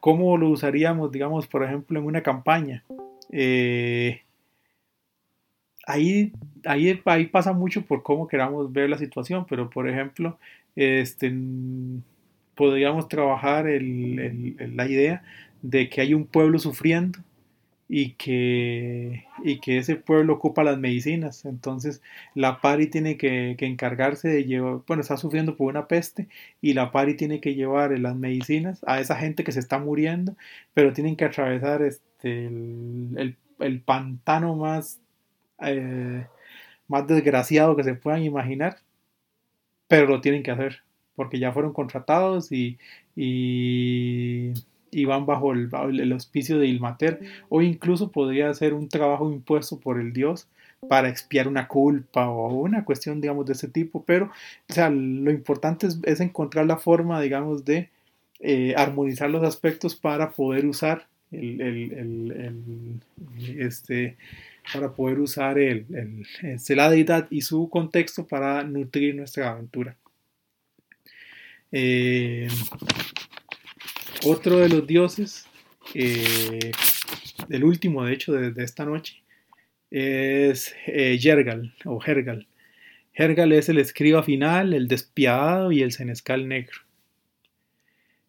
¿Cómo 0.00 0.36
lo 0.36 0.50
usaríamos, 0.50 1.10
digamos, 1.10 1.46
por 1.46 1.64
ejemplo, 1.64 1.98
en 1.98 2.06
una 2.06 2.22
campaña? 2.22 2.84
Eh, 3.32 4.22
ahí, 5.86 6.32
ahí, 6.64 7.00
ahí, 7.04 7.26
pasa 7.26 7.52
mucho 7.52 7.82
por 7.86 8.02
cómo 8.02 8.28
queramos 8.28 8.72
ver 8.72 8.90
la 8.90 8.98
situación, 8.98 9.46
pero 9.48 9.70
por 9.70 9.88
ejemplo, 9.88 10.38
este, 10.74 11.32
podríamos 12.54 13.08
trabajar 13.08 13.66
la 13.66 14.88
idea 14.88 15.22
de 15.62 15.88
que 15.88 16.00
hay 16.00 16.14
un 16.14 16.26
pueblo 16.26 16.58
sufriendo 16.58 17.18
y 17.88 18.12
que, 18.12 19.26
y 19.44 19.60
que 19.60 19.78
ese 19.78 19.96
pueblo 19.96 20.34
ocupa 20.34 20.64
las 20.64 20.78
medicinas. 20.78 21.44
Entonces 21.44 22.02
la 22.34 22.60
pari 22.60 22.88
tiene 22.88 23.16
que, 23.16 23.56
encargarse 23.60 24.28
de 24.28 24.44
llevar, 24.44 24.80
bueno, 24.86 25.02
está 25.02 25.16
sufriendo 25.16 25.56
por 25.56 25.68
una 25.68 25.86
peste 25.88 26.28
y 26.60 26.74
la 26.74 26.92
pari 26.92 27.14
tiene 27.14 27.40
que 27.40 27.54
llevar 27.54 27.96
las 27.98 28.16
medicinas 28.16 28.82
a 28.86 29.00
esa 29.00 29.16
gente 29.16 29.44
que 29.44 29.52
se 29.52 29.60
está 29.60 29.78
muriendo, 29.78 30.36
pero 30.74 30.92
tienen 30.92 31.16
que 31.16 31.26
atravesar 31.26 31.82
este, 31.82 32.46
el, 32.46 33.36
pantano 33.84 34.56
más, 34.56 35.00
eh, 35.60 36.26
más 36.88 37.06
desgraciado 37.06 37.76
que 37.76 37.84
se 37.84 37.94
puedan 37.94 38.22
imaginar, 38.22 38.78
pero 39.88 40.06
lo 40.06 40.20
tienen 40.20 40.42
que 40.42 40.50
hacer 40.50 40.82
porque 41.14 41.38
ya 41.38 41.52
fueron 41.52 41.72
contratados 41.72 42.52
y 42.52 42.78
y 44.96 45.04
van 45.04 45.26
bajo 45.26 45.52
el, 45.52 45.68
el, 46.00 46.12
auspicio 46.12 46.58
de 46.58 46.68
Ilmater, 46.68 47.20
o 47.50 47.60
incluso 47.60 48.10
podría 48.10 48.52
ser 48.54 48.72
un 48.72 48.88
trabajo 48.88 49.30
impuesto 49.30 49.78
por 49.78 50.00
el 50.00 50.12
dios 50.14 50.48
para 50.88 51.10
expiar 51.10 51.48
una 51.48 51.68
culpa 51.68 52.30
o 52.30 52.54
una 52.54 52.84
cuestión, 52.84 53.20
digamos, 53.20 53.44
de 53.44 53.52
ese 53.52 53.68
tipo, 53.68 54.04
pero, 54.04 54.30
o 54.68 54.72
sea, 54.72 54.88
lo 54.88 55.30
importante 55.30 55.88
es, 56.04 56.20
encontrar 56.20 56.66
la 56.66 56.78
forma, 56.78 57.20
digamos, 57.20 57.64
de 57.66 57.90
eh, 58.40 58.74
armonizar 58.76 59.28
los 59.28 59.42
aspectos 59.44 59.96
para 59.96 60.30
poder 60.30 60.64
usar 60.64 61.06
el, 61.30 61.60
el, 61.60 63.00
este, 63.58 64.16
para 64.72 64.92
poder 64.92 65.20
usar 65.20 65.58
el, 65.58 65.86
este, 66.42 66.76
la 66.76 66.90
deidad 66.90 67.28
y 67.30 67.42
su 67.42 67.68
contexto 67.68 68.26
para 68.26 68.62
nutrir 68.64 69.14
nuestra 69.14 69.50
aventura. 69.50 69.96
Eh, 71.72 72.48
otro 74.24 74.58
de 74.58 74.68
los 74.68 74.86
dioses, 74.86 75.46
eh, 75.94 76.72
el 77.48 77.64
último 77.64 78.04
de 78.04 78.14
hecho 78.14 78.32
de, 78.32 78.64
esta 78.64 78.84
noche, 78.84 79.22
es 79.90 80.74
eh, 80.86 81.18
Yergal 81.18 81.74
o 81.84 82.02
Hergal. 82.04 82.46
Hergal 83.14 83.52
es 83.52 83.68
el 83.68 83.78
escriba 83.78 84.22
final, 84.22 84.74
el 84.74 84.88
despiadado 84.88 85.72
y 85.72 85.82
el 85.82 85.92
senescal 85.92 86.48
negro. 86.48 86.80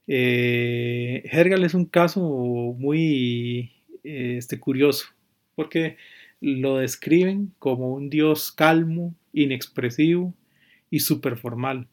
Eh, 0.07 1.23
Hergal 1.25 1.63
es 1.63 1.73
un 1.73 1.85
caso 1.85 2.21
muy 2.77 3.71
este, 4.03 4.59
curioso, 4.59 5.07
porque 5.55 5.97
lo 6.41 6.77
describen 6.77 7.53
como 7.59 7.93
un 7.93 8.09
dios 8.09 8.51
calmo, 8.51 9.15
inexpresivo 9.33 10.33
y 10.89 10.99
superformal. 10.99 11.87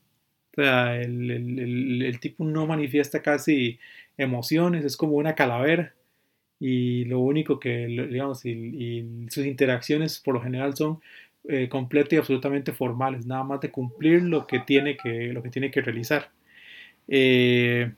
O 0.57 0.63
sea, 0.63 1.01
el, 1.01 2.19
tipo 2.21 2.45
no 2.45 2.67
manifiesta 2.67 3.23
casi 3.23 3.79
emociones, 4.17 4.85
es 4.85 4.97
como 4.97 5.15
una 5.15 5.35
calavera. 5.35 5.95
Y 6.61 7.05
lo 7.07 7.21
único 7.21 7.59
que, 7.59 7.87
digamos, 7.87 8.45
y, 8.47 9.27
sus 9.29 9.45
interacciones 9.47 10.21
por 10.21 10.35
lo 10.35 10.41
general 10.43 10.77
son 10.77 11.01
eh, 11.49 11.69
completas 11.69 12.13
y 12.15 12.17
absolutamente 12.17 12.73
formales, 12.73 13.27
nada 13.27 13.45
más 13.45 13.61
de 13.61 13.71
cumplir 13.71 14.23
lo 14.23 14.47
que 14.47 14.61
tiene 14.61 14.97
que, 14.97 15.33
lo 15.33 15.43
que, 15.43 15.51
tiene 15.51 15.71
que 15.71 15.83
realizar. 15.83 16.31
Eh, 17.09 17.93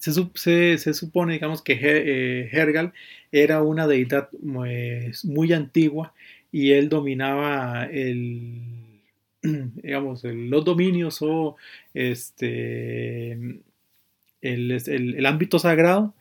se, 0.00 0.94
supone, 0.94 1.34
digamos, 1.34 1.62
que 1.62 1.78
eh, 1.80 2.48
Hergal 2.52 2.92
era 3.30 3.62
una 3.62 3.86
deidad 3.86 4.30
muy 4.42 5.52
antigua 5.52 6.14
y 6.50 6.72
él 6.72 6.88
dominaba 6.88 7.84
el, 7.84 8.62
digamos, 9.42 10.24
los 10.24 10.64
dominios 10.64 11.18
o 11.22 11.56
este, 11.94 13.32
el, 14.40 15.26
ámbito 15.26 15.58
sagrado 15.58 16.14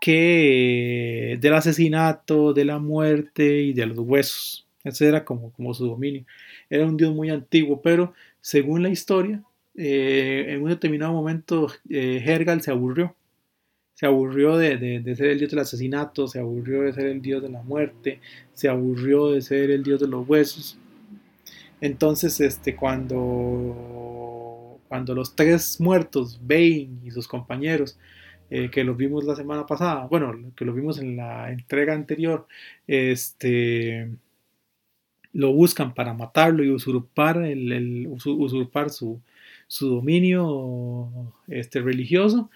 que 0.00 1.38
del 1.40 1.54
asesinato, 1.54 2.52
de 2.52 2.64
la 2.64 2.78
muerte 2.78 3.62
y 3.62 3.72
de 3.72 3.86
los 3.86 3.98
huesos. 3.98 4.66
Ese 4.84 5.08
era 5.08 5.24
como, 5.24 5.52
como 5.52 5.74
su 5.74 5.86
dominio. 5.86 6.24
Era 6.70 6.86
un 6.86 6.96
dios 6.96 7.14
muy 7.14 7.30
antiguo, 7.30 7.82
pero 7.82 8.14
según 8.40 8.82
la 8.82 8.90
historia, 8.90 9.42
eh, 9.76 10.46
en 10.48 10.62
un 10.62 10.70
determinado 10.70 11.12
momento 11.12 11.68
eh, 11.88 12.22
Hergal 12.24 12.62
se 12.62 12.70
aburrió. 12.70 13.14
Se 13.94 14.06
aburrió 14.06 14.58
de, 14.58 15.02
ser 15.16 15.28
el 15.28 15.38
dios 15.38 15.50
del 15.50 15.60
asesinato, 15.60 16.28
se 16.28 16.38
aburrió 16.38 16.82
de 16.82 16.92
ser 16.92 17.06
el 17.06 17.22
dios 17.22 17.42
de 17.42 17.48
la 17.48 17.62
muerte, 17.62 18.20
se 18.52 18.68
aburrió 18.68 19.32
de 19.32 19.40
ser 19.40 19.70
el 19.70 19.82
dios 19.82 20.00
de 20.00 20.08
los 20.08 20.28
huesos 20.28 20.78
entonces, 21.80 22.40
este, 22.40 22.76
cuando, 22.76 24.80
cuando 24.88 25.14
los 25.14 25.34
tres 25.36 25.80
muertos, 25.80 26.40
Bane 26.42 26.88
y 27.04 27.10
sus 27.10 27.28
compañeros, 27.28 27.98
eh, 28.50 28.70
que 28.70 28.84
los 28.84 28.96
vimos 28.96 29.24
la 29.24 29.36
semana 29.36 29.66
pasada, 29.66 30.06
bueno, 30.06 30.34
que 30.56 30.64
los 30.64 30.74
vimos 30.74 30.98
en 30.98 31.16
la 31.16 31.50
entrega 31.52 31.94
anterior, 31.94 32.46
este, 32.86 34.10
lo 35.32 35.52
buscan 35.52 35.94
para 35.94 36.14
matarlo 36.14 36.64
y 36.64 36.70
usurpar, 36.70 37.38
el, 37.38 38.06
usurpar 38.08 38.90
su, 38.90 39.20
su, 39.66 39.88
dominio 39.88 41.32
este, 41.48 41.80
religioso. 41.80 42.50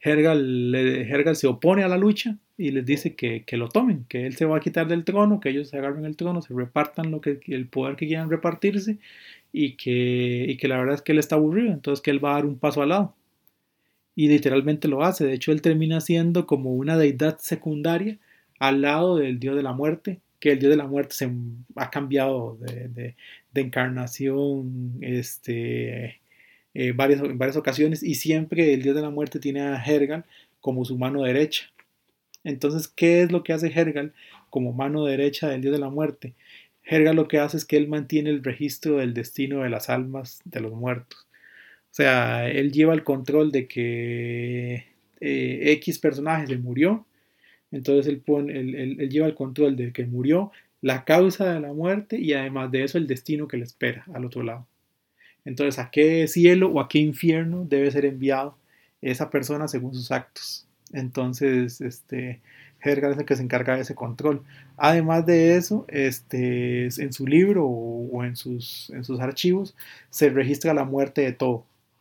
Hergal, 0.00 0.74
Hergal, 0.74 1.36
se 1.36 1.46
opone 1.46 1.82
a 1.82 1.88
la 1.88 1.96
lucha 1.96 2.36
y 2.56 2.70
les 2.70 2.84
dice 2.84 3.14
que, 3.16 3.44
lo 3.52 3.68
tomen, 3.68 4.04
que 4.08 4.26
él 4.26 4.36
se 4.36 4.44
va 4.44 4.58
a 4.58 4.60
quitar 4.60 4.86
del 4.86 5.04
trono, 5.04 5.40
que 5.40 5.48
ellos 5.48 5.68
se 5.68 5.78
agarren 5.78 6.04
el 6.04 6.16
trono, 6.16 6.42
se 6.42 6.54
repartan 6.54 7.10
lo 7.10 7.20
que, 7.20 7.40
el 7.46 7.68
poder 7.68 7.96
que 7.96 8.06
quieran 8.06 8.30
repartirse 8.30 8.98
y 9.52 9.76
que, 9.76 10.46
y 10.48 10.56
que 10.56 10.68
la 10.68 10.78
verdad 10.78 10.96
es 10.96 11.02
que 11.02 11.12
él 11.12 11.18
está 11.18 11.36
aburrido, 11.36 11.72
entonces 11.72 12.02
que 12.02 12.10
él 12.10 12.24
va 12.24 12.32
a 12.32 12.34
dar 12.34 12.46
un 12.46 12.58
paso 12.58 12.82
al 12.82 12.90
lado. 12.90 13.14
Y 14.14 14.28
literalmente 14.28 14.88
lo 14.88 15.02
hace, 15.02 15.24
de 15.24 15.34
hecho 15.34 15.52
él 15.52 15.62
termina 15.62 16.00
siendo 16.00 16.46
como 16.46 16.74
una 16.74 16.96
deidad 16.96 17.38
secundaria 17.38 18.18
al 18.58 18.82
lado 18.82 19.16
del 19.16 19.40
dios 19.40 19.56
de 19.56 19.62
la 19.62 19.72
muerte, 19.72 20.20
que 20.38 20.52
el 20.52 20.58
dios 20.58 20.70
de 20.70 20.76
la 20.76 20.86
muerte 20.86 21.14
se 21.14 21.30
ha 21.76 21.90
cambiado 21.90 22.58
de, 22.60 23.16
encarnación 23.54 24.98
este, 25.00 26.20
eh, 26.74 26.92
varias, 26.92 27.20
en 27.20 27.38
varias 27.38 27.56
ocasiones 27.56 28.02
y 28.02 28.16
siempre 28.16 28.74
el 28.74 28.82
dios 28.82 28.96
de 28.96 29.02
la 29.02 29.10
muerte 29.10 29.38
tiene 29.38 29.62
a 29.62 29.82
Hergal 29.84 30.24
como 30.60 30.84
su 30.84 30.98
mano 30.98 31.22
derecha. 31.22 31.70
Entonces, 32.44 32.88
¿qué 32.88 33.22
es 33.22 33.32
lo 33.32 33.42
que 33.42 33.52
hace 33.52 33.68
Hergal 33.68 34.12
como 34.50 34.72
mano 34.72 35.04
derecha 35.04 35.48
del 35.48 35.62
dios 35.62 35.72
de 35.72 35.80
la 35.80 35.90
muerte? 35.90 36.34
Hergal 36.84 37.16
lo 37.16 37.28
que 37.28 37.38
hace 37.38 37.56
es 37.56 37.64
que 37.64 37.76
él 37.76 37.88
mantiene 37.88 38.30
el 38.30 38.44
registro 38.44 38.98
del 38.98 39.14
destino 39.14 39.62
de 39.62 39.70
las 39.70 39.88
almas 39.88 40.40
de 40.44 40.60
los 40.60 40.72
muertos. 40.72 41.26
O 41.90 41.94
sea, 41.94 42.50
él 42.50 42.72
lleva 42.72 42.92
el 42.92 43.04
control 43.04 43.52
de 43.52 43.68
que 43.68 44.86
eh, 45.20 45.72
X 45.72 45.98
personaje 45.98 46.46
se 46.48 46.56
murió 46.58 47.06
entonces 47.74 48.06
él, 48.06 48.20
pone, 48.20 48.56
él, 48.56 49.10
lleva 49.10 49.26
el 49.26 49.34
control 49.34 49.74
de 49.74 49.92
que 49.92 50.06
murió, 50.06 50.52
la 50.80 51.04
causa 51.04 51.52
de 51.52 51.60
la 51.60 51.72
muerte 51.72 52.18
y 52.20 52.32
además 52.32 52.70
de 52.70 52.84
eso 52.84 52.98
el 52.98 53.08
destino 53.08 53.48
que 53.48 53.56
le 53.56 53.64
espera 53.64 54.04
al 54.14 54.24
otro 54.24 54.44
lado. 54.44 54.68
Entonces, 55.44 55.78
¿a 55.78 55.90
qué 55.90 56.26
cielo 56.28 56.70
o 56.70 56.80
a 56.80 56.88
qué 56.88 56.98
infierno 56.98 57.64
debe 57.64 57.90
ser 57.90 58.04
enviado 58.04 58.56
esa 59.02 59.30
persona 59.30 59.68
según 59.68 59.94
sus 59.94 60.10
actos? 60.10 60.66
Entonces, 60.92 61.80
este, 61.80 62.40
Hergar 62.80 63.12
es 63.12 63.18
el 63.18 63.24
que 63.24 63.36
se 63.36 63.42
encarga 63.42 63.74
de 63.76 63.82
ese 63.82 63.94
control. 63.94 64.42
Además 64.76 65.26
de 65.26 65.56
eso, 65.56 65.84
este, 65.88 66.84
en 66.86 67.12
su 67.12 67.26
libro 67.26 67.66
o, 67.66 68.24
en, 68.24 68.36
sus, 68.36 68.90
en 68.90 69.04
sus 69.04 69.20
archivos 69.20 69.74
se 70.10 70.30
registra 70.30 70.74
la 70.74 70.84
muerte 70.84 71.22
de 71.22 71.32
todo. 71.32 71.54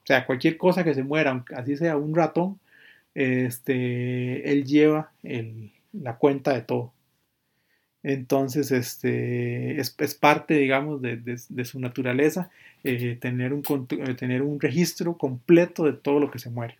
O 0.04 0.06
sea, 0.06 0.26
cualquier 0.26 0.58
cosa 0.58 0.84
que 0.84 0.94
se 0.94 1.04
muera, 1.04 1.46
así 1.56 1.78
sea 1.78 1.96
un 1.98 2.14
ratón, 2.14 2.60
este, 3.16 4.52
él 4.52 4.66
lleva 4.66 5.12
la 5.94 6.18
cuenta 6.18 6.54
de 6.54 6.62
todo. 6.62 6.92
Entonces, 8.04 8.72
este, 8.72 9.80
es, 9.80 10.16
parte, 10.16 10.56
digamos, 10.56 11.02
de, 11.02 11.66
su 11.66 11.80
naturaleza 11.80 12.50
eh, 12.84 13.18
tener, 13.20 13.54
un, 13.54 13.64
eh, 13.90 14.14
tener 14.16 14.42
un 14.42 14.60
registro 14.60 15.18
completo 15.18 15.86
de 15.86 15.94
todo 15.94 16.20
lo 16.20 16.30
que 16.30 16.40
se 16.40 16.50
muere. 16.50 16.78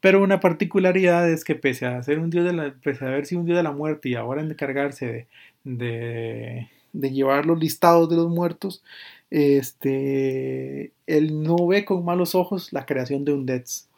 Pero 0.00 0.22
una 0.22 0.40
particularidad 0.40 1.30
es 1.30 1.44
que 1.44 1.54
pese 1.54 1.86
a 1.86 2.02
ser 2.02 2.18
un 2.18 2.30
dios 2.30 2.44
de 2.44 2.52
la, 2.54 2.74
pese 2.82 3.04
a 3.04 3.08
haber 3.08 3.26
sido 3.26 3.40
un 3.42 3.46
dios 3.46 3.56
de 3.58 3.62
la 3.62 3.72
muerte 3.72 4.08
y 4.08 4.14
ahora 4.14 4.42
en 4.42 4.50
encargarse 4.50 5.28
de, 5.64 6.68
de, 6.92 7.10
llevar 7.10 7.46
los 7.46 7.60
listados 7.60 8.08
de 8.08 8.16
los 8.16 8.28
muertos, 8.28 8.82
este, 9.30 10.92
él 11.06 11.42
no 11.42 11.66
ve 11.66 11.84
con 11.84 12.04
malos 12.04 12.34
ojos 12.34 12.72
la 12.72 12.86
creación 12.86 13.24
de 13.24 13.32
un 13.34 13.46
Deaths 13.46 13.90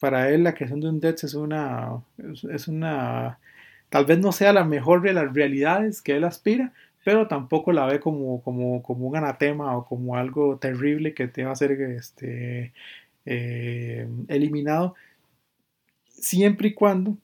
para 0.00 0.30
él 0.30 0.42
la 0.42 0.54
creación 0.54 0.80
de 0.80 0.88
un 0.88 0.98
Death 0.98 1.24
es 1.24 1.34
una, 1.34 2.02
es 2.50 2.66
una, 2.66 3.38
tal 3.90 4.06
vez 4.06 4.18
no 4.18 4.32
sea 4.32 4.52
la 4.52 4.64
mejor 4.64 5.02
de 5.02 5.12
las 5.12 5.34
realidades 5.34 6.00
que 6.00 6.16
él 6.16 6.24
aspira, 6.24 6.72
pero 7.04 7.28
tampoco 7.28 7.72
la 7.72 7.86
ve 7.86 8.00
como, 8.00 8.42
como, 8.42 8.82
como 8.82 9.06
un 9.06 9.16
anatema 9.16 9.76
o 9.76 9.84
como 9.86 10.16
algo 10.16 10.58
terrible 10.58 11.14
que 11.14 11.28
te 11.28 11.44
va 11.44 11.52
a 11.52 11.56
ser 11.56 11.72
este, 11.72 12.72
eh, 13.26 14.08
eliminado, 14.28 14.94
siempre 16.06 16.68
y 16.68 16.74
cuando 16.74 17.16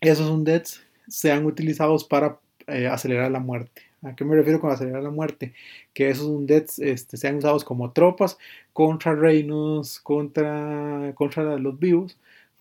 esos 0.00 0.30
undeads 0.30 0.82
sean 1.08 1.46
utilizados 1.46 2.04
para 2.04 2.38
eh, 2.66 2.86
acelerar 2.86 3.30
la 3.30 3.40
muerte. 3.40 3.82
¿A 4.02 4.14
qué 4.14 4.24
me 4.24 4.36
refiero 4.36 4.60
con 4.60 4.70
acelerar 4.70 5.02
la 5.02 5.10
muerte? 5.10 5.54
Que 5.94 6.10
esos 6.10 6.26
undeads 6.26 6.78
este, 6.78 7.16
sean 7.16 7.36
usados 7.36 7.64
como 7.64 7.92
tropas 7.92 8.38
contra 8.72 9.14
reinos, 9.14 9.98
contra, 10.00 11.12
contra 11.14 11.56
los 11.58 11.78
vivos, 11.78 12.18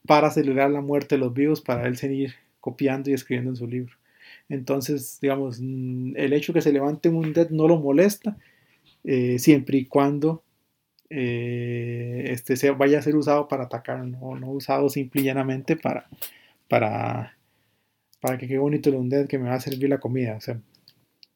para 0.08 0.28
acelerar 0.28 0.72
la 0.72 0.82
muerte 0.82 1.16
de 1.16 1.20
los 1.20 1.34
vivos, 1.34 1.62
para 1.62 1.86
él 1.88 1.98
seguir 1.98 2.36
copiando 2.64 3.10
y 3.10 3.14
escribiendo 3.14 3.52
en 3.52 3.58
su 3.58 3.68
libro. 3.68 3.94
Entonces, 4.48 5.20
digamos, 5.22 5.60
mm, 5.62 6.14
el 6.16 6.32
hecho 6.32 6.54
que 6.54 6.62
se 6.62 6.72
levante 6.72 7.10
un 7.10 7.18
undead 7.18 7.50
no 7.50 7.68
lo 7.68 7.78
molesta, 7.78 8.38
eh, 9.04 9.38
siempre 9.40 9.78
y 9.80 9.86
cuando 9.86 10.44
eh, 11.10 12.26
este 12.30 12.72
vaya 12.72 13.00
a 13.00 13.02
ser 13.02 13.16
usado 13.18 13.48
para 13.50 13.66
atacar, 13.66 14.06
no, 14.06 14.36
no 14.36 14.52
usado 14.52 14.90
simple 14.90 15.22
y 15.22 15.26
llanamente 15.26 15.76
para, 15.76 16.08
para, 16.70 17.38
para 18.22 18.38
que 18.38 18.48
quede 18.48 18.60
bonito 18.60 18.90
el 18.90 18.96
undead 18.96 19.28
que 19.28 19.40
me 19.40 19.50
va 19.50 19.56
a 19.56 19.60
servir 19.60 19.90
la 19.90 20.00
comida. 20.00 20.38
O 20.38 20.42
sea, 20.42 20.60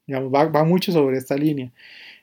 va, 0.10 0.64
mucho 0.64 0.92
sobre 0.94 1.18
esta 1.18 1.36
línea. 1.36 1.72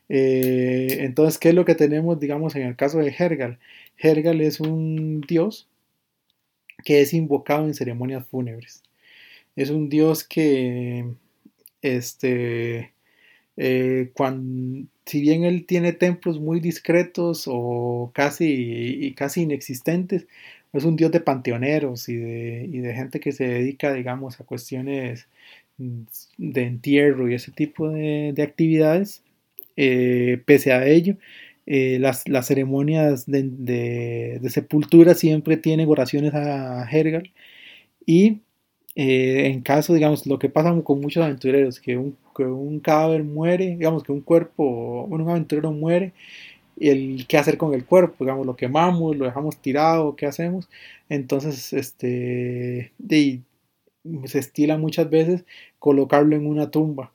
Eh, 0.09 0.99
entonces, 1.01 1.39
¿qué 1.39 1.51
es 1.51 1.55
lo 1.55 1.65
que 1.65 1.75
tenemos, 1.75 2.21
digamos, 2.21 2.57
en 2.57 2.63
el 2.63 2.77
caso 2.77 2.99
de 2.99 3.15
Hergal? 3.19 3.59
Hergal 3.99 4.41
es 4.41 4.61
un 4.61 5.21
dios 5.23 5.69
que 6.85 7.01
es 7.01 7.15
invocado 7.15 7.67
en 7.67 7.75
ceremonias 7.75 8.27
fúnebres. 8.29 8.84
Es 9.57 9.71
un 9.71 9.89
dios 9.89 10.25
que, 10.25 11.15
este, 11.83 12.93
eh, 13.57 14.11
cuando, 14.15 14.89
si 15.07 15.21
bien 15.21 15.45
él 15.45 15.67
tiene 15.67 15.93
templos 15.93 16.41
muy 16.41 16.61
discretos 16.61 17.45
o 17.47 18.11
casi, 18.15 19.15
casi 19.17 19.43
inexistentes, 19.43 20.27
es 20.73 20.85
un 20.85 20.97
dios 20.97 21.13
de 21.13 21.21
panteoneros 21.21 22.09
y 22.09 22.17
de, 22.17 22.69
y 22.73 22.79
de 22.79 22.95
gente 22.95 23.21
que 23.21 23.33
se 23.33 23.47
dedica, 23.47 23.93
digamos, 23.93 24.41
a 24.41 24.45
cuestiones 24.45 25.29
de 25.79 26.63
entierro 26.63 27.29
y 27.29 27.35
ese 27.35 27.53
tipo 27.53 27.89
de, 27.91 28.35
actividades. 28.43 29.23
Eh, 29.77 30.41
pese 30.47 30.73
a 30.73 30.87
ello, 30.87 31.17
eh, 31.67 31.99
las, 32.01 32.25
ceremonias 32.47 33.27
de, 33.27 34.41
sepultura 34.49 35.15
siempre 35.15 35.57
tienen 35.57 35.89
oraciones 35.89 36.35
a 36.35 36.89
Hergal 36.91 37.33
y 38.07 38.41
eh, 38.97 39.47
en 39.47 39.63
caso, 39.63 39.95
digamos, 39.95 40.27
lo 40.27 40.39
que 40.39 40.49
pasa 40.49 40.75
con 40.83 41.01
muchos 41.01 41.25
aventureros, 41.25 41.81
que 41.81 41.97
un, 41.97 42.17
que 42.37 42.45
un 42.45 42.81
cadáver 42.81 43.25
muere, 43.25 43.77
digamos 43.77 44.05
que 44.05 44.13
un 44.13 44.21
cuerpo, 44.21 45.05
un 45.05 45.29
aventurero 45.29 45.73
muere, 45.73 46.13
el 46.79 47.27
qué 47.29 47.39
hacer 47.39 47.59
con 47.59 47.75
el 47.75 47.85
cuerpo, 47.87 48.25
digamos, 48.25 48.47
lo 48.47 48.57
quemamos, 48.57 49.17
lo 49.17 49.27
dejamos 49.27 49.59
tirado, 49.59 50.17
qué 50.17 50.27
hacemos. 50.27 50.69
Entonces, 51.09 51.73
este, 51.73 52.93
se 54.27 54.39
estila 54.39 54.79
muchas 54.79 55.11
veces 55.11 55.45
colocarlo 55.79 56.37
en 56.37 56.47
una 56.47 56.71
tumba. 56.71 57.13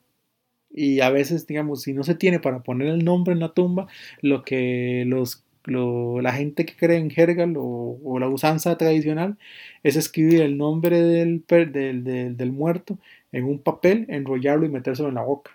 Y 0.72 1.00
a 1.00 1.10
veces, 1.10 1.46
digamos, 1.46 1.82
si 1.82 1.92
no 1.94 2.04
se 2.04 2.14
tiene 2.14 2.40
para 2.40 2.62
poner 2.62 2.88
el 2.88 3.04
nombre 3.04 3.32
en 3.34 3.40
la 3.40 3.52
tumba, 3.54 3.88
lo 4.22 4.44
que 4.44 5.04
los, 5.06 5.44
la 5.70 6.32
gente 6.32 6.66
que 6.66 6.76
cree 6.76 6.98
en 6.98 7.12
Hergal 7.14 7.54
o, 7.56 8.18
la 8.18 8.28
usanza 8.28 8.76
tradicional 8.76 9.38
es 9.82 9.96
escribir 9.96 10.42
el 10.42 10.58
nombre 10.58 11.00
del, 11.00 11.44
del, 11.48 12.36
del, 12.36 12.52
muerto 12.52 12.98
en 13.32 13.44
un 13.44 13.58
papel, 13.60 14.06
enrollarlo 14.08 14.66
y 14.66 14.68
metérselo 14.68 15.08
en 15.08 15.14
la 15.14 15.22
boca 15.22 15.52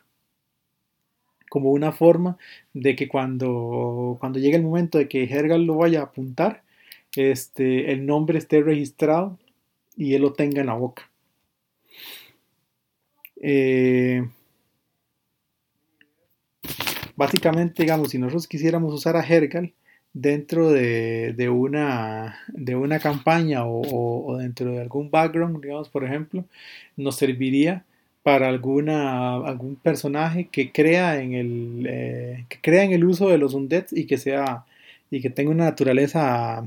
como 1.50 1.72
una 1.72 1.94
forma 1.94 2.38
de 2.74 2.98
que 2.98 3.08
cuando, 3.08 4.18
cuando 4.20 4.40
llegue 4.40 4.58
el 4.58 4.64
momento 4.64 4.98
de 4.98 5.08
que 5.08 5.24
Hergal 5.24 5.64
lo 5.64 5.76
vaya 5.76 6.02
a 6.02 6.04
apuntar, 6.04 6.64
este, 7.16 7.94
el 7.94 8.06
nombre 8.06 8.38
esté 8.38 8.62
registrado 8.62 9.40
y 9.96 10.16
él 10.16 10.24
lo 10.24 10.34
tenga 10.34 10.62
en 10.62 10.68
la 10.68 10.74
boca. 10.74 11.10
Eh, 13.42 14.28
básicamente, 17.16 17.84
digamos, 17.84 18.10
si 18.10 18.18
nosotros 18.18 18.48
quisiéramos 18.48 18.94
usar 18.94 19.16
a 19.16 19.26
Hergal 19.26 19.74
dentro 20.16 20.72
de, 20.72 21.50
una, 21.50 22.40
de 22.48 22.76
una 22.78 23.00
campaña 23.00 23.66
o, 23.66 24.38
dentro 24.40 24.72
de 24.72 24.80
algún 24.80 25.12
background, 25.12 25.62
digamos, 25.62 25.90
por 25.90 26.06
ejemplo, 26.06 26.46
nos 26.96 27.18
serviría 27.18 27.84
para 28.24 28.48
alguna, 28.48 29.36
algún 29.36 29.76
personaje 29.76 30.48
que 30.50 30.72
crea 30.72 31.22
en 31.22 31.34
el 31.34 31.88
eh, 31.88 32.46
que 32.50 32.60
crea 32.62 32.84
en 32.84 32.94
el 32.94 33.04
uso 33.04 33.30
de 33.30 33.38
los 33.38 33.54
undeads 33.54 33.94
y 33.94 34.08
que 34.08 34.18
sea 34.18 34.66
y 35.12 35.22
que 35.22 35.30
tenga 35.30 35.52
una 35.52 35.66
naturaleza 35.66 36.66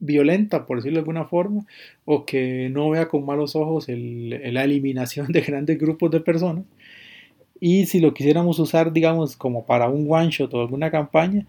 violenta, 0.00 0.66
por 0.66 0.78
decirlo 0.78 0.96
de 0.96 1.00
alguna 1.02 1.26
forma, 1.26 1.64
o 2.04 2.26
que 2.26 2.68
no 2.70 2.90
vea 2.90 3.08
con 3.08 3.24
malos 3.24 3.54
ojos 3.54 3.86
la 3.88 4.64
eliminación 4.64 5.28
de 5.32 5.42
grandes 5.42 5.78
grupos 5.78 6.10
de 6.10 6.20
personas. 6.20 6.64
Y 7.60 7.86
si 7.86 8.00
lo 8.00 8.14
quisiéramos 8.14 8.58
usar, 8.58 8.92
digamos, 8.92 9.36
como 9.36 9.64
para 9.66 9.88
un 9.88 10.06
one 10.10 10.30
shot 10.30 10.52
o 10.54 10.60
alguna 10.60 10.90
campaña, 10.90 11.46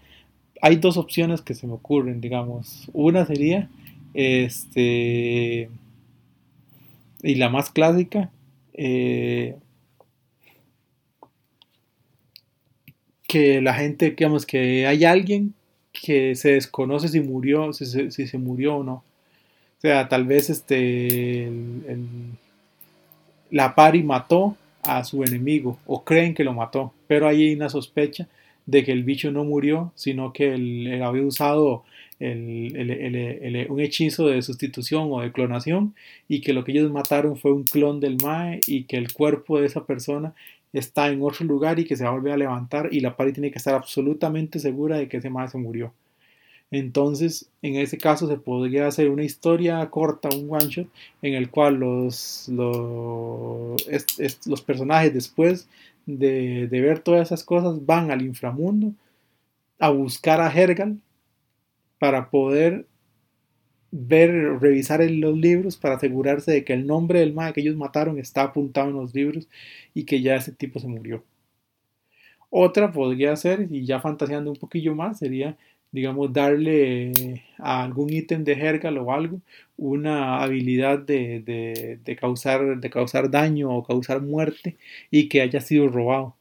hay 0.62 0.76
dos 0.76 0.96
opciones 0.96 1.42
que 1.42 1.54
se 1.54 1.66
me 1.66 1.74
ocurren, 1.74 2.20
digamos. 2.20 2.88
Una 2.92 3.26
sería, 3.26 3.68
este, 4.14 5.68
y 7.20 7.34
la 7.34 7.50
más 7.50 7.68
clásica, 7.70 8.30
eh, 8.72 9.56
que 13.26 13.60
la 13.60 13.74
gente, 13.74 14.10
digamos, 14.10 14.46
que 14.46 14.86
hay 14.86 15.04
alguien 15.04 15.52
que 15.92 16.36
se 16.36 16.52
desconoce 16.52 17.08
si 17.08 17.20
murió, 17.20 17.72
si 17.72 17.86
se, 18.10 18.38
murió 18.38 18.76
o 18.76 18.84
no. 18.84 19.02
sea, 19.78 20.08
tal 20.08 20.24
vez 20.24 20.48
este, 20.48 21.50
la 23.50 23.74
pari 23.74 24.04
mató 24.04 24.56
a 24.84 25.02
su 25.02 25.24
enemigo 25.24 25.78
o 25.86 26.04
creen 26.04 26.34
que 26.34 26.44
lo 26.44 26.54
mató, 26.54 26.92
pero 27.08 27.26
hay 27.26 27.52
una 27.52 27.68
sospecha 27.68 28.28
de 28.66 28.84
que 28.84 28.92
el 28.92 29.04
bicho 29.04 29.30
no 29.32 29.44
murió, 29.44 29.92
sino 29.94 30.32
que 30.32 30.54
él, 30.54 31.02
había 31.02 31.24
usado 31.24 31.84
un 32.20 33.80
hechizo 33.80 34.28
de 34.28 34.42
sustitución 34.42 35.08
o 35.10 35.20
de 35.20 35.32
clonación 35.32 35.94
y 36.28 36.40
que 36.40 36.52
lo 36.52 36.62
que 36.64 36.72
ellos 36.72 36.92
mataron 36.92 37.36
fue 37.36 37.52
un 37.52 37.64
clon 37.64 37.98
del 38.00 38.16
Mae 38.22 38.60
y 38.66 38.84
que 38.84 38.96
el 38.96 39.12
cuerpo 39.12 39.58
de 39.60 39.66
esa 39.66 39.84
persona 39.86 40.34
está 40.72 41.08
en 41.10 41.22
otro 41.22 41.44
lugar 41.44 41.78
y 41.80 41.84
que 41.84 41.96
se 41.96 42.04
va 42.04 42.10
a 42.10 42.14
volver 42.14 42.32
a 42.32 42.36
levantar 42.36 42.88
y 42.92 43.00
la 43.00 43.16
pari 43.16 43.32
tiene 43.32 43.50
que 43.50 43.58
estar 43.58 43.74
absolutamente 43.74 44.58
segura 44.58 44.98
de 44.98 45.08
que 45.08 45.18
ese 45.18 45.30
Mae 45.30 45.48
se 45.48 45.58
murió. 45.58 45.92
Entonces, 46.70 47.50
en 47.60 47.76
ese 47.76 47.98
caso 47.98 48.26
se 48.26 48.38
podría 48.38 48.86
hacer 48.86 49.10
una 49.10 49.24
historia 49.24 49.88
corta, 49.90 50.30
un 50.34 50.48
one 50.50 50.68
shot, 50.68 50.88
en 51.20 51.34
el 51.34 51.50
cual 51.50 51.74
los, 51.74 52.48
los, 52.48 53.76
los 54.46 54.62
personajes 54.62 55.12
después 55.12 55.68
de, 56.06 56.66
ver 56.70 57.00
todas 57.00 57.28
esas 57.28 57.44
cosas 57.44 57.84
van 57.86 58.10
al 58.10 58.22
inframundo 58.22 58.94
a 59.78 59.90
buscar 59.90 60.40
a 60.40 60.52
Hergal 60.52 60.98
para 61.98 62.30
poder 62.30 62.86
ver, 63.90 64.30
revisar 64.60 65.00
los 65.10 65.36
libros 65.36 65.76
para 65.76 65.96
asegurarse 65.96 66.52
de 66.52 66.64
que 66.64 66.72
el 66.72 66.86
nombre 66.86 67.20
del 67.20 67.34
mae 67.34 67.52
que 67.52 67.60
ellos 67.60 67.76
mataron 67.76 68.18
está 68.18 68.42
apuntado 68.42 68.88
en 68.90 68.96
los 68.96 69.14
libros 69.14 69.48
y 69.94 70.04
que 70.04 70.22
ya 70.22 70.36
ese 70.36 70.52
tipo 70.52 70.80
se 70.80 70.88
murió. 70.88 71.24
Otra 72.50 72.92
podría 72.92 73.34
ser, 73.36 73.68
y 73.70 73.86
ya 73.86 74.00
fantaseando 74.00 74.50
un 74.50 74.58
poquillo 74.58 74.94
más, 74.94 75.18
sería 75.18 75.56
digamos, 75.92 76.32
darle 76.32 77.44
a 77.58 77.84
algún 77.84 78.10
ítem 78.12 78.44
de 78.44 78.52
Hergal 78.54 78.98
o 78.98 79.12
algo 79.12 79.40
una 79.76 80.42
habilidad 80.42 80.98
de, 80.98 82.00
causar, 82.20 82.80
de 82.80 82.90
causar 82.90 83.30
daño 83.30 83.70
o 83.70 83.82
causar 83.84 84.22
muerte 84.22 84.76
y 85.10 85.28
que 85.28 85.42
haya 85.42 85.60
sido 85.60 85.88
robado. 85.88 86.36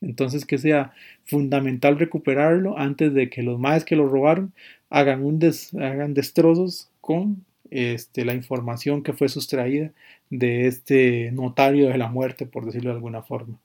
Entonces 0.00 0.44
que 0.46 0.58
sea 0.58 0.92
fundamental 1.26 1.98
recuperarlo 1.98 2.78
antes 2.78 3.14
de 3.14 3.30
que 3.30 3.42
los 3.42 3.58
maes 3.58 3.84
que 3.84 3.96
lo 3.96 4.08
robaron 4.08 4.52
hagan, 4.90 5.24
un 5.24 5.40
hagan 5.80 6.14
destrozos 6.14 6.90
con 7.00 7.44
este, 7.70 8.24
la 8.24 8.34
información 8.34 9.02
que 9.02 9.12
fue 9.12 9.28
sustraída 9.28 9.92
de 10.30 10.66
este 10.66 11.30
notario 11.32 11.88
de 11.88 11.98
la 11.98 12.08
muerte, 12.08 12.46
por 12.46 12.64
decirlo 12.64 12.90
de 12.90 12.96
alguna 12.96 13.22
forma. 13.22 13.58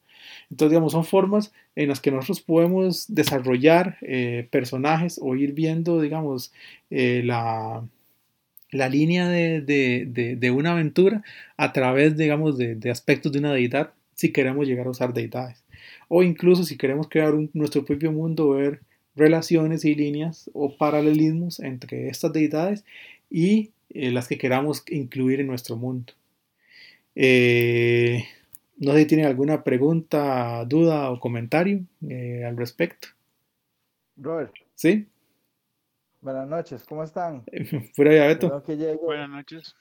Entonces, 0.50 0.70
digamos, 0.70 0.92
son 0.92 1.04
formas 1.04 1.52
en 1.76 1.88
las 1.88 2.00
que 2.00 2.10
nosotros 2.10 2.40
podemos 2.40 3.06
desarrollar 3.08 3.98
eh, 4.02 4.48
personajes 4.50 5.18
o 5.22 5.34
ir 5.36 5.52
viendo, 5.52 6.00
digamos, 6.00 6.52
eh, 6.90 7.22
la, 7.24 7.84
la, 8.70 8.88
línea 8.88 9.28
de, 9.28 9.60
de, 9.60 10.36
de, 10.36 10.50
una 10.50 10.72
aventura 10.72 11.22
a 11.56 11.72
través, 11.72 12.16
digamos, 12.16 12.58
de, 12.58 12.90
aspectos 12.90 13.32
de 13.32 13.40
una 13.40 13.52
deidad, 13.52 13.92
si 14.14 14.32
queremos 14.32 14.66
llegar 14.66 14.86
a 14.86 14.90
usar 14.90 15.12
deidades. 15.12 15.64
O 16.08 16.22
incluso 16.22 16.64
si 16.64 16.76
queremos 16.76 17.08
crear 17.08 17.34
nuestro 17.52 17.84
propio 17.84 18.12
mundo, 18.12 18.50
ver 18.50 18.80
relaciones 19.16 19.84
y 19.84 19.94
líneas 19.94 20.50
o 20.52 20.76
paralelismos 20.76 21.60
entre 21.60 22.08
estas 22.08 22.32
deidades 22.32 22.84
y 23.30 23.70
eh, 23.90 24.10
las 24.10 24.28
que 24.28 24.38
queramos 24.38 24.82
incluir 24.88 25.40
en 25.40 25.46
nuestro 25.46 25.76
mundo. 25.76 26.12
Eh, 27.14 28.24
no 28.76 28.92
sé 28.92 29.00
si 29.00 29.06
tienen 29.06 29.26
alguna 29.26 29.62
pregunta, 29.62 30.64
duda 30.66 31.10
o 31.10 31.20
comentario 31.20 31.84
eh, 32.08 32.44
al 32.44 32.56
respecto. 32.56 33.08
Robert. 34.16 34.52
Sí. 34.74 35.08
Buenas 36.20 36.48
noches, 36.48 36.84
¿cómo 36.84 37.04
están? 37.04 37.44
Fuera 37.94 38.14
ya, 38.14 38.26
Beto. 38.26 38.62
Buenas 39.02 39.28
noches. 39.28 39.76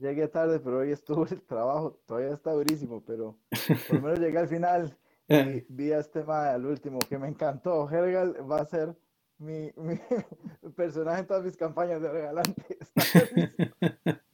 Llegué 0.00 0.28
tarde, 0.28 0.60
pero 0.60 0.78
hoy 0.78 0.90
estuvo 0.90 1.26
el 1.26 1.40
trabajo, 1.42 1.98
todavía 2.06 2.34
está 2.34 2.52
durísimo, 2.52 3.02
pero 3.06 3.38
por 3.88 3.96
lo 3.96 4.02
menos 4.02 4.20
llegué 4.20 4.38
al 4.38 4.48
final 4.48 4.96
y 5.28 5.64
vi 5.68 5.92
a 5.92 5.98
este 6.00 6.20
tema 6.20 6.50
al 6.50 6.66
último 6.66 6.98
que 7.08 7.18
me 7.18 7.28
encantó. 7.28 7.88
Hergal 7.90 8.36
va 8.50 8.60
a 8.60 8.66
ser 8.66 8.94
mi, 9.38 9.72
mi 9.76 9.98
personaje 10.76 11.20
en 11.20 11.26
todas 11.26 11.44
mis 11.44 11.56
campañas 11.56 12.02
de 12.02 12.10
regalante. 12.10 12.78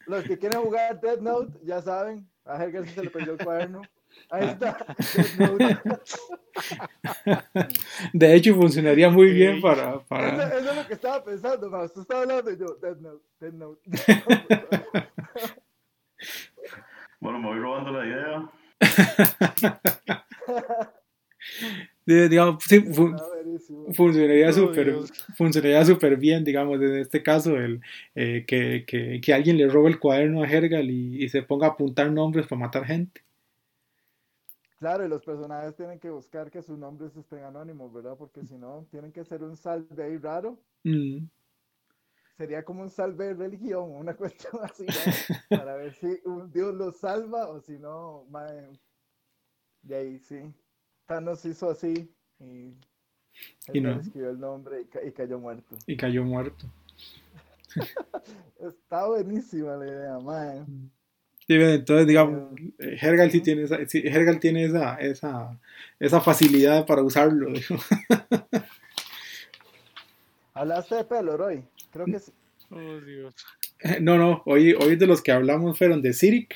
Los 0.07 0.25
que 0.25 0.39
quieren 0.39 0.63
jugar 0.63 1.01
Dead 1.01 1.21
Note 1.21 1.59
ya 1.63 1.81
saben, 1.81 2.29
a 2.45 2.65
Helga 2.65 2.85
se 2.87 3.05
le 3.05 3.11
perdió 3.11 3.35
el 3.35 3.39
cuaderno. 3.45 3.83
Ahí 4.31 4.49
está. 4.49 4.77
De 8.13 8.35
hecho, 8.35 8.55
funcionaría 8.55 9.09
muy 9.09 9.33
bien 9.33 9.61
para. 9.61 10.01
para... 10.01 10.59
Eso, 10.59 10.71
es 10.71 10.77
lo 10.77 10.87
que 10.87 10.95
estaba 10.95 11.25
pensando. 11.25 11.69
Tú 11.89 12.01
estabas 12.01 12.23
hablando 12.23 12.51
y 12.51 12.59
yo, 12.59 12.75
Dead 12.81 12.97
Note, 12.97 13.25
Dead 13.41 13.53
Note. 13.53 13.81
bueno, 17.21 17.39
me 17.39 17.49
voy 17.49 17.59
robando 17.59 17.93
la 17.93 18.07
idea. 18.07 18.51
Digamos, 22.07 22.63
sí, 22.65 22.81
funcionaría 23.93 24.53
súper 24.53 24.97
funcionaría 25.37 25.85
súper 25.85 26.17
bien, 26.17 26.45
digamos, 26.45 26.81
en 26.81 26.99
este 26.99 27.23
caso, 27.23 27.57
el, 27.57 27.81
eh, 28.15 28.45
que, 28.47 28.85
que, 28.87 29.21
que, 29.21 29.35
alguien 29.35 29.57
le 29.57 29.69
robe 29.69 29.91
el 29.91 29.99
cuaderno 29.99 30.43
a 30.43 30.49
Hergal 30.49 30.91
y, 30.91 31.25
y, 31.25 31.29
se 31.29 31.43
ponga 31.43 31.69
a 31.69 31.71
apuntar 31.71 32.11
nombres 32.11 32.47
para 32.47 32.61
matar 32.61 32.85
gente. 32.85 33.23
Claro, 34.79 35.07
y 35.07 35.09
los 35.09 35.23
personajes 35.23 35.77
tienen 35.77 36.01
que 36.01 36.11
buscar 36.11 36.51
que 36.51 36.61
sus 36.61 36.77
nombres 36.77 37.17
estén 37.17 37.45
anónimos, 37.45 37.93
¿verdad? 37.93 38.17
Porque 38.19 38.45
si 38.45 38.57
no, 38.57 38.85
tienen 38.91 39.13
que 39.13 39.25
ser 39.25 39.45
un 39.45 39.57
salve 39.57 40.19
raro. 40.19 40.59
Mm. 40.83 41.27
Sería 42.37 42.65
como 42.65 42.83
un 42.83 42.91
salve 42.91 43.35
religión, 43.35 43.93
una 43.93 44.15
cuestión 44.17 44.61
así, 44.65 44.85
para 45.49 45.77
ver 45.77 45.95
si 45.95 46.19
un 46.25 46.51
Dios 46.51 46.75
los 46.75 46.97
salva 46.97 47.49
o 47.49 47.61
si 47.61 47.79
no, 47.79 48.27
de 49.83 49.95
ahí 49.95 50.19
sí. 50.19 50.53
Thanos 51.07 51.45
hizo 51.45 51.71
así 51.71 52.09
y, 52.41 52.75
y 53.73 53.81
no. 53.81 54.01
escribió 54.01 54.31
el 54.31 54.41
nombre 54.41 54.87
y, 55.05 55.13
cayó 55.13 55.39
muerto. 55.39 55.77
Y 55.87 55.97
cayó 55.97 56.25
muerto. 56.25 56.67
Está 58.61 59.07
buenísima 59.07 59.77
la 59.77 59.87
idea, 59.87 60.19
man. 60.19 60.91
Sí, 61.47 61.55
entonces, 61.55 62.07
digamos, 62.07 62.53
Hergal 62.79 63.31
sí 63.31 63.41
tiene 63.41 63.63
esa, 63.63 63.79
Hergal 63.93 64.39
tiene 64.39 64.65
esa, 64.65 64.95
esa, 64.97 65.59
esa 65.99 66.21
facilidad 66.21 66.87
para 66.87 67.03
usarlo. 67.03 67.53
¿Hablaste 70.55 70.95
de 70.97 71.05
pelo, 71.05 71.37
Roy? 71.37 71.65
Creo 71.91 72.07
que 72.07 72.21
sí. 72.21 72.33
Oh, 72.71 73.01
Dios. 73.01 73.35
No, 74.01 74.17
no, 74.17 74.43
hoy, 74.47 74.75
hoy 74.75 74.95
de 74.95 75.09
los 75.09 75.23
que 75.23 75.33
hablamos 75.33 75.77
fueron 75.77 76.03
de 76.03 76.13
Sirik, 76.13 76.55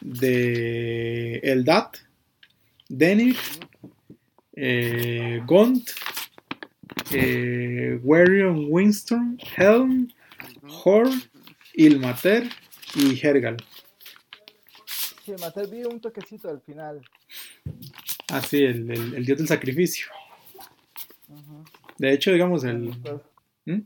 de 0.00 1.38
Eldat, 1.38 1.96
Denir, 2.88 3.36
eh, 4.54 5.40
Gont, 5.46 5.88
eh, 7.12 7.98
Warion 8.02 8.66
Winston, 8.70 9.38
Helm, 9.56 10.08
Hor, 10.84 11.08
Ilmater 11.74 12.48
y 12.94 13.18
Hergal. 13.20 13.56
Sí, 15.24 15.32
Ilmater 15.32 15.68
vi 15.68 15.84
un 15.84 16.00
toquecito 16.00 16.48
al 16.50 16.60
final. 16.60 17.00
Ah, 18.30 18.42
sí, 18.42 18.62
el, 18.62 18.90
el, 18.90 19.24
dios 19.24 19.38
del 19.38 19.48
sacrificio. 19.48 20.08
De 21.98 22.12
hecho, 22.12 22.32
digamos, 22.32 22.64
el. 22.64 22.90
¿Mm? 23.64 23.80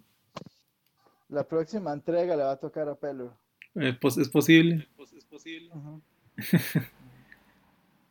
La 1.28 1.46
próxima 1.46 1.92
entrega 1.92 2.36
le 2.36 2.42
va 2.42 2.52
a 2.52 2.56
tocar 2.56 2.88
a 2.88 2.94
Pelor. 2.94 3.32
Eh, 3.74 3.96
pues, 4.00 4.16
es 4.16 4.28
posible. 4.28 4.88
es 5.16 5.24
posible. 5.24 5.70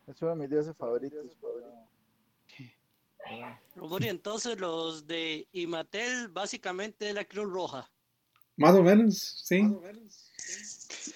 Es 0.08 0.22
uno 0.22 0.32
de 0.32 0.38
mis 0.38 0.50
dioses 0.50 0.76
favoritos. 0.78 1.26
Rodori, 3.76 4.08
entonces 4.08 4.58
los 4.58 5.06
de 5.06 5.48
Imatel 5.52 6.30
básicamente 6.30 7.10
es 7.10 7.14
la 7.14 7.26
Cruz 7.26 7.52
Roja. 7.52 7.92
Más 8.56 8.74
o 8.74 8.82
menos, 8.82 9.44
sí. 9.46 9.62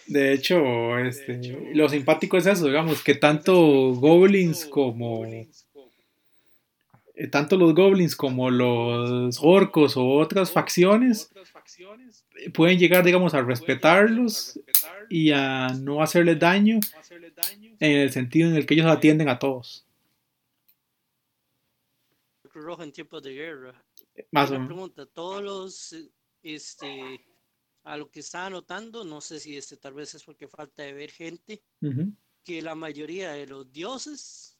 De 0.07 0.33
hecho, 0.33 0.97
este, 0.99 1.39
lo 1.73 1.87
simpático 1.87 2.37
es 2.37 2.45
eso, 2.45 2.65
digamos, 2.65 3.01
que 3.01 3.15
tanto 3.15 3.53
goblins 3.93 4.65
como 4.65 5.25
tanto 7.29 7.57
los 7.57 7.75
goblins 7.75 8.15
como 8.15 8.49
los 8.49 9.39
orcos 9.41 9.95
o 9.97 10.07
otras 10.13 10.51
facciones 10.51 11.31
pueden 12.53 12.79
llegar, 12.79 13.03
digamos, 13.03 13.33
a 13.33 13.41
respetarlos 13.41 14.59
y 15.09 15.31
a 15.31 15.67
no 15.69 16.01
hacerles 16.01 16.39
daño 16.39 16.79
en 17.79 17.91
el 17.91 18.11
sentido 18.11 18.49
en 18.49 18.55
el 18.55 18.65
que 18.65 18.73
ellos 18.73 18.87
atienden 18.87 19.29
a 19.29 19.39
todos. 19.39 19.85
Rojo 22.53 22.83
en 22.83 22.91
tiempos 22.91 23.23
de 23.23 23.33
guerra. 23.33 23.83
Más 24.31 24.49
o 24.49 24.53
menos. 24.53 24.67
pregunta, 24.67 25.05
todos 25.05 25.41
los, 25.41 25.95
este, 26.43 27.25
a 27.83 27.97
lo 27.97 28.09
que 28.09 28.19
está 28.19 28.45
anotando, 28.45 29.03
no 29.03 29.21
sé 29.21 29.39
si 29.39 29.57
este 29.57 29.77
tal 29.77 29.93
vez 29.93 30.13
es 30.13 30.23
porque 30.23 30.47
falta 30.47 30.83
de 30.83 30.93
ver 30.93 31.11
gente, 31.11 31.61
que 32.43 32.61
la 32.61 32.75
mayoría 32.75 33.31
de 33.31 33.47
los 33.47 33.71
dioses, 33.71 34.50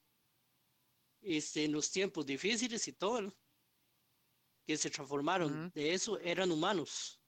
este, 1.21 1.65
en 1.65 1.71
los 1.71 1.91
tiempos 1.91 2.25
difíciles 2.25 2.87
y 2.87 2.93
todo, 2.93 3.33
que 4.65 4.77
se 4.77 4.89
transformaron 4.89 5.71
de 5.73 5.93
eso, 5.93 6.19
eran 6.19 6.51
humanos. 6.51 7.19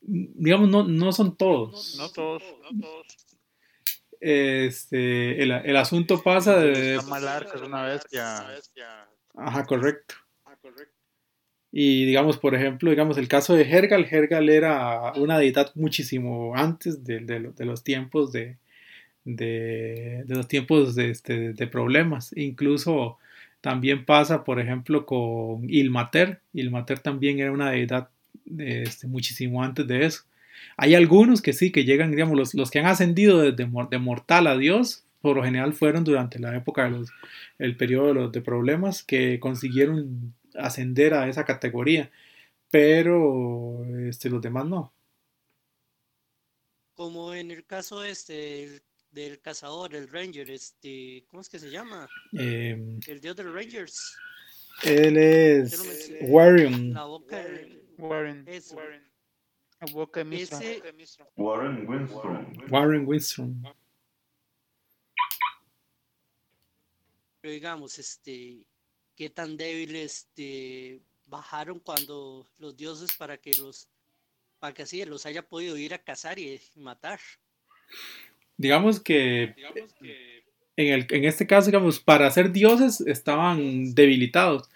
digamos, 0.00 0.68
no, 0.68 0.84
no 0.84 1.12
son 1.12 1.36
todos. 1.36 1.96
No 1.96 2.10
todos, 2.10 2.42
no 2.62 2.80
todos. 2.80 3.06
Este, 4.20 5.42
el, 5.42 5.50
el 5.50 5.76
asunto 5.76 6.22
pasa 6.22 6.58
de... 6.58 7.00
Malar, 7.08 7.50
que 7.50 7.56
es 7.56 7.62
una 7.62 7.84
bestia. 7.84 8.58
Ajá, 9.34 9.64
correcto. 9.64 10.14
Y 11.76 12.06
digamos, 12.06 12.38
por 12.38 12.54
ejemplo, 12.54 12.90
digamos 12.90 13.18
el 13.18 13.26
caso 13.26 13.54
de 13.54 13.68
Hergal, 13.68 14.06
Hergal 14.08 14.48
era 14.48 15.12
una 15.16 15.38
deidad 15.38 15.72
muchísimo 15.74 16.54
antes 16.54 17.02
de, 17.02 17.18
de, 17.20 17.40
de 17.50 17.64
los 17.64 17.82
tiempos 17.82 18.30
de, 18.30 18.58
de, 19.24 20.24
de 20.26 20.34
los 20.34 20.48
tiempos 20.48 20.94
de, 20.94 21.10
este, 21.10 21.52
de 21.52 21.66
problemas. 21.66 22.32
Incluso 22.36 23.18
también 23.60 24.04
pasa, 24.04 24.44
por 24.44 24.60
ejemplo, 24.60 25.06
con 25.06 25.68
Ilmater. 25.68 26.40
Ilmater 26.52 26.98
también 26.98 27.38
era 27.38 27.52
una 27.52 27.70
deidad 27.70 28.08
este, 28.58 29.06
muchísimo 29.06 29.62
antes 29.62 29.86
de 29.86 30.04
eso. 30.04 30.22
Hay 30.76 30.94
algunos 30.94 31.42
que 31.42 31.52
sí, 31.52 31.72
que 31.72 31.84
llegan, 31.84 32.10
digamos, 32.10 32.36
los, 32.36 32.54
los 32.54 32.70
que 32.70 32.80
han 32.80 32.86
ascendido 32.86 33.40
desde 33.40 33.64
de 33.90 33.98
mortal 33.98 34.46
a 34.46 34.56
Dios, 34.56 35.04
por 35.20 35.36
lo 35.36 35.44
general 35.44 35.72
fueron 35.72 36.04
durante 36.04 36.38
la 36.38 36.54
época 36.56 36.84
del 36.84 37.06
el 37.58 37.76
periodo 37.76 38.08
de, 38.08 38.14
los, 38.14 38.32
de 38.32 38.40
problemas 38.40 39.02
que 39.02 39.40
consiguieron 39.40 40.34
ascender 40.54 41.14
a 41.14 41.28
esa 41.28 41.44
categoría, 41.44 42.10
pero 42.70 43.84
este, 44.08 44.28
los 44.28 44.42
demás 44.42 44.66
no. 44.66 44.92
Como 46.94 47.34
en 47.34 47.50
el 47.50 47.64
caso 47.64 48.04
este, 48.04 48.82
del 49.14 49.40
cazador, 49.40 49.94
el 49.94 50.08
ranger, 50.08 50.50
este, 50.50 51.24
¿cómo 51.28 51.40
es 51.40 51.48
que 51.48 51.58
se 51.58 51.70
llama? 51.70 52.08
Eh, 52.36 52.98
el 53.06 53.20
dios 53.20 53.36
de 53.36 53.44
los 53.44 53.54
rangers. 53.54 54.16
Él 54.82 55.16
es 55.16 56.10
Warren. 56.22 56.92
La 56.92 57.04
boca 57.04 57.36
de... 57.36 57.84
Warren. 57.96 58.44
Eso. 58.48 58.76
La 59.80 59.92
boca 59.92 60.24
de. 60.24 60.42
Ese, 60.42 60.82
Warren 61.36 61.88
Winstrom. 61.88 62.70
Warren 62.70 63.06
Winstrom. 63.06 63.62
pero 67.44 67.52
digamos, 67.52 67.98
este, 67.98 68.64
qué 69.14 69.28
tan 69.28 69.58
débiles 69.58 70.28
este, 70.30 71.02
bajaron 71.26 71.78
cuando 71.78 72.48
los 72.56 72.74
dioses 72.74 73.14
para 73.18 73.36
que 73.36 73.52
los, 73.58 73.86
para 74.58 74.72
que 74.72 74.84
así 74.84 75.04
los 75.04 75.26
haya 75.26 75.46
podido 75.46 75.76
ir 75.76 75.92
a 75.92 76.02
cazar 76.02 76.38
y 76.38 76.58
matar. 76.74 77.20
Digamos 78.56 79.00
que, 79.00 79.54
en, 80.76 80.92
el, 80.92 81.06
en 81.10 81.24
este 81.24 81.46
caso, 81.46 81.66
digamos, 81.66 82.00
para 82.00 82.30
ser 82.30 82.52
dioses 82.52 83.00
estaban 83.00 83.94
debilitados, 83.94 84.68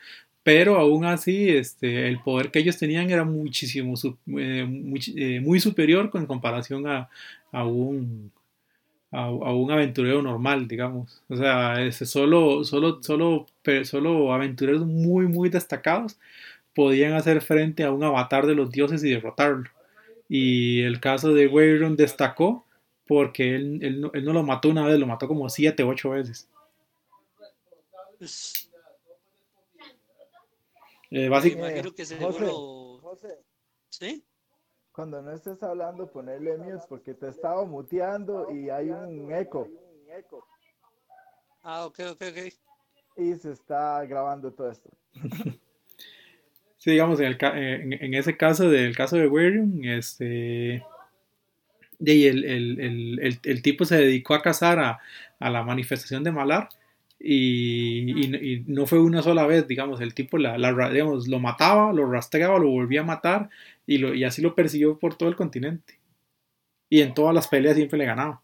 pero 0.43 0.77
aún 0.77 1.05
así 1.05 1.51
este, 1.51 2.09
el 2.09 2.21
poder 2.21 2.51
que 2.51 2.61
ellos 2.61 2.79
tenían 2.79 3.11
era 3.11 3.25
muchísimo, 3.25 3.95
eh, 4.39 4.67
eh, 5.17 5.41
muy 5.41 5.61
superior 5.61 6.11
con 6.11 6.27
comparación 6.27 6.87
a, 6.87 7.09
a 7.53 7.65
un, 7.65 8.33
a, 9.11 9.31
un 9.31 9.71
aventurero 9.71 10.23
normal, 10.23 10.69
digamos. 10.69 11.23
O 11.29 11.37
sea, 11.37 11.83
ese 11.85 12.07
solo, 12.07 12.65
solo, 12.65 13.03
solo, 13.03 13.47
solo 13.85 14.33
aventureros 14.33 14.87
muy, 14.87 15.27
muy 15.27 15.49
destacados 15.49 16.19
podían 16.75 17.15
hacer 17.15 17.41
frente 17.41 17.85
a 17.85 17.91
un 17.93 18.05
avatar 18.05 18.47
de 18.47 18.55
los 18.55 18.71
dioses 18.71 19.03
y 19.05 19.11
derrotarlo. 19.11 19.71
Y 20.29 20.83
el 20.83 21.01
caso 21.01 21.33
de 21.35 21.49
Weiron 21.49 21.97
destacó 21.97 22.65
porque 23.09 23.57
él, 23.57 23.81
él 23.83 24.01
no, 24.03 24.11
él 24.13 24.25
no 24.25 24.33
lo 24.33 24.43
mató 24.45 24.69
una 24.69 24.87
vez, 24.87 24.99
lo 25.01 25.07
mató 25.07 25.27
como 25.27 25.49
siete, 25.49 25.83
ocho 25.83 26.11
veces. 26.11 26.49
Eh, 31.11 31.29
me 31.29 31.29
básic- 31.31 31.53
imagino 31.55 31.93
que 31.95 32.03
José, 32.05 32.19
seguro, 32.19 32.99
José, 33.01 33.39
¿sí? 33.89 34.23
cuando 34.93 35.23
no 35.23 35.33
estés 35.33 35.63
hablando, 35.63 36.11
ponerle 36.11 36.57
mute 36.59 36.85
porque 36.89 37.15
te 37.15 37.29
estaba 37.29 37.65
muteando 37.65 38.55
y 38.55 38.69
hay 38.69 38.91
un 38.91 39.33
eco. 39.33 39.69
Ah, 41.63 41.87
ok, 41.87 42.01
ok, 42.13 42.23
ok. 42.31 42.53
Y 43.17 43.35
se 43.37 43.53
está 43.53 44.05
grabando 44.05 44.53
todo 44.53 44.71
esto. 44.71 44.91
Sí, 46.81 46.93
digamos, 46.93 47.19
en, 47.19 47.27
el, 47.27 47.37
ca- 47.37 47.59
en, 47.59 47.93
en 47.93 48.15
ese 48.15 48.37
caso 48.37 48.71
del 48.71 48.95
caso 48.97 49.17
de 49.17 49.27
Weiron, 49.27 49.85
este, 49.85 50.81
ahí 52.01 52.27
el, 52.27 52.45
el, 52.45 52.81
el, 52.81 53.41
el, 53.43 53.63
tipo 53.63 53.85
se 53.85 53.97
dedicó 53.97 54.35
a 54.35 54.43
cazar 54.43 54.79
a, 54.79 54.99
a 55.41 55.51
la 55.51 55.63
manifestación 55.63 56.25
de 56.25 56.33
Malar 56.33 56.69
y, 57.19 58.13
y- 58.13 58.55
y 58.55 58.65
no 58.67 58.87
fue 58.87 59.01
una 59.01 59.23
sola 59.23 59.47
vez, 59.47 59.67
digamos, 59.69 60.01
el 60.01 60.15
tipo 60.15 60.39
la, 60.39 60.57
la 60.59 60.91
digamos, 60.91 61.29
lo 61.29 61.41
mataba, 61.41 61.93
lo 61.93 62.11
rastreaba, 62.11 62.59
lo 62.59 62.69
volvía 62.71 63.01
a 63.01 63.05
matar 63.05 63.51
y, 63.87 63.99
lo, 63.99 64.15
y 64.15 64.25
así 64.25 64.43
lo 64.43 64.55
persiguió 64.55 64.99
por 64.99 65.17
todo 65.17 65.29
el 65.29 65.37
continente. 65.37 65.99
Y 66.91 67.01
en 67.03 67.15
todas 67.15 67.35
las 67.35 67.49
peleas 67.49 67.77
siempre 67.77 67.99
le 67.99 68.07
ganaba. 68.07 68.43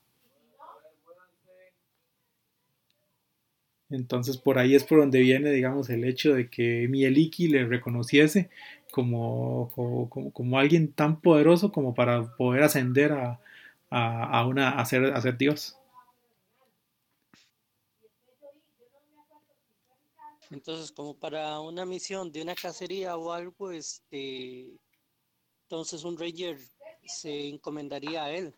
Entonces 3.90 4.36
por 4.38 4.58
ahí 4.58 4.74
es 4.74 4.84
por 4.84 4.98
donde 4.98 5.20
viene, 5.20 5.50
digamos, 5.50 5.88
el 5.90 6.04
hecho 6.04 6.34
de 6.34 6.48
que 6.48 6.86
Mieliki 6.88 7.48
le 7.48 7.64
reconociese 7.66 8.50
como, 8.94 9.70
como, 9.74 10.32
como- 10.32 10.58
alguien 10.58 10.92
tan 10.92 11.20
poderoso 11.20 11.72
como 11.72 11.94
para 11.94 12.36
poder 12.36 12.62
ascender 12.62 13.12
a, 13.12 13.40
a, 13.90 14.38
a 14.40 14.46
una, 14.46 14.70
a 14.70 14.84
ser, 14.84 15.06
a 15.06 15.20
ser 15.20 15.36
Dios. 15.36 15.76
Entonces, 20.50 20.92
como 20.92 21.14
para 21.18 21.58
una 21.58 21.84
misión 21.84 22.30
de 22.30 22.42
una 22.42 22.54
cacería 22.54 23.16
o 23.16 23.32
algo, 23.32 23.72
este, 23.72 24.68
entonces 25.64 26.04
un 26.04 26.16
ranger 26.16 26.58
se 27.04 27.48
encomendaría 27.48 28.24
a 28.24 28.30
él. 28.30 28.54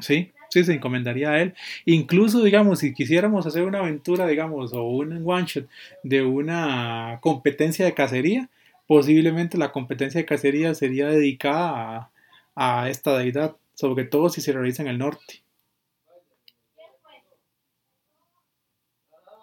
Sí, 0.00 0.32
sí, 0.50 0.64
se 0.64 0.74
encomendaría 0.74 1.30
a 1.30 1.40
él. 1.40 1.54
Incluso, 1.84 2.42
digamos, 2.42 2.80
si 2.80 2.92
quisiéramos 2.92 3.46
hacer 3.46 3.62
una 3.64 3.78
aventura, 3.78 4.26
digamos, 4.26 4.72
o 4.72 4.82
un 4.82 5.22
one 5.24 5.46
shot 5.46 5.68
de 6.02 6.22
una 6.22 7.18
competencia 7.20 7.84
de 7.84 7.94
cacería, 7.94 8.50
posiblemente 8.86 9.58
la 9.58 9.72
competencia 9.72 10.20
de 10.20 10.26
cacería 10.26 10.74
sería 10.74 11.06
dedicada 11.08 12.10
a, 12.54 12.82
a 12.82 12.88
esta 12.90 13.16
deidad, 13.18 13.56
sobre 13.74 14.04
todo 14.04 14.28
si 14.28 14.40
se 14.40 14.52
realiza 14.52 14.82
en 14.82 14.88
el 14.88 14.98
norte. 14.98 15.42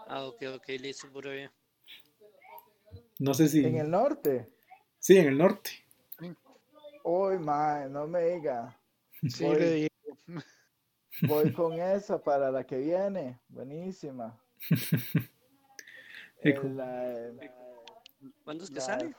Ah, 0.08 0.26
ok, 0.26 0.44
ok, 0.56 0.68
listo, 0.80 1.08
por 1.12 1.30
bien. 1.30 1.50
No 3.20 3.34
sé 3.34 3.48
si... 3.48 3.64
En 3.66 3.78
el 3.78 3.90
norte. 3.90 4.50
Sí, 5.00 5.18
en 5.18 5.28
el 5.28 5.38
norte. 5.38 5.72
Uy, 7.04 7.40
mae, 7.40 7.90
no 7.90 8.08
me 8.08 8.22
diga. 8.24 8.78
Sí, 9.30 9.44
Voy. 9.46 9.56
le 9.60 9.72
digo. 9.72 9.90
Voy 11.24 11.52
con 11.54 11.74
esa 11.80 12.22
para 12.22 12.52
la 12.52 12.64
que 12.66 12.78
viene. 12.78 13.40
Buenísima. 13.50 14.40
Eh, 16.44 16.60
la- 16.74 17.30
¿Cuándo 18.44 18.64
es 18.64 18.72
que 18.72 18.78
la- 18.78 18.82
sale? 18.82 19.16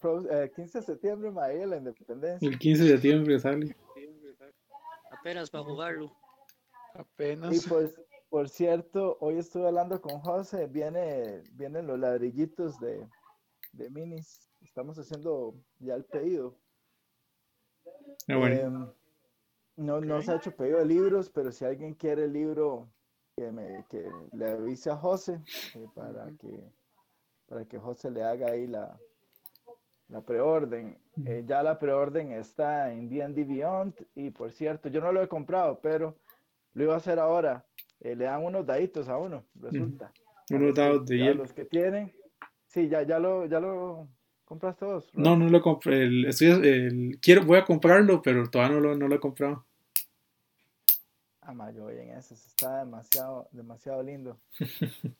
Pro- 0.00 0.28
eh, 0.30 0.50
15 0.54 0.78
de 0.78 0.84
septiembre, 0.84 1.30
mae, 1.30 1.66
la 1.66 1.76
independencia. 1.76 2.48
El 2.48 2.58
15 2.58 2.82
de 2.84 2.90
septiembre 2.90 3.38
sale. 3.38 3.76
Apenas 5.10 5.50
para 5.50 5.64
jugarlo. 5.64 6.06
Y 6.94 6.98
Apenas. 7.00 7.66
pues, 7.68 7.94
por 8.28 8.48
cierto, 8.48 9.16
hoy 9.20 9.38
estuve 9.38 9.66
hablando 9.66 10.00
con 10.00 10.20
José, 10.20 10.66
viene, 10.66 11.42
vienen 11.52 11.86
los 11.86 11.98
ladrillitos 11.98 12.78
de, 12.80 13.08
de 13.72 13.90
minis. 13.90 14.48
Estamos 14.60 14.98
haciendo 14.98 15.54
ya 15.78 15.94
el 15.94 16.04
pedido. 16.04 16.56
Ah, 18.28 18.36
bueno. 18.36 18.56
Em, 18.56 18.92
no, 19.76 20.00
no 20.00 20.20
se 20.22 20.32
ha 20.32 20.36
hecho 20.36 20.54
pedido 20.54 20.78
de 20.78 20.86
libros, 20.86 21.30
pero 21.30 21.52
si 21.52 21.64
alguien 21.64 21.94
quiere 21.94 22.24
el 22.24 22.32
libro, 22.32 22.88
que, 23.36 23.50
me, 23.52 23.86
que 23.88 24.10
le 24.32 24.50
avise 24.50 24.90
a 24.90 24.96
José 24.96 25.40
eh, 25.76 25.86
para, 25.94 26.26
que, 26.36 26.72
para 27.46 27.64
que 27.64 27.78
José 27.78 28.10
le 28.10 28.24
haga 28.24 28.48
ahí 28.48 28.66
la, 28.66 28.98
la 30.08 30.20
preorden. 30.22 30.98
Eh, 31.26 31.44
ya 31.46 31.62
la 31.62 31.78
preorden 31.78 32.32
está 32.32 32.92
en 32.92 33.08
D&D 33.08 33.44
Beyond 33.44 33.94
y 34.14 34.30
por 34.30 34.52
cierto, 34.52 34.88
yo 34.88 35.00
no 35.00 35.12
lo 35.12 35.22
he 35.22 35.28
comprado, 35.28 35.80
pero 35.80 36.16
lo 36.74 36.84
iba 36.84 36.94
a 36.94 36.98
hacer 36.98 37.18
ahora. 37.18 37.64
Eh, 38.00 38.14
le 38.14 38.24
dan 38.24 38.44
unos 38.44 38.64
daditos 38.64 39.08
a 39.08 39.18
uno, 39.18 39.44
resulta. 39.54 40.12
Unos 40.50 40.74
dados 40.74 41.04
de 41.06 41.16
hielo. 41.16 41.34
los 41.42 41.52
que 41.52 41.64
tienen. 41.64 42.12
Sí, 42.66 42.88
ya, 42.88 43.02
ya 43.02 43.18
lo, 43.18 43.46
ya 43.46 43.60
lo 43.60 44.08
compras 44.44 44.76
todos. 44.76 45.10
No, 45.14 45.36
no 45.36 45.48
lo 45.48 45.60
compré. 45.60 46.04
El, 46.04 46.26
estoy, 46.26 46.48
el- 46.48 47.18
quiero, 47.20 47.44
voy 47.44 47.58
a 47.58 47.64
comprarlo, 47.64 48.22
pero 48.22 48.48
todavía 48.48 48.76
no 48.76 48.80
lo, 48.80 48.94
no 48.96 49.08
lo 49.08 49.14
he 49.14 49.20
comprado. 49.20 49.66
Ah, 51.42 51.70
yo 51.74 51.84
voy 51.84 51.98
en 51.98 52.10
eso, 52.10 52.34
está 52.34 52.80
demasiado, 52.80 53.48
demasiado 53.52 54.02
lindo. 54.02 54.38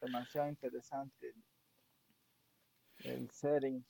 demasiado 0.00 0.48
interesante 0.48 1.32
el 3.04 3.30
setting. 3.30 3.84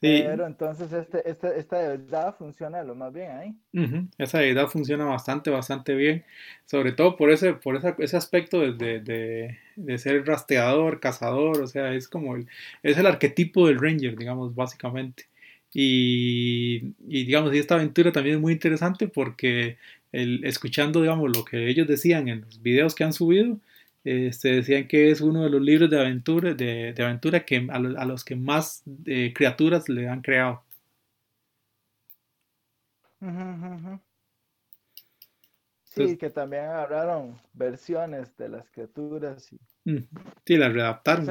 Sí, 0.00 0.12
Pero 0.14 0.46
entonces 0.46 0.92
este, 0.92 1.28
este, 1.30 1.58
esta 1.58 1.78
de 1.78 1.88
verdad 1.98 2.34
funciona 2.36 2.82
lo 2.84 2.94
más 2.94 3.12
bien 3.12 3.30
ahí. 3.32 3.56
ujú, 3.72 4.08
Esa 4.18 4.38
deidad 4.38 4.68
funciona 4.68 5.04
bastante, 5.04 5.50
bastante 5.50 5.94
bien. 5.94 6.24
Sobre 6.64 6.92
todo 6.92 7.16
por 7.16 7.30
ese, 7.30 7.54
por 7.54 7.76
esa- 7.76 7.96
ese 7.98 8.16
aspecto 8.16 8.60
de, 8.60 8.72
de, 8.74 9.00
de- 9.00 9.58
de 9.76 9.98
ser 9.98 10.26
rastreador, 10.26 11.00
cazador. 11.00 11.60
O 11.62 11.66
sea, 11.66 11.92
es 11.94 12.08
como 12.08 12.36
el, 12.36 12.48
es 12.82 12.96
el 12.98 13.06
arquetipo 13.06 13.66
del 13.68 13.78
Ranger, 13.80 14.16
digamos, 14.16 14.54
básicamente. 14.54 15.24
Y, 15.72 16.94
y, 17.08 17.24
digamos, 17.26 17.54
y 17.54 17.58
esta 17.58 17.74
aventura 17.74 18.12
también 18.12 18.36
es 18.36 18.40
muy 18.42 18.52
interesante 18.54 19.08
porque 19.08 19.76
el, 20.12 20.44
escuchando, 20.44 21.02
digamos, 21.02 21.30
lo 21.36 21.44
que 21.44 21.68
ellos 21.68 21.86
decían 21.86 22.28
en 22.28 22.40
los 22.42 22.62
videos 22.62 22.94
que 22.94 23.04
han 23.04 23.12
subido, 23.12 23.58
este, 24.06 24.54
decían 24.54 24.86
que 24.86 25.10
es 25.10 25.20
uno 25.20 25.42
de 25.42 25.50
los 25.50 25.60
libros 25.60 25.90
de 25.90 26.00
aventura, 26.00 26.54
de, 26.54 26.92
de 26.92 27.02
aventura 27.02 27.44
que 27.44 27.66
a, 27.68 27.74
a, 27.74 28.04
los 28.04 28.24
que 28.24 28.36
más 28.36 28.84
eh, 29.04 29.32
criaturas 29.34 29.88
le 29.88 30.08
han 30.08 30.22
creado. 30.22 30.62
Sí, 35.82 36.16
que 36.16 36.30
también 36.30 36.66
agarraron 36.66 37.36
versiones 37.52 38.36
de 38.36 38.48
las 38.48 38.70
criaturas. 38.70 39.52
Y... 39.52 39.58
Sí, 40.44 40.56
las 40.56 40.72
readaptaron. 40.72 41.28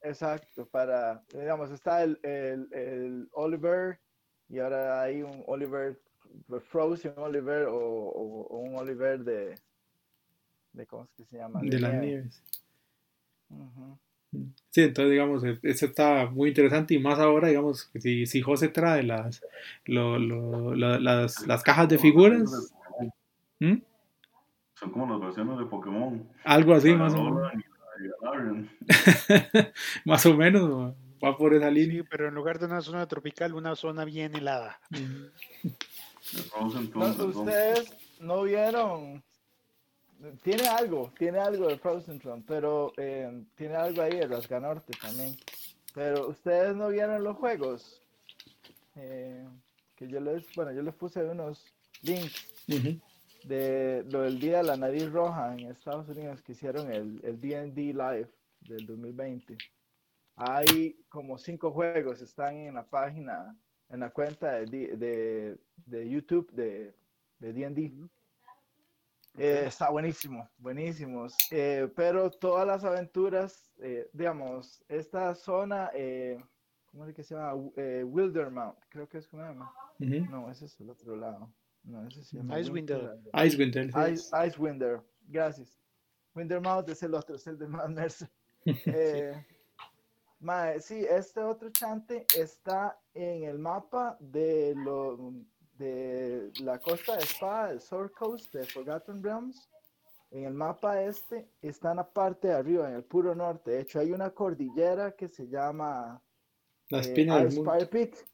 exacto, 0.00 0.66
para, 0.66 1.22
digamos, 1.34 1.70
está 1.70 2.02
el, 2.02 2.18
el, 2.22 2.66
el, 2.72 3.28
Oliver 3.32 3.98
y 4.48 4.58
ahora 4.58 5.02
hay 5.02 5.22
un 5.22 5.42
Oliver 5.46 6.00
Frozen 6.70 7.12
Oliver 7.16 7.66
o, 7.66 7.76
o, 7.76 8.58
un 8.58 8.74
Oliver 8.76 9.22
de, 9.22 9.54
de, 10.74 10.86
¿cómo 10.86 11.04
es 11.04 11.10
que 11.16 11.24
se 11.24 11.38
llama? 11.38 11.60
De, 11.62 11.70
de 11.70 11.80
las 11.80 11.94
nieves. 11.94 12.42
Sí, 14.70 14.82
entonces 14.82 15.12
digamos, 15.12 15.44
e, 15.44 15.58
eso 15.62 15.86
está 15.86 16.26
muy 16.26 16.48
interesante 16.48 16.94
y 16.94 16.98
más 16.98 17.18
ahora, 17.20 17.48
digamos, 17.48 17.90
si, 17.94 18.26
si 18.26 18.42
José 18.42 18.68
trae 18.68 19.04
las, 19.04 19.42
lo, 19.84 20.18
lo, 20.18 20.74
las, 20.74 21.46
las 21.46 21.62
cajas 21.62 21.88
de 21.88 21.98
figuras. 21.98 22.72
¿Mm? 23.60 23.76
Son 24.74 24.90
como 24.90 25.06
las 25.12 25.20
versiones 25.20 25.58
de 25.58 25.66
Pokémon. 25.66 26.28
Algo 26.42 26.74
así, 26.74 26.92
más 26.94 27.14
o 27.14 27.22
menos. 27.22 27.52
más 30.04 30.26
o 30.26 30.34
menos, 30.36 30.94
va 31.22 31.36
por 31.36 31.54
esa 31.54 31.70
línea. 31.70 32.02
Sí, 32.02 32.08
pero 32.10 32.26
en 32.28 32.34
lugar 32.34 32.58
de 32.58 32.66
una 32.66 32.80
zona 32.80 33.06
tropical, 33.06 33.54
una 33.54 33.76
zona 33.76 34.04
bien 34.04 34.34
helada. 34.34 34.80
no, 36.58 37.06
ustedes 37.26 37.94
no 38.18 38.42
vieron 38.42 39.22
tiene 40.42 40.66
algo, 40.68 41.12
tiene 41.18 41.38
algo 41.38 41.68
de 41.68 41.78
Frozen 41.78 42.18
Throne, 42.18 42.44
pero 42.46 42.92
eh, 42.96 43.44
tiene 43.54 43.76
algo 43.76 44.02
ahí 44.02 44.16
de 44.16 44.26
Rasga 44.26 44.60
Norte 44.60 44.92
también. 45.00 45.36
Pero 45.94 46.28
ustedes 46.28 46.74
no 46.74 46.88
vieron 46.88 47.22
los 47.22 47.36
juegos. 47.36 48.00
Eh, 48.96 49.46
que 49.96 50.08
yo 50.08 50.20
les, 50.20 50.44
bueno, 50.54 50.72
yo 50.72 50.82
les 50.82 50.94
puse 50.94 51.22
unos 51.24 51.64
links 52.02 52.46
de 53.44 54.04
lo 54.10 54.22
del 54.22 54.38
día 54.38 54.58
de 54.58 54.64
la 54.64 54.76
nariz 54.76 55.10
roja 55.10 55.52
en 55.52 55.70
Estados 55.70 56.08
Unidos 56.08 56.42
que 56.42 56.52
hicieron 56.52 56.90
el, 56.90 57.20
el 57.22 57.40
D&D 57.40 57.92
Live 57.92 58.30
del 58.60 58.86
2020. 58.86 59.56
Hay 60.36 60.96
como 61.08 61.38
cinco 61.38 61.70
juegos, 61.70 62.20
están 62.20 62.56
en 62.56 62.74
la 62.74 62.84
página, 62.84 63.56
en 63.88 64.00
la 64.00 64.10
cuenta 64.10 64.52
de, 64.52 64.66
de, 64.66 65.56
de 65.86 66.08
YouTube 66.08 66.50
de 66.52 66.94
D&D. 67.38 67.92
Eh, 69.36 69.64
está 69.66 69.90
buenísimo, 69.90 70.48
buenísimos. 70.58 71.36
Eh, 71.50 71.88
pero 71.96 72.30
todas 72.30 72.64
las 72.66 72.84
aventuras, 72.84 73.72
eh, 73.78 74.08
digamos, 74.12 74.84
esta 74.88 75.34
zona, 75.34 75.90
¿cómo 76.86 77.06
es 77.06 77.14
que 77.14 77.24
se 77.24 77.34
llama? 77.34 77.54
Wildermount, 77.54 78.78
creo 78.88 79.08
que 79.08 79.18
es 79.18 79.26
como 79.26 79.42
llama. 79.42 79.72
No, 79.98 80.50
ese 80.50 80.66
es 80.66 80.80
el 80.80 80.90
otro 80.90 81.16
lado. 81.16 81.52
No, 81.82 82.06
ese 82.06 82.22
se 82.22 82.36
llama 82.36 82.60
Icewinder. 82.60 83.18
Icewinder. 83.34 83.90
Ice, 84.10 84.30
Icewinder, 84.46 85.00
gracias. 85.28 85.80
Windermount 86.34 86.88
es 86.88 87.02
el 87.02 87.14
otro, 87.14 87.36
es 87.36 87.46
el 87.46 87.58
de 87.58 87.68
Mount 87.68 87.96
Mercer. 87.96 88.28
sí, 90.80 91.06
este 91.10 91.40
otro 91.40 91.70
chante 91.70 92.26
está 92.36 92.98
en 93.14 93.44
el 93.44 93.58
mapa 93.58 94.16
de 94.20 94.74
los 94.76 95.18
de 95.78 96.52
la 96.60 96.78
costa 96.78 97.16
de 97.16 97.22
Spa, 97.22 97.70
el 97.70 97.80
Sword 97.80 98.12
Coast 98.12 98.52
de 98.52 98.64
Forgotten 98.64 99.22
Realms, 99.22 99.68
en 100.30 100.44
el 100.44 100.54
mapa 100.54 101.02
este, 101.02 101.48
está 101.62 101.90
en 101.90 101.98
la 101.98 102.08
parte 102.10 102.48
de 102.48 102.54
arriba, 102.54 102.88
en 102.88 102.96
el 102.96 103.04
puro 103.04 103.34
norte. 103.34 103.72
De 103.72 103.80
hecho, 103.80 104.00
hay 104.00 104.12
una 104.12 104.30
cordillera 104.30 105.12
que 105.12 105.28
se 105.28 105.46
llama 105.48 106.20
la 106.88 107.00
espina 107.00 107.42
eh, 107.42 107.50
Spire 107.50 107.86
Peak, 107.86 108.26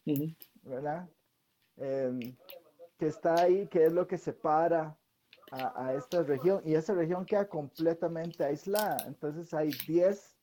¿verdad? 0.63 1.09
Em, 1.77 2.37
que 2.99 3.07
está 3.07 3.43
ahí, 3.43 3.67
que 3.69 3.85
es 3.85 3.93
lo 3.93 4.07
que 4.07 4.19
separa 4.19 4.97
a, 5.51 5.87
a, 5.87 5.95
esta 5.95 6.23
región. 6.23 6.63
Y 6.65 6.75
esa 6.75 6.95
región 6.95 7.25
queda 7.25 7.49
completamente 7.49 8.45
aislada. 8.45 9.07
Entonces 9.07 9.53
hay 9.53 9.71
10, 9.87 10.37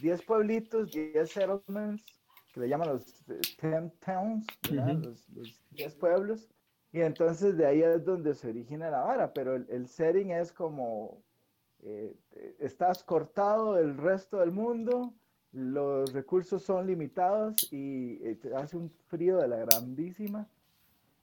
10 0.00 0.22
pueblitos, 0.22 0.92
10 0.92 1.30
settlements 1.30 2.04
que 2.52 2.60
le 2.60 2.68
llaman 2.68 2.88
los 2.88 3.28
eh, 3.28 3.40
Ten 3.60 3.92
Towns, 4.04 4.46
los, 4.70 5.28
10 5.70 5.94
pueblos, 5.96 6.48
y 6.92 7.00
entonces 7.00 7.56
de 7.56 7.66
ahí 7.66 7.82
es 7.82 8.04
donde 8.04 8.34
se 8.34 8.48
origina 8.50 8.90
la 8.90 9.00
vara, 9.00 9.32
pero 9.32 9.56
el, 9.56 9.66
el 9.70 9.88
setting 9.88 10.30
es 10.30 10.52
como, 10.52 11.18
eh, 11.82 12.14
estás 12.58 13.02
cortado 13.02 13.74
del 13.74 13.96
resto 13.96 14.38
del 14.38 14.52
mundo, 14.52 15.12
los 15.52 16.12
recursos 16.12 16.62
son 16.62 16.86
limitados 16.86 17.70
y 17.72 18.18
eh, 18.22 18.38
hace 18.56 18.76
un 18.76 18.90
frío 19.08 19.38
de 19.38 19.48
la 19.48 19.58
grandísima. 19.58 20.46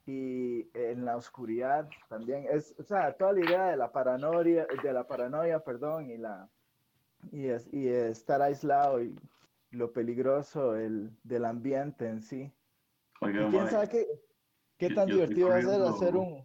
Y 0.06 0.66
en 0.74 1.04
la 1.04 1.16
oscuridad 1.16 1.88
también 2.08 2.46
es, 2.50 2.74
o 2.78 2.82
sea, 2.82 3.12
toda 3.12 3.32
la 3.32 3.40
idea 3.40 3.66
de 3.66 3.76
la 3.76 3.92
paranoia, 3.92 4.66
de 4.82 4.92
la 4.92 5.06
paranoia, 5.06 5.60
perdón, 5.60 6.10
y 6.10 6.16
la 6.16 6.48
y, 7.30 7.46
es, 7.46 7.68
y 7.72 7.88
estar 7.88 8.42
aislado 8.42 9.02
y 9.02 9.14
lo 9.70 9.92
peligroso 9.92 10.76
el, 10.76 11.10
del 11.22 11.44
ambiente 11.44 12.08
en 12.08 12.22
sí. 12.22 12.52
quién 13.20 13.68
sabe 13.68 13.88
qué, 13.88 14.06
qué 14.76 14.90
tan 14.90 15.08
divertido 15.08 15.48
va 15.48 15.56
a 15.56 15.62
ser 15.62 15.82
hacer 15.82 16.16
un... 16.16 16.44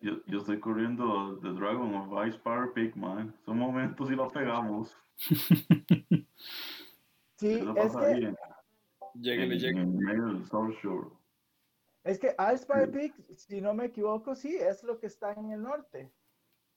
yo, 0.00 0.24
yo, 0.26 0.38
estoy 0.38 0.60
corriendo 0.60 1.38
The 1.40 1.50
Dragon 1.50 1.94
of 1.94 2.26
Ice 2.26 2.38
Power 2.38 2.72
Peak, 2.72 2.96
man. 2.96 3.34
Son 3.44 3.58
momentos 3.58 4.10
y 4.10 4.14
lo 4.14 4.28
pegamos. 4.28 4.96
sí, 7.36 7.64
es 7.76 7.96
que... 7.96 8.34
Lleguele, 9.14 9.58
lleguele. 9.58 10.42
Es 12.04 12.18
que 12.18 12.34
Ice 12.54 12.66
Power 12.66 12.90
Peak, 12.90 13.14
si 13.36 13.60
no 13.60 13.74
me 13.74 13.86
equivoco, 13.86 14.34
sí, 14.34 14.56
es 14.56 14.82
lo 14.82 14.98
que 14.98 15.06
está 15.06 15.32
en 15.34 15.52
el 15.52 15.62
norte. 15.62 16.12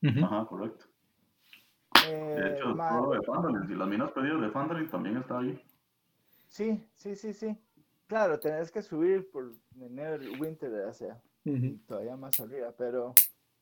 Ajá, 0.03 0.45
correcto. 0.45 0.85
De 2.11 2.53
hecho, 2.53 2.71
eh, 2.71 2.75
todo 2.77 3.01
lo 3.01 3.11
de 3.11 3.21
Fandalin, 3.23 3.71
y 3.71 3.75
las 3.75 3.87
minas 3.87 4.11
perdidas 4.11 4.41
de 4.41 4.49
Fandalin 4.49 4.89
también 4.89 5.17
está 5.17 5.39
ahí. 5.39 5.61
Sí, 6.47 6.87
sí, 6.95 7.15
sí, 7.15 7.33
sí. 7.33 7.57
Claro, 8.07 8.39
tenés 8.39 8.71
que 8.71 8.81
subir 8.81 9.29
por 9.31 9.51
Winter, 9.75 10.71
o 10.85 10.93
sea, 10.93 11.19
todavía 11.87 12.15
más 12.15 12.39
arriba, 12.39 12.73
pero 12.77 13.15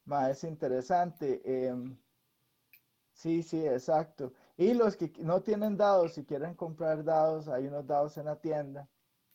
ma, 0.05 0.29
es 0.29 0.43
interesante. 0.43 1.41
Em, 1.45 1.97
sí, 3.13 3.41
sí, 3.41 3.65
exacto. 3.65 4.33
Y 4.57 4.73
los 4.73 4.97
que 4.97 5.11
no 5.19 5.41
tienen 5.41 5.77
dados, 5.77 6.13
si 6.13 6.25
quieren 6.25 6.55
comprar 6.55 7.03
dados, 7.03 7.47
hay 7.47 7.67
unos 7.67 7.87
dados 7.87 8.17
en 8.17 8.25
la 8.25 8.35
tienda, 8.35 8.87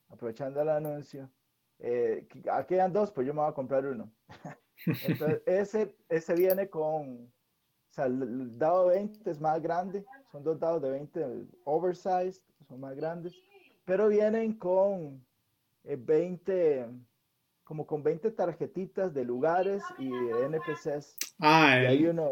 aprovechando 0.09 0.61
el 0.61 0.69
anuncio. 0.69 1.31
Eh, 1.79 2.27
aquí 2.53 2.75
quedan 2.75 2.93
dos, 2.93 3.11
pues 3.11 3.27
yo 3.27 3.33
me 3.33 3.41
voy 3.41 3.51
a 3.51 3.55
comprar 3.55 3.87
uno. 3.87 4.13
Entonces, 4.87 5.43
ese, 5.47 5.97
ese 6.09 6.35
viene 6.35 6.69
con, 6.69 7.33
sea, 7.99 8.07
el 8.07 8.59
dado 8.59 8.87
20 8.87 9.31
es 9.31 9.41
más 9.41 9.61
grande, 9.61 10.05
son 10.33 10.43
dos 10.43 10.59
dados 10.59 10.83
de 10.83 10.91
20 10.91 11.27
oversized, 11.65 12.43
son 12.67 12.81
más 12.81 12.97
grandes 12.97 13.35
pero 13.89 14.09
vienen 14.09 14.53
con 14.53 15.25
20, 15.83 16.81
eh, 16.81 16.87
como 17.65 17.87
con 17.87 18.03
20 18.03 18.31
tarjetitas 18.33 19.15
de 19.15 19.25
lugares 19.25 19.83
y 19.99 20.11
de 20.11 20.45
NPCs. 20.45 21.17
Ah, 21.39 21.79
el, 21.79 22.11
uno, 22.11 22.31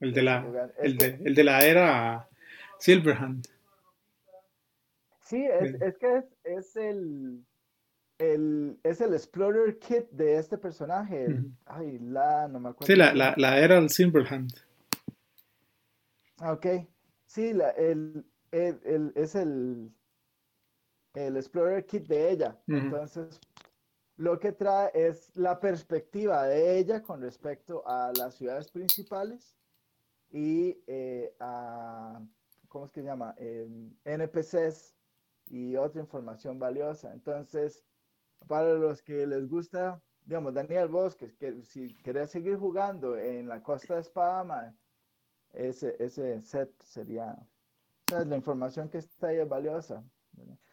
el, 0.00 0.12
de 0.12 0.22
la, 0.22 0.70
el, 0.78 0.98
de, 0.98 1.18
el 1.24 1.34
de 1.34 1.44
la 1.44 1.64
era 1.64 2.28
Silverhand. 2.78 3.48
Sí, 5.22 5.46
es, 5.46 5.80
es 5.80 5.96
que 5.96 6.16
es, 6.18 6.24
es 6.44 6.76
el, 6.76 7.42
el, 8.18 8.78
es 8.82 9.00
el 9.00 9.14
Explorer 9.14 9.78
Kit 9.78 10.10
de 10.10 10.36
este 10.36 10.58
personaje. 10.58 11.42
Ay, 11.64 11.98
la, 12.00 12.48
no 12.48 12.60
me 12.60 12.68
acuerdo. 12.68 12.92
Sí, 12.92 12.96
la, 12.96 13.14
la, 13.14 13.32
la 13.38 13.58
era 13.60 13.88
Silverhand. 13.88 14.52
Ok, 16.42 16.66
sí, 17.26 17.52
la, 17.52 17.70
el, 17.70 18.24
el, 18.50 18.80
el, 18.84 19.12
es 19.14 19.34
el, 19.34 19.90
el 21.14 21.36
Explorer 21.36 21.84
Kit 21.86 22.06
de 22.06 22.30
ella. 22.30 22.60
Entonces, 22.66 23.40
lo 24.16 24.38
que 24.38 24.52
trae 24.52 24.90
es 24.94 25.34
la 25.36 25.58
perspectiva 25.60 26.44
de 26.44 26.78
ella 26.78 27.02
con 27.02 27.20
respecto 27.20 27.86
a 27.86 28.12
las 28.16 28.34
ciudades 28.34 28.70
principales 28.70 29.56
y 30.30 30.82
eh, 30.86 31.34
a, 31.40 32.20
¿cómo 32.68 32.86
es 32.86 32.92
que 32.92 33.00
se 33.00 33.06
llama? 33.06 33.34
NPCs 34.04 34.94
y 35.48 35.76
otra 35.76 36.00
información 36.00 36.58
valiosa. 36.58 37.12
Entonces, 37.12 37.84
para 38.46 38.74
los 38.74 39.02
que 39.02 39.26
les 39.26 39.48
gusta, 39.48 40.02
digamos, 40.24 40.54
Daniel 40.54 40.88
Bosques, 40.88 41.34
que 41.36 41.62
si 41.62 41.94
querés 42.02 42.30
seguir 42.30 42.56
jugando 42.56 43.16
en 43.16 43.48
la 43.48 43.62
costa 43.62 43.94
de 43.94 44.00
Espada, 44.00 44.74
ese, 45.56 45.96
ese 45.98 46.42
set 46.42 46.70
sería, 46.82 47.36
la 48.08 48.36
información 48.36 48.88
que 48.88 48.98
está 48.98 49.28
ahí 49.28 49.38
es 49.38 49.48
valiosa. 49.48 50.04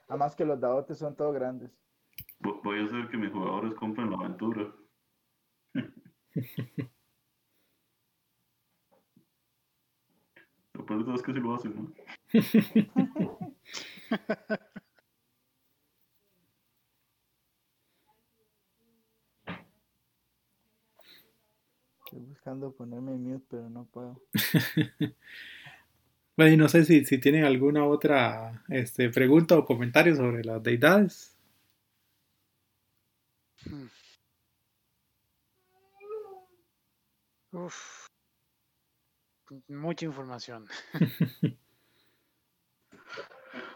Además 0.08 0.36
que 0.36 0.46
los 0.46 0.60
dadotes 0.60 0.98
son 0.98 1.16
todos 1.16 1.34
grandes. 1.34 1.72
Voy 2.40 2.80
a 2.80 2.86
hacer 2.86 3.10
que 3.10 3.18
mis 3.18 3.32
jugadores 3.32 3.74
compren 3.76 4.12
la 4.12 4.18
aventura. 4.18 4.74
Lo 10.74 10.86
peor 10.86 11.00
de 11.00 11.06
todo 11.06 11.16
es 11.16 11.22
que 11.22 11.34
sí 11.34 11.40
lo 11.40 11.56
hacen, 11.56 11.76
¿no? 11.76 11.94
Estoy 22.06 22.33
buscando 22.44 22.74
ponerme 22.74 23.12
mute, 23.14 23.46
pero 23.50 23.70
no 23.70 23.86
puedo. 23.86 24.22
bueno, 26.36 26.54
y 26.54 26.58
no 26.58 26.68
sé 26.68 26.84
si, 26.84 27.06
si 27.06 27.18
tienen 27.18 27.46
alguna 27.46 27.86
otra 27.86 28.66
este, 28.68 29.10
pregunta 29.10 29.58
o 29.58 29.64
comentario 29.64 30.14
sobre 30.14 30.44
las 30.44 30.62
deidades. 30.62 31.38
Hmm. 33.66 33.88
Uf. 37.54 38.08
Mucha 39.70 40.06
información. 40.06 40.68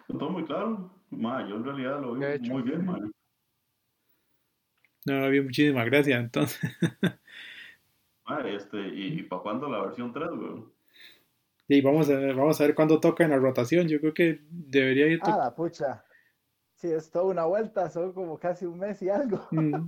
Todo 0.10 0.30
muy 0.30 0.44
claro. 0.44 0.92
yo 1.12 1.56
en 1.56 1.64
realidad 1.64 2.02
lo 2.02 2.16
veo 2.16 2.40
muy 2.42 2.64
bien, 2.64 2.86
man. 2.86 3.14
No, 5.06 5.30
bien, 5.30 5.46
muchísimas 5.46 5.86
gracias, 5.86 6.20
entonces. 6.20 6.60
este, 8.46 8.78
¿y, 8.78 9.24
para 9.24 9.42
cuándo 9.42 9.70
la 9.70 9.82
versión 9.82 10.12
3, 10.14 10.30
güey? 10.30 10.64
Y 11.70 11.82
vamos 11.82 12.10
a, 12.10 12.14
vamos 12.14 12.60
a 12.60 12.64
ver 12.64 12.76
cuándo 12.76 13.00
toca 13.00 13.24
en 13.24 13.32
la 13.32 13.38
rotación. 13.38 13.88
Yo 13.88 14.00
creo 14.00 14.14
que 14.14 14.42
debería 14.50 15.08
ir. 15.08 15.20
Ah, 15.24 15.38
la 15.38 15.56
pucha. 15.56 16.04
Sí, 16.76 16.92
es 16.92 17.10
toda 17.10 17.26
una 17.26 17.46
vuelta, 17.46 17.90
son 17.90 18.14
como 18.14 18.38
casi 18.40 18.66
un 18.66 18.80
mes 18.80 19.02
y 19.02 19.10
algo. 19.10 19.40
Mm. 19.52 19.88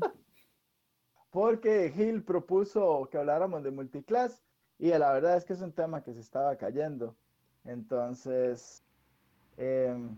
Porque 1.32 1.92
Gil 1.96 2.24
propuso 2.24 3.08
que 3.12 3.20
habláramos 3.20 3.64
de 3.64 3.70
multiclass 3.70 4.42
y 4.80 4.90
la 4.90 5.14
verdad 5.14 5.38
es 5.38 5.46
que 5.46 5.54
es 5.54 5.62
un 5.62 5.72
tema 5.72 6.04
que 6.04 6.12
se 6.12 6.22
estaba 6.22 6.56
cayendo. 6.56 7.16
Entonces, 7.66 8.84
em, 9.58 10.18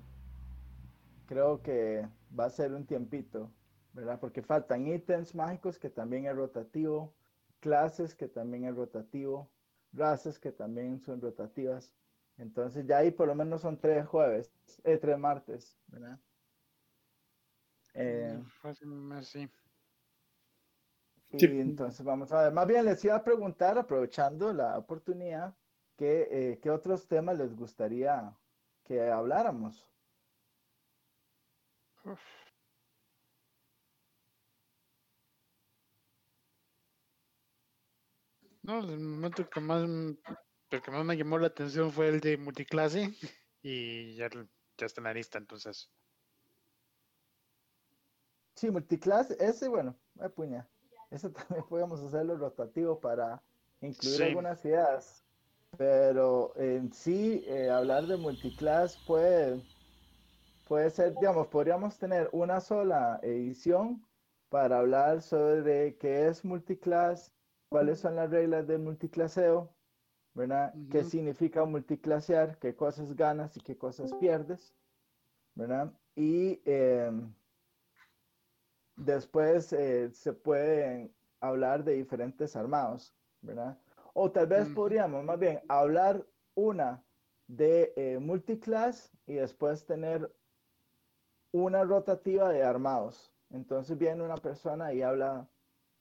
creo 1.25 1.61
que 1.61 2.07
va 2.37 2.45
a 2.45 2.49
ser 2.49 2.71
un 2.71 2.85
tiempito, 2.85 3.51
¿verdad? 3.91 4.21
Porque 4.21 4.41
faltan 4.41 4.87
ítems 4.87 5.35
mágicos 5.35 5.77
que 5.77 5.89
también 5.89 6.27
es 6.27 6.35
rotativo, 6.35 7.13
clases 7.61 8.15
que 8.15 8.27
también 8.27 8.65
es 8.65 8.75
rotativo, 8.75 9.51
razas 9.93 10.39
que 10.39 10.51
también 10.51 10.99
son 11.01 11.21
rotativas. 11.21 11.93
Entonces 12.37 12.85
ya 12.87 12.99
ahí 12.99 13.11
por 13.11 13.27
lo 13.29 13.35
menos 13.35 13.61
son 13.61 13.79
tres 13.79 14.05
jueves, 14.07 14.53
eh, 14.83 14.97
tres 14.97 15.17
martes, 15.19 15.79
¿verdad? 15.87 16.19
Eh, 17.93 18.43
sí. 19.21 19.51
Y 21.31 21.59
entonces 21.59 22.05
vamos 22.05 22.31
a 22.31 22.43
ver, 22.43 22.53
más 22.53 22.67
bien 22.67 22.85
les 22.85 23.03
iba 23.05 23.15
a 23.15 23.23
preguntar, 23.23 23.77
aprovechando 23.77 24.53
la 24.53 24.77
oportunidad, 24.77 25.55
¿qué, 25.97 26.27
eh, 26.31 26.59
¿qué 26.61 26.69
otros 26.69 27.07
temas 27.07 27.37
les 27.37 27.55
gustaría 27.55 28.37
que 28.85 29.09
habláramos? 29.09 29.87
No, 38.71 38.79
el 38.79 39.01
momento 39.01 39.49
que 39.49 39.59
más, 39.59 39.83
el 39.83 40.81
que 40.81 40.91
más 40.91 41.03
me 41.03 41.17
llamó 41.17 41.37
la 41.37 41.47
atención 41.47 41.91
fue 41.91 42.07
el 42.07 42.21
de 42.21 42.37
multiclase 42.37 43.11
y 43.61 44.15
ya, 44.15 44.29
ya 44.77 44.85
está 44.85 45.01
en 45.01 45.03
la 45.03 45.13
lista, 45.13 45.37
entonces. 45.37 45.91
Sí, 48.55 48.71
multiclase, 48.71 49.35
ese, 49.41 49.67
bueno, 49.67 49.99
puña. 50.35 50.69
Eso 51.09 51.29
también 51.33 51.65
podemos 51.67 51.99
hacerlo 51.99 52.37
rotativo 52.37 52.97
para 52.97 53.43
incluir 53.81 54.23
algunas 54.23 54.63
ideas. 54.63 55.25
Pero 55.77 56.53
en 56.55 56.93
sí, 56.93 57.43
eh, 57.47 57.69
hablar 57.69 58.07
de 58.07 58.15
multiclass 58.15 58.97
puede, 59.05 59.61
puede 60.63 60.89
ser, 60.91 61.13
digamos, 61.15 61.47
podríamos 61.47 61.97
tener 61.97 62.29
una 62.31 62.61
sola 62.61 63.19
edición 63.21 64.01
para 64.47 64.79
hablar 64.79 65.21
sobre 65.21 65.97
qué 65.97 66.29
es 66.29 66.45
multiclass, 66.45 67.33
cuáles 67.71 67.99
son 67.99 68.17
las 68.17 68.29
reglas 68.29 68.67
del 68.67 68.79
multiclaseo, 68.81 69.73
¿verdad? 70.33 70.73
¿Qué 70.91 71.03
significa 71.03 71.63
multiclasear? 71.63 72.59
¿Qué 72.59 72.75
cosas 72.75 73.15
ganas 73.15 73.55
y 73.55 73.61
qué 73.61 73.77
cosas 73.77 74.13
pierdes? 74.15 74.75
¿verdad? 75.55 75.93
Y 76.15 76.61
em, 76.65 77.33
Después 78.95 79.73
eh, 79.73 80.11
se 80.11 80.31
pueden 80.33 81.11
hablar 81.39 81.83
de 81.83 81.93
diferentes 81.93 82.55
armados, 82.55 83.15
¿verdad? 83.41 83.79
O 84.13 84.31
tal 84.31 84.45
vez 84.45 84.69
podríamos 84.69 85.23
más 85.23 85.39
bien 85.39 85.59
hablar 85.69 86.23
una 86.53 87.03
de 87.47 87.93
eh, 87.95 88.19
multiclass 88.19 89.11
y 89.25 89.35
después 89.35 89.85
tener 89.87 90.31
una 91.51 91.83
rotativa 91.83 92.49
de 92.49 92.61
armados. 92.61 93.33
Entonces 93.49 93.97
viene 93.97 94.23
una 94.23 94.37
persona 94.37 94.93
y 94.93 95.01
habla 95.01 95.49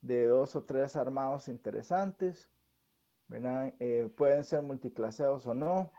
de 0.01 0.27
dos 0.27 0.57
o 0.57 0.65
tres 0.65 0.97
armados 0.97 1.49
interesantes, 1.49 2.51
¿verdad? 3.29 3.75
Eh, 3.79 4.11
pueden 4.17 4.45
ser 4.45 4.63
multiclaseos 4.63 5.47
o 5.47 5.55
no. 5.55 5.93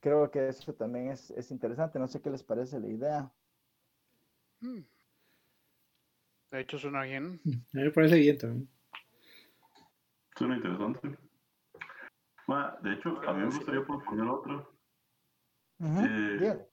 creo 0.00 0.30
que 0.30 0.48
eso 0.48 0.74
también 0.74 1.08
es, 1.08 1.30
es 1.32 1.50
interesante. 1.50 1.98
No 1.98 2.08
sé 2.08 2.20
qué 2.20 2.30
les 2.30 2.42
parece 2.42 2.78
la 2.78 2.88
idea. 2.88 3.32
Mm. 4.60 4.80
De 6.50 6.60
hecho, 6.60 6.78
suena 6.78 7.02
bien. 7.02 7.40
A 7.46 7.76
mí 7.76 7.82
me 7.84 7.90
parece 7.90 8.16
bien 8.16 8.38
también. 8.38 8.68
Suena 10.36 10.56
interesante. 10.56 11.18
de 12.82 12.92
hecho, 12.92 13.20
a 13.28 13.32
mí 13.32 13.40
me 13.40 13.46
gustaría 13.46 13.84
proponer 13.84 14.28
otro. 14.28 14.72
Eh, 15.80 16.66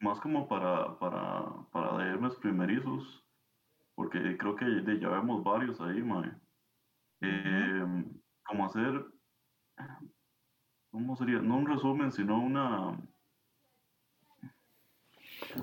más 0.00 0.20
como 0.20 0.46
para, 0.46 0.98
para, 0.98 1.46
para 1.72 1.96
primerizos, 2.40 3.25
porque 3.96 4.36
creo 4.38 4.54
que 4.54 5.00
ya 5.00 5.08
vemos 5.08 5.42
varios 5.42 5.80
ahí, 5.80 6.02
mae. 6.02 6.30
Eh, 7.22 8.04
como 8.44 8.66
hacer, 8.66 9.04
¿cómo 10.90 11.16
sería? 11.16 11.40
No 11.40 11.56
un 11.56 11.66
resumen, 11.66 12.12
sino 12.12 12.38
una, 12.38 12.96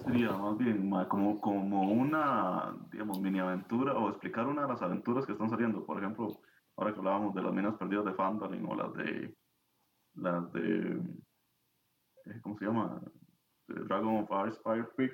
sería 0.03 0.31
más 0.31 0.57
bien 0.57 0.89
como, 1.07 1.39
como 1.39 1.91
una, 1.91 2.75
digamos, 2.91 3.21
mini 3.21 3.39
aventura 3.39 3.93
o 3.93 4.09
explicar 4.09 4.47
una 4.47 4.63
de 4.63 4.67
las 4.69 4.81
aventuras 4.81 5.25
que 5.25 5.33
están 5.33 5.49
saliendo. 5.49 5.85
Por 5.85 5.99
ejemplo, 5.99 6.27
ahora 6.75 6.91
que 6.91 6.99
hablábamos 6.99 7.35
de 7.35 7.41
las 7.43 7.53
minas 7.53 7.75
perdidas 7.75 8.05
de 8.05 8.13
Phandalin 8.13 8.65
o 8.65 8.75
las 8.75 8.93
de, 8.95 9.37
las 10.15 10.51
de, 10.53 11.01
eh, 12.25 12.41
¿cómo 12.41 12.57
se 12.57 12.65
llama? 12.65 13.01
Dragon 13.67 14.23
of 14.23 14.47
Ice 14.47 14.59
Fire 14.63 14.89
Peak. 14.97 15.13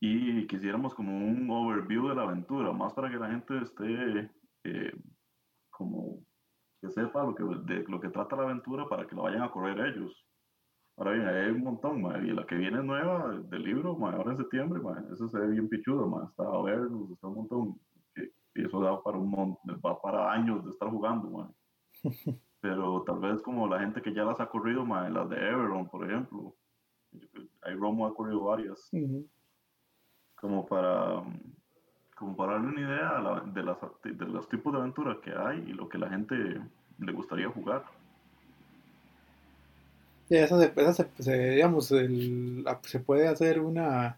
Y 0.00 0.46
quisiéramos 0.46 0.94
como 0.94 1.14
un 1.14 1.48
overview 1.50 2.08
de 2.08 2.14
la 2.14 2.22
aventura, 2.22 2.72
más 2.72 2.94
para 2.94 3.10
que 3.10 3.18
la 3.18 3.30
gente 3.30 3.58
esté 3.58 4.30
eh, 4.64 4.92
como 5.70 6.24
que 6.80 6.90
sepa 6.90 7.22
lo 7.22 7.34
que, 7.34 7.44
de 7.44 7.84
lo 7.86 8.00
que 8.00 8.08
trata 8.08 8.36
la 8.36 8.44
aventura 8.44 8.88
para 8.88 9.06
que 9.06 9.14
lo 9.14 9.22
vayan 9.22 9.42
a 9.42 9.50
correr 9.50 9.78
ellos. 9.80 10.26
Ahora 10.96 11.12
bien, 11.12 11.26
hay 11.26 11.50
un 11.50 11.62
montón, 11.62 12.00
y 12.26 12.32
la 12.32 12.46
que 12.46 12.56
viene 12.56 12.82
nueva 12.82 13.34
del 13.48 13.62
libro, 13.62 13.96
ahora 14.06 14.32
en 14.32 14.36
septiembre, 14.36 14.80
eso 15.12 15.28
se 15.28 15.38
ve 15.38 15.48
bien 15.48 15.68
pichudo, 15.68 16.24
está 16.28 16.42
a 16.42 16.62
ver, 16.62 16.80
está 17.12 17.26
un 17.28 17.34
montón, 17.34 17.80
y 18.54 18.64
eso 18.66 18.80
da 18.80 19.02
para 19.02 19.16
un 19.16 19.30
montón, 19.30 19.80
va 19.84 20.00
para 20.00 20.32
años 20.32 20.64
de 20.64 20.70
estar 20.70 20.88
jugando, 20.90 21.54
Pero 22.60 23.02
tal 23.04 23.18
vez 23.20 23.40
como 23.40 23.66
la 23.66 23.80
gente 23.80 24.02
que 24.02 24.12
ya 24.12 24.24
las 24.24 24.40
ha 24.40 24.50
corrido, 24.50 24.84
las 24.84 25.28
de 25.30 25.36
Everon, 25.36 25.88
por 25.88 26.04
ejemplo, 26.04 26.54
hay 27.62 27.74
Romo 27.74 28.06
ha 28.06 28.14
corrido 28.14 28.44
varias, 28.44 28.90
como 30.40 30.66
para 30.66 31.22
como 32.14 32.36
para 32.36 32.52
darle 32.52 32.68
una 32.68 32.80
idea 32.80 33.42
de, 33.54 33.62
las, 33.62 33.76
de 34.02 34.26
los 34.26 34.48
tipos 34.48 34.72
de 34.72 34.78
aventuras 34.78 35.18
que 35.18 35.32
hay 35.32 35.58
y 35.66 35.72
lo 35.72 35.88
que 35.88 35.98
la 35.98 36.10
gente 36.10 36.34
le 36.98 37.12
gustaría 37.12 37.48
jugar 37.48 37.82
esa, 40.30 41.08
se, 41.18 41.50
digamos, 41.50 41.86
se 41.86 43.00
puede 43.00 43.26
hacer 43.26 43.60
una, 43.60 44.16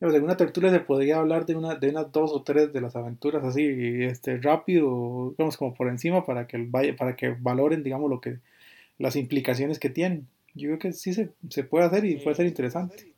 digamos, 0.00 0.16
en 0.16 0.24
una 0.24 0.36
tertulia 0.36 0.70
se 0.70 0.80
podría 0.80 1.18
hablar 1.18 1.44
de, 1.46 1.56
una, 1.56 1.74
de 1.74 1.90
unas 1.90 2.12
dos 2.12 2.30
o 2.32 2.42
tres 2.42 2.72
de 2.72 2.80
las 2.80 2.94
aventuras 2.94 3.42
así, 3.44 3.64
este, 4.04 4.38
rápido, 4.38 5.30
digamos, 5.30 5.56
como 5.56 5.74
por 5.74 5.88
encima 5.88 6.24
para 6.24 6.46
que, 6.46 6.58
vaya, 6.68 6.94
para 6.96 7.16
que 7.16 7.34
valoren, 7.38 7.82
digamos, 7.82 8.08
lo 8.08 8.20
que, 8.20 8.38
las 8.98 9.16
implicaciones 9.16 9.78
que 9.78 9.90
tienen. 9.90 10.28
Yo 10.54 10.68
creo 10.68 10.78
que 10.78 10.92
sí 10.92 11.12
se, 11.12 11.30
se 11.48 11.64
puede 11.64 11.86
hacer 11.86 12.04
y 12.04 12.16
puede 12.16 12.36
ser 12.36 12.46
interesante. 12.46 13.09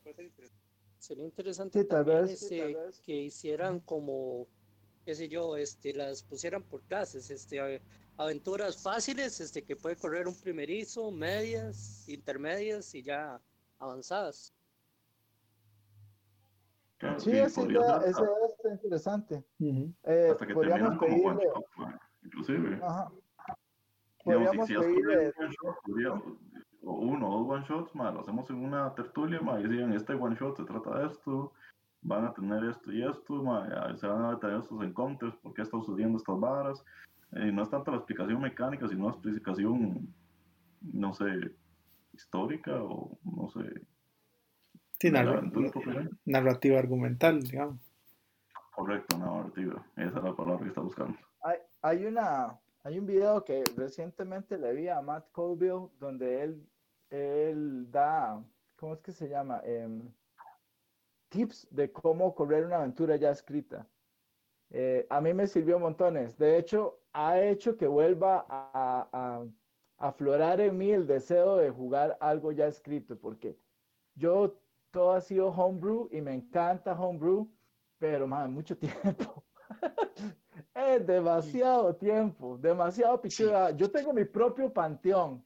Sería 1.13 1.27
interesante 1.27 1.85
tal 1.85 2.05
vez, 2.05 2.49
que 3.05 3.15
hicieran 3.15 3.81
como, 3.81 4.47
qué 5.05 5.15
sé 5.15 5.29
yo, 5.29 5.59
este, 5.59 5.93
las 5.93 6.23
pusieran 6.23 6.63
por 6.63 6.81
clases, 6.85 7.29
este, 7.31 7.83
aventuras 8.17 8.83
fáciles, 8.83 9.39
este, 9.39 9.63
que 9.63 9.77
puede 9.77 9.97
correr 9.97 10.27
un 10.27 10.35
primerizo, 10.35 11.11
medias, 11.11 12.09
intermedias 12.09 12.95
y 12.95 13.03
ya 13.03 13.39
avanzadas. 13.79 14.55
Sí, 17.19 17.33
esa 17.33 17.61
idea, 17.61 17.99
esa 18.07 18.25
está 18.49 18.73
interesante. 18.73 19.45
eh, 20.05 20.35
podríamos 20.55 20.99
pedirle... 20.99 21.47
inclusive. 22.25 22.81
Ajá. 22.83 23.13
Podríamos 24.25 24.67
si, 24.67 24.75
pedirle... 24.77 25.29
o 25.29 26.39
uno 26.83 27.29
o 27.29 27.39
dos 27.39 27.49
one 27.49 27.65
shots, 27.67 27.95
lo 27.95 28.21
hacemos 28.21 28.51
en 28.51 28.65
una 28.65 28.95
tertulia, 28.95 29.41
ma, 29.41 29.61
y 29.61 29.65
decían, 29.65 29.93
este 29.93 30.15
one 30.15 30.37
shot 30.37 30.57
se 30.57 30.65
trata 30.65 30.99
de 30.99 31.07
esto, 31.07 31.53
van 32.03 32.27
a 32.27 32.35
tener 32.35 32.65
esto 32.65 32.93
y 32.93 33.03
esto, 33.03 33.45
se 33.97 34.07
van 34.07 34.25
a 34.25 34.39
tener 34.39 34.59
estos 34.59 34.83
encounters, 34.83 35.35
por 35.37 35.55
qué 35.55 35.63
están 35.63 35.83
sucediendo 35.83 36.19
estas 36.19 36.39
barras. 36.41 36.85
Eh, 37.33 37.51
no 37.51 37.63
es 37.63 37.71
tanto 37.71 37.91
la 37.91 37.99
explicación 37.99 38.41
mecánica, 38.41 38.89
sino 38.89 39.07
la 39.07 39.13
explicación, 39.13 40.13
no 40.81 41.15
sé, 41.15 41.55
histórica 42.13 42.73
o 42.83 43.17
no 43.25 43.49
sé, 43.49 43.87
Sí, 45.03 45.11
narrativa 46.27 46.79
argumental, 46.79 47.43
digamos. 47.43 47.81
Correcto, 48.71 49.19
narrativa. 49.19 49.85
Esa 49.97 50.19
es 50.19 50.23
la 50.23 50.37
palabra 50.37 50.63
que 50.63 50.69
está 50.69 50.81
buscando. 50.81 51.19
Hay, 51.43 51.59
hay, 51.83 52.05
una, 52.05 52.57
hay 52.85 52.99
un 52.99 53.07
video 53.07 53.45
que 53.45 53.65
recientemente 53.77 54.59
le 54.59 54.73
vi 54.73 54.89
a 54.89 55.01
Matt 55.01 55.31
Colville 55.33 55.89
donde 56.01 56.43
él, 56.43 56.67
él 57.11 57.91
da, 57.91 58.43
¿cómo 58.77 58.95
es 58.95 59.01
que 59.01 59.13
se 59.13 59.29
llama? 59.29 59.61
Em, 59.65 60.13
tips 61.29 61.69
de 61.71 61.93
cómo 61.93 62.35
correr 62.35 62.67
una 62.67 62.77
aventura 62.77 63.17
ya 63.17 63.31
escrita. 63.31 63.87
Eh, 64.71 65.07
a 65.11 65.21
mí 65.21 65.33
me 65.33 65.47
sirvió 65.47 65.79
montones. 65.79 66.37
De 66.39 66.59
hecho, 66.59 66.99
ha 67.13 67.41
hecho 67.41 67.77
que 67.77 67.87
vuelva 67.87 68.47
a, 68.49 69.45
aflorar 69.99 70.61
en 70.61 70.77
mí 70.77 70.91
el 70.91 71.07
deseo 71.07 71.57
de 71.59 71.71
jugar 71.71 72.19
algo 72.21 72.51
ya 72.51 72.67
escrito, 72.67 73.17
porque 73.17 73.57
yo 74.17 74.59
todo 74.91 75.13
ha 75.13 75.21
sido 75.21 75.49
homebrew 75.51 76.09
y 76.11 76.21
me 76.21 76.35
encanta 76.35 76.99
homebrew, 77.01 77.49
pero 77.99 78.27
más 78.27 78.49
mucho 78.49 78.77
tiempo. 78.79 79.45
Es 80.75 81.07
demasiado 81.07 81.95
tiempo, 81.97 82.59
demasiado 82.59 83.21
pichuda. 83.21 83.71
Yo 83.71 83.91
tengo 83.91 84.13
mi 84.13 84.25
propio 84.25 84.73
panteón. 84.73 85.45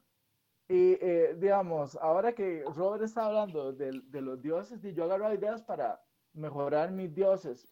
Y 0.69 0.99
eh, 1.01 1.37
digamos, 1.39 1.97
ahora 1.97 2.33
que 2.33 2.65
Robert 2.74 3.05
está 3.05 3.27
hablando 3.27 3.73
de, 3.73 4.01
de 4.05 4.20
los 4.20 4.43
dioses, 4.43 4.85
y 4.85 4.93
yo 4.93 5.05
agarro 5.05 5.33
ideas 5.33 5.62
para 5.62 6.03
mejorar 6.33 6.91
mis 6.91 7.15
dioses. 7.15 7.69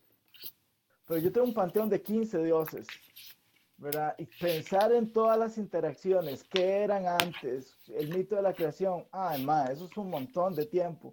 Pero 1.07 1.21
yo 1.21 1.33
tengo 1.33 1.47
un 1.47 1.55
panteón 1.55 1.89
de 1.89 2.01
15 2.01 2.45
dioses, 2.45 2.87
¿verdad? 3.77 4.15
Y 4.17 4.27
pensar 4.27 4.93
en 4.93 5.13
todas 5.13 5.37
las 5.37 5.59
interacciones, 5.59 6.45
que 6.45 6.83
eran 6.85 7.07
antes, 7.07 7.77
el 7.89 8.17
mito 8.17 8.37
de 8.37 8.43
la 8.43 8.55
creación, 8.55 9.05
ay, 9.11 9.45
más, 9.45 9.71
eso 9.71 9.87
es 9.87 9.97
un 9.97 10.11
montón 10.11 10.55
de 10.55 10.65
tiempo 10.65 11.13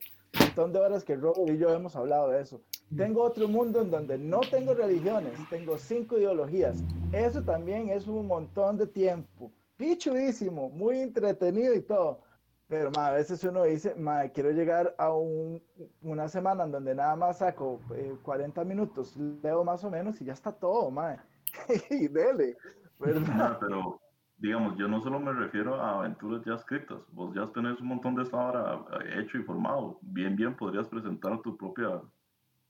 montón 0.52 0.74
de 0.74 0.80
horas 0.80 1.06
que 1.06 1.16
Robert 1.16 1.50
y 1.50 1.58
yo 1.58 1.74
hemos 1.74 1.96
hablado 1.96 2.30
de 2.30 2.42
eso. 2.42 2.62
Tengo 2.98 3.24
otro 3.24 3.48
mundo 3.48 3.80
en 3.82 3.90
donde 3.90 4.18
no 4.18 4.42
tengo 4.42 4.74
religiones, 4.74 5.32
tengo 5.50 5.78
cinco 5.78 6.18
ideologías. 6.18 6.84
Eso 7.14 7.42
también 7.42 7.88
es 7.88 8.06
un 8.06 8.28
montón 8.28 8.78
de 8.78 8.86
tiempo. 8.86 9.50
Pichudísimo, 9.78 10.70
muy 10.70 11.00
entretenido 11.00 11.74
y 11.74 11.82
todo. 11.82 12.20
Pero 12.68 12.92
ma, 12.92 13.08
a 13.08 13.12
veces 13.12 13.42
uno 13.46 13.64
dice, 13.64 13.96
ma, 13.96 14.28
quiero 14.28 14.52
llegar 14.52 14.94
a 14.98 15.14
un, 15.14 15.64
una 16.02 16.28
semana 16.28 16.66
en 16.66 16.72
donde 16.72 16.96
nada 16.96 17.16
más 17.16 17.38
saco 17.38 17.80
40 18.24 18.62
eh, 18.62 18.66
minutos, 18.66 19.16
leo 19.16 19.64
más 19.64 19.86
o 19.86 19.90
menos 19.90 20.20
y 20.20 20.26
ya 20.26 20.34
está 20.34 20.52
todo, 20.52 20.92
ma. 20.92 21.24
y 21.90 22.10
dele, 22.10 22.58
¿verdad? 23.00 23.58
pero 23.62 24.01
digamos, 24.42 24.76
yo 24.76 24.88
no 24.88 25.02
solo 25.04 25.20
me 25.20 25.32
refiero 25.32 25.80
a 25.80 26.00
aventuras 26.00 26.44
ya 26.44 26.56
escritas, 26.56 26.98
vos 27.12 27.34
ya 27.36 27.46
tenés 27.54 27.80
un 27.80 27.88
montón 27.90 28.16
de 28.16 28.24
esta 28.24 28.38
hora 28.38 28.84
eh, 29.00 29.22
hecho 29.22 29.38
y 29.38 29.44
formado, 29.44 30.00
bien, 30.02 30.36
bien 30.36 30.58
podrías 30.58 30.88
presentar 30.88 31.40
tu 31.44 31.56
propia 31.56 32.02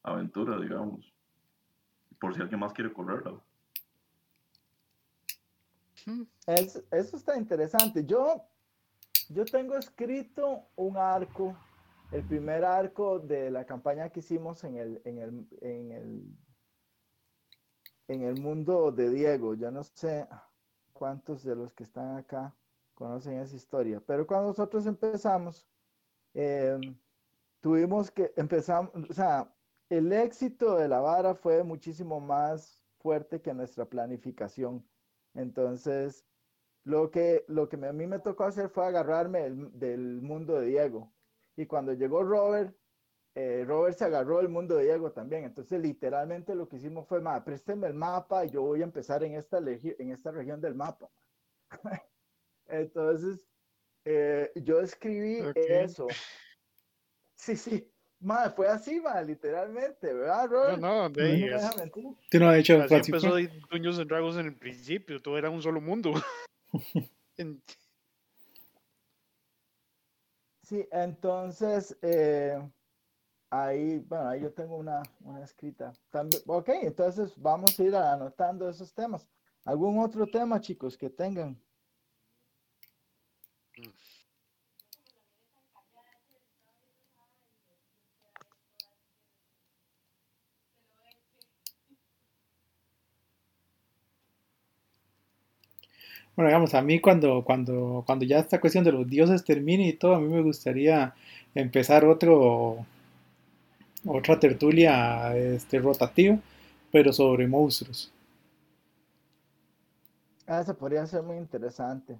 aventura, 0.03 0.59
digamos, 0.59 1.13
por 2.19 2.35
si 2.35 2.41
alguien 2.41 2.59
más 2.59 2.73
quiere 2.73 2.91
correrla. 2.91 3.39
eso 6.45 6.83
está 6.91 7.37
interesante. 7.37 8.05
Yo, 8.05 8.43
yo 9.29 9.45
tengo 9.45 9.77
escrito 9.77 10.65
un 10.75 10.97
arco, 10.97 11.55
el 12.11 12.23
primer 12.23 12.65
arco 12.65 13.19
de 13.19 13.49
la 13.49 13.65
campaña 13.65 14.09
que 14.09 14.19
hicimos 14.19 14.65
en 14.65 14.75
el, 14.75 15.01
en 15.05 15.19
el, 15.19 15.47
en 15.61 15.91
el, 15.93 16.37
en 18.09 18.23
el 18.23 18.41
mundo 18.41 18.91
de 18.91 19.09
Diego. 19.09 19.53
Ya 19.53 19.71
no 19.71 19.83
sé, 19.83 20.27
cuántos 21.01 21.43
de 21.43 21.55
los 21.55 21.73
que 21.73 21.83
están 21.83 22.15
acá 22.15 22.55
conocen 22.93 23.39
esa 23.39 23.55
historia. 23.55 23.99
Pero 24.05 24.27
cuando 24.27 24.49
nosotros 24.49 24.85
empezamos, 24.85 25.67
eh, 26.35 26.77
tuvimos 27.59 28.11
que 28.11 28.31
empezar, 28.35 28.91
o 29.09 29.11
sea, 29.11 29.51
el 29.89 30.13
éxito 30.13 30.75
de 30.75 30.87
la 30.87 30.99
vara 30.99 31.33
fue 31.33 31.63
muchísimo 31.63 32.19
más 32.19 32.85
fuerte 32.99 33.41
que 33.41 33.51
nuestra 33.51 33.85
planificación. 33.85 34.87
Entonces, 35.33 36.23
lo 36.83 37.09
que, 37.09 37.45
lo 37.47 37.67
que 37.67 37.83
a 37.83 37.93
mí 37.93 38.05
me 38.05 38.19
tocó 38.19 38.43
hacer 38.43 38.69
fue 38.69 38.85
agarrarme 38.85 39.49
del 39.49 40.21
mundo 40.21 40.59
de 40.59 40.67
Diego. 40.67 41.11
Y 41.55 41.65
cuando 41.65 41.93
llegó 41.93 42.21
Robert, 42.21 42.77
eh, 43.33 43.63
Robert 43.65 43.97
se 43.97 44.05
agarró 44.05 44.41
el 44.41 44.49
mundo 44.49 44.75
de 44.75 44.85
Diego 44.85 45.11
también. 45.11 45.45
Entonces, 45.45 45.79
literalmente 45.81 46.55
lo 46.55 46.67
que 46.67 46.77
hicimos 46.77 47.07
fue, 47.07 47.21
ma, 47.21 47.43
présteme 47.43 47.87
el 47.87 47.93
mapa 47.93 48.45
y 48.45 48.49
yo 48.49 48.61
voy 48.61 48.81
a 48.81 48.85
empezar 48.85 49.23
en 49.23 49.35
esta, 49.35 49.59
en 49.59 50.11
esta 50.11 50.31
región 50.31 50.59
del 50.59 50.75
mapa. 50.75 51.09
Entonces, 52.67 53.47
eh, 54.05 54.51
yo 54.55 54.81
escribí 54.81 55.39
eso. 55.55 56.07
Sí, 57.35 57.55
sí. 57.55 57.87
Ma, 58.19 58.51
fue 58.51 58.67
así, 58.67 58.99
ma, 59.01 59.21
literalmente, 59.21 60.13
¿verdad, 60.13 60.47
Robert? 60.47 60.79
No, 60.79 61.03
no, 61.03 61.09
de 61.09 61.23
ahí. 61.23 61.49
Tú 62.29 62.39
no 62.39 62.49
has 62.49 62.57
hecho 62.57 62.79
Así 62.83 62.95
empezó 62.95 63.35
Dungeons 63.71 63.97
and 63.97 64.07
Dragons 64.07 64.37
en 64.37 64.45
el 64.45 64.55
principio, 64.55 65.19
todo 65.19 65.39
era 65.39 65.49
un 65.49 65.61
solo 65.61 65.81
mundo. 65.81 66.13
sí, 70.61 70.87
entonces, 70.91 71.97
eh, 72.03 72.61
Ahí, 73.51 73.99
bueno, 74.07 74.29
ahí 74.29 74.41
yo 74.41 74.51
tengo 74.53 74.77
una, 74.77 75.03
una 75.21 75.43
escrita. 75.43 75.93
También, 76.09 76.41
ok, 76.47 76.69
entonces 76.83 77.33
vamos 77.35 77.77
a 77.79 77.83
ir 77.83 77.95
anotando 77.95 78.69
esos 78.69 78.93
temas. 78.93 79.27
¿Algún 79.65 79.99
otro 79.99 80.25
tema, 80.25 80.61
chicos, 80.61 80.97
que 80.97 81.09
tengan? 81.09 81.59
Bueno, 96.35 96.47
digamos, 96.49 96.73
a 96.73 96.81
mí 96.81 96.99
cuando, 97.01 97.43
cuando, 97.43 98.03
cuando 98.05 98.25
ya 98.25 98.39
esta 98.39 98.59
cuestión 98.61 98.83
de 98.85 98.91
los 98.93 99.07
dioses 99.07 99.43
termine 99.43 99.87
y 99.87 99.93
todo, 99.93 100.15
a 100.15 100.19
mí 100.19 100.27
me 100.27 100.41
gustaría 100.41 101.13
empezar 101.53 102.05
otro, 102.05 102.85
otra 104.05 104.39
tertulia 104.39 105.35
este, 105.35 105.79
rotativa, 105.79 106.39
pero 106.91 107.13
sobre 107.13 107.47
monstruos. 107.47 108.11
Ah, 110.47 110.61
eso 110.61 110.75
podría 110.75 111.05
ser 111.05 111.23
muy 111.23 111.37
interesante. 111.37 112.17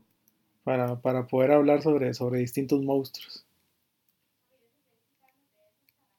Para, 0.63 1.27
poder 1.27 1.51
hablar 1.51 1.81
sobre, 1.81 2.13
sobre 2.13 2.39
distintos 2.39 2.81
monstruos. 2.83 3.45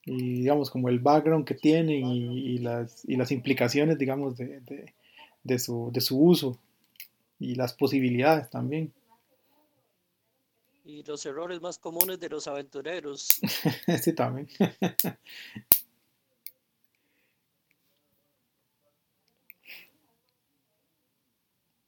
Y 0.04 0.40
digamos, 0.40 0.68
como 0.68 0.88
el 0.88 0.98
background 0.98 1.46
que 1.46 1.54
tienen 1.54 2.04
y, 2.04 2.58
las, 2.58 3.04
y 3.08 3.16
las 3.16 3.30
implicaciones, 3.30 3.98
digamos, 3.98 4.36
de, 4.36 4.60
de, 5.44 5.58
su, 5.60 5.90
de 5.92 6.00
su 6.00 6.20
uso 6.20 6.58
y 7.38 7.54
las 7.54 7.72
posibilidades 7.72 8.50
también. 8.50 8.92
Y 10.84 11.04
los 11.04 11.24
errores 11.26 11.60
más 11.60 11.78
comunes 11.78 12.18
de 12.18 12.28
los 12.28 12.48
aventureros. 12.48 13.40
sí, 14.02 14.12
también. 14.12 14.48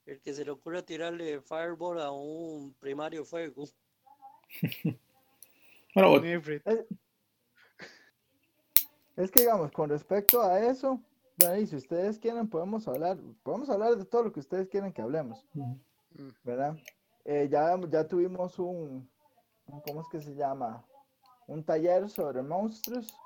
El 0.07 0.21
que 0.21 0.35
se 0.35 0.45
le 0.45 0.51
ocurra 0.51 0.83
tirarle 0.83 1.41
fireball 1.41 2.01
a 2.01 2.11
un 2.11 2.75
primario 2.75 3.25
fuego. 3.25 3.65
bueno, 5.95 6.23
es, 6.23 6.47
es, 9.17 9.31
que 9.31 9.41
digamos, 9.41 9.73
con 9.73 9.89
respecto 9.89 10.43
a 10.43 10.61
eso, 10.61 11.01
si 11.39 11.77
ustedes 11.77 12.19
quieren, 12.19 12.49
podemos 12.49 12.87
hablar, 12.87 13.19
podemos 13.43 13.71
hablar 13.71 13.97
de 13.97 14.05
todo 14.05 14.25
lo 14.25 14.33
que 14.33 14.41
ustedes 14.41 14.69
quieren 14.69 14.93
que 14.93 15.03
hablemos. 15.03 15.45
¿Verdad? 16.45 16.77
Eh, 17.25 17.49
ya, 17.51 17.79
ya 17.89 18.07
tuvimos 18.07 18.59
un, 18.59 19.09
¿cómo 19.87 20.03
es 20.03 20.09
que 20.09 20.21
se 20.21 20.35
llama? 20.35 20.85
Un 21.47 21.65
taller 21.65 22.09
sobre 22.09 22.43
monstruos. 22.43 23.17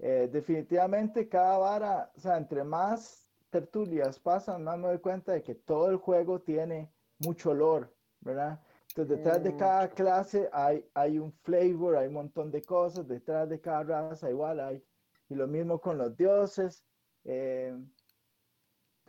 Eh, 0.00 0.28
definitivamente 0.32 1.28
cada 1.28 1.58
vara, 1.58 2.12
o 2.16 2.20
sea, 2.20 2.36
entre 2.36 2.62
más 2.62 3.28
tertulias 3.50 4.18
pasan, 4.18 4.62
más 4.62 4.78
me 4.78 4.88
doy 4.88 4.98
cuenta 4.98 5.32
de 5.32 5.42
que 5.42 5.54
todo 5.54 5.90
el 5.90 5.96
juego 5.96 6.40
tiene 6.40 6.92
mucho 7.18 7.50
olor, 7.50 7.92
¿verdad? 8.20 8.60
Entonces, 8.88 9.18
detrás 9.18 9.42
de 9.42 9.56
cada 9.56 9.88
clase 9.90 10.48
hay, 10.52 10.88
hay 10.94 11.18
un 11.18 11.32
flavor, 11.32 11.96
hay 11.96 12.08
un 12.08 12.14
montón 12.14 12.50
de 12.50 12.62
cosas, 12.62 13.06
detrás 13.06 13.48
de 13.48 13.60
cada 13.60 13.82
raza 13.84 14.30
igual 14.30 14.60
hay. 14.60 14.84
Y 15.28 15.34
lo 15.34 15.46
mismo 15.46 15.80
con 15.80 15.98
los 15.98 16.16
dioses. 16.16 16.84
Eh, 17.24 17.76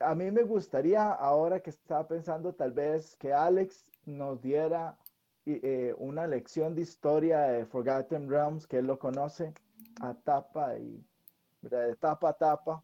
a 0.01 0.15
mí 0.15 0.31
me 0.31 0.43
gustaría, 0.43 1.11
ahora 1.11 1.59
que 1.59 1.69
estaba 1.69 2.07
pensando, 2.07 2.53
tal 2.53 2.71
vez 2.71 3.15
que 3.17 3.33
Alex 3.33 3.85
nos 4.05 4.41
diera 4.41 4.97
eh, 5.45 5.93
una 5.97 6.27
lección 6.27 6.75
de 6.75 6.81
historia 6.81 7.41
de 7.41 7.65
Forgotten 7.65 8.29
Realms, 8.29 8.67
que 8.67 8.77
él 8.77 8.87
lo 8.87 8.99
conoce 8.99 9.53
a 10.01 10.13
tapa 10.13 10.77
y 10.77 11.03
de 11.61 11.95
tapa 11.95 12.29
a 12.29 12.33
tapa. 12.33 12.83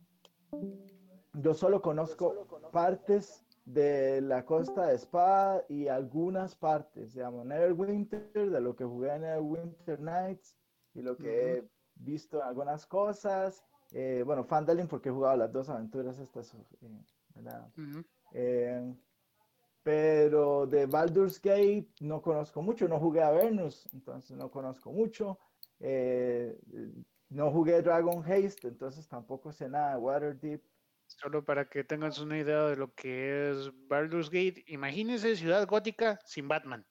Yo 1.34 1.54
solo 1.54 1.82
conozco 1.82 2.48
partes 2.72 3.46
de 3.66 4.22
la 4.22 4.46
Costa 4.46 4.88
de 4.88 4.96
Espada 4.96 5.66
y 5.68 5.88
algunas 5.88 6.56
partes, 6.56 7.14
digamos, 7.14 7.46
Neverwinter, 7.46 8.32
de 8.34 8.62
lo 8.62 8.76
que 8.76 8.86
jugué 8.86 9.14
en 9.14 9.22
Neverwinter 9.22 10.00
Nights 10.00 10.56
y 10.94 11.02
lo 11.02 11.18
que 11.18 11.58
he 11.58 11.70
visto 11.96 12.38
en 12.38 12.48
algunas 12.48 12.86
cosas. 12.86 13.64
Eh, 13.98 14.24
bueno, 14.26 14.44
Fandalin 14.44 14.90
porque 14.90 15.08
he 15.08 15.12
jugado 15.14 15.38
las 15.38 15.54
dos 15.54 15.70
aventuras 15.70 16.20
estas, 16.20 16.54
eh, 16.54 16.58
¿verdad? 17.34 17.70
Eh, 18.34 18.94
pero 19.84 20.68
de 20.68 20.86
Baldur's 20.86 21.42
Gate 21.42 21.88
no 22.02 22.22
conozco 22.22 22.62
mucho, 22.62 22.90
no 22.90 23.00
jugué 23.00 23.24
a 23.24 23.32
Venus, 23.32 23.88
entonces 23.94 24.36
no 24.36 24.52
conozco 24.52 24.92
mucho. 24.92 25.40
no 27.30 27.52
jugué 27.52 27.82
Dragon 27.82 28.22
Haste, 28.22 28.68
entonces 28.68 29.08
tampoco 29.08 29.54
sé 29.54 29.70
nada 29.70 29.92
de 29.92 29.98
Waterdeep. 30.02 30.62
Solo 31.08 31.46
para 31.46 31.70
que 31.70 31.86
tengas 31.86 32.20
una 32.20 32.38
idea 32.38 32.64
de 32.64 32.76
lo 32.76 32.94
que 32.94 33.50
es 33.50 33.72
Baldur's 33.88 34.30
Gate, 34.30 34.66
imagínense 34.68 35.38
Ciudad 35.38 35.66
Gótica 35.66 36.20
sin 36.26 36.50
Batman. 36.50 36.86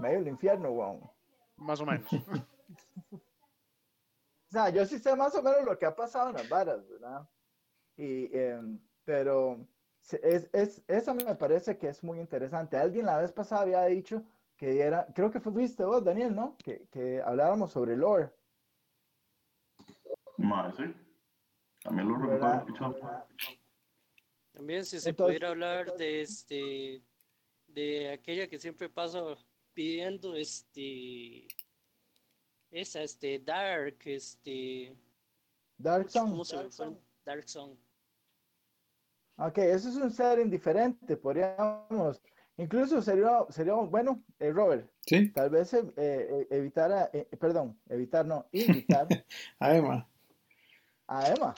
medio 0.00 0.18
del 0.18 0.28
infierno, 0.28 0.72
wow. 0.72 1.08
Más 1.56 1.80
o 1.80 1.86
menos. 1.86 2.10
sea, 4.56 4.70
yo 4.70 4.84
sí 4.86 4.98
sé 4.98 5.14
más 5.16 5.34
o 5.34 5.42
menos 5.42 5.64
lo 5.64 5.78
que 5.78 5.86
ha 5.86 5.94
pasado 5.94 6.30
en 6.30 6.36
las 6.36 6.48
varas, 6.48 6.88
¿verdad? 6.88 7.28
Y, 7.96 8.36
em, 8.36 8.80
pero 9.04 9.66
es, 10.22 10.48
es, 10.52 10.82
eso 10.86 11.14
me 11.14 11.34
parece 11.34 11.76
que 11.78 11.88
es 11.88 12.02
muy 12.02 12.20
interesante. 12.20 12.76
Alguien 12.76 13.06
la 13.06 13.18
vez 13.18 13.32
pasada 13.32 13.62
había 13.62 13.84
dicho 13.84 14.22
que 14.56 14.80
era, 14.80 15.06
creo 15.14 15.30
que 15.30 15.40
fuiste 15.40 15.84
vos, 15.84 16.04
Daniel, 16.04 16.34
¿no? 16.34 16.56
Que, 16.64 16.86
que 16.90 17.20
habláramos 17.22 17.72
sobre 17.72 17.96
lore. 17.96 18.30
Más, 20.38 20.74
sí. 20.76 20.84
También 21.82 22.08
lo 22.08 22.16
recuerdo. 22.16 22.66
También 24.52 24.84
si 24.84 24.98
se 25.00 25.12
pudiera 25.12 25.48
hablar 25.48 25.94
de 25.96 26.22
este 26.22 27.02
de 27.66 28.10
aquella 28.10 28.48
que 28.48 28.58
siempre 28.58 28.88
paso 28.88 29.36
pidiendo 29.74 30.34
este 30.34 31.46
esa 32.70 33.02
este 33.02 33.38
Dark 33.38 33.98
este 34.04 34.96
Dark 35.78 36.10
Song. 36.10 36.42
Dark 37.24 37.48
Song. 37.48 37.76
Ok, 39.38 39.58
eso 39.58 39.90
es 39.90 39.96
un 39.96 40.10
setting 40.10 40.48
diferente, 40.48 41.14
podríamos, 41.16 42.22
incluso 42.56 43.02
sería, 43.02 43.44
sería 43.50 43.74
bueno, 43.74 44.24
eh, 44.38 44.50
Robert, 44.50 44.90
¿Sí? 45.06 45.28
tal 45.30 45.50
vez 45.50 45.74
eh, 45.74 45.84
eh, 45.96 46.46
evitar, 46.50 47.10
perdón, 47.38 47.78
evitar, 47.90 48.24
no, 48.24 48.46
invitar 48.52 49.06
a 49.58 49.76
Emma. 49.76 50.08
A 51.06 51.28
Emma, 51.28 51.54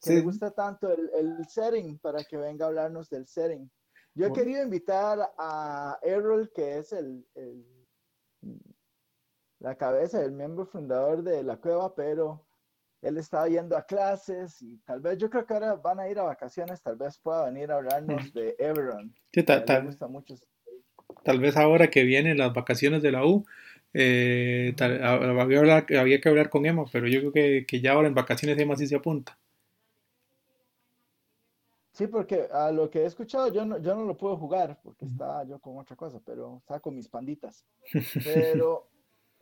que 0.00 0.14
le 0.14 0.20
gusta 0.22 0.50
tanto 0.50 0.92
el, 0.92 1.10
el, 1.14 1.46
setting 1.46 1.96
para 1.98 2.24
que 2.24 2.36
venga 2.36 2.64
a 2.64 2.68
hablarnos 2.68 3.08
del 3.08 3.26
setting. 3.28 3.70
Yo 4.14 4.26
he 4.26 4.32
querido 4.32 4.62
invitar 4.62 5.32
a 5.38 5.98
Errol, 6.02 6.50
que 6.52 6.78
es 6.78 6.92
el, 6.92 7.24
el, 7.34 7.64
la 9.62 9.76
cabeza, 9.76 10.20
el 10.22 10.32
miembro 10.32 10.66
fundador 10.66 11.22
de 11.22 11.42
la 11.44 11.56
cueva, 11.56 11.94
pero 11.94 12.44
él 13.00 13.16
estaba 13.16 13.48
yendo 13.48 13.76
a 13.76 13.82
clases 13.82 14.60
y 14.60 14.78
tal 14.78 15.00
vez 15.00 15.18
yo 15.18 15.30
creo 15.30 15.46
que 15.46 15.54
ahora 15.54 15.74
van 15.74 16.00
a 16.00 16.08
ir 16.08 16.18
a 16.18 16.24
vacaciones, 16.24 16.82
tal 16.82 16.96
vez 16.96 17.18
pueda 17.18 17.46
venir 17.46 17.70
a 17.70 17.76
hablarnos 17.76 18.32
de 18.34 18.56
Everon. 18.58 19.14
tal, 19.46 19.84
gusta 19.84 20.08
mucho. 20.08 20.34
tal 21.24 21.38
vez 21.38 21.56
ahora 21.56 21.88
que 21.90 22.02
vienen 22.02 22.38
las 22.38 22.52
vacaciones 22.52 23.02
de 23.02 23.12
la 23.12 23.24
U, 23.24 23.46
eh, 23.94 24.74
había, 24.80 26.20
que 26.20 26.28
hablar 26.28 26.50
con 26.50 26.66
Emma, 26.66 26.84
pero 26.90 27.06
yo 27.06 27.20
creo 27.20 27.32
que, 27.32 27.66
que 27.66 27.80
ya 27.80 27.92
ahora 27.92 28.08
en 28.08 28.14
vacaciones 28.14 28.58
Emma 28.58 28.76
sí 28.76 28.88
se 28.88 28.96
apunta. 28.96 29.38
Sí, 31.92 32.06
porque 32.06 32.48
a 32.50 32.72
lo 32.72 32.90
que 32.90 33.02
he 33.02 33.04
escuchado 33.04 33.52
yo 33.52 33.64
no, 33.66 33.78
yo 33.78 33.94
no 33.94 34.04
lo 34.04 34.16
puedo 34.16 34.36
jugar 34.36 34.80
porque 34.82 35.04
estaba 35.04 35.44
yo 35.44 35.60
con 35.60 35.78
otra 35.78 35.94
cosa, 35.94 36.20
pero 36.24 36.56
estaba 36.58 36.80
con 36.80 36.96
mis 36.96 37.06
panditas. 37.06 37.64
Pero 38.24 38.91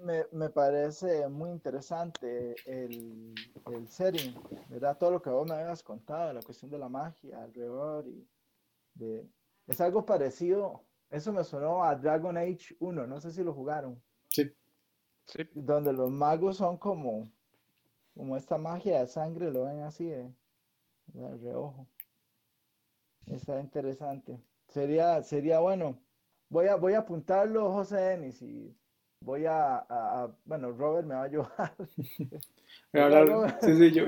me, 0.03 0.27
me, 0.33 0.49
parece 0.51 1.29
muy 1.29 1.51
interesante 1.51 2.55
el, 2.67 3.35
el, 3.73 3.89
setting, 3.89 4.35
¿verdad? 4.69 4.97
Todo 4.99 5.13
lo 5.13 5.23
que 5.23 5.31
vos 5.31 5.49
me 5.49 5.55
habías 5.55 5.83
contado, 5.83 6.33
la 6.33 6.43
cuestión 6.43 6.71
de 6.71 6.79
la 6.79 6.89
magia 6.89 7.43
alrededor 7.43 8.07
y 8.07 8.29
de... 8.95 9.29
Es 9.67 9.81
algo 9.81 10.05
parecido, 10.05 10.85
eso 11.11 11.33
me 11.33 11.45
sonó 11.45 11.85
a 11.85 11.95
Dragon 11.95 12.37
Age 12.37 12.77
1, 12.81 13.07
no 13.07 13.21
sé 13.21 13.31
si 13.31 13.45
lo 13.45 13.55
jugaron. 13.55 14.03
Sí. 14.29 14.53
sí. 15.27 15.49
Donde 15.55 15.93
los 15.93 16.11
magos 16.11 16.57
son 16.57 16.77
como, 16.77 17.31
como 18.15 18.37
esta 18.37 18.59
magia 18.59 19.01
de 19.01 19.07
sangre, 19.07 19.51
lo 19.51 19.65
ven 19.65 19.83
así 19.83 20.07
de, 20.07 20.33
de 21.07 21.37
reojo. 21.37 21.87
Está 23.27 23.61
interesante. 23.61 24.41
Sería, 24.69 25.23
sería 25.23 25.61
bueno. 25.61 26.01
Voy 26.49 26.67
a, 26.67 26.75
voy 26.75 26.95
a 26.95 27.01
apuntarlo, 27.01 27.73
José 27.73 27.97
Denis, 27.97 28.43
y 28.43 28.77
voy 29.21 29.45
a, 29.47 30.29
bueno, 30.45 30.73
Robert 30.73 31.07
me 31.07 31.15
va 31.15 31.23
a 31.23 31.25
ayudar. 31.25 31.75
sí, 33.61 33.77
sí, 33.77 33.91
yo, 33.93 34.05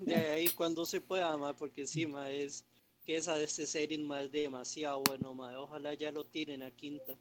De 0.00 0.14
ahí 0.14 0.48
cuando 0.50 0.84
se 0.84 1.00
pueda, 1.00 1.36
más 1.36 1.54
porque 1.54 1.82
encima 1.82 2.30
es 2.30 2.64
que 3.04 3.16
esa 3.16 3.34
de 3.34 3.44
este 3.44 3.66
serie 3.66 3.98
más 3.98 4.30
demasiado 4.30 5.02
bueno, 5.02 5.34
más 5.34 5.56
ojalá 5.56 5.94
ya 5.94 6.12
lo 6.12 6.24
tiren 6.24 6.62
a 6.62 6.70
quinta. 6.70 7.14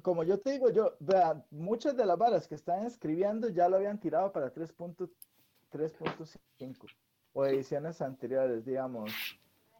Como 0.00 0.24
yo 0.24 0.38
te 0.38 0.52
digo, 0.52 0.70
yo, 0.70 0.96
vean, 1.00 1.44
muchas 1.50 1.96
de 1.96 2.06
las 2.06 2.16
balas 2.16 2.48
que 2.48 2.54
están 2.54 2.86
escribiendo 2.86 3.50
ya 3.50 3.68
lo 3.68 3.76
habían 3.76 4.00
tirado 4.00 4.32
para 4.32 4.52
3.5 4.52 6.86
o 7.34 7.44
ediciones 7.44 8.00
anteriores, 8.00 8.64
digamos. 8.64 9.12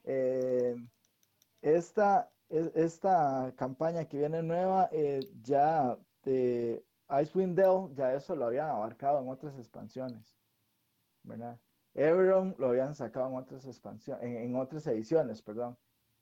Eh, 0.05 0.77
esta, 1.63 2.29
esta 2.53 3.53
campaña 3.57 4.05
que 4.05 4.19
viene 4.19 4.43
nueva, 4.43 4.89
eh, 4.93 5.21
ya 5.43 5.97
de 6.23 6.85
Icewind 7.09 7.57
Dale, 7.57 7.95
ya 7.95 8.15
eso 8.15 8.37
lo 8.37 8.47
habían 8.47 8.69
abarcado 8.69 9.21
en 9.21 9.29
otras 9.29 9.57
expansiones, 9.59 10.37
¿verdad? 11.23 11.59
Everon 11.95 12.55
lo 12.59 12.69
habían 12.69 12.95
sacado 12.95 13.29
en 13.29 13.37
otras 13.37 13.67
expansiones, 13.67 14.23
en, 14.23 14.55
otras 14.57 14.87
ediciones, 14.87 15.43
perdón. 15.43 15.77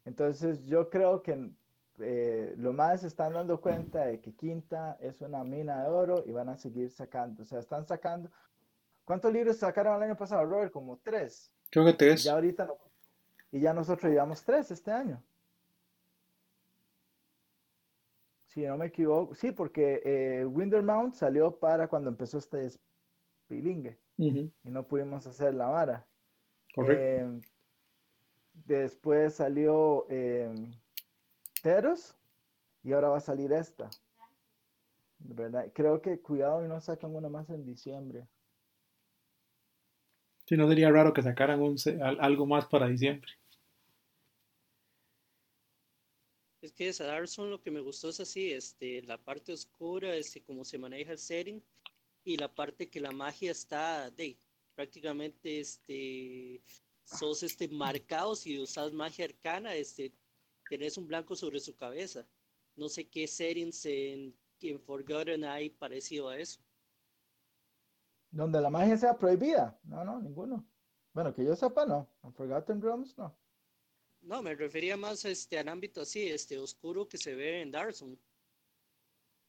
Entonces 0.05 0.65
yo 0.67 0.89
creo 0.89 1.23
que 1.23 1.53
eh, 1.99 2.55
lo 2.57 2.73
más 2.73 3.05
están 3.05 3.35
dando 3.35 3.61
cuenta 3.61 4.07
de 4.07 4.21
que 4.21 4.35
Quinta 4.35 4.97
es 5.01 5.21
una 5.21 5.45
mina 5.45 5.83
de 5.83 5.91
oro 5.91 6.23
y 6.27 6.33
van 6.33 6.49
a 6.49 6.57
seguir 6.57 6.91
sacando, 6.91 7.43
o 7.43 7.47
sea, 7.47 7.59
están 7.59 7.87
sacando. 7.87 8.31
¿Cuántos 9.05 9.33
libros 9.33 9.59
sacaron 9.59 9.97
el 9.97 10.03
año 10.03 10.17
pasado, 10.17 10.45
Robert? 10.45 10.73
Como 10.73 10.99
tres. 10.99 11.53
Creo 11.71 11.85
que 11.85 11.93
tres. 11.93 12.23
Ya 12.23 12.33
ahorita 12.33 12.67
no. 12.67 12.77
Y 13.53 13.61
ya 13.61 13.73
nosotros 13.73 14.11
llevamos 14.11 14.43
tres 14.45 14.71
este 14.71 14.93
año. 14.93 15.23
Si 18.51 18.63
no 18.63 18.77
me 18.77 18.87
equivoco, 18.87 19.33
sí, 19.37 19.53
porque 19.53 20.03
eh, 20.05 20.45
Wintermount 20.45 21.15
salió 21.15 21.57
para 21.57 21.87
cuando 21.87 22.11
empezó 22.11 22.39
este 22.39 22.67
pilingue 23.47 23.97
y 24.17 24.51
no 24.65 24.87
pudimos 24.89 25.25
hacer 25.29 25.55
la 25.55 25.67
vara. 25.69 26.05
Correcto. 26.75 27.01
Eh, 27.01 27.41
después 28.67 29.35
salió 29.35 30.05
eh, 30.11 30.53
Teros 31.63 32.17
y 32.83 32.93
ahora 32.93 33.11
va 33.11 33.19
a 33.19 33.21
salir 33.21 33.53
esta. 33.53 33.89
¿Verdad? 35.21 35.71
Creo 35.73 36.03
que 36.03 36.19
cuidado 36.21 36.65
y 36.65 36.69
no 36.69 36.81
sacan 36.81 37.15
una 37.15 37.29
más 37.29 37.49
en 37.51 37.65
diciembre. 37.65 38.27
Sí, 40.47 40.57
no 40.57 40.67
sería 40.67 40.91
raro 40.91 41.13
que 41.13 41.23
sacaran 41.23 41.61
un, 41.63 41.77
algo 42.19 42.47
más 42.47 42.67
para 42.67 42.89
diciembre. 42.89 43.31
Es 46.61 46.73
que 46.73 46.89
esa 46.89 47.05
Darson 47.05 47.51
lo 47.51 47.63
que 47.63 47.71
me 47.71 47.81
gustó 47.81 48.11
es 48.11 48.21
así, 48.21 48.53
este, 48.53 49.03
la 49.03 49.17
parte 49.17 49.53
oscura, 49.53 50.15
este, 50.15 50.43
cómo 50.43 50.65
se 50.65 50.79
maneja 50.79 51.13
el 51.13 51.19
setting 51.19 51.63
y 52.23 52.37
la 52.37 52.55
parte 52.55 52.91
que 52.91 53.01
la 53.01 53.13
magia 53.13 53.51
está 53.51 54.11
de 54.11 54.37
prácticamente 54.75 55.61
este 55.61 56.63
sos 57.05 57.43
este 57.43 57.69
marcados 57.69 58.47
y 58.47 58.59
usas 58.59 58.93
magia 58.93 59.25
arcana, 59.25 59.75
este 59.75 60.13
tenés 60.69 60.97
un 60.99 61.07
blanco 61.07 61.35
sobre 61.35 61.61
su 61.61 61.75
cabeza. 61.75 62.27
No 62.77 62.89
sé 62.89 63.09
qué 63.09 63.27
settings 63.27 63.85
en, 63.87 64.35
en 64.61 64.81
Forgotten 64.81 65.45
hay 65.45 65.71
parecido 65.71 66.29
a 66.29 66.39
eso. 66.39 66.61
Donde 68.31 68.61
la 68.61 68.71
magia 68.71 68.97
sea 68.97 69.19
prohibida. 69.19 69.79
No, 69.83 70.05
no, 70.05 70.21
ninguno. 70.21 70.65
Bueno, 71.13 71.35
que 71.35 71.45
yo 71.45 71.57
sepa, 71.57 71.85
no. 71.85 72.09
En 72.23 72.33
Forgotten 72.33 72.81
Realms, 72.81 73.19
no. 73.19 73.37
No, 74.23 74.43
me 74.43 74.55
refería 74.55 74.97
más 74.97 75.25
este, 75.25 75.59
al 75.59 75.69
ámbito 75.69 76.03
así, 76.03 76.29
este 76.29 76.59
oscuro 76.59 77.09
que 77.09 77.19
se 77.19 77.35
ve 77.35 77.63
en 77.63 77.71
Darson. 77.71 78.19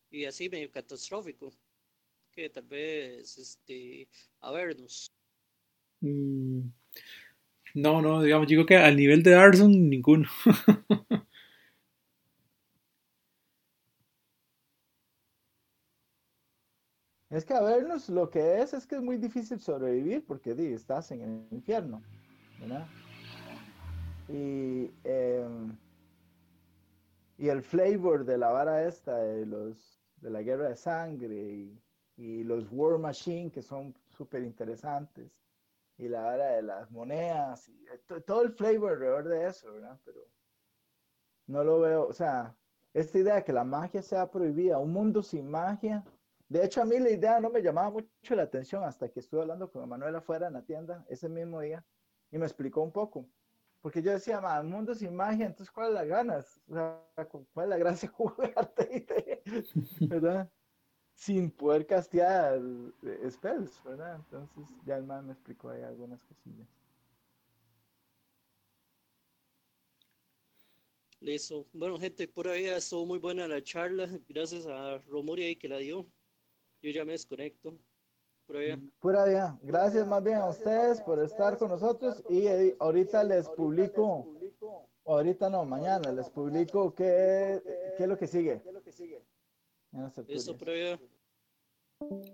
Y 0.09 0.25
así 0.25 0.49
medio 0.49 0.71
catastrófico. 0.71 1.51
Que 2.31 2.49
tal 2.49 2.63
vez, 2.63 3.37
este, 3.37 4.07
a 4.39 4.51
vernos. 4.51 5.11
Mm, 5.99 6.61
no, 7.75 8.01
no, 8.01 8.21
digamos, 8.21 8.47
digo 8.47 8.65
que 8.65 8.77
al 8.77 8.95
nivel 8.95 9.23
de 9.23 9.31
Darson, 9.31 9.89
ninguno. 9.89 10.29
Es 17.29 17.45
que 17.45 17.53
a 17.53 17.61
vernos 17.61 18.09
lo 18.09 18.29
que 18.29 18.61
es 18.61 18.73
es 18.73 18.85
que 18.85 18.95
es 18.95 19.01
muy 19.01 19.15
difícil 19.15 19.57
sobrevivir 19.61 20.21
porque 20.27 20.53
di, 20.53 20.73
estás 20.73 21.11
en 21.11 21.21
el 21.21 21.47
infierno, 21.49 22.03
¿verdad? 22.59 22.85
Y, 24.31 24.91
em, 25.03 25.77
y 27.37 27.49
el 27.49 27.61
flavor 27.61 28.23
de 28.25 28.37
la 28.37 28.51
vara 28.51 28.87
esta 28.87 29.17
de 29.17 29.45
los 29.45 29.99
de 30.21 30.29
la 30.29 30.41
guerra 30.41 30.69
de 30.69 30.75
sangre 30.75 31.35
y, 31.35 32.43
los 32.43 32.67
War 32.71 32.99
Machine 32.99 33.51
que 33.51 33.63
son 33.63 33.95
súper 34.09 34.43
interesantes 34.43 35.31
y 35.97 36.07
la 36.07 36.21
vara 36.21 36.51
de 36.51 36.61
las 36.61 36.91
monedas 36.91 37.67
y 37.67 37.83
todo 38.27 38.43
el 38.43 38.51
flavor 38.51 38.91
alrededor 38.91 39.27
de 39.27 39.47
eso, 39.47 39.73
¿verdad? 39.73 39.99
Pero 40.05 40.21
no 41.47 41.63
lo 41.63 41.79
veo, 41.79 42.07
o 42.07 42.13
sea, 42.13 42.55
esta 42.93 43.17
idea 43.17 43.35
de 43.35 43.43
que 43.43 43.53
la 43.53 43.63
magia 43.63 44.03
sea 44.03 44.29
prohibida, 44.29 44.77
un 44.77 44.93
mundo 44.93 45.23
sin 45.23 45.49
magia, 45.49 46.03
de 46.51 46.65
hecho, 46.65 46.81
a 46.81 46.85
mí 46.85 46.99
la 46.99 47.09
idea 47.09 47.39
no 47.39 47.49
me 47.49 47.61
llamaba 47.61 47.91
mucho 47.91 48.35
la 48.35 48.43
atención 48.43 48.83
hasta 48.83 49.07
que 49.07 49.21
estuve 49.21 49.39
hablando 49.39 49.71
con 49.71 49.87
Manuel 49.87 50.17
afuera 50.17 50.47
en 50.47 50.53
la 50.53 50.61
tienda 50.61 51.05
ese 51.07 51.29
mismo 51.29 51.61
día 51.61 51.85
y 52.29 52.37
me 52.37 52.45
explicó 52.45 52.81
un 52.81 52.91
poco. 52.91 53.25
Porque 53.81 54.01
yo 54.03 54.11
decía, 54.11 54.39
el 54.59 54.67
mundo 54.67 54.93
sin 54.93 55.15
magia, 55.15 55.47
entonces, 55.47 55.71
¿cuál 55.71 55.89
es 55.89 55.93
la 55.95 56.05
ganas? 56.05 56.61
¿Cuál 56.67 57.65
es 57.65 57.69
la 57.69 57.77
gracia 57.77 58.09
de 58.09 58.15
jugar 58.15 58.73
¿Verdad? 60.01 60.51
Sin 61.15 61.51
poder 61.51 61.85
castear 61.87 62.59
spells, 63.29 63.83
¿verdad? 63.83 64.15
Entonces, 64.15 64.67
ya 64.85 64.97
el 64.97 65.03
man 65.03 65.25
me 65.25 65.33
explicó 65.33 65.69
ahí 65.69 65.81
algunas 65.81 66.23
cosillas. 66.23 66.67
Listo. 71.19 71.67
Bueno, 71.73 71.99
gente, 71.99 72.27
por 72.27 72.47
ahí 72.47 72.65
estuvo 72.65 73.05
muy 73.05 73.19
buena 73.19 73.47
la 73.47 73.63
charla. 73.63 74.09
Gracias 74.27 74.65
a 74.65 74.97
Romori 75.07 75.43
ahí 75.43 75.55
que 75.55 75.67
la 75.67 75.77
dio. 75.77 76.07
Yo 76.81 76.91
ya 76.91 77.05
me 77.05 77.11
desconecto. 77.11 77.77
Pura 78.99 79.25
vida. 79.25 79.57
Gracias 79.63 80.07
más 80.07 80.23
bien 80.23 80.37
a 80.37 80.49
ustedes 80.49 81.01
por 81.01 81.19
estar 81.19 81.57
con 81.57 81.69
nosotros 81.69 82.23
y 82.29 82.47
ahorita 82.79 83.23
les 83.23 83.47
publico, 83.49 84.27
ahorita 85.05 85.49
no, 85.49 85.63
mañana 85.65 86.11
les 86.11 86.29
publico 86.29 86.93
qué, 86.93 87.61
qué 87.97 88.03
es 88.03 88.09
lo 88.09 88.17
que 88.17 88.27
sigue. 88.27 88.61
Eso, 90.27 90.57
prueba. 90.57 90.99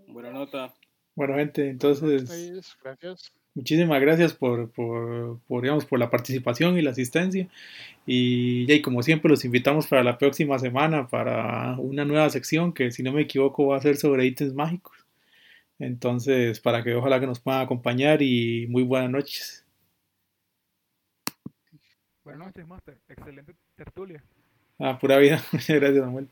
Buena 0.07 0.31
nota. 0.31 0.73
Bueno, 1.15 1.35
gente, 1.35 1.69
entonces. 1.69 2.77
Gracias. 2.81 3.33
Muchísimas 3.55 3.99
gracias 3.99 4.33
por, 4.33 4.69
por, 4.69 5.39
por, 5.47 5.63
digamos, 5.63 5.85
por 5.85 5.97
la 5.97 6.11
participación 6.11 6.77
y 6.77 6.83
la 6.83 6.91
asistencia. 6.91 7.49
Y, 8.05 8.71
y, 8.71 8.81
como 8.83 9.01
siempre, 9.01 9.29
los 9.29 9.43
invitamos 9.43 9.87
para 9.87 10.03
la 10.03 10.19
próxima 10.19 10.59
semana 10.59 11.07
para 11.07 11.75
una 11.79 12.05
nueva 12.05 12.29
sección 12.29 12.71
que, 12.71 12.91
si 12.91 13.01
no 13.01 13.11
me 13.11 13.23
equivoco, 13.23 13.65
va 13.65 13.77
a 13.77 13.81
ser 13.81 13.97
sobre 13.97 14.27
ítems 14.27 14.53
mágicos. 14.53 15.06
Entonces, 15.79 16.59
para 16.59 16.83
que 16.83 16.95
ojalá 16.95 17.19
que 17.19 17.27
nos 17.27 17.39
puedan 17.39 17.61
acompañar 17.61 18.21
y 18.21 18.67
muy 18.67 18.83
buenas 18.83 19.11
noches. 19.11 19.65
Buenas 22.23 22.47
noches, 22.47 22.67
Master. 22.67 22.97
Excelente 23.07 23.55
tertulia. 23.75 24.23
Ah, 24.79 24.97
pura 24.99 25.17
vida. 25.17 25.41
Muchas 25.51 25.75
gracias, 25.79 26.03
Samuel. 26.03 26.27